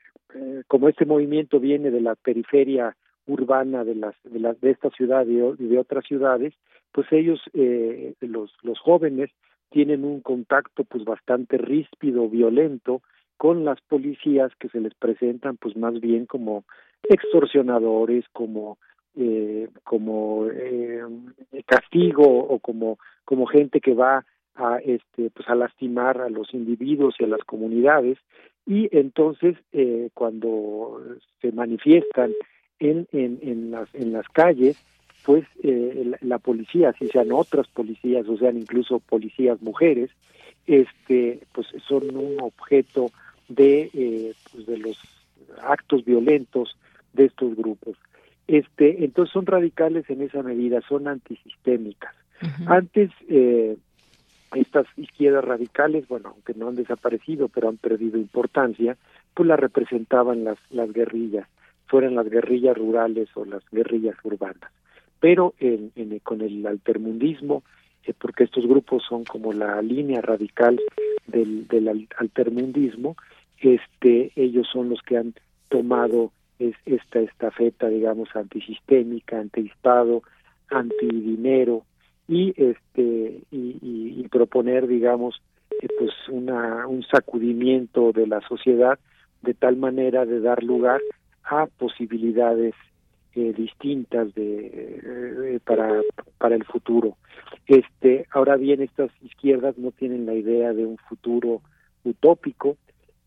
como 0.66 0.88
este 0.88 1.06
movimiento 1.06 1.60
viene 1.60 1.90
de 1.90 2.00
la 2.00 2.14
periferia 2.16 2.96
urbana 3.26 3.84
de 3.84 3.94
las 3.94 4.14
de 4.24 4.40
las 4.40 4.60
de 4.60 4.70
esta 4.70 4.90
ciudad 4.90 5.26
y 5.26 5.36
de, 5.36 5.78
otras 5.78 6.04
ciudades 6.04 6.54
pues 6.92 7.06
ellos 7.10 7.40
eh, 7.54 8.14
los 8.20 8.52
los 8.62 8.78
jóvenes 8.78 9.30
tienen 9.70 10.04
un 10.04 10.20
contacto 10.20 10.84
pues 10.84 11.04
bastante 11.04 11.58
ríspido 11.58 12.28
violento 12.28 13.02
con 13.36 13.64
las 13.64 13.80
policías 13.82 14.52
que 14.58 14.68
se 14.68 14.80
les 14.80 14.94
presentan 14.94 15.56
pues 15.56 15.76
más 15.76 16.00
bien 16.00 16.26
como 16.26 16.64
extorsionadores 17.08 18.24
como 18.32 18.78
eh, 19.18 19.68
como 19.82 20.46
eh, 20.52 21.00
castigo 21.64 22.24
o 22.24 22.58
como 22.58 22.98
como 23.24 23.46
gente 23.46 23.80
que 23.80 23.94
va 23.94 24.26
a 24.54 24.78
este 24.78 25.30
pues 25.30 25.48
a 25.48 25.54
lastimar 25.54 26.20
a 26.20 26.28
los 26.28 26.52
individuos 26.52 27.14
y 27.18 27.24
a 27.24 27.28
las 27.28 27.42
comunidades. 27.44 28.18
Y 28.66 28.88
entonces 28.96 29.56
eh, 29.72 30.10
cuando 30.12 31.00
se 31.40 31.52
manifiestan 31.52 32.32
en, 32.78 33.08
en, 33.12 33.38
en, 33.42 33.70
las, 33.70 33.94
en 33.94 34.12
las 34.12 34.28
calles, 34.28 34.76
pues 35.24 35.44
eh, 35.62 36.12
la, 36.20 36.38
policía, 36.38 36.92
si 36.98 37.08
sean 37.08 37.32
otras 37.32 37.66
policías 37.68 38.28
o 38.28 38.36
sean 38.36 38.56
incluso 38.56 39.00
policías 39.00 39.60
mujeres, 39.60 40.10
este, 40.66 41.40
pues 41.52 41.66
son 41.86 42.16
un 42.16 42.40
objeto 42.40 43.10
de, 43.48 43.90
eh, 43.92 44.34
pues 44.52 44.66
de 44.66 44.78
los 44.78 44.98
actos 45.62 46.04
violentos 46.04 46.76
de 47.12 47.24
estos 47.26 47.56
grupos. 47.56 47.96
Este, 48.46 49.04
entonces 49.04 49.32
son 49.32 49.46
radicales 49.46 50.08
en 50.10 50.22
esa 50.22 50.42
medida, 50.42 50.80
son 50.88 51.08
antisistémicas. 51.08 52.14
Antes 52.66 53.10
eh, 53.28 53.76
estas 54.54 54.86
izquierdas 54.96 55.44
radicales, 55.44 56.06
bueno, 56.06 56.28
aunque 56.34 56.54
no 56.54 56.68
han 56.68 56.76
desaparecido, 56.76 57.48
pero 57.48 57.68
han 57.68 57.78
perdido 57.78 58.18
importancia, 58.18 58.96
pues 59.34 59.48
las 59.48 59.58
representaban 59.58 60.44
las, 60.44 60.58
las 60.70 60.92
guerrillas 60.92 61.48
fueran 61.86 62.14
las 62.14 62.28
guerrillas 62.28 62.76
rurales 62.76 63.28
o 63.34 63.44
las 63.44 63.62
guerrillas 63.70 64.16
urbanas. 64.24 64.70
Pero 65.20 65.54
en, 65.58 65.92
en, 65.96 66.18
con 66.20 66.40
el 66.42 66.66
altermundismo, 66.66 67.62
eh, 68.04 68.12
porque 68.18 68.44
estos 68.44 68.66
grupos 68.66 69.02
son 69.08 69.24
como 69.24 69.52
la 69.52 69.80
línea 69.82 70.20
radical 70.20 70.80
del, 71.26 71.66
del 71.68 72.08
altermundismo, 72.18 73.16
este, 73.60 74.32
ellos 74.36 74.66
son 74.70 74.90
los 74.90 75.00
que 75.02 75.16
han 75.16 75.34
tomado 75.68 76.32
es, 76.58 76.74
esta 76.84 77.20
estafeta, 77.20 77.88
digamos, 77.88 78.34
antisistémica, 78.34 79.38
antiestado, 79.38 80.22
antidinero 80.70 81.84
y 82.28 82.52
este 82.56 83.42
y, 83.50 84.26
proponer 84.30 84.86
digamos 84.88 85.40
eh, 85.80 85.86
pues 85.98 86.10
una 86.28 86.86
un 86.88 87.02
sacudimiento 87.04 88.12
de 88.12 88.26
la 88.26 88.40
sociedad 88.40 88.98
de 89.42 89.54
tal 89.54 89.76
manera 89.76 90.26
de 90.26 90.40
dar 90.40 90.62
lugar 90.62 91.00
a 91.46 91.66
posibilidades 91.66 92.74
eh, 93.34 93.52
distintas 93.56 94.34
de 94.34 95.00
eh, 95.04 95.60
para 95.64 96.02
para 96.38 96.56
el 96.56 96.64
futuro. 96.64 97.16
Este 97.66 98.26
ahora 98.30 98.56
bien 98.56 98.82
estas 98.82 99.10
izquierdas 99.22 99.78
no 99.78 99.90
tienen 99.90 100.26
la 100.26 100.34
idea 100.34 100.72
de 100.72 100.84
un 100.86 100.98
futuro 100.98 101.62
utópico. 102.04 102.76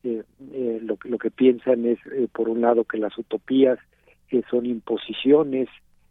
Lo, 0.01 0.97
lo 1.03 1.17
que 1.17 1.29
piensan 1.29 1.85
es 1.85 1.99
por 2.31 2.47
un 2.47 2.61
lado 2.61 2.85
que 2.85 2.97
las 2.97 3.17
utopías 3.17 3.77
son 4.49 4.65
imposiciones 4.65 5.67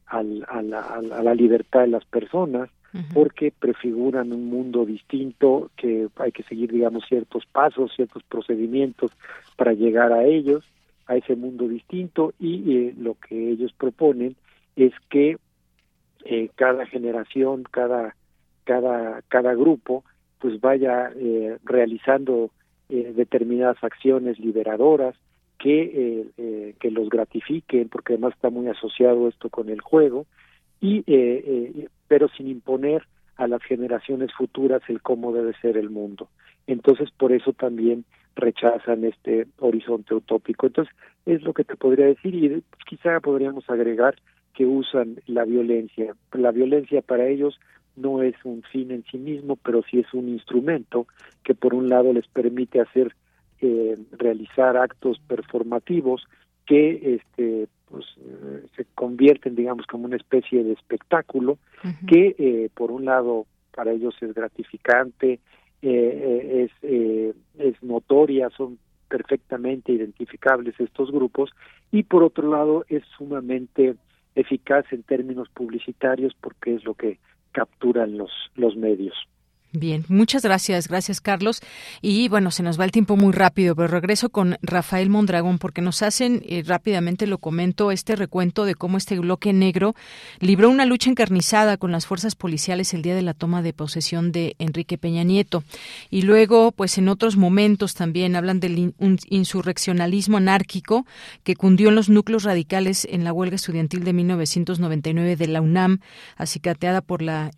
al, 0.06 0.44
a, 0.48 0.62
la, 0.62 0.80
a, 0.80 1.00
la, 1.00 1.34
libertad 1.34 1.80
de 1.80 1.88
las 1.88 2.04
personas 2.04 2.70
porque 3.12 3.52
prefiguran 3.56 4.32
un 4.32 4.48
mundo 4.48 4.84
distinto 4.84 5.70
que 5.76 6.08
hay 6.16 6.32
que 6.32 6.42
seguir 6.44 6.72
digamos 6.72 7.04
ciertos 7.06 7.44
pasos 7.46 7.92
ciertos 7.94 8.22
procedimientos 8.24 9.12
para 9.56 9.74
llegar 9.74 10.12
a 10.12 10.24
ellos 10.24 10.64
a 11.08 11.16
ese 11.16 11.34
mundo 11.34 11.66
distinto 11.66 12.32
y 12.38 12.76
eh, 12.76 12.94
lo 12.96 13.14
que 13.14 13.50
ellos 13.50 13.72
proponen 13.72 14.36
es 14.76 14.92
que 15.10 15.38
eh, 16.24 16.50
cada 16.54 16.86
generación 16.86 17.64
cada 17.68 18.14
cada 18.64 19.22
cada 19.28 19.54
grupo 19.54 20.04
pues 20.38 20.60
vaya 20.60 21.10
eh, 21.16 21.58
realizando 21.64 22.50
determinadas 22.88 23.76
acciones 23.84 24.38
liberadoras 24.38 25.14
que, 25.58 25.82
eh, 25.82 26.26
eh, 26.38 26.74
que 26.80 26.90
los 26.90 27.08
gratifiquen, 27.08 27.88
porque 27.88 28.14
además 28.14 28.34
está 28.34 28.48
muy 28.50 28.68
asociado 28.68 29.28
esto 29.28 29.50
con 29.50 29.68
el 29.68 29.80
juego, 29.80 30.26
y 30.80 31.02
eh, 31.06 31.88
pero 32.06 32.28
sin 32.28 32.48
imponer 32.48 33.02
a 33.36 33.48
las 33.48 33.62
generaciones 33.62 34.32
futuras 34.32 34.82
el 34.88 35.02
cómo 35.02 35.32
debe 35.32 35.52
ser 35.60 35.76
el 35.76 35.90
mundo. 35.90 36.28
Entonces, 36.66 37.10
por 37.10 37.32
eso 37.32 37.52
también 37.52 38.04
rechazan 38.38 39.04
este 39.04 39.46
horizonte 39.58 40.14
utópico. 40.14 40.66
Entonces, 40.66 40.94
es 41.26 41.42
lo 41.42 41.52
que 41.52 41.64
te 41.64 41.76
podría 41.76 42.06
decir 42.06 42.34
y 42.34 42.48
pues, 42.48 42.84
quizá 42.86 43.20
podríamos 43.20 43.68
agregar 43.68 44.16
que 44.54 44.64
usan 44.64 45.16
la 45.26 45.44
violencia. 45.44 46.14
La 46.32 46.50
violencia 46.50 47.02
para 47.02 47.26
ellos 47.26 47.60
no 47.96 48.22
es 48.22 48.34
un 48.44 48.62
fin 48.62 48.90
en 48.90 49.04
sí 49.10 49.18
mismo, 49.18 49.56
pero 49.56 49.82
sí 49.82 49.98
es 49.98 50.12
un 50.14 50.28
instrumento 50.28 51.06
que 51.44 51.54
por 51.54 51.74
un 51.74 51.88
lado 51.88 52.12
les 52.12 52.26
permite 52.28 52.80
hacer 52.80 53.14
eh, 53.60 53.96
realizar 54.12 54.76
actos 54.76 55.20
performativos 55.26 56.24
que 56.64 57.16
este 57.16 57.68
pues 57.90 58.04
eh, 58.20 58.66
se 58.76 58.84
convierten 58.94 59.56
digamos 59.56 59.86
como 59.86 60.04
una 60.04 60.16
especie 60.16 60.62
de 60.62 60.74
espectáculo 60.74 61.58
que 62.06 62.36
eh, 62.38 62.68
por 62.74 62.92
un 62.92 63.06
lado 63.06 63.46
para 63.74 63.92
ellos 63.92 64.14
es 64.20 64.34
gratificante 64.34 65.40
es 65.82 66.70
es 66.82 67.82
notoria 67.82 68.50
son 68.50 68.78
perfectamente 69.08 69.92
identificables 69.92 70.78
estos 70.78 71.10
grupos 71.10 71.50
y 71.90 72.02
por 72.02 72.22
otro 72.22 72.50
lado 72.50 72.84
es 72.88 73.02
sumamente 73.16 73.94
eficaz 74.34 74.84
en 74.92 75.02
términos 75.02 75.48
publicitarios 75.48 76.34
porque 76.40 76.74
es 76.74 76.84
lo 76.84 76.94
que 76.94 77.18
capturan 77.52 78.18
los 78.18 78.30
los 78.54 78.76
medios 78.76 79.14
Bien, 79.72 80.06
muchas 80.08 80.42
gracias, 80.42 80.88
gracias 80.88 81.20
Carlos. 81.20 81.60
Y 82.00 82.28
bueno, 82.28 82.50
se 82.50 82.62
nos 82.62 82.80
va 82.80 82.86
el 82.86 82.90
tiempo 82.90 83.18
muy 83.18 83.32
rápido, 83.32 83.76
pero 83.76 83.88
regreso 83.88 84.30
con 84.30 84.56
Rafael 84.62 85.10
Mondragón 85.10 85.58
porque 85.58 85.82
nos 85.82 86.00
hacen, 86.02 86.42
y 86.42 86.62
rápidamente 86.62 87.26
lo 87.26 87.36
comento, 87.36 87.90
este 87.90 88.16
recuento 88.16 88.64
de 88.64 88.74
cómo 88.74 88.96
este 88.96 89.18
bloque 89.18 89.52
negro 89.52 89.94
libró 90.40 90.70
una 90.70 90.86
lucha 90.86 91.10
encarnizada 91.10 91.76
con 91.76 91.92
las 91.92 92.06
fuerzas 92.06 92.34
policiales 92.34 92.94
el 92.94 93.02
día 93.02 93.14
de 93.14 93.20
la 93.20 93.34
toma 93.34 93.60
de 93.60 93.74
posesión 93.74 94.32
de 94.32 94.56
Enrique 94.58 94.96
Peña 94.96 95.22
Nieto. 95.22 95.62
Y 96.08 96.22
luego, 96.22 96.72
pues 96.72 96.96
en 96.96 97.10
otros 97.10 97.36
momentos 97.36 97.92
también 97.92 98.36
hablan 98.36 98.60
del 98.60 98.94
insurreccionalismo 99.28 100.38
anárquico 100.38 101.04
que 101.42 101.56
cundió 101.56 101.90
en 101.90 101.94
los 101.94 102.08
núcleos 102.08 102.44
radicales 102.44 103.06
en 103.10 103.22
la 103.22 103.34
huelga 103.34 103.56
estudiantil 103.56 104.02
de 104.04 104.14
1999 104.14 105.36
de 105.36 105.46
la 105.46 105.60
UNAM, 105.60 106.00
acicateada 106.38 107.02
por 107.02 107.20
la 107.20 107.50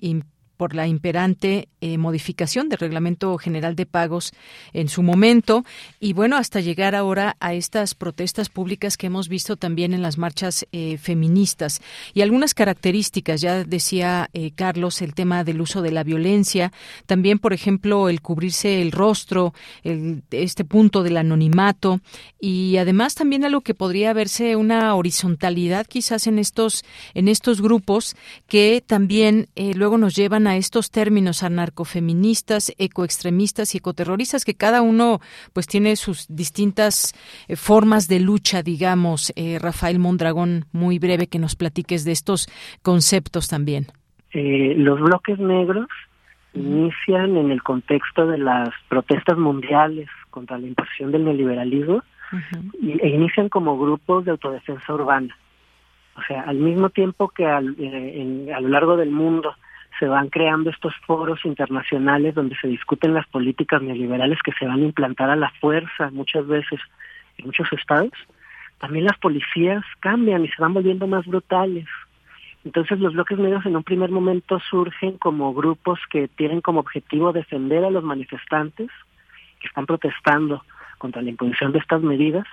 por 0.61 0.75
la 0.75 0.87
imperante 0.87 1.69
eh, 1.81 1.97
modificación 1.97 2.69
del 2.69 2.81
Reglamento 2.81 3.39
General 3.39 3.75
de 3.75 3.87
Pagos 3.87 4.35
en 4.75 4.91
su 4.91 5.03
momento. 5.03 5.65
Y 5.99 6.13
bueno, 6.13 6.37
hasta 6.37 6.61
llegar 6.61 6.95
ahora 6.95 7.39
a 7.41 7.55
estas 7.55 7.95
protestas 7.95 8.51
públicas 8.51 8.99
que 8.99 9.07
hemos 9.07 9.31
visto 9.31 9.57
también 9.57 9.95
en 9.95 10.03
las 10.03 10.19
marchas 10.19 10.67
eh, 10.73 10.99
feministas. 10.99 11.81
Y 12.13 12.21
algunas 12.21 12.53
características, 12.53 13.41
ya 13.41 13.65
decía 13.65 14.29
eh, 14.35 14.51
Carlos, 14.55 15.01
el 15.01 15.15
tema 15.15 15.45
del 15.45 15.63
uso 15.63 15.81
de 15.81 15.93
la 15.93 16.05
violencia, 16.05 16.73
también 17.07 17.39
por 17.39 17.55
ejemplo 17.55 18.11
el 18.11 18.21
cubrirse 18.21 18.83
el 18.83 18.93
rostro, 18.93 19.55
el, 19.83 20.23
este 20.31 20.67
punto 20.67 21.03
del 21.03 21.17
anonimato. 21.17 22.03
Y 22.39 22.77
además 22.77 23.15
también 23.15 23.47
algo 23.47 23.63
que 23.63 23.73
podría 23.73 24.13
verse 24.13 24.57
una 24.57 24.95
horizontalidad 24.95 25.87
quizás 25.87 26.27
en 26.27 26.39
estos 26.39 26.85
en 27.15 27.29
estos 27.29 27.63
grupos 27.63 28.15
que 28.47 28.85
también 28.87 29.49
luego 29.57 29.97
nos 29.97 30.15
llevan 30.15 30.47
a 30.47 30.50
a 30.51 30.57
estos 30.57 30.91
términos 30.91 31.43
anarcofeministas, 31.43 32.75
ecoextremistas 32.79 33.75
y 33.75 33.79
ecoterroristas, 33.79 34.45
que 34.45 34.55
cada 34.55 34.83
uno 34.83 35.21
pues 35.53 35.67
tiene 35.67 35.97
sus 35.97 36.27
distintas 36.29 37.15
eh, 37.49 37.57
formas 37.57 38.09
de 38.09 38.21
lucha, 38.21 38.63
digamos. 38.63 39.33
Eh, 39.37 39.59
Rafael 39.61 39.99
Mondragón, 39.99 40.67
muy 40.73 40.99
breve 40.99 41.29
que 41.29 41.39
nos 41.39 41.57
platiques 41.57 42.05
de 42.05 42.13
estos 42.13 42.49
conceptos 42.83 43.49
también. 43.49 43.87
Eh, 44.33 44.75
los 44.77 45.01
bloques 45.01 45.39
negros 45.39 45.89
inician 46.53 47.37
en 47.37 47.51
el 47.53 47.63
contexto 47.63 48.27
de 48.27 48.39
las 48.39 48.71
protestas 48.89 49.39
mundiales 49.39 50.09
contra 50.31 50.59
la 50.59 50.67
imposición 50.67 51.13
del 51.13 51.25
neoliberalismo 51.25 52.03
e 52.83 53.09
inician 53.09 53.49
como 53.49 53.79
grupos 53.79 54.25
de 54.25 54.33
autodefensa 54.33 54.93
urbana. 54.93 55.37
O 56.17 56.23
sea, 56.27 56.43
al 56.43 56.57
mismo 56.57 56.91
tiempo 56.91 57.29
que 57.29 57.47
a 57.47 57.61
lo 57.61 58.69
largo 58.69 58.97
del 58.97 59.11
mundo 59.11 59.55
se 60.01 60.09
van 60.09 60.31
creando 60.31 60.71
estos 60.71 60.95
foros 61.07 61.45
internacionales 61.45 62.35
donde 62.35 62.57
se 62.57 62.67
discuten 62.67 63.13
las 63.13 63.27
políticas 63.27 63.83
neoliberales 63.83 64.41
que 64.43 64.53
se 64.53 64.67
van 64.67 64.81
a 64.81 64.85
implantar 64.87 65.29
a 65.29 65.37
la 65.37 65.51
fuerza 65.61 66.11
muchas 66.11 66.47
veces 66.47 66.81
en 67.37 67.47
muchos 67.47 67.71
estados, 67.73 68.11
también 68.79 69.05
las 69.05 69.19
policías 69.19 69.85
cambian 70.01 70.45
y 70.45 70.49
se 70.49 70.61
van 70.61 70.73
volviendo 70.73 71.07
más 71.07 71.27
brutales. 71.27 71.87
Entonces 72.65 72.99
los 72.99 73.13
bloques 73.13 73.39
medios 73.39 73.65
en 73.67 73.77
un 73.77 73.85
primer 73.85 74.11
momento 74.11 74.59
surgen 74.59 75.19
como 75.19 75.53
grupos 75.53 76.01
que 76.11 76.29
tienen 76.29 76.63
como 76.63 76.81
objetivo 76.81 77.33
defender 77.33 77.85
a 77.85 77.91
los 77.91 78.03
manifestantes 78.03 78.89
que 79.61 79.69
están 79.69 79.85
protestando 79.85 80.65
contra 80.97 81.21
la 81.21 81.29
imposición 81.29 81.73
de 81.73 81.79
estas 81.79 82.01
medidas 82.03 82.47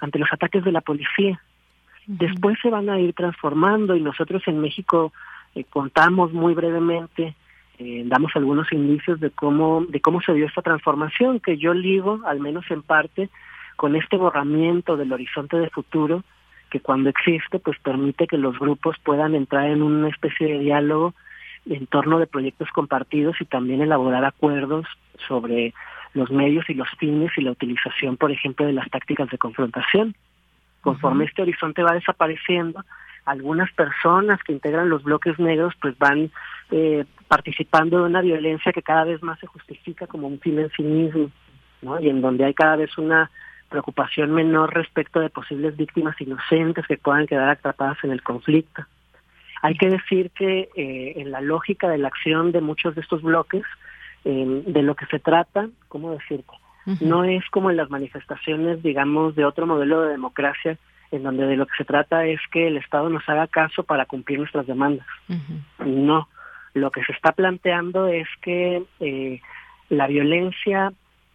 ante 0.00 0.18
los 0.18 0.32
ataques 0.32 0.64
de 0.64 0.72
la 0.72 0.80
policía. 0.80 1.38
Después 2.06 2.58
se 2.62 2.70
van 2.70 2.88
a 2.88 2.98
ir 2.98 3.12
transformando 3.14 3.94
y 3.94 4.00
nosotros 4.00 4.42
en 4.46 4.60
México 4.60 5.12
eh, 5.54 5.64
contamos 5.64 6.32
muy 6.32 6.54
brevemente, 6.54 7.34
eh, 7.78 8.02
damos 8.06 8.32
algunos 8.34 8.72
indicios 8.72 9.20
de 9.20 9.30
cómo, 9.30 9.84
de 9.88 10.00
cómo 10.00 10.20
se 10.20 10.34
dio 10.34 10.46
esta 10.46 10.62
transformación, 10.62 11.40
que 11.40 11.58
yo 11.58 11.74
ligo, 11.74 12.20
al 12.26 12.40
menos 12.40 12.70
en 12.70 12.82
parte, 12.82 13.28
con 13.76 13.96
este 13.96 14.16
borramiento 14.16 14.96
del 14.96 15.12
horizonte 15.12 15.56
de 15.56 15.70
futuro, 15.70 16.22
que 16.70 16.80
cuando 16.80 17.10
existe, 17.10 17.58
pues 17.58 17.78
permite 17.78 18.26
que 18.26 18.38
los 18.38 18.58
grupos 18.58 18.96
puedan 19.02 19.34
entrar 19.34 19.68
en 19.68 19.82
una 19.82 20.08
especie 20.08 20.48
de 20.48 20.58
diálogo 20.58 21.14
en 21.66 21.86
torno 21.86 22.18
de 22.18 22.26
proyectos 22.26 22.68
compartidos 22.70 23.40
y 23.40 23.44
también 23.44 23.80
elaborar 23.80 24.24
acuerdos 24.24 24.86
sobre 25.26 25.72
los 26.12 26.30
medios 26.30 26.68
y 26.68 26.74
los 26.74 26.88
fines 26.98 27.32
y 27.36 27.42
la 27.42 27.52
utilización, 27.52 28.16
por 28.16 28.30
ejemplo, 28.30 28.66
de 28.66 28.72
las 28.72 28.88
tácticas 28.90 29.30
de 29.30 29.38
confrontación. 29.38 30.14
Conforme 30.80 31.24
este 31.24 31.42
horizonte 31.42 31.82
va 31.82 31.94
desapareciendo, 31.94 32.84
algunas 33.24 33.72
personas 33.72 34.42
que 34.42 34.52
integran 34.52 34.88
los 34.88 35.02
bloques 35.02 35.38
negros 35.38 35.74
pues 35.80 35.96
van 35.98 36.30
eh, 36.70 37.04
participando 37.28 37.98
de 37.98 38.04
una 38.04 38.20
violencia 38.20 38.72
que 38.72 38.82
cada 38.82 39.04
vez 39.04 39.22
más 39.22 39.38
se 39.38 39.46
justifica 39.46 40.06
como 40.06 40.28
un 40.28 40.40
fin 40.40 40.58
en 40.58 40.70
sí 40.70 40.82
mismo, 40.82 41.30
¿no? 41.82 42.00
Y 42.00 42.08
en 42.08 42.20
donde 42.20 42.44
hay 42.44 42.54
cada 42.54 42.76
vez 42.76 42.96
una 42.98 43.30
preocupación 43.68 44.32
menor 44.32 44.74
respecto 44.74 45.20
de 45.20 45.30
posibles 45.30 45.76
víctimas 45.76 46.20
inocentes 46.20 46.86
que 46.86 46.98
puedan 46.98 47.26
quedar 47.26 47.48
atrapadas 47.48 47.98
en 48.04 48.12
el 48.12 48.22
conflicto. 48.22 48.84
Hay 49.62 49.76
que 49.76 49.88
decir 49.88 50.30
que 50.30 50.68
eh, 50.76 51.14
en 51.16 51.30
la 51.30 51.40
lógica 51.40 51.88
de 51.88 51.98
la 51.98 52.08
acción 52.08 52.52
de 52.52 52.60
muchos 52.60 52.94
de 52.94 53.00
estos 53.00 53.22
bloques, 53.22 53.64
eh, 54.24 54.62
de 54.66 54.82
lo 54.82 54.94
que 54.94 55.06
se 55.06 55.18
trata, 55.18 55.68
¿cómo 55.88 56.12
decirte? 56.12 56.52
No 57.00 57.24
es 57.24 57.42
como 57.48 57.70
en 57.70 57.78
las 57.78 57.88
manifestaciones, 57.88 58.82
digamos, 58.82 59.34
de 59.34 59.46
otro 59.46 59.66
modelo 59.66 60.02
de 60.02 60.10
democracia 60.10 60.76
en 61.14 61.22
donde 61.22 61.46
de 61.46 61.56
lo 61.56 61.66
que 61.66 61.76
se 61.76 61.84
trata 61.84 62.26
es 62.26 62.40
que 62.50 62.66
el 62.66 62.76
Estado 62.76 63.08
nos 63.08 63.28
haga 63.28 63.46
caso 63.46 63.82
para 63.84 64.06
cumplir 64.06 64.38
nuestras 64.38 64.66
demandas. 64.66 65.06
No, 65.84 66.28
lo 66.74 66.90
que 66.90 67.04
se 67.04 67.12
está 67.12 67.32
planteando 67.32 68.08
es 68.08 68.26
que 68.42 68.82
eh, 69.00 69.40
la 69.88 70.06
violencia 70.06 70.92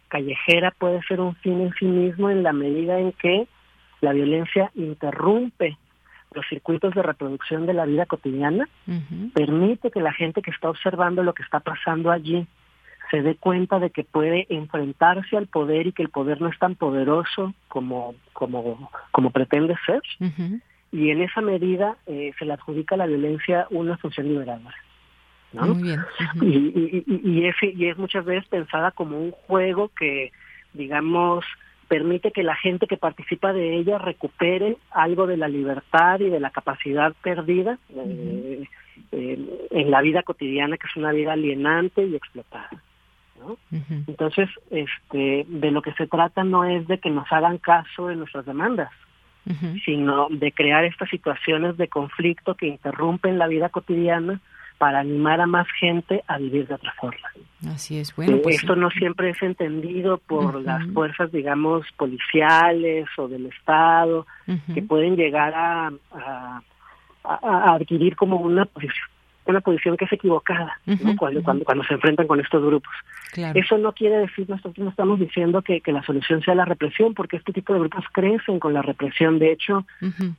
callejera 0.08 0.72
puede 0.72 1.02
ser 1.02 1.20
un 1.20 1.34
fin 1.36 1.60
en 1.60 1.72
sí 1.74 1.86
mismo 1.86 2.30
en 2.30 2.42
la 2.42 2.52
medida 2.52 2.98
en 2.98 3.12
que 3.12 3.46
la 4.00 4.12
violencia 4.12 4.70
interrumpe 4.74 5.76
los 6.32 6.46
circuitos 6.48 6.94
de 6.94 7.02
reproducción 7.02 7.66
de 7.66 7.74
la 7.74 7.86
vida 7.86 8.06
cotidiana, 8.06 8.68
permite 9.34 9.90
que 9.90 10.00
la 10.00 10.12
gente 10.12 10.42
que 10.42 10.52
está 10.52 10.70
observando 10.70 11.24
lo 11.24 11.34
que 11.34 11.42
está 11.42 11.58
pasando 11.58 12.12
allí 12.12 12.46
se 13.10 13.22
dé 13.22 13.34
cuenta 13.34 13.78
de 13.78 13.90
que 13.90 14.04
puede 14.04 14.46
enfrentarse 14.48 15.36
al 15.36 15.46
poder 15.46 15.86
y 15.86 15.92
que 15.92 16.02
el 16.02 16.10
poder 16.10 16.40
no 16.40 16.48
es 16.48 16.58
tan 16.58 16.74
poderoso 16.74 17.54
como, 17.68 18.14
como, 18.32 18.90
como 19.10 19.30
pretende 19.30 19.74
ser. 19.86 20.02
Y 20.92 21.10
en 21.10 21.22
esa 21.22 21.40
medida 21.40 21.96
eh, 22.06 22.32
se 22.38 22.44
le 22.44 22.52
adjudica 22.52 22.94
a 22.94 22.98
la 22.98 23.06
violencia 23.06 23.66
una 23.70 23.96
función 23.96 24.28
liberadora. 24.28 24.76
¿no? 25.52 25.74
Muy 25.74 25.82
bien. 25.82 26.00
y, 26.40 27.04
y, 27.06 27.20
y, 27.24 27.46
es, 27.46 27.56
y 27.62 27.86
es 27.86 27.98
muchas 27.98 28.24
veces 28.24 28.48
pensada 28.48 28.90
como 28.92 29.18
un 29.18 29.32
juego 29.32 29.90
que, 29.96 30.32
digamos, 30.72 31.44
permite 31.90 32.30
que 32.30 32.44
la 32.44 32.54
gente 32.54 32.86
que 32.86 32.96
participa 32.96 33.52
de 33.52 33.76
ella 33.76 33.98
recupere 33.98 34.76
algo 34.92 35.26
de 35.26 35.36
la 35.36 35.48
libertad 35.48 36.20
y 36.20 36.30
de 36.30 36.38
la 36.38 36.50
capacidad 36.50 37.12
perdida 37.20 37.78
eh, 37.96 38.64
eh, 39.10 39.68
en 39.72 39.90
la 39.90 40.00
vida 40.00 40.22
cotidiana, 40.22 40.76
que 40.76 40.86
es 40.86 40.96
una 40.96 41.10
vida 41.10 41.32
alienante 41.32 42.04
y 42.04 42.14
explotada. 42.14 42.70
¿No? 43.40 43.56
Entonces, 44.06 44.48
este, 44.70 45.44
de 45.48 45.70
lo 45.70 45.82
que 45.82 45.92
se 45.94 46.06
trata 46.06 46.44
no 46.44 46.64
es 46.64 46.86
de 46.86 46.98
que 46.98 47.10
nos 47.10 47.30
hagan 47.32 47.58
caso 47.58 48.10
en 48.10 48.18
nuestras 48.18 48.46
demandas, 48.46 48.90
sino 49.84 50.28
de 50.30 50.52
crear 50.52 50.84
estas 50.84 51.08
situaciones 51.08 51.76
de 51.76 51.88
conflicto 51.88 52.54
que 52.54 52.66
interrumpen 52.66 53.38
la 53.38 53.48
vida 53.48 53.68
cotidiana 53.70 54.40
para 54.78 55.00
animar 55.00 55.40
a 55.40 55.46
más 55.46 55.66
gente 55.78 56.24
a 56.26 56.38
vivir 56.38 56.66
de 56.66 56.74
otra 56.74 56.92
forma. 56.98 57.28
Así 57.68 57.98
es, 57.98 58.14
bueno. 58.16 58.38
Pues, 58.42 58.56
Esto 58.56 58.76
no 58.76 58.90
siempre 58.90 59.30
es 59.30 59.42
entendido 59.42 60.18
por 60.18 60.62
las 60.62 60.86
fuerzas, 60.92 61.30
digamos, 61.32 61.86
policiales 61.96 63.06
o 63.18 63.28
del 63.28 63.46
Estado, 63.46 64.26
que 64.74 64.82
pueden 64.82 65.16
llegar 65.16 65.52
a, 65.54 65.92
a, 66.12 66.62
a, 67.24 67.74
adquirir 67.74 68.16
como 68.16 68.36
una 68.36 68.64
posición 68.64 69.06
una 69.50 69.60
posición 69.60 69.96
que 69.96 70.04
es 70.04 70.12
equivocada 70.12 70.78
¿no? 70.86 71.16
cuando, 71.16 71.42
cuando, 71.42 71.64
cuando 71.64 71.84
se 71.84 71.94
enfrentan 71.94 72.26
con 72.26 72.40
estos 72.40 72.64
grupos. 72.64 72.92
Claro. 73.32 73.58
Eso 73.58 73.78
no 73.78 73.92
quiere 73.92 74.18
decir, 74.18 74.48
nosotros 74.48 74.78
no 74.78 74.90
estamos 74.90 75.20
diciendo 75.20 75.62
que, 75.62 75.80
que, 75.80 75.92
la 75.92 76.02
solución 76.02 76.42
sea 76.42 76.54
la 76.54 76.64
represión, 76.64 77.14
porque 77.14 77.36
este 77.36 77.52
tipo 77.52 77.72
de 77.72 77.80
grupos 77.80 78.04
crecen 78.12 78.58
con 78.58 78.74
la 78.74 78.82
represión. 78.82 79.38
De 79.38 79.52
hecho, 79.52 79.84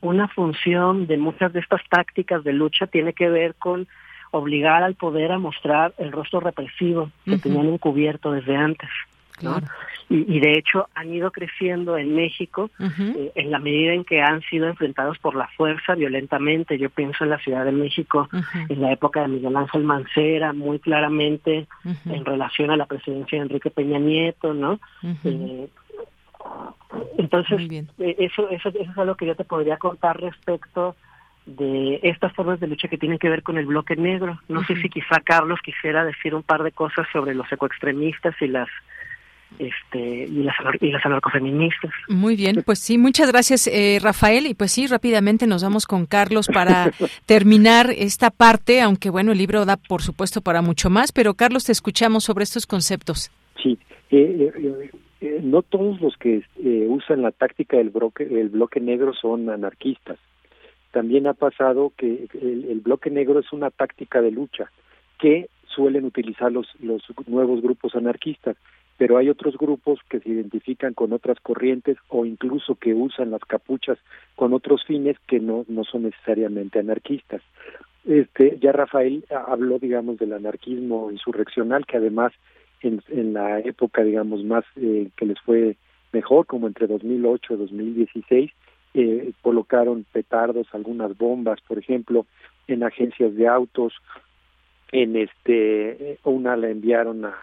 una 0.00 0.28
función 0.28 1.06
de 1.06 1.16
muchas 1.16 1.52
de 1.52 1.60
estas 1.60 1.80
tácticas 1.88 2.44
de 2.44 2.52
lucha 2.52 2.86
tiene 2.86 3.12
que 3.12 3.28
ver 3.28 3.54
con 3.54 3.86
obligar 4.32 4.82
al 4.82 4.94
poder 4.94 5.30
a 5.30 5.38
mostrar 5.38 5.94
el 5.98 6.10
rostro 6.10 6.40
represivo 6.40 7.10
que 7.24 7.38
tenían 7.38 7.66
encubierto 7.66 8.32
desde 8.32 8.56
antes. 8.56 8.88
¿No? 9.40 9.58
Y, 10.08 10.36
y, 10.36 10.40
de 10.40 10.58
hecho 10.58 10.88
han 10.94 11.12
ido 11.12 11.30
creciendo 11.30 11.96
en 11.96 12.14
México 12.14 12.70
eh, 12.78 13.32
en 13.34 13.50
la 13.50 13.58
medida 13.58 13.94
en 13.94 14.04
que 14.04 14.20
han 14.20 14.42
sido 14.42 14.66
enfrentados 14.66 15.18
por 15.18 15.34
la 15.34 15.48
fuerza 15.56 15.94
violentamente. 15.94 16.78
Yo 16.78 16.90
pienso 16.90 17.24
en 17.24 17.30
la 17.30 17.38
Ciudad 17.38 17.64
de 17.64 17.72
México 17.72 18.28
en 18.68 18.82
la 18.82 18.92
época 18.92 19.22
de 19.22 19.28
Miguel 19.28 19.56
Ángel 19.56 19.84
Mancera, 19.84 20.52
muy 20.52 20.78
claramente 20.80 21.66
en 22.04 22.24
relación 22.24 22.70
a 22.70 22.76
la 22.76 22.86
presidencia 22.86 23.38
de 23.38 23.44
Enrique 23.44 23.70
Peña 23.70 23.98
Nieto, 23.98 24.52
¿no? 24.52 24.78
Eh, 25.24 25.68
entonces, 27.16 27.60
eh, 27.70 28.16
eso, 28.18 28.48
eso, 28.50 28.68
eso 28.68 28.90
es 28.90 28.98
algo 28.98 29.14
que 29.14 29.26
yo 29.26 29.34
te 29.34 29.44
podría 29.44 29.76
contar 29.76 30.20
respecto 30.20 30.94
de 31.46 31.98
estas 32.02 32.32
formas 32.34 32.60
de 32.60 32.68
lucha 32.68 32.88
que 32.88 32.98
tienen 32.98 33.18
que 33.18 33.28
ver 33.28 33.42
con 33.42 33.58
el 33.58 33.66
bloque 33.66 33.96
negro. 33.96 34.38
No 34.48 34.60
uh 34.60 34.62
-huh. 34.62 34.66
sé 34.66 34.76
si 34.76 34.88
quizá 34.88 35.20
Carlos 35.24 35.60
quisiera 35.62 36.04
decir 36.04 36.34
un 36.34 36.42
par 36.42 36.62
de 36.62 36.72
cosas 36.72 37.06
sobre 37.12 37.34
los 37.34 37.50
ecoextremistas 37.50 38.34
y 38.40 38.46
las 38.46 38.68
este 39.58 40.24
y 40.24 40.42
las, 40.42 40.54
y 40.80 40.90
las 40.90 41.04
anarcofeministas. 41.04 41.90
Muy 42.08 42.36
bien, 42.36 42.62
pues 42.64 42.78
sí, 42.78 42.98
muchas 42.98 43.30
gracias 43.30 43.66
eh, 43.66 43.98
Rafael 44.00 44.46
y 44.46 44.54
pues 44.54 44.72
sí, 44.72 44.86
rápidamente 44.86 45.46
nos 45.46 45.62
vamos 45.62 45.86
con 45.86 46.06
Carlos 46.06 46.48
para 46.48 46.90
terminar 47.26 47.90
esta 47.96 48.30
parte, 48.30 48.80
aunque 48.80 49.10
bueno, 49.10 49.32
el 49.32 49.38
libro 49.38 49.64
da 49.64 49.76
por 49.76 50.02
supuesto 50.02 50.40
para 50.40 50.62
mucho 50.62 50.90
más, 50.90 51.12
pero 51.12 51.34
Carlos 51.34 51.64
te 51.64 51.72
escuchamos 51.72 52.24
sobre 52.24 52.44
estos 52.44 52.66
conceptos. 52.66 53.30
Sí, 53.62 53.78
eh, 54.10 54.52
eh, 54.56 54.90
eh 55.20 55.40
no 55.42 55.62
todos 55.62 56.00
los 56.00 56.16
que 56.16 56.42
usan 56.88 57.22
la 57.22 57.30
táctica 57.30 57.76
del 57.76 57.90
bloque, 57.90 58.24
el 58.24 58.48
bloque 58.48 58.80
negro 58.80 59.12
son 59.14 59.48
anarquistas 59.50 60.18
también 60.92 61.26
ha 61.26 61.32
pasado 61.32 61.92
que 61.96 62.28
el, 62.34 62.66
el, 62.68 62.80
bloque 62.80 63.10
negro 63.10 63.40
es 63.40 63.50
una 63.52 63.70
táctica 63.70 64.20
de 64.20 64.30
lucha 64.30 64.70
que 65.18 65.48
suelen 65.74 66.04
utilizar 66.04 66.52
los, 66.52 66.68
los 66.80 67.02
nuevos 67.26 67.62
grupos 67.62 67.94
anarquistas, 67.94 68.56
pero 69.02 69.18
hay 69.18 69.28
otros 69.28 69.58
grupos 69.58 69.98
que 70.08 70.20
se 70.20 70.28
identifican 70.28 70.94
con 70.94 71.12
otras 71.12 71.40
corrientes 71.40 71.96
o 72.06 72.24
incluso 72.24 72.76
que 72.76 72.94
usan 72.94 73.32
las 73.32 73.40
capuchas 73.40 73.98
con 74.36 74.54
otros 74.54 74.84
fines 74.84 75.16
que 75.26 75.40
no, 75.40 75.64
no 75.66 75.82
son 75.82 76.04
necesariamente 76.04 76.78
anarquistas. 76.78 77.42
Este, 78.06 78.60
ya 78.60 78.70
Rafael 78.70 79.24
habló, 79.48 79.80
digamos, 79.80 80.18
del 80.18 80.34
anarquismo 80.34 81.10
insurreccional, 81.10 81.84
que 81.84 81.96
además 81.96 82.32
en, 82.80 83.02
en 83.08 83.32
la 83.32 83.58
época, 83.58 84.04
digamos, 84.04 84.44
más 84.44 84.64
eh, 84.76 85.08
que 85.16 85.26
les 85.26 85.40
fue 85.40 85.74
mejor, 86.12 86.46
como 86.46 86.68
entre 86.68 86.86
2008 86.86 87.54
y 87.54 87.56
2016, 87.56 88.52
eh, 88.94 89.32
colocaron 89.42 90.06
petardos, 90.12 90.68
algunas 90.70 91.18
bombas, 91.18 91.60
por 91.62 91.76
ejemplo, 91.76 92.24
en 92.68 92.84
agencias 92.84 93.34
de 93.34 93.48
autos, 93.48 93.94
en 94.92 95.16
este, 95.16 96.20
una 96.22 96.54
la 96.54 96.68
enviaron 96.68 97.24
a, 97.24 97.34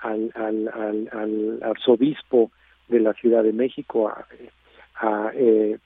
al, 0.00 0.30
al, 0.34 0.68
al, 0.68 1.08
al 1.12 1.58
arzobispo 1.62 2.50
de 2.88 3.00
la 3.00 3.12
Ciudad 3.14 3.42
de 3.42 3.52
México, 3.52 4.08
a, 4.08 4.26
a 5.00 5.32
eh, 5.34 5.78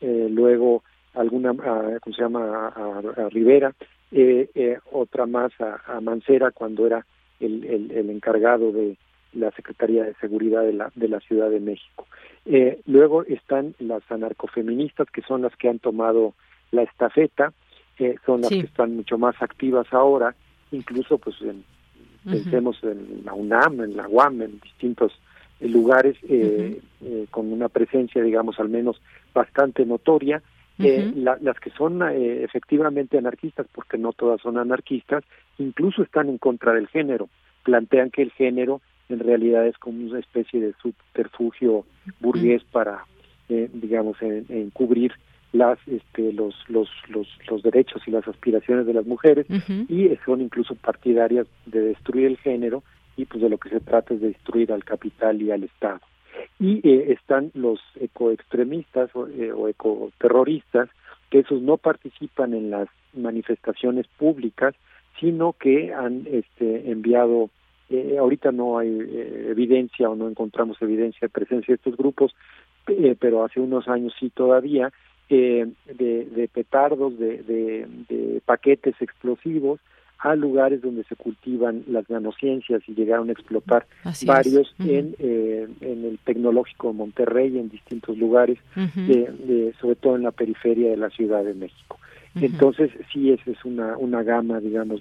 eh, 0.00 0.28
luego 0.30 0.82
alguna, 1.14 1.50
a, 1.50 1.98
¿cómo 2.00 2.14
se 2.14 2.22
llama?, 2.22 2.68
a, 2.68 2.98
a 2.98 3.28
Rivera, 3.30 3.74
eh, 4.12 4.48
eh, 4.54 4.78
otra 4.92 5.26
más 5.26 5.52
a, 5.60 6.00
Mancera 6.00 6.50
cuando 6.50 6.86
era 6.86 7.04
el, 7.40 7.64
el, 7.64 7.90
el 7.90 8.10
encargado 8.10 8.72
de 8.72 8.96
la 9.34 9.50
Secretaría 9.52 10.04
de 10.04 10.14
Seguridad 10.14 10.62
de 10.62 10.72
la, 10.72 10.90
de 10.94 11.08
la 11.08 11.20
Ciudad 11.20 11.50
de 11.50 11.60
México. 11.60 12.06
Eh, 12.46 12.80
luego 12.86 13.24
están 13.24 13.74
las 13.78 14.02
anarcofeministas, 14.10 15.10
que 15.10 15.22
son 15.22 15.42
las 15.42 15.54
que 15.56 15.68
han 15.68 15.78
tomado 15.78 16.34
la 16.70 16.82
estafeta, 16.82 17.52
son 18.24 18.40
las 18.42 18.48
Sí. 18.50 18.60
que 18.60 18.66
están 18.66 18.94
mucho 18.96 19.18
más 19.18 19.34
activas 19.42 19.86
ahora, 19.92 20.34
incluso 20.70 21.18
pues 21.18 21.36
en, 21.42 21.64
pensemos 22.30 22.78
en 22.82 23.22
la 23.24 23.34
UNAM, 23.34 23.80
en 23.80 23.96
la 23.96 24.06
UAM, 24.08 24.42
en 24.42 24.60
distintos 24.60 25.12
eh, 25.60 25.68
lugares 25.68 26.16
eh, 26.28 26.80
eh, 27.04 27.26
con 27.30 27.52
una 27.52 27.68
presencia, 27.68 28.22
digamos, 28.22 28.58
al 28.60 28.68
menos 28.68 29.00
bastante 29.34 29.84
notoria. 29.84 30.42
Eh, 30.80 31.10
la- 31.16 31.38
las 31.40 31.58
que 31.58 31.70
son 31.70 32.00
eh, 32.02 32.44
efectivamente 32.44 33.18
anarquistas, 33.18 33.66
porque 33.74 33.98
no 33.98 34.12
todas 34.12 34.40
son 34.40 34.58
anarquistas, 34.58 35.24
incluso 35.58 36.02
están 36.02 36.28
en 36.28 36.38
contra 36.38 36.72
del 36.72 36.86
género. 36.86 37.28
Plantean 37.64 38.10
que 38.10 38.22
el 38.22 38.30
género 38.30 38.80
en 39.08 39.18
realidad 39.18 39.66
es 39.66 39.76
como 39.78 40.04
una 40.06 40.20
especie 40.20 40.60
de 40.60 40.74
subterfugio 40.80 41.84
burgués 42.20 42.62
para, 42.70 43.04
eh, 43.48 43.68
digamos, 43.72 44.20
en- 44.22 44.46
encubrir 44.50 45.12
las, 45.52 45.78
este, 45.88 46.32
los, 46.32 46.54
los, 46.68 46.88
los, 47.08 47.26
los 47.48 47.62
derechos 47.62 48.02
y 48.06 48.10
las 48.10 48.26
aspiraciones 48.28 48.86
de 48.86 48.94
las 48.94 49.06
mujeres 49.06 49.46
y 49.88 50.10
son 50.24 50.40
incluso 50.40 50.74
partidarias 50.74 51.46
de 51.66 51.80
destruir 51.80 52.26
el 52.26 52.36
género 52.36 52.82
y 53.16 53.24
pues 53.24 53.42
de 53.42 53.48
lo 53.48 53.58
que 53.58 53.70
se 53.70 53.80
trata 53.80 54.14
es 54.14 54.20
de 54.20 54.28
destruir 54.28 54.72
al 54.72 54.84
capital 54.84 55.40
y 55.42 55.50
al 55.50 55.64
Estado. 55.64 56.00
Y 56.60 56.86
eh, 56.88 57.12
están 57.12 57.50
los 57.54 57.80
ecoextremistas 57.98 59.10
o, 59.14 59.26
eh, 59.26 59.50
o 59.50 59.68
ecoterroristas, 59.68 60.88
que 61.30 61.40
esos 61.40 61.60
no 61.60 61.76
participan 61.76 62.54
en 62.54 62.70
las 62.70 62.88
manifestaciones 63.14 64.06
públicas, 64.18 64.74
sino 65.20 65.52
que 65.52 65.92
han 65.92 66.26
este, 66.30 66.90
enviado, 66.90 67.50
eh, 67.90 68.16
ahorita 68.18 68.52
no 68.52 68.78
hay 68.78 68.88
eh, 68.88 69.46
evidencia 69.50 70.08
o 70.08 70.14
no 70.14 70.28
encontramos 70.28 70.80
evidencia 70.80 71.20
de 71.22 71.28
presencia 71.28 71.72
de 71.72 71.76
estos 71.76 71.96
grupos, 71.96 72.34
eh, 72.86 73.16
pero 73.18 73.44
hace 73.44 73.60
unos 73.60 73.88
años 73.88 74.14
sí 74.18 74.30
todavía, 74.30 74.92
eh, 75.30 75.66
de, 75.86 76.24
de 76.24 76.48
petardos, 76.48 77.18
de, 77.18 77.42
de, 77.42 77.86
de 78.08 78.40
paquetes 78.44 78.94
explosivos 79.00 79.80
a 80.20 80.34
lugares 80.34 80.82
donde 80.82 81.04
se 81.04 81.14
cultivan 81.14 81.84
las 81.86 82.10
nanociencias 82.10 82.82
y 82.88 82.94
llegaron 82.94 83.28
a 83.28 83.32
explotar 83.32 83.86
Así 84.02 84.26
varios 84.26 84.74
en, 84.80 85.14
eh, 85.20 85.68
en 85.80 86.04
el 86.04 86.18
tecnológico 86.24 86.88
de 86.88 86.94
Monterrey, 86.94 87.56
en 87.56 87.68
distintos 87.68 88.18
lugares, 88.18 88.58
Ujú. 88.76 89.00
de- 89.06 89.30
de- 89.46 89.74
sobre 89.80 89.94
todo 89.96 90.16
en 90.16 90.24
la 90.24 90.32
periferia 90.32 90.90
de 90.90 90.96
la 90.96 91.10
Ciudad 91.10 91.44
de 91.44 91.54
México. 91.54 91.98
Entonces, 92.40 92.90
sí, 93.12 93.30
esa 93.32 93.50
es 93.50 93.64
una, 93.64 93.96
una 93.96 94.22
gama, 94.22 94.60
digamos, 94.60 95.00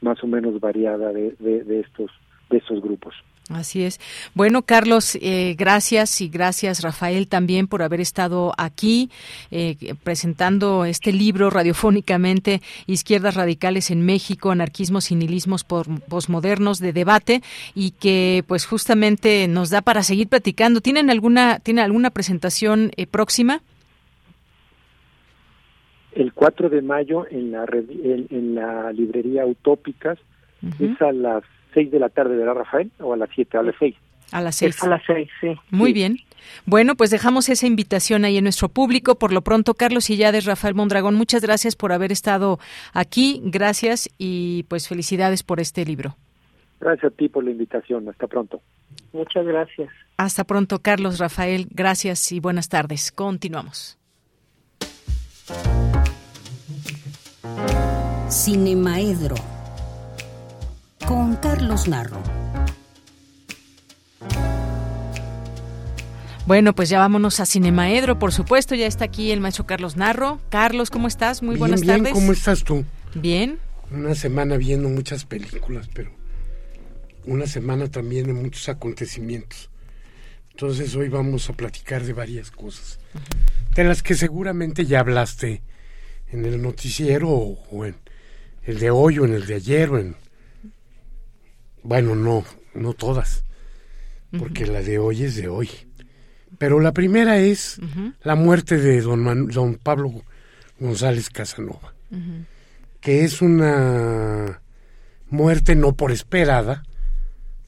más 0.00 0.22
o 0.22 0.26
menos 0.26 0.58
variada 0.60 1.12
de, 1.12 1.34
de, 1.38 1.64
de 1.64 1.80
estos 1.80 2.10
de 2.50 2.58
estos 2.58 2.80
grupos. 2.80 3.14
Así 3.48 3.82
es. 3.82 3.98
Bueno, 4.34 4.62
Carlos, 4.62 5.16
eh, 5.22 5.54
gracias 5.56 6.20
y 6.20 6.28
gracias 6.28 6.82
Rafael 6.82 7.28
también 7.28 7.66
por 7.66 7.82
haber 7.82 8.00
estado 8.00 8.52
aquí 8.58 9.10
eh, 9.50 9.76
presentando 10.04 10.84
este 10.84 11.12
libro 11.12 11.48
radiofónicamente, 11.48 12.60
Izquierdas 12.86 13.34
Radicales 13.34 13.90
en 13.90 14.04
México, 14.04 14.50
Anarquismos 14.50 15.10
y 15.10 15.14
Nihilismos 15.14 15.64
por, 15.64 15.86
posmodernos 16.02 16.78
de 16.78 16.92
debate 16.92 17.42
y 17.74 17.92
que 17.92 18.44
pues 18.46 18.66
justamente 18.66 19.48
nos 19.48 19.70
da 19.70 19.80
para 19.80 20.02
seguir 20.02 20.28
platicando. 20.28 20.82
¿Tienen 20.82 21.08
alguna, 21.08 21.58
¿tiene 21.60 21.80
alguna 21.80 22.10
presentación 22.10 22.90
eh, 22.96 23.06
próxima? 23.06 23.62
el 26.12 26.32
4 26.32 26.68
de 26.68 26.82
mayo 26.82 27.26
en 27.30 27.52
la, 27.52 27.64
en, 27.70 28.54
la 28.54 28.92
librería 28.92 29.46
Utópicas. 29.46 30.18
Es 30.80 31.00
a 31.00 31.12
las 31.12 31.44
6 31.74 31.90
de 31.90 31.98
la 31.98 32.08
tarde, 32.08 32.36
¿verdad, 32.36 32.54
Rafael? 32.54 32.90
¿O 33.00 33.12
a 33.12 33.16
las 33.16 33.30
7? 33.34 33.58
A 33.58 33.62
las 33.62 33.74
6. 33.78 33.94
A 34.32 34.40
las 34.40 34.56
6. 34.56 34.82
a 34.82 34.88
las 34.88 35.02
6, 35.06 35.28
sí. 35.40 35.54
Muy 35.70 35.92
bien. 35.92 36.18
Bueno, 36.66 36.96
pues 36.96 37.10
dejamos 37.10 37.48
esa 37.48 37.66
invitación 37.66 38.24
ahí 38.24 38.36
en 38.36 38.44
nuestro 38.44 38.68
público. 38.68 39.18
Por 39.18 39.32
lo 39.32 39.42
pronto, 39.42 39.74
Carlos 39.74 40.10
Illades, 40.10 40.44
Rafael 40.44 40.74
Mondragón, 40.74 41.14
muchas 41.14 41.42
gracias 41.42 41.76
por 41.76 41.92
haber 41.92 42.12
estado 42.12 42.58
aquí. 42.92 43.40
Gracias 43.44 44.08
y 44.18 44.64
pues 44.64 44.88
felicidades 44.88 45.42
por 45.42 45.60
este 45.60 45.84
libro. 45.84 46.16
Gracias 46.80 47.12
a 47.12 47.16
ti 47.16 47.28
por 47.28 47.44
la 47.44 47.50
invitación. 47.50 48.08
Hasta 48.08 48.26
pronto. 48.26 48.60
Muchas 49.12 49.46
gracias. 49.46 49.88
Hasta 50.16 50.44
pronto, 50.44 50.80
Carlos, 50.80 51.18
Rafael. 51.18 51.66
Gracias 51.70 52.32
y 52.32 52.40
buenas 52.40 52.68
tardes. 52.68 53.10
Continuamos. 53.12 53.98
Cinemaedro 58.28 59.36
con 61.08 61.36
Carlos 61.36 61.88
Narro. 61.88 62.22
Bueno, 66.46 66.74
pues 66.74 66.90
ya 66.90 66.98
vámonos 66.98 67.40
a 67.40 67.46
Cinemaedro, 67.46 68.18
por 68.18 68.30
supuesto. 68.30 68.74
Ya 68.74 68.86
está 68.86 69.06
aquí 69.06 69.30
el 69.30 69.40
maestro 69.40 69.66
Carlos 69.66 69.96
Narro. 69.96 70.38
Carlos, 70.50 70.90
¿cómo 70.90 71.08
estás? 71.08 71.42
Muy 71.42 71.56
buenas 71.56 71.80
bien, 71.80 71.96
tardes. 71.96 72.12
¿Cómo 72.12 72.32
estás 72.32 72.62
tú? 72.62 72.84
Bien. 73.14 73.58
Una 73.90 74.14
semana 74.14 74.58
viendo 74.58 74.90
muchas 74.90 75.24
películas, 75.24 75.88
pero 75.94 76.10
una 77.24 77.46
semana 77.46 77.90
también 77.90 78.26
de 78.26 78.34
muchos 78.34 78.68
acontecimientos. 78.68 79.70
Entonces 80.50 80.94
hoy 80.94 81.08
vamos 81.08 81.48
a 81.48 81.54
platicar 81.54 82.02
de 82.02 82.12
varias 82.12 82.50
cosas, 82.50 82.98
de 83.74 83.84
las 83.84 84.02
que 84.02 84.14
seguramente 84.14 84.84
ya 84.84 85.00
hablaste 85.00 85.62
en 86.30 86.44
el 86.44 86.60
noticiero 86.60 87.30
o, 87.30 87.86
en 87.86 87.94
el 88.64 88.78
de 88.78 88.90
hoy 88.90 89.20
o 89.20 89.24
en 89.24 89.32
el 89.32 89.46
de 89.46 89.54
ayer 89.54 89.88
o 89.90 89.98
en... 89.98 90.27
Bueno, 91.82 92.14
no, 92.14 92.44
no 92.74 92.92
todas, 92.92 93.44
porque 94.38 94.66
la 94.66 94.82
de 94.82 94.98
hoy 94.98 95.24
es 95.24 95.36
de 95.36 95.48
hoy. 95.48 95.70
Pero 96.58 96.80
la 96.80 96.92
primera 96.92 97.38
es 97.38 97.80
la 98.22 98.34
muerte 98.34 98.78
de 98.78 99.00
don, 99.00 99.48
don 99.48 99.74
Pablo 99.76 100.22
González 100.80 101.30
Casanova, 101.30 101.94
que 103.00 103.24
es 103.24 103.42
una 103.42 104.60
muerte 105.30 105.76
no 105.76 105.94
por 105.94 106.10
esperada, 106.10 106.84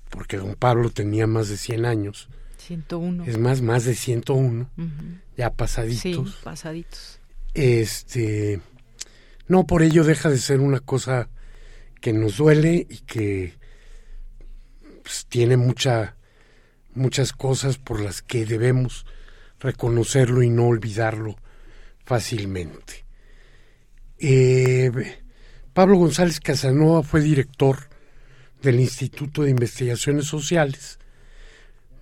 porque 0.08 0.36
don 0.36 0.54
Pablo 0.54 0.90
tenía 0.90 1.26
más 1.26 1.48
de 1.48 1.56
100 1.56 1.84
años. 1.84 2.28
101. 2.58 3.24
Es 3.24 3.38
más, 3.38 3.62
más 3.62 3.84
de 3.84 3.94
101, 3.94 4.70
ya 5.36 5.50
pasaditos. 5.50 6.30
Sí, 6.30 6.36
pasaditos. 6.42 7.20
Este, 7.54 8.60
no 9.48 9.66
por 9.66 9.82
ello 9.82 10.04
deja 10.04 10.30
de 10.30 10.38
ser 10.38 10.60
una 10.60 10.80
cosa 10.80 11.28
que 12.00 12.12
nos 12.12 12.36
duele 12.36 12.86
y 12.88 12.98
que 12.98 13.59
pues, 15.10 15.26
tiene 15.26 15.56
mucha, 15.56 16.14
muchas 16.94 17.32
cosas 17.32 17.78
por 17.78 17.98
las 18.00 18.22
que 18.22 18.46
debemos 18.46 19.06
reconocerlo 19.58 20.40
y 20.44 20.50
no 20.50 20.68
olvidarlo 20.68 21.36
fácilmente. 22.04 23.04
Eh, 24.20 24.92
Pablo 25.72 25.96
González 25.96 26.38
Casanova 26.38 27.02
fue 27.02 27.22
director 27.22 27.88
del 28.62 28.78
Instituto 28.78 29.42
de 29.42 29.50
Investigaciones 29.50 30.26
Sociales, 30.26 31.00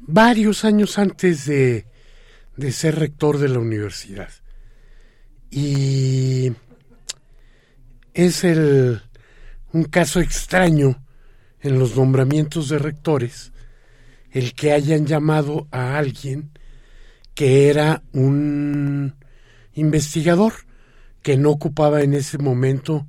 varios 0.01 0.67
años 0.67 0.99
antes 0.99 1.47
de, 1.47 1.87
de 2.59 2.73
ser 2.73 2.97
rector 2.97 3.39
de 3.39 3.49
la 3.49 3.59
universidad. 3.59 4.29
Y 5.51 6.53
es 8.13 8.45
el, 8.45 9.01
un 9.73 9.85
caso 9.85 10.21
extraño 10.21 11.03
en 11.61 11.79
los 11.79 11.97
nombramientos 11.97 12.69
de 12.69 12.79
rectores 12.79 13.53
el 14.31 14.55
que 14.55 14.73
hayan 14.73 15.07
llamado 15.07 15.67
a 15.71 15.97
alguien 15.97 16.51
que 17.35 17.71
era 17.71 18.03
un 18.13 19.15
investigador 19.75 20.53
que 21.23 21.37
no 21.37 21.51
ocupaba 21.51 22.03
en 22.03 22.15
ese 22.15 22.39
momento 22.39 23.07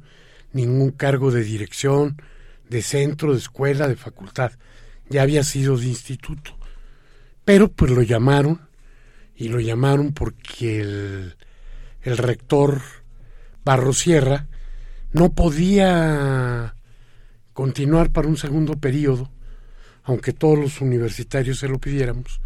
ningún 0.54 0.92
cargo 0.92 1.32
de 1.32 1.44
dirección, 1.44 2.22
de 2.70 2.82
centro, 2.82 3.34
de 3.34 3.40
escuela, 3.40 3.88
de 3.88 3.96
facultad. 3.96 4.52
Ya 5.10 5.24
había 5.24 5.44
sido 5.44 5.78
de 5.78 5.88
instituto. 5.88 6.58
Pero 7.44 7.72
pues 7.72 7.92
lo 7.92 8.02
llamaron 8.04 8.62
y 9.36 9.48
lo 9.48 9.60
llamaron 9.60 10.14
porque 10.14 10.82
el, 10.82 11.36
el 12.04 12.18
rector 12.18 12.82
Barrosierra 13.66 14.48
no 15.12 15.34
podía 15.34 16.76
continuar 17.60 18.10
para 18.14 18.30
un 18.30 18.38
segundo 18.38 18.80
periodo, 18.80 19.30
aunque 20.04 20.32
todos 20.32 20.58
los 20.58 20.80
universitarios 20.80 21.60
se 21.60 21.68
lo 21.68 21.78
pidiéramos, 21.78 22.40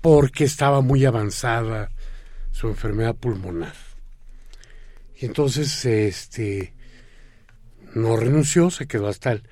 porque 0.00 0.42
estaba 0.42 0.80
muy 0.80 1.04
avanzada 1.04 1.92
su 2.50 2.66
enfermedad 2.66 3.14
pulmonar. 3.14 3.74
Y 5.16 5.26
entonces 5.26 5.84
este 5.84 6.74
no 7.94 8.16
renunció, 8.16 8.72
se 8.72 8.88
quedó 8.88 9.06
hasta 9.06 9.30
el, 9.30 9.44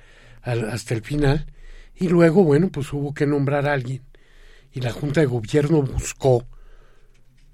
hasta 0.43 0.93
el 0.93 1.03
final 1.03 1.45
y 1.95 2.09
luego, 2.09 2.43
bueno, 2.43 2.67
pues 2.67 2.91
hubo 2.91 3.13
que 3.13 3.25
nombrar 3.25 3.69
a 3.69 3.73
alguien 3.73 4.03
y 4.73 4.81
la 4.81 4.91
Junta 4.91 5.21
de 5.21 5.27
Gobierno 5.27 5.83
buscó 5.83 6.45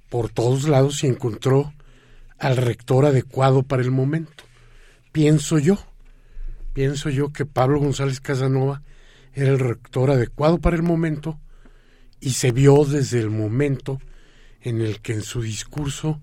por 0.10 0.32
todos 0.32 0.68
lados 0.68 1.04
y 1.04 1.08
encontró 1.08 1.72
al 2.40 2.58
rector 2.58 3.06
adecuado 3.06 3.62
para 3.62 3.84
el 3.84 3.92
momento. 3.92 4.44
Pienso 5.12 5.60
yo, 5.60 5.91
pienso 6.74 7.10
yo 7.10 7.32
que 7.32 7.46
Pablo 7.46 7.80
González 7.80 8.20
Casanova 8.20 8.82
era 9.34 9.50
el 9.50 9.60
rector 9.60 10.12
adecuado 10.12 10.60
para 10.60 10.76
el 10.76 10.84
momento 10.84 11.40
y 12.20 12.32
se 12.32 12.52
vio 12.52 12.86
desde 12.86 13.20
el 13.20 13.30
momento 13.30 14.00
en 14.62 14.82
el 14.82 15.02
que 15.02 15.14
en 15.14 15.22
su 15.22 15.42
discurso 15.42 16.22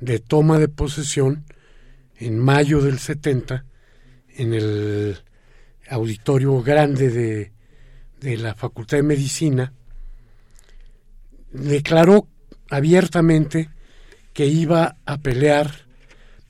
de 0.00 0.18
toma 0.18 0.58
de 0.58 0.68
posesión 0.68 1.44
en 2.16 2.38
mayo 2.38 2.80
del 2.80 2.98
70 2.98 3.64
en 4.36 4.54
el 4.54 5.18
auditorio 5.88 6.62
grande 6.62 7.10
de, 7.10 7.52
de 8.20 8.36
la 8.36 8.54
Facultad 8.54 8.98
de 8.98 9.02
Medicina, 9.02 9.72
declaró 11.52 12.28
abiertamente 12.70 13.70
que 14.32 14.46
iba 14.46 14.96
a 15.06 15.18
pelear 15.18 15.70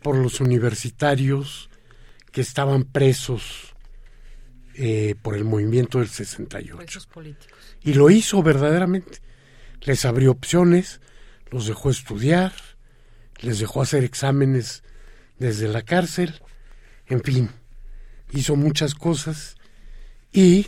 por 0.02 0.16
los 0.16 0.40
universitarios 0.40 1.68
que 2.36 2.42
estaban 2.42 2.84
presos 2.84 3.74
eh, 4.74 5.14
por 5.22 5.36
el 5.36 5.44
movimiento 5.44 6.00
del 6.00 6.08
68. 6.08 6.76
Y 7.80 7.94
lo 7.94 8.10
hizo 8.10 8.42
verdaderamente. 8.42 9.20
Les 9.80 10.04
abrió 10.04 10.32
opciones, 10.32 11.00
los 11.50 11.66
dejó 11.66 11.88
estudiar, 11.88 12.52
les 13.40 13.58
dejó 13.58 13.80
hacer 13.80 14.04
exámenes 14.04 14.82
desde 15.38 15.66
la 15.68 15.80
cárcel, 15.80 16.42
en 17.06 17.22
fin 17.22 17.48
hizo 18.32 18.56
muchas 18.56 18.94
cosas 18.94 19.56
y 20.32 20.66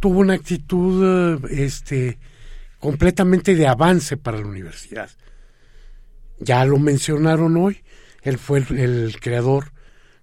tuvo 0.00 0.20
una 0.20 0.34
actitud 0.34 1.44
este 1.50 2.18
completamente 2.78 3.54
de 3.54 3.66
avance 3.66 4.16
para 4.16 4.38
la 4.38 4.46
universidad. 4.46 5.10
Ya 6.38 6.64
lo 6.64 6.78
mencionaron 6.78 7.56
hoy, 7.56 7.82
él 8.22 8.38
fue 8.38 8.58
el, 8.58 9.16
creador 9.20 9.72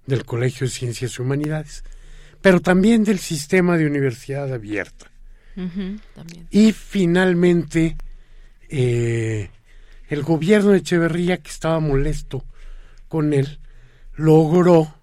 del 0.06 0.26
Colegio 0.26 0.68
de 0.68 0.72
Ciencias 0.72 1.18
y 1.18 1.22
Humanidades, 1.22 1.84
pero 2.42 2.60
también 2.62 3.04
del 3.04 3.20
sistema 3.20 3.78
de 3.78 3.88
universidad 3.88 4.54
abierta. 4.54 5.12
Y 6.52 6.74
finalmente, 6.74 7.96
eh, 8.70 9.50
el 10.10 10.22
gobierno 10.22 10.72
de 10.72 10.80
Echeverría, 10.80 11.38
que 11.38 11.50
estaba 11.50 11.80
molesto 11.80 12.44
con 13.08 13.34
él, 13.34 13.60
logró 14.16 14.94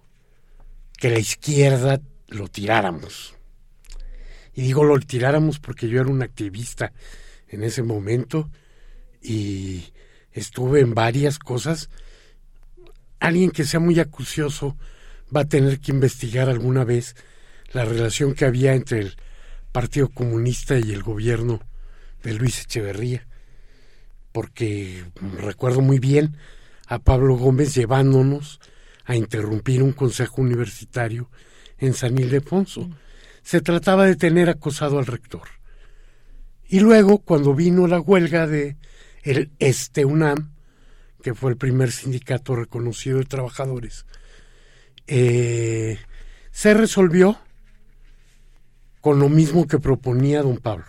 que 0.99 1.11
la 1.11 1.19
izquierda 1.19 2.01
lo 2.29 2.49
tiráramos. 2.49 3.35
Y 4.55 4.63
digo 4.63 4.85
lo 4.85 4.99
tiráramos 5.01 5.59
porque 5.59 5.89
yo 5.89 6.01
era 6.01 6.11
un 6.11 6.23
activista 6.23 6.93
en 7.49 7.65
ese 7.65 7.83
momento 7.83 8.51
y 9.23 9.85
estuve 10.33 10.81
en 10.81 10.95
varias 10.95 11.39
cosas. 11.39 11.89
Alguien 13.21 13.51
que 13.51 13.65
sea 13.65 13.81
muy 13.81 13.99
acucioso 14.01 14.77
va 15.35 15.43
a 15.43 15.49
tener 15.49 15.81
que 15.81 15.93
investigar 15.93 16.49
alguna 16.49 16.85
vez 16.85 17.17
la 17.73 17.85
relación 17.85 18.35
que 18.35 18.45
había 18.45 18.75
entre 18.75 19.01
el 19.01 19.17
Partido 19.73 20.09
Comunista 20.09 20.79
y 20.79 20.93
el 20.93 21.03
gobierno 21.03 21.61
de 22.23 22.35
Luis 22.35 22.61
Echeverría, 22.61 23.27
porque 24.33 25.05
recuerdo 25.39 25.81
muy 25.81 25.99
bien 25.99 26.37
a 26.87 26.99
Pablo 26.99 27.37
Gómez 27.37 27.75
llevándonos 27.75 28.61
a 29.05 29.17
interrumpir 29.17 29.83
un 29.83 29.93
consejo 29.93 30.43
universitario 30.43 31.31
en 31.79 31.95
San 31.95 32.19
Ildefonso. 32.19 32.91
Se 33.43 33.61
trataba 33.61 34.07
de 34.07 34.17
tener 34.17 34.49
acosado 34.49 34.99
al 34.99 35.07
rector. 35.07 35.49
Y 36.69 36.81
luego, 36.81 37.19
cuando 37.19 37.55
vino 37.55 37.87
la 37.87 38.01
huelga 38.01 38.47
de 38.47 38.77
el 39.23 39.51
Este 39.59 40.05
UNAM, 40.05 40.53
que 41.23 41.35
fue 41.35 41.51
el 41.51 41.57
primer 41.57 41.91
sindicato 41.91 42.57
reconocido 42.57 43.19
de 43.19 43.25
trabajadores, 43.25 44.07
eh, 45.07 45.99
se 46.51 46.75
resolvió 46.75 47.39
con 49.01 49.19
lo 49.19 49.29
mismo 49.29 49.67
que 49.67 49.79
proponía 49.79 50.43
don 50.43 50.59
Pablo. 50.59 50.87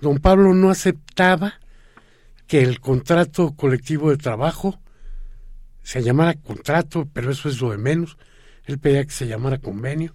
Don 0.00 0.18
Pablo 0.18 0.54
no 0.54 0.70
aceptaba 0.70 1.54
que 2.46 2.62
el 2.62 2.80
contrato 2.80 3.54
colectivo 3.56 4.10
de 4.10 4.16
trabajo 4.16 4.78
se 5.82 6.02
llamara 6.02 6.34
contrato, 6.34 7.08
pero 7.12 7.30
eso 7.30 7.48
es 7.48 7.60
lo 7.60 7.70
de 7.70 7.78
menos. 7.78 8.16
Él 8.64 8.78
pedía 8.78 9.04
que 9.04 9.12
se 9.12 9.26
llamara 9.26 9.58
convenio. 9.58 10.14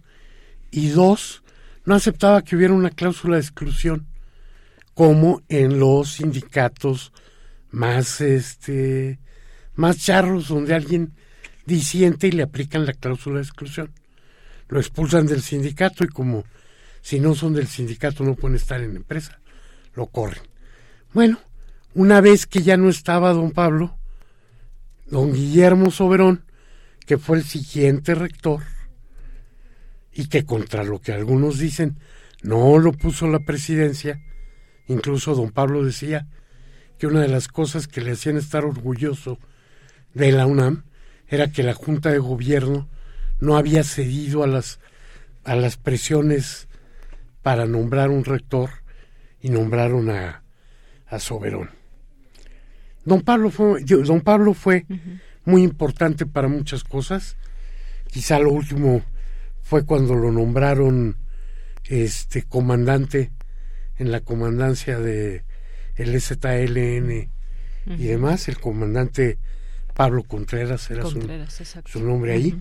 Y 0.69 0.89
dos, 0.89 1.43
no 1.85 1.95
aceptaba 1.95 2.41
que 2.41 2.55
hubiera 2.55 2.73
una 2.73 2.89
cláusula 2.89 3.35
de 3.35 3.41
exclusión, 3.41 4.07
como 4.93 5.41
en 5.49 5.79
los 5.79 6.13
sindicatos 6.13 7.11
más, 7.69 8.21
este, 8.21 9.19
más 9.75 9.97
charros, 9.97 10.49
donde 10.49 10.75
alguien 10.75 11.13
y 11.71 12.31
le 12.31 12.43
aplican 12.43 12.85
la 12.85 12.93
cláusula 12.93 13.37
de 13.37 13.43
exclusión. 13.43 13.91
Lo 14.67 14.79
expulsan 14.79 15.25
del 15.25 15.41
sindicato 15.41 16.03
y 16.03 16.07
como 16.07 16.43
si 17.01 17.19
no 17.19 17.33
son 17.33 17.53
del 17.53 17.67
sindicato 17.67 18.23
no 18.23 18.35
pueden 18.35 18.57
estar 18.57 18.81
en 18.81 18.93
la 18.93 18.99
empresa, 18.99 19.39
lo 19.95 20.07
corren. 20.07 20.43
Bueno, 21.13 21.39
una 21.93 22.21
vez 22.21 22.45
que 22.45 22.61
ya 22.61 22.77
no 22.77 22.89
estaba 22.89 23.33
don 23.33 23.51
Pablo, 23.51 23.97
don 25.07 25.33
Guillermo 25.33 25.91
Soberón, 25.91 26.45
que 27.05 27.17
fue 27.17 27.37
el 27.37 27.43
siguiente 27.43 28.15
rector, 28.15 28.61
y 30.13 30.27
que 30.27 30.45
contra 30.45 30.83
lo 30.83 30.99
que 30.99 31.13
algunos 31.13 31.57
dicen 31.57 31.97
no 32.43 32.77
lo 32.79 32.91
puso 32.91 33.27
la 33.27 33.39
presidencia, 33.39 34.21
incluso 34.87 35.35
don 35.35 35.51
Pablo 35.51 35.85
decía 35.85 36.27
que 36.97 37.07
una 37.07 37.21
de 37.21 37.27
las 37.29 37.47
cosas 37.47 37.87
que 37.87 38.01
le 38.01 38.11
hacían 38.11 38.37
estar 38.37 38.65
orgulloso 38.65 39.39
de 40.13 40.31
la 40.31 40.45
UNAM 40.45 40.83
era 41.31 41.49
que 41.49 41.63
la 41.63 41.73
Junta 41.73 42.11
de 42.11 42.19
Gobierno 42.19 42.89
no 43.39 43.57
había 43.57 43.83
cedido 43.83 44.43
a 44.43 44.47
las, 44.47 44.79
a 45.45 45.55
las 45.55 45.77
presiones 45.77 46.67
para 47.41 47.65
nombrar 47.65 48.09
un 48.09 48.25
rector 48.25 48.69
y 49.41 49.49
nombraron 49.49 50.09
a, 50.09 50.43
a 51.07 51.19
Soberón. 51.19 51.71
Don 53.05 53.21
Pablo 53.21 53.49
fue, 53.49 53.81
don 53.83 54.21
Pablo 54.21 54.53
fue 54.53 54.85
muy 55.45 55.63
importante 55.63 56.25
para 56.25 56.49
muchas 56.49 56.83
cosas. 56.83 57.37
Quizá 58.07 58.37
lo 58.37 58.51
último 58.51 59.01
fue 59.63 59.85
cuando 59.85 60.15
lo 60.15 60.31
nombraron 60.31 61.15
este 61.85 62.43
comandante 62.43 63.31
en 63.97 64.11
la 64.11 64.19
comandancia 64.19 64.99
de 64.99 65.45
el 65.95 66.19
ZLN 66.21 67.29
y 67.85 68.03
demás, 68.03 68.49
el 68.49 68.59
comandante 68.59 69.39
Pablo 70.01 70.23
Contreras 70.23 70.89
era 70.89 71.03
su, 71.03 71.19
nombre 71.99 72.33
ahí. 72.33 72.59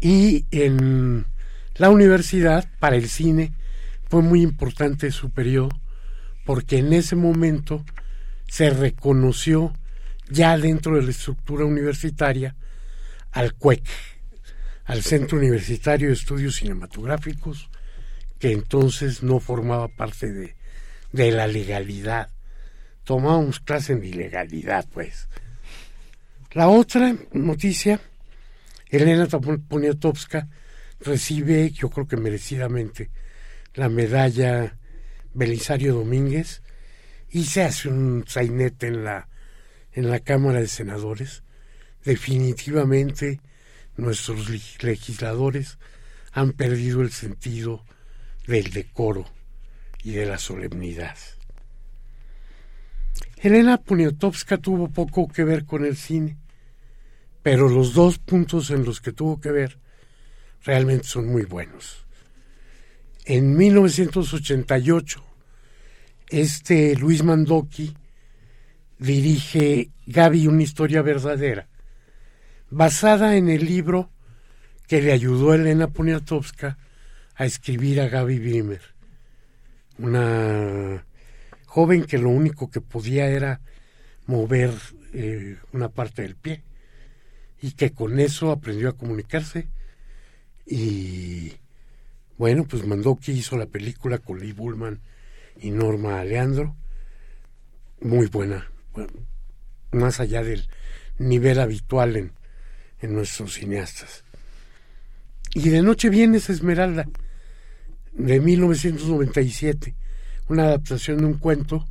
Y 0.00 0.46
en 0.50 1.26
la 1.74 1.90
universidad, 1.90 2.66
para 2.78 2.96
el 2.96 3.10
cine, 3.10 3.52
fue 4.08 4.22
muy 4.22 4.40
importante 4.40 5.10
su 5.10 5.28
periodo, 5.28 5.68
porque 6.46 6.78
en 6.78 6.94
ese 6.94 7.14
momento 7.14 7.84
se 8.48 8.70
reconoció 8.70 9.74
ya 10.30 10.56
dentro 10.56 10.96
de 10.96 11.02
la 11.02 11.10
estructura 11.10 11.66
universitaria 11.66 12.56
al 13.30 13.52
CUEC, 13.52 13.84
al 14.86 15.02
Centro 15.02 15.36
Universitario 15.36 16.08
de 16.08 16.14
Estudios 16.14 16.56
Cinematográficos, 16.56 17.68
que 18.38 18.52
entonces 18.52 19.22
no 19.22 19.40
formaba 19.40 19.88
parte 19.88 20.32
de, 20.32 20.56
de 21.12 21.32
la 21.32 21.46
legalidad. 21.46 22.30
Tomábamos 23.04 23.60
clase 23.60 23.92
en 23.92 24.02
ilegalidad, 24.02 24.86
pues. 24.90 25.28
La 26.54 26.68
otra 26.68 27.16
noticia, 27.32 27.98
Elena 28.90 29.26
Poniatowska 29.26 30.48
recibe, 31.00 31.70
yo 31.70 31.88
creo 31.88 32.06
que 32.06 32.18
merecidamente, 32.18 33.10
la 33.74 33.88
medalla 33.88 34.76
Belisario 35.32 35.94
Domínguez 35.94 36.62
y 37.30 37.44
se 37.44 37.62
hace 37.62 37.88
un 37.88 38.24
sainete 38.26 38.88
en 38.88 39.02
la, 39.02 39.28
en 39.92 40.10
la 40.10 40.20
Cámara 40.20 40.60
de 40.60 40.68
Senadores. 40.68 41.42
Definitivamente 42.04 43.40
nuestros 43.96 44.50
legisladores 44.82 45.78
han 46.32 46.52
perdido 46.52 47.00
el 47.00 47.12
sentido 47.12 47.82
del 48.46 48.72
decoro 48.72 49.26
y 50.04 50.12
de 50.12 50.26
la 50.26 50.36
solemnidad. 50.36 51.16
Elena 53.38 53.78
Poniatowska 53.78 54.58
tuvo 54.58 54.88
poco 54.88 55.28
que 55.28 55.44
ver 55.44 55.64
con 55.64 55.84
el 55.84 55.96
cine, 55.96 56.36
pero 57.42 57.68
los 57.68 57.94
dos 57.94 58.18
puntos 58.18 58.70
en 58.70 58.84
los 58.84 59.00
que 59.00 59.12
tuvo 59.12 59.40
que 59.40 59.50
ver 59.50 59.78
realmente 60.64 61.06
son 61.06 61.26
muy 61.26 61.42
buenos. 61.42 62.06
En 63.24 63.56
1988, 63.56 65.24
este 66.28 66.96
Luis 66.96 67.22
Mandoki 67.22 67.94
dirige 68.98 69.90
Gaby, 70.06 70.46
una 70.46 70.62
historia 70.62 71.02
verdadera, 71.02 71.68
basada 72.70 73.36
en 73.36 73.48
el 73.48 73.64
libro 73.64 74.10
que 74.86 75.02
le 75.02 75.12
ayudó 75.12 75.54
Elena 75.54 75.88
Poniatowska 75.88 76.78
a 77.34 77.44
escribir 77.44 78.00
a 78.00 78.08
Gaby 78.08 78.38
Brimer, 78.38 78.82
una 79.98 81.04
joven 81.66 82.04
que 82.04 82.18
lo 82.18 82.28
único 82.28 82.70
que 82.70 82.80
podía 82.80 83.26
era 83.28 83.60
mover 84.26 84.72
eh, 85.12 85.56
una 85.72 85.88
parte 85.88 86.22
del 86.22 86.36
pie 86.36 86.62
y 87.62 87.72
que 87.72 87.92
con 87.92 88.18
eso 88.18 88.50
aprendió 88.50 88.90
a 88.90 88.96
comunicarse. 88.96 89.68
Y 90.66 91.52
bueno, 92.36 92.64
pues 92.64 92.84
Mandoki 92.84 93.32
hizo 93.32 93.56
la 93.56 93.66
película 93.66 94.18
con 94.18 94.40
Lee 94.40 94.52
Bullman 94.52 95.00
y 95.60 95.70
Norma 95.70 96.20
Aleandro, 96.20 96.74
muy 98.00 98.26
buena, 98.26 98.68
más 99.92 100.18
allá 100.18 100.42
del 100.42 100.68
nivel 101.18 101.60
habitual 101.60 102.16
en, 102.16 102.32
en 103.00 103.14
nuestros 103.14 103.54
cineastas. 103.54 104.24
Y 105.54 105.68
de 105.68 105.82
noche 105.82 106.08
viene 106.08 106.38
Esmeralda, 106.38 107.06
de 108.14 108.40
1997, 108.40 109.94
una 110.48 110.64
adaptación 110.64 111.18
de 111.18 111.26
un 111.26 111.34
cuento 111.34 111.86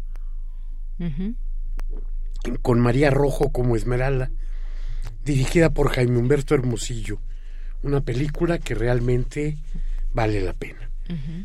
con 2.62 2.80
María 2.80 3.10
Rojo 3.10 3.52
como 3.52 3.76
Esmeralda, 3.76 4.32
dirigida 5.24 5.70
por 5.70 5.90
Jaime 5.90 6.18
Humberto 6.18 6.56
Hermosillo, 6.56 7.20
una 7.84 8.02
película 8.02 8.60
que 8.60 8.76
realmente 8.76 9.58
vale 10.14 10.42
la 10.42 10.54
pena. 10.54 10.90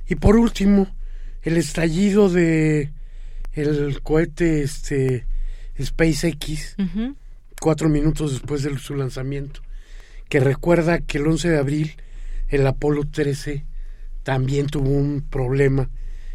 Y 0.07 0.15
por 0.15 0.37
último, 0.37 0.95
el 1.43 1.57
estallido 1.57 2.29
de 2.29 2.93
el 3.53 4.01
cohete 4.03 4.63
este 4.63 5.27
SpaceX, 5.81 6.77
cuatro 7.61 7.89
minutos 7.89 8.33
después 8.33 8.63
de 8.63 8.79
su 8.79 8.95
lanzamiento, 8.95 9.63
que 10.29 10.39
recuerda 10.41 11.01
que 11.01 11.19
el 11.19 11.27
11 11.27 11.51
de 11.51 11.59
abril 11.59 11.97
el 12.49 12.67
Apolo 12.67 13.05
13 13.05 13.65
también 14.23 14.67
tuvo 14.67 14.91
un 14.91 15.23
problema 15.23 15.91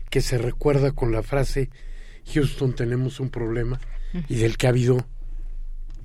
que 0.10 0.22
se 0.22 0.38
recuerda 0.38 0.92
con 0.92 1.12
la 1.12 1.24
frase 1.24 1.70
Houston 2.34 2.74
tenemos 2.74 3.20
un 3.20 3.30
problema 3.30 3.80
y 4.28 4.36
del 4.36 4.58
que 4.58 4.68
ha 4.68 4.72
habido 4.72 5.08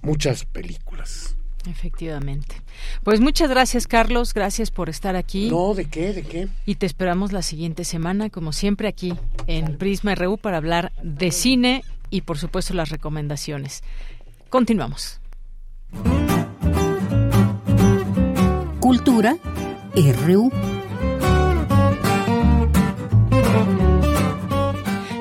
muchas 0.02 0.44
películas. 0.44 1.36
Efectivamente. 1.68 2.62
Pues 3.02 3.20
muchas 3.20 3.50
gracias, 3.50 3.86
Carlos. 3.86 4.34
Gracias 4.34 4.70
por 4.70 4.88
estar 4.88 5.16
aquí. 5.16 5.50
No, 5.50 5.74
¿de 5.74 5.86
qué? 5.86 6.12
¿De 6.12 6.22
qué? 6.22 6.48
Y 6.64 6.76
te 6.76 6.86
esperamos 6.86 7.32
la 7.32 7.42
siguiente 7.42 7.84
semana, 7.84 8.30
como 8.30 8.52
siempre, 8.52 8.88
aquí 8.88 9.14
en 9.46 9.76
Prisma 9.76 10.14
RU 10.14 10.38
para 10.38 10.58
hablar 10.58 10.92
de 11.02 11.30
cine 11.32 11.84
y, 12.10 12.20
por 12.20 12.38
supuesto, 12.38 12.74
las 12.74 12.90
recomendaciones. 12.90 13.82
Continuamos. 14.48 15.20
Cultura 18.80 19.36
RU. 19.94 20.75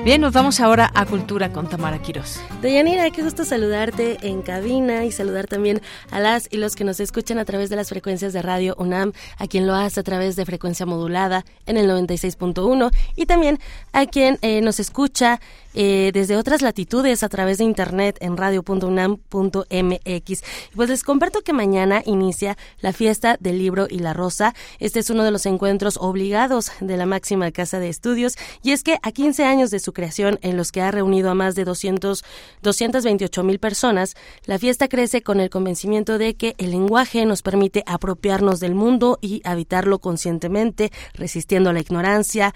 Bien, 0.06 0.20
nos 0.20 0.32
vamos 0.32 0.60
ahora 0.60 0.88
a 0.94 1.04
Cultura 1.04 1.52
con 1.52 1.68
Tamara 1.68 2.00
Quiroz. 2.00 2.38
Deyanira, 2.62 3.10
qué 3.10 3.24
gusto 3.24 3.44
saludarte 3.44 4.18
en 4.22 4.40
cabina 4.40 5.04
y 5.04 5.10
saludar 5.10 5.48
también 5.48 5.82
a 6.12 6.20
las 6.20 6.46
y 6.48 6.58
los 6.58 6.76
que 6.76 6.84
nos 6.84 7.00
escuchan 7.00 7.40
a 7.40 7.44
través 7.44 7.70
de 7.70 7.74
las 7.74 7.88
frecuencias 7.88 8.32
de 8.32 8.40
Radio 8.40 8.76
UNAM, 8.78 9.14
a 9.36 9.48
quien 9.48 9.66
lo 9.66 9.74
hace 9.74 9.98
a 9.98 10.04
través 10.04 10.36
de 10.36 10.46
frecuencia 10.46 10.86
modulada 10.86 11.44
en 11.66 11.76
el 11.76 11.90
96.1 11.90 12.92
y 13.16 13.26
también 13.26 13.58
a 13.92 14.06
quien 14.06 14.38
eh, 14.42 14.60
nos 14.60 14.78
escucha 14.78 15.40
eh, 15.76 16.10
desde 16.12 16.36
otras 16.36 16.62
latitudes 16.62 17.22
a 17.22 17.28
través 17.28 17.58
de 17.58 17.64
internet 17.64 18.16
en 18.20 18.36
radio.unam.mx. 18.36 20.42
Pues 20.74 20.88
les 20.88 21.04
comparto 21.04 21.42
que 21.42 21.52
mañana 21.52 22.02
inicia 22.06 22.56
la 22.80 22.94
fiesta 22.94 23.36
del 23.38 23.58
libro 23.58 23.86
y 23.88 23.98
la 23.98 24.14
rosa. 24.14 24.54
Este 24.78 25.00
es 25.00 25.10
uno 25.10 25.22
de 25.22 25.30
los 25.30 25.44
encuentros 25.44 25.98
obligados 26.00 26.72
de 26.80 26.96
la 26.96 27.04
máxima 27.04 27.52
casa 27.52 27.78
de 27.78 27.90
estudios 27.90 28.36
y 28.62 28.72
es 28.72 28.82
que 28.82 28.98
a 29.02 29.12
15 29.12 29.44
años 29.44 29.70
de 29.70 29.78
su 29.78 29.92
creación 29.92 30.38
en 30.40 30.56
los 30.56 30.72
que 30.72 30.80
ha 30.80 30.90
reunido 30.90 31.30
a 31.30 31.34
más 31.34 31.54
de 31.54 31.64
200, 31.64 32.24
228 32.62 33.44
mil 33.44 33.58
personas, 33.58 34.14
la 34.46 34.58
fiesta 34.58 34.88
crece 34.88 35.22
con 35.22 35.40
el 35.40 35.50
convencimiento 35.50 36.16
de 36.16 36.34
que 36.34 36.54
el 36.56 36.70
lenguaje 36.70 37.26
nos 37.26 37.42
permite 37.42 37.82
apropiarnos 37.86 38.60
del 38.60 38.74
mundo 38.74 39.18
y 39.20 39.42
habitarlo 39.44 39.98
conscientemente, 39.98 40.90
resistiendo 41.12 41.68
a 41.68 41.74
la 41.74 41.80
ignorancia 41.80 42.54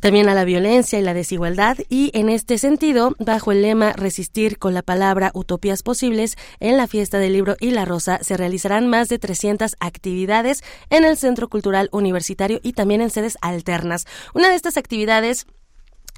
también 0.00 0.28
a 0.28 0.34
la 0.34 0.44
violencia 0.44 0.98
y 0.98 1.02
la 1.02 1.14
desigualdad 1.14 1.78
y 1.88 2.10
en 2.14 2.28
este 2.28 2.58
sentido, 2.58 3.14
bajo 3.18 3.52
el 3.52 3.62
lema 3.62 3.92
Resistir 3.92 4.58
con 4.58 4.74
la 4.74 4.82
palabra 4.82 5.30
Utopías 5.34 5.82
Posibles, 5.82 6.36
en 6.60 6.76
la 6.76 6.86
fiesta 6.86 7.18
del 7.18 7.32
libro 7.32 7.56
y 7.60 7.70
la 7.70 7.84
rosa 7.84 8.18
se 8.22 8.36
realizarán 8.36 8.88
más 8.88 9.08
de 9.08 9.18
300 9.18 9.76
actividades 9.80 10.62
en 10.90 11.04
el 11.04 11.16
Centro 11.16 11.48
Cultural 11.48 11.88
Universitario 11.92 12.60
y 12.62 12.72
también 12.72 13.00
en 13.00 13.10
sedes 13.10 13.38
alternas. 13.40 14.06
Una 14.34 14.48
de 14.48 14.54
estas 14.56 14.76
actividades 14.76 15.46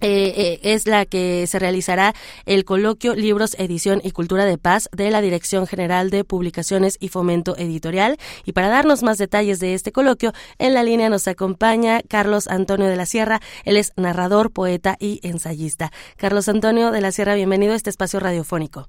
eh, 0.00 0.32
eh, 0.36 0.60
es 0.62 0.86
la 0.86 1.04
que 1.04 1.46
se 1.46 1.58
realizará 1.58 2.14
el 2.46 2.64
coloquio 2.64 3.14
Libros, 3.14 3.54
Edición 3.58 4.00
y 4.02 4.12
Cultura 4.12 4.44
de 4.44 4.58
Paz 4.58 4.88
de 4.92 5.10
la 5.10 5.20
Dirección 5.20 5.66
General 5.66 6.10
de 6.10 6.24
Publicaciones 6.24 6.96
y 7.00 7.08
Fomento 7.08 7.56
Editorial. 7.56 8.16
Y 8.44 8.52
para 8.52 8.68
darnos 8.68 9.02
más 9.02 9.18
detalles 9.18 9.60
de 9.60 9.74
este 9.74 9.92
coloquio, 9.92 10.32
en 10.58 10.74
la 10.74 10.82
línea 10.82 11.08
nos 11.10 11.28
acompaña 11.28 12.00
Carlos 12.08 12.48
Antonio 12.48 12.86
de 12.86 12.96
la 12.96 13.06
Sierra. 13.06 13.40
Él 13.64 13.76
es 13.76 13.92
narrador, 13.96 14.52
poeta 14.52 14.96
y 14.98 15.20
ensayista. 15.22 15.90
Carlos 16.16 16.48
Antonio 16.48 16.90
de 16.90 17.00
la 17.00 17.12
Sierra, 17.12 17.34
bienvenido 17.34 17.72
a 17.72 17.76
este 17.76 17.90
espacio 17.90 18.20
radiofónico. 18.20 18.88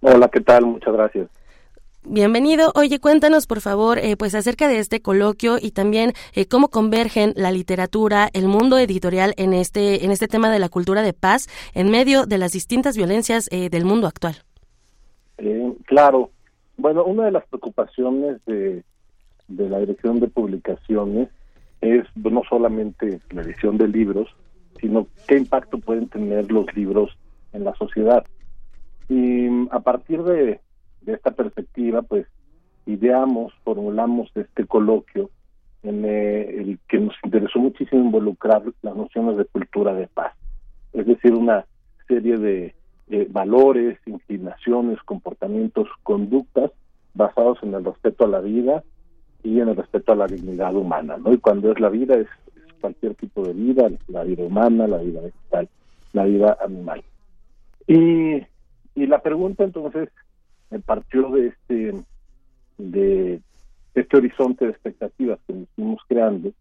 Hola, 0.00 0.28
¿qué 0.28 0.40
tal? 0.40 0.66
Muchas 0.66 0.94
gracias. 0.94 1.28
Bienvenido. 2.04 2.72
Oye, 2.76 2.98
cuéntanos 2.98 3.46
por 3.46 3.60
favor, 3.60 3.98
eh, 3.98 4.16
pues 4.16 4.34
acerca 4.34 4.68
de 4.68 4.78
este 4.78 5.02
coloquio 5.02 5.58
y 5.60 5.72
también 5.72 6.12
eh, 6.34 6.46
cómo 6.46 6.68
convergen 6.68 7.34
la 7.36 7.52
literatura, 7.52 8.30
el 8.32 8.48
mundo 8.48 8.78
editorial 8.78 9.34
en 9.36 9.52
este 9.52 10.02
en 10.04 10.10
este 10.10 10.26
tema 10.26 10.50
de 10.50 10.58
la 10.58 10.70
cultura 10.70 11.02
de 11.02 11.12
paz 11.12 11.46
en 11.74 11.90
medio 11.90 12.24
de 12.24 12.38
las 12.38 12.52
distintas 12.52 12.96
violencias 12.96 13.48
eh, 13.52 13.68
del 13.68 13.84
mundo 13.84 14.06
actual. 14.06 14.36
claro. 15.84 16.30
Bueno, 16.78 17.04
una 17.04 17.26
de 17.26 17.32
las 17.32 17.46
preocupaciones 17.48 18.42
de, 18.46 18.82
de 19.48 19.68
la 19.68 19.80
dirección 19.80 20.18
de 20.18 20.28
publicaciones 20.28 21.28
es 21.82 22.06
no 22.14 22.42
solamente 22.48 23.20
la 23.30 23.42
edición 23.42 23.76
de 23.76 23.88
libros, 23.88 24.34
sino 24.80 25.06
qué 25.28 25.36
impacto 25.36 25.78
pueden 25.78 26.08
tener 26.08 26.50
los 26.50 26.74
libros 26.74 27.10
en 27.52 27.64
la 27.64 27.74
sociedad. 27.74 28.24
Y 29.10 29.68
a 29.70 29.80
partir 29.80 30.22
de 30.22 30.60
de 31.02 31.14
esta 31.14 31.30
perspectiva, 31.30 32.02
pues 32.02 32.26
ideamos, 32.86 33.52
formulamos 33.64 34.30
este 34.34 34.66
coloquio 34.66 35.30
en 35.82 36.04
eh, 36.04 36.60
el 36.60 36.78
que 36.88 36.98
nos 36.98 37.14
interesó 37.24 37.58
muchísimo 37.58 38.02
involucrar 38.02 38.62
las 38.82 38.96
nociones 38.96 39.36
de 39.36 39.44
cultura 39.46 39.94
de 39.94 40.06
paz, 40.08 40.34
es 40.92 41.06
decir, 41.06 41.32
una 41.32 41.64
serie 42.06 42.36
de 42.36 42.74
valores, 43.30 43.98
inclinaciones, 44.06 45.02
comportamientos, 45.02 45.88
conductas 46.04 46.70
basados 47.14 47.58
en 47.62 47.74
el 47.74 47.84
respeto 47.84 48.24
a 48.24 48.28
la 48.28 48.40
vida 48.40 48.84
y 49.42 49.60
en 49.60 49.68
el 49.68 49.76
respeto 49.76 50.12
a 50.12 50.16
la 50.16 50.26
dignidad 50.26 50.74
humana, 50.74 51.16
¿no? 51.16 51.32
Y 51.32 51.38
cuando 51.38 51.72
es 51.72 51.80
la 51.80 51.88
vida 51.88 52.16
es, 52.16 52.28
cualquier 52.80 53.14
tipo 53.14 53.42
de 53.42 53.52
vida, 53.52 53.90
la 54.08 54.24
vida 54.24 54.42
humana, 54.42 54.86
la 54.86 54.98
vida 54.98 55.20
vegetal, 55.20 55.68
la 56.14 56.24
vida 56.24 56.56
animal. 56.64 57.02
Y, 57.86 58.36
y 58.94 59.06
la 59.06 59.20
pregunta 59.20 59.64
entonces 59.64 60.08
partió 60.78 61.30
de 61.30 61.48
este 61.48 61.94
de 62.78 63.40
este 63.94 64.16
horizonte 64.16 64.64
de 64.64 64.70
expectativas 64.70 65.38
que 65.46 65.52
nos 65.52 65.68
fuimos 65.74 66.00
creando 66.08 66.52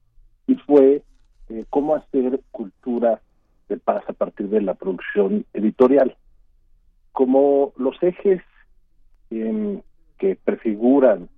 y 0.47 0.55
fue 0.55 1.03
eh, 1.49 1.65
cómo 1.69 1.95
hacer 1.95 2.41
cultura 2.51 3.21
de 3.69 3.77
paz 3.77 4.03
a 4.07 4.13
partir 4.13 4.49
de 4.49 4.61
la 4.61 4.73
producción 4.73 5.45
editorial. 5.53 6.17
Como 7.11 7.73
los 7.77 8.01
ejes 8.01 8.41
em, 9.29 9.81
que 10.17 10.35
prefiguran 10.35 11.29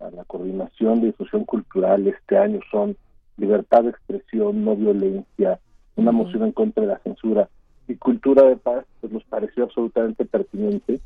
a 0.00 0.10
la 0.10 0.24
coordinación 0.24 1.00
de 1.00 1.08
difusión 1.08 1.44
cultural 1.44 2.06
este 2.08 2.38
año 2.38 2.60
son 2.70 2.96
libertad 3.36 3.84
de 3.84 3.90
expresión, 3.90 4.64
no 4.64 4.74
violencia, 4.74 5.60
una 5.96 6.12
moción 6.12 6.44
en 6.44 6.52
contra 6.52 6.82
de 6.82 6.88
la 6.88 6.98
censura 7.00 7.48
y 7.88 7.96
cultura 7.96 8.44
de 8.44 8.56
paz, 8.56 8.86
pues 9.00 9.12
nos 9.12 9.24
pareció 9.24 9.64
absolutamente 9.64 10.24
pertinente 10.24 11.00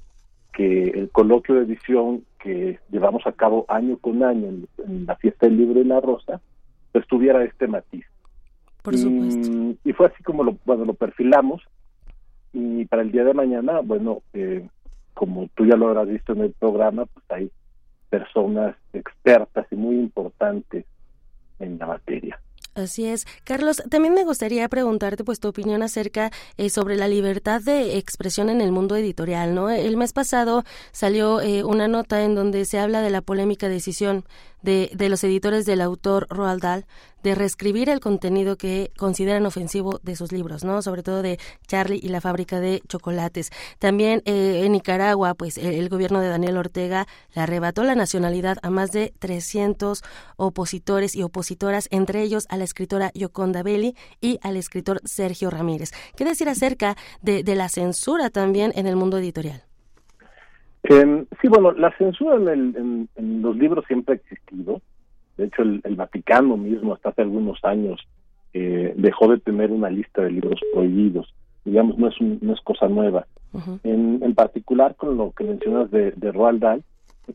que 0.55 0.85
el 0.90 1.10
coloquio 1.10 1.56
de 1.56 1.64
edición 1.64 2.24
que 2.39 2.78
llevamos 2.90 3.26
a 3.26 3.32
cabo 3.32 3.66
año 3.68 3.98
con 3.98 4.22
año 4.22 4.48
en, 4.86 5.06
la 5.06 5.16
fiesta 5.16 5.47
del 5.47 5.56
libro 5.59 5.81
y 5.81 5.85
la 5.85 6.01
rosa, 6.01 6.40
pues 6.93 7.06
tuviera 7.06 7.43
este 7.44 7.66
matiz. 7.66 8.06
Por 8.82 8.97
supuesto. 8.97 9.76
Y, 9.85 9.93
fue 9.93 10.06
así 10.06 10.22
como 10.22 10.44
lo, 10.44 10.56
bueno, 10.64 10.85
lo 10.85 10.94
perfilamos 10.94 11.62
y 12.52 12.85
para 12.85 13.02
el 13.02 13.10
día 13.10 13.24
de 13.24 13.35
mañana, 13.35 13.81
bueno, 13.81 14.22
eh, 14.32 14.68
como 15.12 15.48
tú 15.55 15.66
ya 15.66 15.76
lo 15.76 15.89
habrás 15.89 16.09
visto 16.09 16.32
en 16.32 16.43
el 16.43 16.52
programa, 16.52 17.06
pues 17.06 17.24
hay 17.31 17.51
personas 18.09 18.76
expertas 18.93 19.66
y 19.72 19.74
muy 19.74 19.97
importantes 19.97 20.85
en 21.59 21.78
la 21.78 21.86
materia. 21.86 22.39
Así 22.74 23.06
es. 23.06 23.24
Carlos, 23.44 23.82
también 23.88 24.14
me 24.14 24.24
gustaría 24.24 24.68
preguntarte 24.68 25.22
pues 25.22 25.38
tu 25.38 25.46
opinión 25.46 25.84
acerca 25.84 26.32
eh, 26.56 26.70
sobre 26.70 26.96
la 26.96 27.06
libertad 27.06 27.62
de 27.62 27.98
expresión 27.98 28.51
en 28.51 28.60
el 28.60 28.72
mundo 28.72 28.96
editorial, 28.96 29.55
¿no? 29.55 29.70
El 29.70 29.96
mes 29.96 30.12
pasado 30.12 30.64
salió 30.90 31.40
eh, 31.40 31.62
una 31.62 31.86
nota 31.86 32.24
en 32.24 32.34
donde 32.34 32.64
se 32.64 32.80
habla 32.80 33.01
de 33.01 33.10
la 33.10 33.20
polémica 33.20 33.68
decisión 33.68 34.24
de, 34.64 34.90
de 34.94 35.08
los 35.08 35.22
editores 35.22 35.66
del 35.66 35.80
autor 35.80 36.26
Roald 36.30 36.62
Dahl 36.62 36.86
de 37.24 37.34
reescribir 37.34 37.88
el 37.88 38.00
contenido 38.00 38.56
que 38.56 38.92
consideran 38.98 39.46
ofensivo 39.46 39.98
de 40.02 40.14
sus 40.14 40.30
libros, 40.30 40.62
¿no? 40.62 40.82
Sobre 40.82 41.02
todo 41.02 41.22
de 41.22 41.40
Charlie 41.66 41.98
y 42.00 42.08
la 42.08 42.20
fábrica 42.20 42.60
de 42.60 42.82
chocolates. 42.86 43.50
También 43.78 44.22
eh, 44.26 44.62
en 44.64 44.72
Nicaragua, 44.72 45.34
pues 45.34 45.56
el, 45.56 45.88
gobierno 45.88 46.20
de 46.20 46.28
Daniel 46.28 46.58
Ortega 46.58 47.08
le 47.34 47.40
arrebató 47.40 47.82
la 47.82 47.94
nacionalidad 47.94 48.58
a 48.62 48.68
más 48.68 48.92
de 48.92 49.14
300 49.18 50.02
opositores 50.36 51.16
y 51.16 51.22
opositoras, 51.22 51.88
entre 51.90 52.22
ellos 52.22 52.44
a 52.50 52.58
la 52.58 52.64
escritora 52.64 53.10
Yoconda 53.14 53.62
Belli 53.62 53.96
y 54.20 54.38
al 54.42 54.58
escritor 54.58 55.00
Sergio 55.04 55.48
Ramírez. 55.48 55.92
¿Qué 56.16 56.26
decir 56.26 56.50
acerca 56.50 56.94
de, 57.22 57.42
la 57.54 57.68
censura 57.70 58.28
también 58.28 58.72
en 58.74 58.86
el 58.86 58.96
mundo 58.96 59.16
editorial? 59.16 59.62
Em, 60.85 61.27
sí, 61.40 61.48
bueno, 61.48 61.73
la 61.73 61.97
censura 61.97 62.36
en, 62.52 63.09
en 63.16 63.43
los 63.43 63.56
libros 63.56 63.85
siempre 63.86 64.15
ha 64.15 64.16
existido 64.16 64.81
de 65.36 65.47
hecho, 65.47 65.62
el, 65.62 65.97
Vaticano 65.97 66.56
mismo 66.56 66.94
hasta 66.94 67.09
hace 67.09 67.23
algunos 67.23 67.59
años 67.65 68.01
eh, 68.52 68.94
dejó 68.97 69.28
de 69.28 69.39
tener 69.39 69.73
una 69.73 69.90
lista 69.90 70.23
de 70.23 70.31
libros 70.31 70.61
prohibidos. 70.73 71.35
Digamos, 71.65 71.98
no 71.98 72.09
es, 72.09 72.15
no 72.20 72.52
es 72.52 72.61
cosa 72.61 72.89
nueva. 72.89 73.27
en, 73.85 74.20
en 74.23 74.35
particular 74.35 74.94
con 74.97 75.16
lo 75.16 75.32
que 75.32 75.44
mencionas 75.44 75.90
de, 75.90 76.12
de 76.12 76.32
Roald 76.32 76.61
Dahl, 76.61 76.85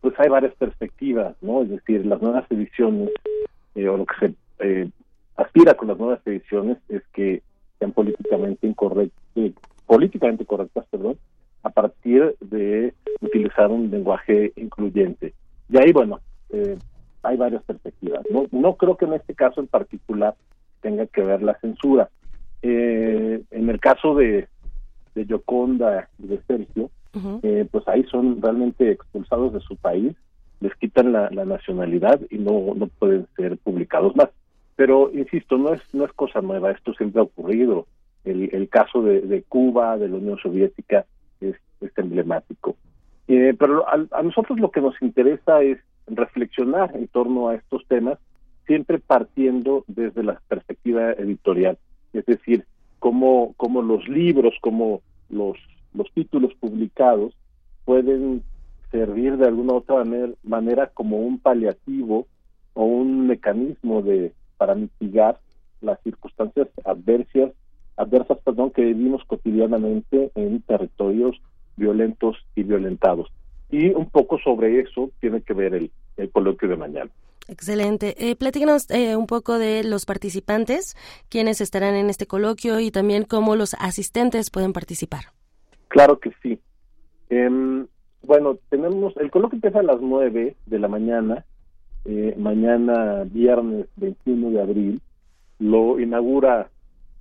pues 0.01 0.13
hay 0.19 0.29
varias 0.29 0.53
perspectivas, 0.55 1.35
¿no? 1.41 1.63
Es 1.63 1.69
decir, 1.69 2.05
las 2.05 2.21
nuevas 2.21 2.45
ediciones, 2.51 3.09
eh, 3.75 3.87
o 3.87 3.97
lo 3.97 4.05
que 4.05 4.15
se 4.19 4.33
eh, 4.59 4.89
aspira 5.35 5.73
con 5.73 5.87
las 5.87 5.97
nuevas 5.97 6.19
ediciones 6.25 6.77
es 6.89 7.01
que 7.13 7.41
sean 7.79 7.91
políticamente 7.91 8.67
incorrectas, 8.67 9.19
políticamente 9.87 10.45
correctas, 10.45 10.85
perdón, 10.91 11.17
a 11.63 11.69
partir 11.69 12.35
de 12.39 12.93
utilizar 13.21 13.69
un 13.69 13.89
lenguaje 13.89 14.53
incluyente. 14.55 15.33
Y 15.69 15.77
ahí, 15.77 15.91
bueno, 15.91 16.19
eh, 16.49 16.77
hay 17.23 17.37
varias 17.37 17.63
perspectivas. 17.63 18.21
No, 18.31 18.45
no 18.51 18.75
creo 18.75 18.97
que 18.97 19.05
en 19.05 19.13
este 19.13 19.35
caso 19.35 19.59
en 19.59 19.67
particular 19.67 20.35
tenga 20.81 21.05
que 21.07 21.21
ver 21.21 21.41
la 21.41 21.59
censura. 21.59 22.09
Eh, 22.61 23.41
en 23.51 23.69
el 23.69 23.79
caso 23.79 24.15
de, 24.15 24.47
de 25.15 25.25
Yoconda 25.25 26.09
y 26.17 26.27
de 26.27 26.41
Sergio, 26.47 26.89
eh, 27.41 27.67
pues 27.69 27.87
ahí 27.87 28.03
son 28.03 28.41
realmente 28.41 28.91
expulsados 28.91 29.53
de 29.53 29.59
su 29.61 29.75
país, 29.75 30.15
les 30.59 30.75
quitan 30.75 31.11
la, 31.11 31.29
nacionalidad 31.29 32.19
y 32.29 32.37
no, 32.37 32.73
no 32.75 32.87
pueden 32.87 33.27
ser 33.35 33.57
publicados 33.57 34.15
más. 34.15 34.29
Pero 34.75 35.11
insisto, 35.13 35.57
no 35.57 35.73
es 35.73 35.81
no 35.93 36.05
es 36.05 36.13
cosa 36.13 36.41
nueva, 36.41 36.71
esto 36.71 36.93
siempre 36.93 37.19
ha 37.19 37.23
ocurrido. 37.23 37.87
El, 38.23 38.49
el 38.53 38.69
caso 38.69 39.01
de, 39.01 39.21
de 39.21 39.43
Cuba, 39.43 39.97
de 39.97 40.09
la 40.09 40.17
Unión 40.17 40.37
Soviética, 40.37 41.05
es, 41.41 41.55
es 41.81 41.97
emblemático. 41.97 42.75
Eh, 43.27 43.55
pero 43.57 43.85
a 43.87 44.23
nosotros 44.23 44.59
lo 44.59 44.71
que 44.71 44.81
nos 44.81 44.99
interesa 45.01 45.61
es 45.61 45.77
reflexionar 46.07 46.95
en 46.95 47.07
torno 47.07 47.49
a 47.49 47.55
estos 47.55 47.85
temas, 47.87 48.17
siempre 48.65 48.99
partiendo 48.99 49.83
desde 49.87 50.23
la 50.23 50.41
perspectiva 50.47 51.11
editorial, 51.11 51.77
es 52.13 52.25
decir, 52.25 52.65
cómo, 52.99 53.53
cómo 53.57 53.81
los 53.81 54.07
libros, 54.07 54.53
cómo 54.61 55.01
los, 55.29 55.57
los 55.93 56.11
títulos 56.13 56.53
publicados 56.55 57.33
pueden 57.85 58.43
servir 58.91 59.37
de 59.37 59.47
alguna 59.47 59.73
otra 59.73 59.97
manera, 59.97 60.33
manera 60.43 60.87
como 60.87 61.17
un 61.17 61.39
paliativo 61.39 62.27
o 62.73 62.83
un 62.85 63.27
mecanismo 63.27 64.01
de 64.01 64.33
para 64.57 64.75
mitigar 64.75 65.39
las 65.81 66.01
circunstancias 66.01 66.67
adversas 66.83 67.51
adversas, 67.99 68.39
perdón, 68.43 68.71
que 68.71 68.81
vivimos 68.81 69.23
cotidianamente 69.25 70.31
en 70.35 70.61
territorios 70.61 71.39
violentos 71.75 72.37
y 72.55 72.63
violentados. 72.63 73.27
Y 73.69 73.89
un 73.89 74.09
poco 74.09 74.39
sobre 74.39 74.79
eso 74.79 75.11
tiene 75.19 75.41
que 75.41 75.53
ver 75.53 75.75
el, 75.75 75.91
el 76.17 76.31
coloquio 76.31 76.69
de 76.69 76.77
mañana. 76.77 77.11
Excelente. 77.47 78.15
Eh, 78.17 78.35
platícanos 78.35 78.89
eh, 78.91 79.15
un 79.15 79.25
poco 79.25 79.57
de 79.57 79.83
los 79.83 80.05
participantes, 80.05 80.95
quiénes 81.29 81.61
estarán 81.61 81.95
en 81.95 82.09
este 82.09 82.27
coloquio 82.27 82.79
y 82.79 82.91
también 82.91 83.23
cómo 83.23 83.55
los 83.55 83.73
asistentes 83.79 84.51
pueden 84.51 84.71
participar. 84.71 85.25
Claro 85.87 86.19
que 86.19 86.31
sí. 86.43 86.59
Em, 87.29 87.87
bueno, 88.21 88.57
tenemos, 88.69 89.17
el 89.17 89.31
coloquio 89.31 89.57
empieza 89.57 89.79
a 89.79 89.83
las 89.83 89.99
9 89.99 90.55
de 90.65 90.79
la 90.79 90.87
mañana, 90.87 91.45
eh, 92.05 92.35
mañana 92.37 93.23
viernes 93.25 93.87
21 93.97 94.51
de 94.51 94.61
abril, 94.61 95.01
lo 95.57 95.99
inaugura 95.99 96.69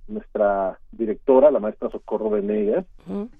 nuestra 0.09 0.79
directora, 0.91 1.51
la 1.51 1.59
maestra 1.59 1.89
Socorro 1.89 2.29
Venegas, 2.29 2.85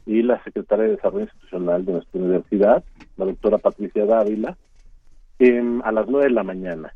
y 0.06 0.22
la 0.22 0.44
secretaria 0.44 0.86
de 0.86 0.92
Desarrollo 0.92 1.26
Institucional 1.26 1.86
de 1.86 1.94
nuestra 1.94 2.22
universidad, 2.22 2.84
la 3.18 3.26
doctora 3.26 3.58
Patricia 3.58 4.06
Dávila, 4.06 4.58
a 5.84 5.92
las 5.92 6.08
nueve 6.08 6.28
de 6.28 6.34
la 6.34 6.44
mañana. 6.44 6.94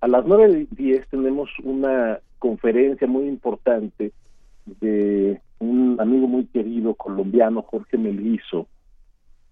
A 0.00 0.08
las 0.08 0.24
nueve 0.24 0.66
diez 0.70 1.06
tenemos 1.08 1.50
una 1.62 2.20
conferencia 2.38 3.06
muy 3.06 3.26
importante 3.26 4.12
de 4.80 5.40
un 5.58 5.96
amigo 6.00 6.26
muy 6.26 6.46
querido 6.46 6.94
colombiano, 6.94 7.62
Jorge 7.62 7.98
Melguizo, 7.98 8.66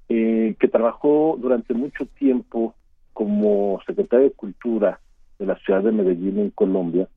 eh, 0.08 0.54
que 0.58 0.68
trabajó 0.68 1.36
durante 1.38 1.74
mucho 1.74 2.06
tiempo 2.06 2.74
como 3.12 3.80
secretario 3.86 4.26
de 4.26 4.32
Cultura 4.32 5.00
de 5.38 5.46
la 5.46 5.56
ciudad 5.58 5.82
de 5.82 5.92
Medellín 5.92 6.38
en 6.38 6.50
Colombia 6.50 7.08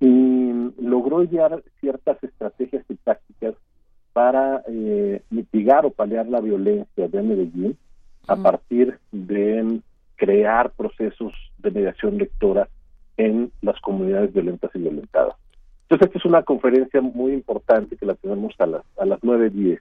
y 0.00 0.52
logró 0.80 1.22
llevar 1.24 1.62
ciertas 1.80 2.22
estrategias 2.22 2.84
y 2.88 2.94
tácticas 2.96 3.54
para 4.12 4.62
eh, 4.68 5.22
mitigar 5.30 5.86
o 5.86 5.90
paliar 5.90 6.26
la 6.28 6.40
violencia 6.40 7.08
de 7.08 7.22
Medellín 7.22 7.76
a 8.26 8.36
partir 8.36 8.98
de 9.12 9.80
crear 10.16 10.70
procesos 10.70 11.32
de 11.58 11.70
mediación 11.70 12.18
lectora 12.18 12.68
en 13.16 13.52
las 13.60 13.80
comunidades 13.80 14.32
violentas 14.32 14.70
y 14.74 14.78
violentadas. 14.78 15.36
Entonces, 15.82 16.06
esta 16.06 16.18
es 16.18 16.24
una 16.24 16.42
conferencia 16.42 17.00
muy 17.00 17.32
importante 17.32 17.96
que 17.96 18.06
la 18.06 18.14
tenemos 18.14 18.54
a 18.58 18.66
las, 18.66 18.82
a 18.98 19.04
las 19.04 19.20
9.10. 19.20 19.80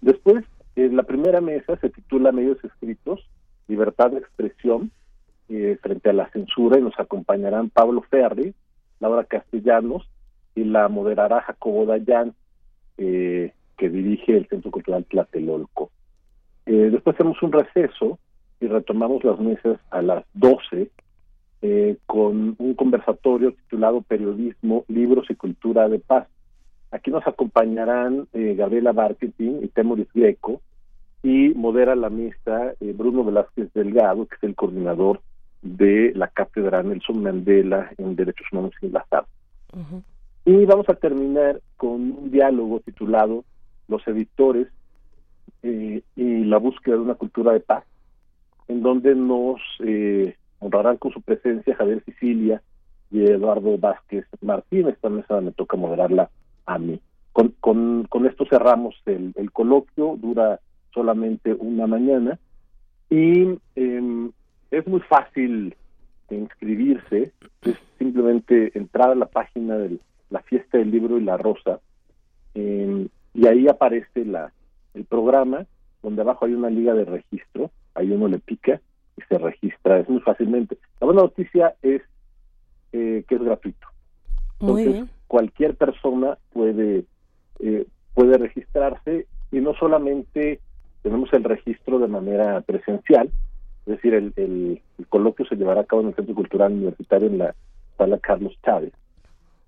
Después, 0.00 0.44
eh, 0.76 0.88
la 0.92 1.02
primera 1.02 1.40
mesa 1.40 1.76
se 1.76 1.90
titula 1.90 2.32
Medios 2.32 2.62
Escritos, 2.64 3.26
Libertad 3.68 4.10
de 4.10 4.18
Expresión 4.18 4.90
eh, 5.48 5.78
frente 5.82 6.10
a 6.10 6.12
la 6.12 6.28
censura 6.30 6.78
y 6.78 6.82
nos 6.82 6.98
acompañarán 6.98 7.70
Pablo 7.70 8.02
Ferri, 8.02 8.54
Laura 9.02 9.24
Castellanos 9.24 10.08
y 10.54 10.64
la 10.64 10.88
moderará 10.88 11.42
Jacobo 11.42 11.86
Dayan, 11.86 12.34
eh, 12.98 13.52
que 13.76 13.88
dirige 13.88 14.36
el 14.36 14.46
Centro 14.48 14.70
Cultural 14.70 15.04
Tlatelolco. 15.04 15.90
Eh, 16.66 16.90
después 16.92 17.16
hacemos 17.16 17.42
un 17.42 17.50
receso 17.50 18.18
y 18.60 18.68
retomamos 18.68 19.24
las 19.24 19.40
mesas 19.40 19.80
a 19.90 20.02
las 20.02 20.24
12 20.34 20.88
eh, 21.62 21.96
con 22.06 22.54
un 22.58 22.74
conversatorio 22.74 23.52
titulado 23.52 24.02
Periodismo, 24.02 24.84
Libros 24.86 25.28
y 25.30 25.34
Cultura 25.34 25.88
de 25.88 25.98
Paz. 25.98 26.28
Aquí 26.92 27.10
nos 27.10 27.26
acompañarán 27.26 28.28
eh, 28.32 28.54
Gabriela 28.56 28.92
Marketing 28.92 29.62
y 29.62 29.68
Temoris 29.68 30.08
Greco 30.14 30.60
y 31.24 31.48
modera 31.54 31.96
la 31.96 32.10
mesa 32.10 32.74
Bruno 32.80 33.24
Velázquez 33.24 33.72
Delgado, 33.72 34.26
que 34.26 34.36
es 34.36 34.42
el 34.44 34.54
coordinador 34.54 35.20
de 35.62 36.12
la 36.14 36.28
cátedra 36.28 36.82
Nelson 36.82 37.22
Mandela 37.22 37.90
en 37.96 38.16
Derechos 38.16 38.46
Humanos 38.52 38.72
en 38.82 38.92
la 38.92 39.06
tarde. 39.08 39.28
Y 40.44 40.64
vamos 40.66 40.88
a 40.88 40.94
terminar 40.94 41.60
con 41.76 41.92
un 41.92 42.30
diálogo 42.30 42.80
titulado 42.80 43.44
Los 43.88 44.06
editores 44.06 44.68
y 45.62 46.02
la 46.16 46.58
búsqueda 46.58 46.96
de 46.96 47.02
una 47.02 47.14
cultura 47.14 47.52
de 47.52 47.60
paz, 47.60 47.84
en 48.66 48.82
donde 48.82 49.14
nos 49.14 49.60
eh, 49.84 50.36
honrarán 50.58 50.96
con 50.96 51.12
su 51.12 51.22
presencia 51.22 51.76
Javier 51.76 52.02
Sicilia 52.04 52.60
y 53.10 53.24
Eduardo 53.24 53.78
Vázquez 53.78 54.26
Martín. 54.40 54.88
Esta 54.88 55.08
mesa 55.08 55.40
me 55.40 55.52
toca 55.52 55.76
moderarla 55.76 56.30
a 56.66 56.78
mí. 56.78 57.00
Con, 57.32 57.54
con, 57.60 58.04
con 58.08 58.26
esto 58.26 58.44
cerramos 58.50 58.94
el, 59.06 59.32
el, 59.36 59.52
coloquio, 59.52 60.16
dura 60.20 60.60
solamente 60.92 61.54
una 61.54 61.86
mañana 61.86 62.38
y 63.08 63.58
eh, 63.76 64.30
es 64.72 64.86
muy 64.86 65.00
fácil 65.00 65.76
inscribirse, 66.30 67.32
es 67.62 67.76
simplemente 67.98 68.76
entrar 68.76 69.10
a 69.10 69.14
la 69.14 69.26
página 69.26 69.76
de 69.76 69.98
la 70.30 70.40
fiesta 70.40 70.78
del 70.78 70.90
libro 70.90 71.18
y 71.18 71.24
la 71.24 71.36
rosa 71.36 71.80
eh, 72.54 73.06
y 73.34 73.46
ahí 73.46 73.68
aparece 73.68 74.24
la, 74.24 74.52
el 74.94 75.04
programa 75.04 75.66
donde 76.02 76.22
abajo 76.22 76.46
hay 76.46 76.54
una 76.54 76.70
liga 76.70 76.94
de 76.94 77.04
registro 77.04 77.70
ahí 77.94 78.10
uno 78.10 78.28
le 78.28 78.38
pica 78.38 78.80
y 79.16 79.22
se 79.28 79.38
registra, 79.38 79.98
es 79.98 80.08
muy 80.08 80.20
fácilmente. 80.20 80.78
La 81.00 81.06
buena 81.06 81.22
noticia 81.22 81.74
es 81.82 82.02
eh, 82.92 83.24
que 83.28 83.34
es 83.34 83.42
gratuito. 83.42 83.86
Entonces, 84.60 85.04
cualquier 85.26 85.74
persona 85.74 86.38
puede, 86.52 87.04
eh, 87.58 87.86
puede 88.14 88.38
registrarse 88.38 89.26
y 89.50 89.60
no 89.60 89.74
solamente 89.74 90.60
tenemos 91.02 91.32
el 91.32 91.44
registro 91.44 91.98
de 91.98 92.06
manera 92.06 92.60
presencial, 92.60 93.30
es 93.86 93.96
decir, 93.96 94.14
el, 94.14 94.32
el, 94.36 94.80
coloquio 95.08 95.44
se 95.46 95.56
llevará 95.56 95.80
a 95.80 95.84
cabo 95.84 96.02
en 96.02 96.08
el 96.08 96.14
Centro 96.14 96.34
Cultural 96.34 96.72
Universitario 96.72 97.28
en 97.28 97.38
la 97.38 97.54
sala 97.98 98.18
Carlos 98.18 98.56
Chávez, 98.64 98.92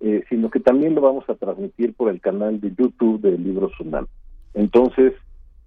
eh, 0.01 0.23
sino 0.29 0.51
que 0.51 0.61
también 0.61 0.95
lo 0.95 1.01
vamos 1.01 1.29
a 1.29 1.35
transmitir 1.35 1.95
por 1.95 2.11
el 2.11 2.21
canal 2.21 2.61
de 2.61 2.73
YouTube 2.75 3.21
del 3.21 3.43
Libro 3.43 3.71
Sunam. 3.77 4.07
Entonces, 4.55 5.15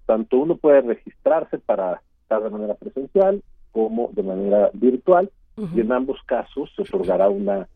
tanto 0.06 0.38
uno 0.38 0.56
puede 0.56 0.82
registrarse 0.82 1.58
para 1.58 2.02
de 2.30 2.50
manera 2.50 2.74
presencial 2.74 3.42
como 3.72 4.10
de 4.14 4.24
manera 4.24 4.70
virtual 4.74 5.32
y 5.74 5.80
en 5.80 5.92
ambos 5.92 6.22
casos 6.26 6.70
se 6.76 6.82
otorgará 6.84 7.30
una 7.30 7.68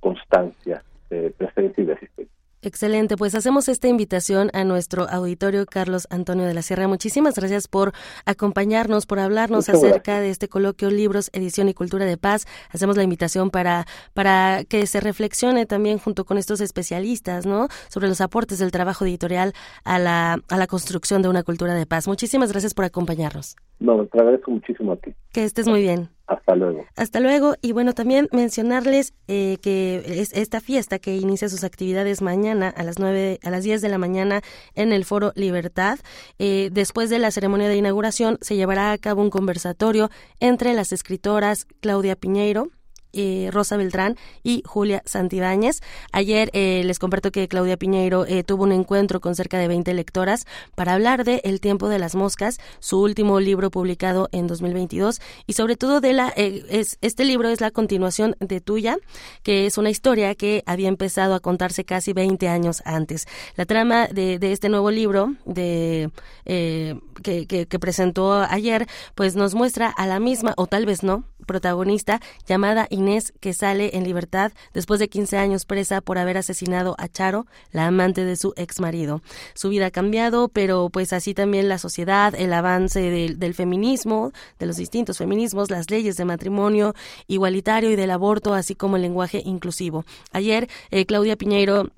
constancia 0.00 0.82
de 1.08 1.30
presencia 1.30 1.82
y 1.82 1.86
de 1.86 1.92
asistencia. 1.92 2.39
Excelente, 2.62 3.16
pues 3.16 3.34
hacemos 3.34 3.68
esta 3.68 3.88
invitación 3.88 4.50
a 4.52 4.64
nuestro 4.64 5.08
auditorio 5.08 5.64
Carlos 5.64 6.06
Antonio 6.10 6.44
de 6.44 6.52
la 6.52 6.60
Sierra. 6.60 6.88
Muchísimas 6.88 7.34
gracias 7.34 7.68
por 7.68 7.94
acompañarnos, 8.26 9.06
por 9.06 9.18
hablarnos 9.18 9.70
acerca 9.70 10.20
de 10.20 10.28
este 10.28 10.48
coloquio 10.48 10.90
Libros, 10.90 11.30
Edición 11.32 11.70
y 11.70 11.74
Cultura 11.74 12.04
de 12.04 12.18
Paz. 12.18 12.46
Hacemos 12.68 12.98
la 12.98 13.02
invitación 13.02 13.50
para, 13.50 13.86
para 14.12 14.64
que 14.64 14.86
se 14.86 15.00
reflexione 15.00 15.64
también 15.64 15.98
junto 15.98 16.26
con 16.26 16.36
estos 16.36 16.60
especialistas, 16.60 17.46
¿no? 17.46 17.68
Sobre 17.88 18.08
los 18.08 18.20
aportes 18.20 18.58
del 18.58 18.72
trabajo 18.72 19.06
editorial 19.06 19.54
a 19.84 19.98
la, 19.98 20.38
a 20.50 20.56
la 20.58 20.66
construcción 20.66 21.22
de 21.22 21.30
una 21.30 21.42
cultura 21.42 21.72
de 21.72 21.86
paz. 21.86 22.08
Muchísimas 22.08 22.52
gracias 22.52 22.74
por 22.74 22.84
acompañarnos. 22.84 23.56
No, 23.80 24.06
te 24.06 24.18
agradezco 24.18 24.50
muchísimo 24.50 24.92
a 24.92 24.96
ti. 24.96 25.14
Que 25.32 25.44
estés 25.44 25.66
muy 25.66 25.80
bien. 25.80 26.10
Hasta 26.26 26.54
luego. 26.54 26.84
Hasta 26.96 27.18
luego. 27.18 27.54
Y 27.62 27.72
bueno, 27.72 27.94
también 27.94 28.28
mencionarles 28.30 29.14
eh, 29.26 29.56
que 29.62 30.20
es 30.20 30.32
esta 30.34 30.60
fiesta 30.60 30.98
que 30.98 31.16
inicia 31.16 31.48
sus 31.48 31.64
actividades 31.64 32.20
mañana 32.20 32.68
a 32.68 32.84
las 32.84 32.98
9, 32.98 33.40
a 33.42 33.50
las 33.50 33.64
10 33.64 33.80
de 33.80 33.88
la 33.88 33.98
mañana 33.98 34.42
en 34.74 34.92
el 34.92 35.06
Foro 35.06 35.32
Libertad. 35.34 35.98
Eh, 36.38 36.68
después 36.70 37.08
de 37.08 37.18
la 37.18 37.30
ceremonia 37.30 37.68
de 37.68 37.76
inauguración 37.76 38.36
se 38.42 38.54
llevará 38.54 38.92
a 38.92 38.98
cabo 38.98 39.22
un 39.22 39.30
conversatorio 39.30 40.10
entre 40.40 40.74
las 40.74 40.92
escritoras 40.92 41.66
Claudia 41.80 42.16
Piñeiro, 42.16 42.68
eh, 43.12 43.50
Rosa 43.52 43.76
Beltrán 43.76 44.16
y 44.42 44.62
Julia 44.64 45.02
Santibáñez. 45.04 45.80
Ayer 46.12 46.50
eh, 46.52 46.82
les 46.84 46.98
comparto 46.98 47.32
que 47.32 47.48
Claudia 47.48 47.76
Piñeiro 47.76 48.24
eh, 48.26 48.44
tuvo 48.44 48.64
un 48.64 48.72
encuentro 48.72 49.20
con 49.20 49.34
cerca 49.34 49.58
de 49.58 49.68
20 49.68 49.94
lectoras 49.94 50.46
para 50.74 50.94
hablar 50.94 51.24
de 51.24 51.40
El 51.44 51.60
tiempo 51.60 51.88
de 51.88 51.98
las 51.98 52.14
moscas, 52.14 52.58
su 52.78 53.00
último 53.00 53.40
libro 53.40 53.70
publicado 53.70 54.28
en 54.32 54.46
2022 54.46 55.20
y 55.46 55.54
sobre 55.54 55.76
todo 55.76 56.00
de 56.00 56.12
la 56.12 56.28
es, 56.36 56.98
este 57.00 57.24
libro 57.24 57.48
es 57.48 57.60
la 57.60 57.70
continuación 57.70 58.36
de 58.40 58.60
Tuya, 58.60 58.96
que 59.42 59.66
es 59.66 59.78
una 59.78 59.90
historia 59.90 60.34
que 60.34 60.62
había 60.66 60.88
empezado 60.88 61.34
a 61.34 61.40
contarse 61.40 61.84
casi 61.84 62.12
20 62.12 62.48
años 62.48 62.82
antes. 62.84 63.26
La 63.56 63.66
trama 63.66 64.06
de, 64.06 64.38
este 64.40 64.68
nuevo 64.68 64.90
libro 64.90 65.34
de 65.44 66.10
que, 66.44 67.46
que, 67.46 67.66
que 67.66 67.78
presentó 67.78 68.34
ayer, 68.34 68.86
pues 69.14 69.36
nos 69.36 69.54
muestra 69.54 69.88
a 69.88 70.06
la 70.06 70.20
misma 70.20 70.54
o 70.56 70.66
tal 70.66 70.86
vez 70.86 71.02
no 71.02 71.24
protagonista 71.46 72.20
llamada 72.46 72.86
Inés 73.00 73.32
que 73.40 73.52
sale 73.52 73.96
en 73.96 74.04
libertad 74.04 74.52
después 74.72 75.00
de 75.00 75.08
15 75.08 75.36
años 75.36 75.64
presa 75.64 76.00
por 76.00 76.18
haber 76.18 76.38
asesinado 76.38 76.94
a 76.98 77.08
Charo, 77.08 77.46
la 77.72 77.86
amante 77.86 78.24
de 78.24 78.36
su 78.36 78.52
ex 78.56 78.80
marido. 78.80 79.22
Su 79.54 79.68
vida 79.68 79.86
ha 79.86 79.90
cambiado, 79.90 80.48
pero 80.48 80.88
pues 80.90 81.12
así 81.12 81.34
también 81.34 81.68
la 81.68 81.78
sociedad, 81.78 82.34
el 82.36 82.52
avance 82.52 83.00
del, 83.00 83.54
feminismo, 83.54 84.32
de 84.58 84.66
los 84.66 84.76
distintos 84.76 85.18
feminismos, 85.18 85.70
las 85.70 85.90
leyes 85.90 86.16
de 86.16 86.24
matrimonio 86.24 86.94
igualitario 87.26 87.90
y 87.90 87.96
del 87.96 88.10
aborto, 88.10 88.54
así 88.54 88.74
como 88.74 88.96
el 88.96 89.02
lenguaje 89.02 89.42
inclusivo. 89.44 90.04
Ayer, 90.32 90.68
eh, 90.90 91.06
Claudia 91.06 91.36
Piñeiro 91.36 91.90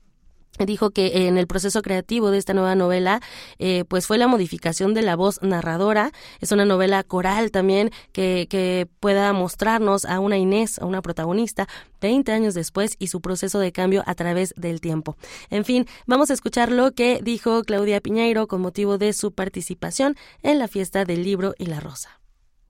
dijo 0.59 0.91
que 0.91 1.27
en 1.27 1.39
el 1.39 1.47
proceso 1.47 1.83
creativo 1.83 2.31
de 2.31 2.39
esta 2.39 2.55
nueva 2.55 2.75
novela, 2.75 3.21
eh, 3.59 3.85
pues 3.89 4.07
fue 4.07 4.19
la 4.19 4.29
modificación 4.29 4.95
de 4.95 5.03
la 5.03 5.17
voz 5.17 5.41
narradora. 5.43 6.13
Es 6.41 6.53
una 6.53 6.65
novela 6.65 7.03
coral 7.03 7.51
también 7.51 7.91
que, 8.13 8.47
que 8.49 8.87
pueda 9.01 9.33
mostrarnos 9.33 10.05
a 10.05 10.21
una 10.21 10.37
Inés, 10.37 10.79
a 10.79 10.87
una 10.87 11.03
protagonista, 11.03 11.69
20 12.01 12.33
años 12.33 12.55
después 12.55 12.97
y 12.99 13.09
su 13.09 13.21
proceso 13.21 13.59
de 13.59 13.73
cambio 13.73 14.03
a 14.07 14.15
través 14.15 14.55
del 14.57 14.81
tiempo. 14.81 15.17
En 15.51 15.65
fin, 15.65 15.87
vamos 16.07 16.31
a 16.31 16.35
escuchar 16.35 16.71
lo 16.71 16.93
que 16.93 17.21
dijo 17.23 17.63
Claudia 17.63 18.01
Piñeiro 18.01 18.47
con 18.47 18.61
motivo 18.61 18.99
de 18.99 19.13
su 19.13 19.33
participación 19.33 20.17
en 20.43 20.59
la 20.59 20.69
fiesta 20.69 21.05
del 21.05 21.23
libro 21.23 21.55
y 21.59 21.67
la 21.67 21.81
rosa. 21.81 22.22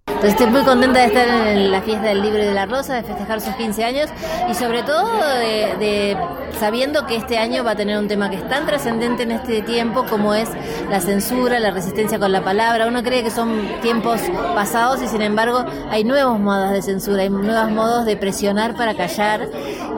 Entonces 0.06 0.40
estoy 0.40 0.46
muy 0.52 0.62
contenta 0.62 1.00
de 1.00 1.06
estar 1.06 1.28
en 1.28 1.70
la 1.70 1.80
fiesta 1.82 2.06
del 2.06 2.22
libro 2.22 2.42
y 2.42 2.46
de 2.46 2.54
la 2.54 2.66
rosa, 2.66 2.94
de 2.94 3.02
festejar 3.02 3.40
sus 3.40 3.54
15 3.54 3.84
años 3.84 4.10
y 4.48 4.54
sobre 4.54 4.82
todo 4.82 5.04
de, 5.38 6.16
sabiendo 6.60 7.06
que 7.06 7.16
este 7.16 7.38
año 7.38 7.64
va 7.64 7.72
a 7.72 7.76
tener 7.76 7.98
un 7.98 8.08
tema 8.08 8.30
que 8.30 8.36
es 8.36 8.48
tan 8.48 8.66
trascendente 8.66 9.24
en 9.24 9.32
este 9.32 9.62
tiempo 9.62 10.04
como 10.08 10.34
es 10.34 10.48
la 10.90 11.00
censura, 11.00 11.58
la 11.60 11.70
resistencia 11.70 12.18
con 12.18 12.30
la 12.30 12.42
palabra. 12.42 12.86
Uno 12.86 13.02
cree 13.02 13.22
que 13.22 13.30
son 13.30 13.68
tiempos 13.80 14.20
pasados 14.54 15.02
y 15.02 15.08
sin 15.08 15.22
embargo 15.22 15.64
hay 15.90 16.04
nuevos 16.04 16.38
modos 16.38 16.70
de 16.70 16.82
censura, 16.82 17.22
hay 17.22 17.30
nuevos 17.30 17.70
modos 17.70 18.04
de 18.04 18.16
presionar 18.16 18.76
para 18.76 18.94
callar 18.94 19.48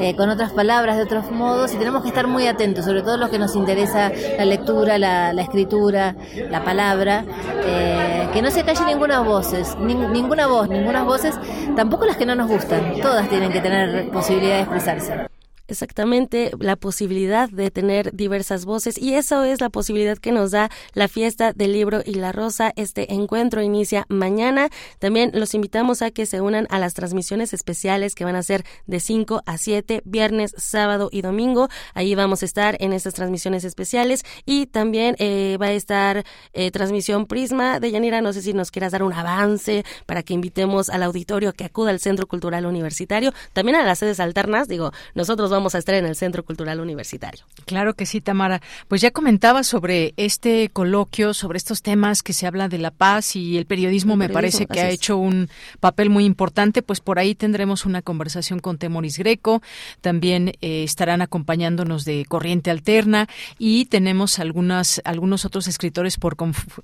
eh, 0.00 0.16
con 0.16 0.30
otras 0.30 0.52
palabras, 0.52 0.96
de 0.96 1.02
otros 1.02 1.30
modos 1.30 1.74
y 1.74 1.76
tenemos 1.76 2.02
que 2.02 2.08
estar 2.08 2.26
muy 2.26 2.46
atentos, 2.46 2.84
sobre 2.84 3.02
todo 3.02 3.16
los 3.16 3.30
que 3.30 3.38
nos 3.38 3.54
interesa 3.56 4.10
la 4.38 4.44
lectura, 4.44 4.98
la, 4.98 5.32
escritura, 5.42 6.16
la 6.50 6.64
palabra, 6.64 7.24
eh, 7.66 8.13
que 8.34 8.42
no 8.42 8.50
se 8.50 8.64
calle 8.64 8.84
ninguna 8.84 9.20
voces, 9.20 9.76
ninguna 9.78 10.48
voz, 10.48 10.68
ninguna 10.68 11.04
voces, 11.04 11.38
tampoco 11.76 12.04
las 12.04 12.16
que 12.16 12.26
no 12.26 12.34
nos 12.34 12.48
gustan. 12.48 13.00
Todas 13.00 13.28
tienen 13.28 13.52
que 13.52 13.60
tener 13.60 14.10
posibilidad 14.10 14.56
de 14.56 14.62
expresarse. 14.62 15.33
Exactamente, 15.66 16.50
la 16.58 16.76
posibilidad 16.76 17.48
de 17.48 17.70
tener 17.70 18.14
diversas 18.14 18.66
voces 18.66 18.98
y 18.98 19.14
eso 19.14 19.44
es 19.44 19.62
la 19.62 19.70
posibilidad 19.70 20.18
que 20.18 20.30
nos 20.30 20.50
da 20.50 20.70
la 20.92 21.08
fiesta 21.08 21.54
del 21.54 21.72
libro 21.72 22.02
y 22.04 22.14
la 22.16 22.32
rosa. 22.32 22.74
Este 22.76 23.14
encuentro 23.14 23.62
inicia 23.62 24.04
mañana. 24.10 24.68
También 24.98 25.30
los 25.32 25.54
invitamos 25.54 26.02
a 26.02 26.10
que 26.10 26.26
se 26.26 26.42
unan 26.42 26.66
a 26.68 26.78
las 26.78 26.92
transmisiones 26.92 27.54
especiales 27.54 28.14
que 28.14 28.26
van 28.26 28.36
a 28.36 28.42
ser 28.42 28.62
de 28.86 29.00
5 29.00 29.40
a 29.46 29.56
7, 29.56 30.02
viernes, 30.04 30.54
sábado 30.58 31.08
y 31.10 31.22
domingo. 31.22 31.70
Ahí 31.94 32.14
vamos 32.14 32.42
a 32.42 32.44
estar 32.44 32.76
en 32.78 32.92
estas 32.92 33.14
transmisiones 33.14 33.64
especiales 33.64 34.22
y 34.44 34.66
también 34.66 35.16
eh, 35.18 35.56
va 35.58 35.66
a 35.66 35.72
estar 35.72 36.24
eh, 36.52 36.70
transmisión 36.72 37.24
Prisma 37.24 37.80
de 37.80 37.90
Yanira. 37.90 38.20
No 38.20 38.34
sé 38.34 38.42
si 38.42 38.52
nos 38.52 38.70
quieras 38.70 38.92
dar 38.92 39.02
un 39.02 39.14
avance 39.14 39.82
para 40.04 40.22
que 40.22 40.34
invitemos 40.34 40.90
al 40.90 41.02
auditorio 41.04 41.54
que 41.54 41.64
acuda 41.64 41.88
al 41.88 42.00
Centro 42.00 42.26
Cultural 42.26 42.66
Universitario, 42.66 43.32
también 43.54 43.76
a 43.76 43.84
las 43.84 44.00
sedes 44.00 44.20
alternas. 44.20 44.68
Digo, 44.68 44.92
nosotros 45.14 45.53
vamos 45.54 45.74
a 45.74 45.78
estar 45.78 45.94
en 45.94 46.04
el 46.04 46.16
Centro 46.16 46.44
Cultural 46.44 46.80
Universitario. 46.80 47.44
Claro 47.64 47.94
que 47.94 48.06
sí, 48.06 48.20
Tamara. 48.20 48.60
Pues 48.88 49.00
ya 49.00 49.10
comentaba 49.10 49.62
sobre 49.64 50.12
este 50.16 50.68
coloquio, 50.68 51.34
sobre 51.34 51.56
estos 51.56 51.82
temas 51.82 52.22
que 52.22 52.32
se 52.32 52.46
habla 52.46 52.68
de 52.68 52.78
la 52.78 52.90
paz 52.90 53.36
y 53.36 53.56
el 53.56 53.66
periodismo, 53.66 54.16
me 54.16 54.28
parece 54.28 54.66
que 54.66 54.80
ha 54.80 54.90
hecho 54.90 55.16
un 55.16 55.48
papel 55.80 56.10
muy 56.10 56.24
importante. 56.24 56.82
Pues 56.82 57.00
por 57.00 57.18
ahí 57.18 57.34
tendremos 57.34 57.86
una 57.86 58.02
conversación 58.02 58.58
con 58.58 58.78
Temoris 58.78 59.18
Greco. 59.18 59.62
También 60.00 60.48
eh, 60.60 60.84
estarán 60.84 61.22
acompañándonos 61.22 62.04
de 62.04 62.24
Corriente 62.26 62.70
Alterna 62.70 63.28
y 63.58 63.86
tenemos 63.86 64.38
algunas, 64.38 65.00
algunos 65.04 65.44
otros 65.44 65.68
escritores 65.68 66.16
por 66.16 66.36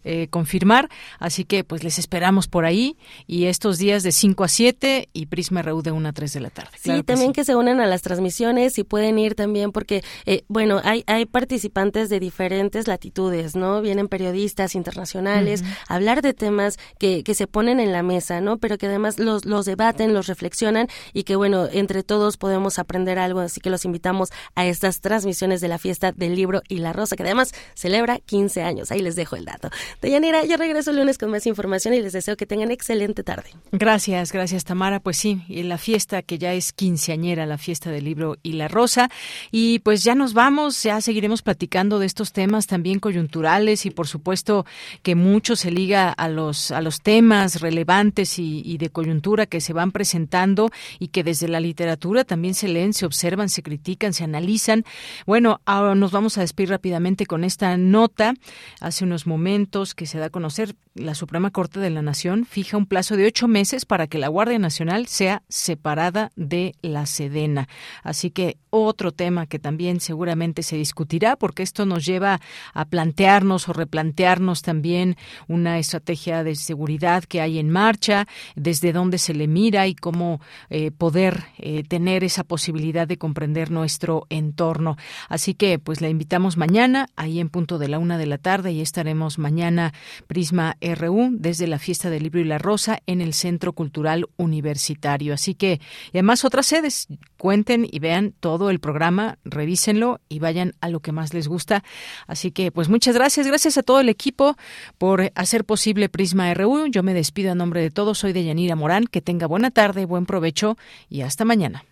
eh, 0.04 0.28
confirmar. 0.30 0.88
Así 1.18 1.44
que 1.44 1.64
pues 1.64 1.84
les 1.84 1.98
esperamos 1.98 2.48
por 2.48 2.64
ahí 2.64 2.96
y 3.26 3.46
estos 3.46 3.78
días 3.78 4.02
de 4.02 4.12
5 4.12 4.44
a 4.44 4.48
7 4.48 5.08
y 5.12 5.26
Prisma 5.26 5.62
RU 5.62 5.82
de 5.82 5.90
1 5.90 6.08
a 6.08 6.12
3 6.12 6.32
de 6.32 6.40
la 6.40 6.50
tarde. 6.50 6.70
Sí, 6.80 7.02
también 7.02 7.32
que 7.32 7.44
se 7.44 7.56
unen 7.56 7.80
a 7.80 7.86
las 7.86 8.02
transmisiones 8.02 8.59
y 8.78 8.84
pueden 8.84 9.18
ir 9.18 9.34
también 9.34 9.72
porque, 9.72 10.02
eh, 10.26 10.42
bueno, 10.48 10.80
hay, 10.84 11.04
hay 11.06 11.26
participantes 11.26 12.08
de 12.08 12.20
diferentes 12.20 12.86
latitudes, 12.86 13.56
¿no? 13.56 13.80
Vienen 13.80 14.08
periodistas 14.08 14.74
internacionales 14.74 15.62
a 15.88 15.94
hablar 15.94 16.22
de 16.22 16.34
temas 16.34 16.78
que, 16.98 17.22
que 17.24 17.34
se 17.34 17.46
ponen 17.46 17.80
en 17.80 17.92
la 17.92 18.02
mesa, 18.02 18.40
¿no? 18.40 18.58
Pero 18.58 18.78
que 18.78 18.86
además 18.86 19.18
los, 19.18 19.44
los 19.44 19.66
debaten, 19.66 20.14
los 20.14 20.26
reflexionan 20.26 20.88
y 21.12 21.24
que, 21.24 21.36
bueno, 21.36 21.68
entre 21.72 22.02
todos 22.02 22.36
podemos 22.36 22.78
aprender 22.78 23.18
algo. 23.18 23.40
Así 23.40 23.60
que 23.60 23.70
los 23.70 23.84
invitamos 23.84 24.30
a 24.54 24.66
estas 24.66 25.00
transmisiones 25.00 25.60
de 25.60 25.68
la 25.68 25.78
fiesta 25.78 26.12
del 26.12 26.34
libro 26.34 26.62
y 26.68 26.78
la 26.78 26.92
rosa, 26.92 27.16
que 27.16 27.22
además 27.22 27.52
celebra 27.74 28.18
15 28.18 28.62
años. 28.62 28.90
Ahí 28.92 29.00
les 29.00 29.16
dejo 29.16 29.36
el 29.36 29.44
dato. 29.44 29.70
Deyanira, 30.02 30.44
yo 30.44 30.56
regreso 30.56 30.90
el 30.90 30.96
lunes 30.96 31.18
con 31.18 31.30
más 31.30 31.46
información 31.46 31.94
y 31.94 32.00
les 32.00 32.12
deseo 32.12 32.36
que 32.36 32.46
tengan 32.46 32.70
excelente 32.70 33.22
tarde. 33.22 33.50
Gracias, 33.72 34.32
gracias 34.32 34.64
Tamara. 34.64 35.00
Pues 35.00 35.16
sí, 35.16 35.42
y 35.48 35.62
la 35.62 35.78
fiesta 35.78 36.22
que 36.22 36.38
ya 36.38 36.52
es 36.52 36.72
quinceañera, 36.72 37.46
la 37.46 37.58
fiesta 37.58 37.90
del 37.90 38.04
libro 38.04 38.36
y 38.42 38.49
la 38.52 38.68
Rosa. 38.68 39.10
Y 39.50 39.80
pues 39.80 40.04
ya 40.04 40.14
nos 40.14 40.34
vamos, 40.34 40.82
ya 40.82 41.00
seguiremos 41.00 41.42
platicando 41.42 41.98
de 41.98 42.06
estos 42.06 42.32
temas 42.32 42.66
también 42.66 42.98
coyunturales 42.98 43.86
y 43.86 43.90
por 43.90 44.06
supuesto 44.06 44.66
que 45.02 45.14
mucho 45.14 45.56
se 45.56 45.70
liga 45.70 46.10
a 46.10 46.28
los, 46.28 46.70
a 46.70 46.80
los 46.80 47.00
temas 47.00 47.60
relevantes 47.60 48.38
y, 48.38 48.78
de 48.78 48.90
coyuntura 48.90 49.46
que 49.46 49.60
se 49.60 49.72
van 49.72 49.92
presentando 49.92 50.70
y 50.98 51.08
que 51.08 51.22
desde 51.22 51.48
la 51.48 51.60
literatura 51.60 52.24
también 52.24 52.54
se 52.54 52.68
leen, 52.68 52.92
se 52.94 53.04
observan, 53.04 53.48
se 53.48 53.62
critican, 53.62 54.12
se 54.12 54.24
analizan. 54.24 54.84
Bueno, 55.26 55.60
ahora 55.66 55.94
nos 55.94 56.12
vamos 56.12 56.38
a 56.38 56.40
despedir 56.40 56.70
rápidamente 56.70 57.26
con 57.26 57.44
esta 57.44 57.76
nota. 57.76 58.34
Hace 58.80 59.04
unos 59.04 59.26
momentos 59.26 59.94
que 59.94 60.06
se 60.06 60.18
da 60.18 60.26
a 60.26 60.30
conocer, 60.30 60.74
la 60.94 61.14
Suprema 61.14 61.50
Corte 61.50 61.80
de 61.80 61.90
la 61.90 62.02
Nación 62.02 62.44
fija 62.44 62.76
un 62.76 62.86
plazo 62.86 63.16
de 63.16 63.26
ocho 63.26 63.48
meses 63.48 63.84
para 63.84 64.06
que 64.06 64.18
la 64.18 64.28
Guardia 64.28 64.58
Nacional 64.58 65.06
sea 65.06 65.42
separada 65.48 66.32
de 66.36 66.74
la 66.82 67.06
Sedena. 67.06 67.68
Así 68.02 68.30
que 68.30 68.39
otro 68.70 69.12
tema 69.12 69.46
que 69.46 69.58
también 69.58 70.00
seguramente 70.00 70.62
se 70.62 70.76
discutirá, 70.76 71.36
porque 71.36 71.62
esto 71.62 71.86
nos 71.86 72.04
lleva 72.06 72.40
a 72.72 72.84
plantearnos 72.84 73.68
o 73.68 73.72
replantearnos 73.72 74.62
también 74.62 75.16
una 75.48 75.78
estrategia 75.78 76.44
de 76.44 76.54
seguridad 76.54 77.24
que 77.24 77.40
hay 77.40 77.58
en 77.58 77.70
marcha, 77.70 78.26
desde 78.54 78.92
dónde 78.92 79.18
se 79.18 79.34
le 79.34 79.48
mira 79.48 79.86
y 79.86 79.94
cómo 79.94 80.40
eh, 80.70 80.90
poder 80.90 81.44
eh, 81.58 81.82
tener 81.82 82.24
esa 82.24 82.44
posibilidad 82.44 83.06
de 83.06 83.18
comprender 83.18 83.70
nuestro 83.70 84.26
entorno. 84.30 84.96
Así 85.28 85.54
que, 85.54 85.78
pues 85.78 86.00
la 86.00 86.08
invitamos 86.08 86.56
mañana, 86.56 87.08
ahí 87.16 87.40
en 87.40 87.48
punto 87.48 87.78
de 87.78 87.88
la 87.88 87.98
una 87.98 88.18
de 88.18 88.26
la 88.26 88.38
tarde, 88.38 88.72
y 88.72 88.80
estaremos 88.80 89.38
mañana 89.38 89.92
Prisma 90.26 90.76
RU 90.80 91.30
desde 91.32 91.66
la 91.66 91.78
fiesta 91.78 92.10
del 92.10 92.22
libro 92.22 92.40
y 92.40 92.44
la 92.44 92.58
rosa 92.58 93.00
en 93.06 93.20
el 93.20 93.34
Centro 93.34 93.72
Cultural 93.72 94.26
Universitario. 94.36 95.34
Así 95.34 95.54
que, 95.54 95.80
y 96.12 96.18
además 96.18 96.44
otras 96.44 96.66
sedes, 96.66 97.08
cuenten 97.36 97.86
y 97.90 97.98
vean 97.98 98.29
todo 98.30 98.50
todo 98.50 98.68
el 98.68 98.80
programa, 98.80 99.38
revísenlo 99.44 100.20
y 100.28 100.40
vayan 100.40 100.74
a 100.80 100.88
lo 100.88 100.98
que 101.00 101.12
más 101.12 101.32
les 101.32 101.46
gusta. 101.46 101.84
Así 102.26 102.50
que, 102.50 102.72
pues 102.72 102.88
muchas 102.88 103.14
gracias, 103.14 103.46
gracias 103.46 103.78
a 103.78 103.82
todo 103.82 104.00
el 104.00 104.08
equipo 104.08 104.56
por 104.98 105.30
hacer 105.36 105.64
posible 105.64 106.08
Prisma 106.08 106.52
RU. 106.52 106.88
Yo 106.88 107.04
me 107.04 107.14
despido 107.14 107.52
a 107.52 107.54
nombre 107.54 107.80
de 107.80 107.90
todos, 107.90 108.18
soy 108.18 108.32
de 108.32 108.44
Yanira 108.44 108.74
Morán, 108.76 109.06
que 109.06 109.22
tenga 109.22 109.46
buena 109.46 109.70
tarde, 109.70 110.04
buen 110.04 110.26
provecho 110.26 110.76
y 111.08 111.22
hasta 111.22 111.44
mañana. 111.44 111.84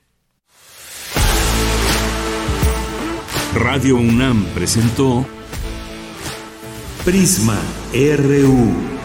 Radio 3.55 3.97
UNAM 3.97 4.45
presentó 4.55 5.25
Prisma 7.05 7.57
RU. 7.95 8.99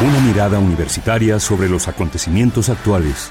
Una 0.00 0.20
mirada 0.20 0.58
universitaria 0.58 1.38
sobre 1.38 1.68
los 1.68 1.86
acontecimientos 1.86 2.70
actuales. 2.70 3.30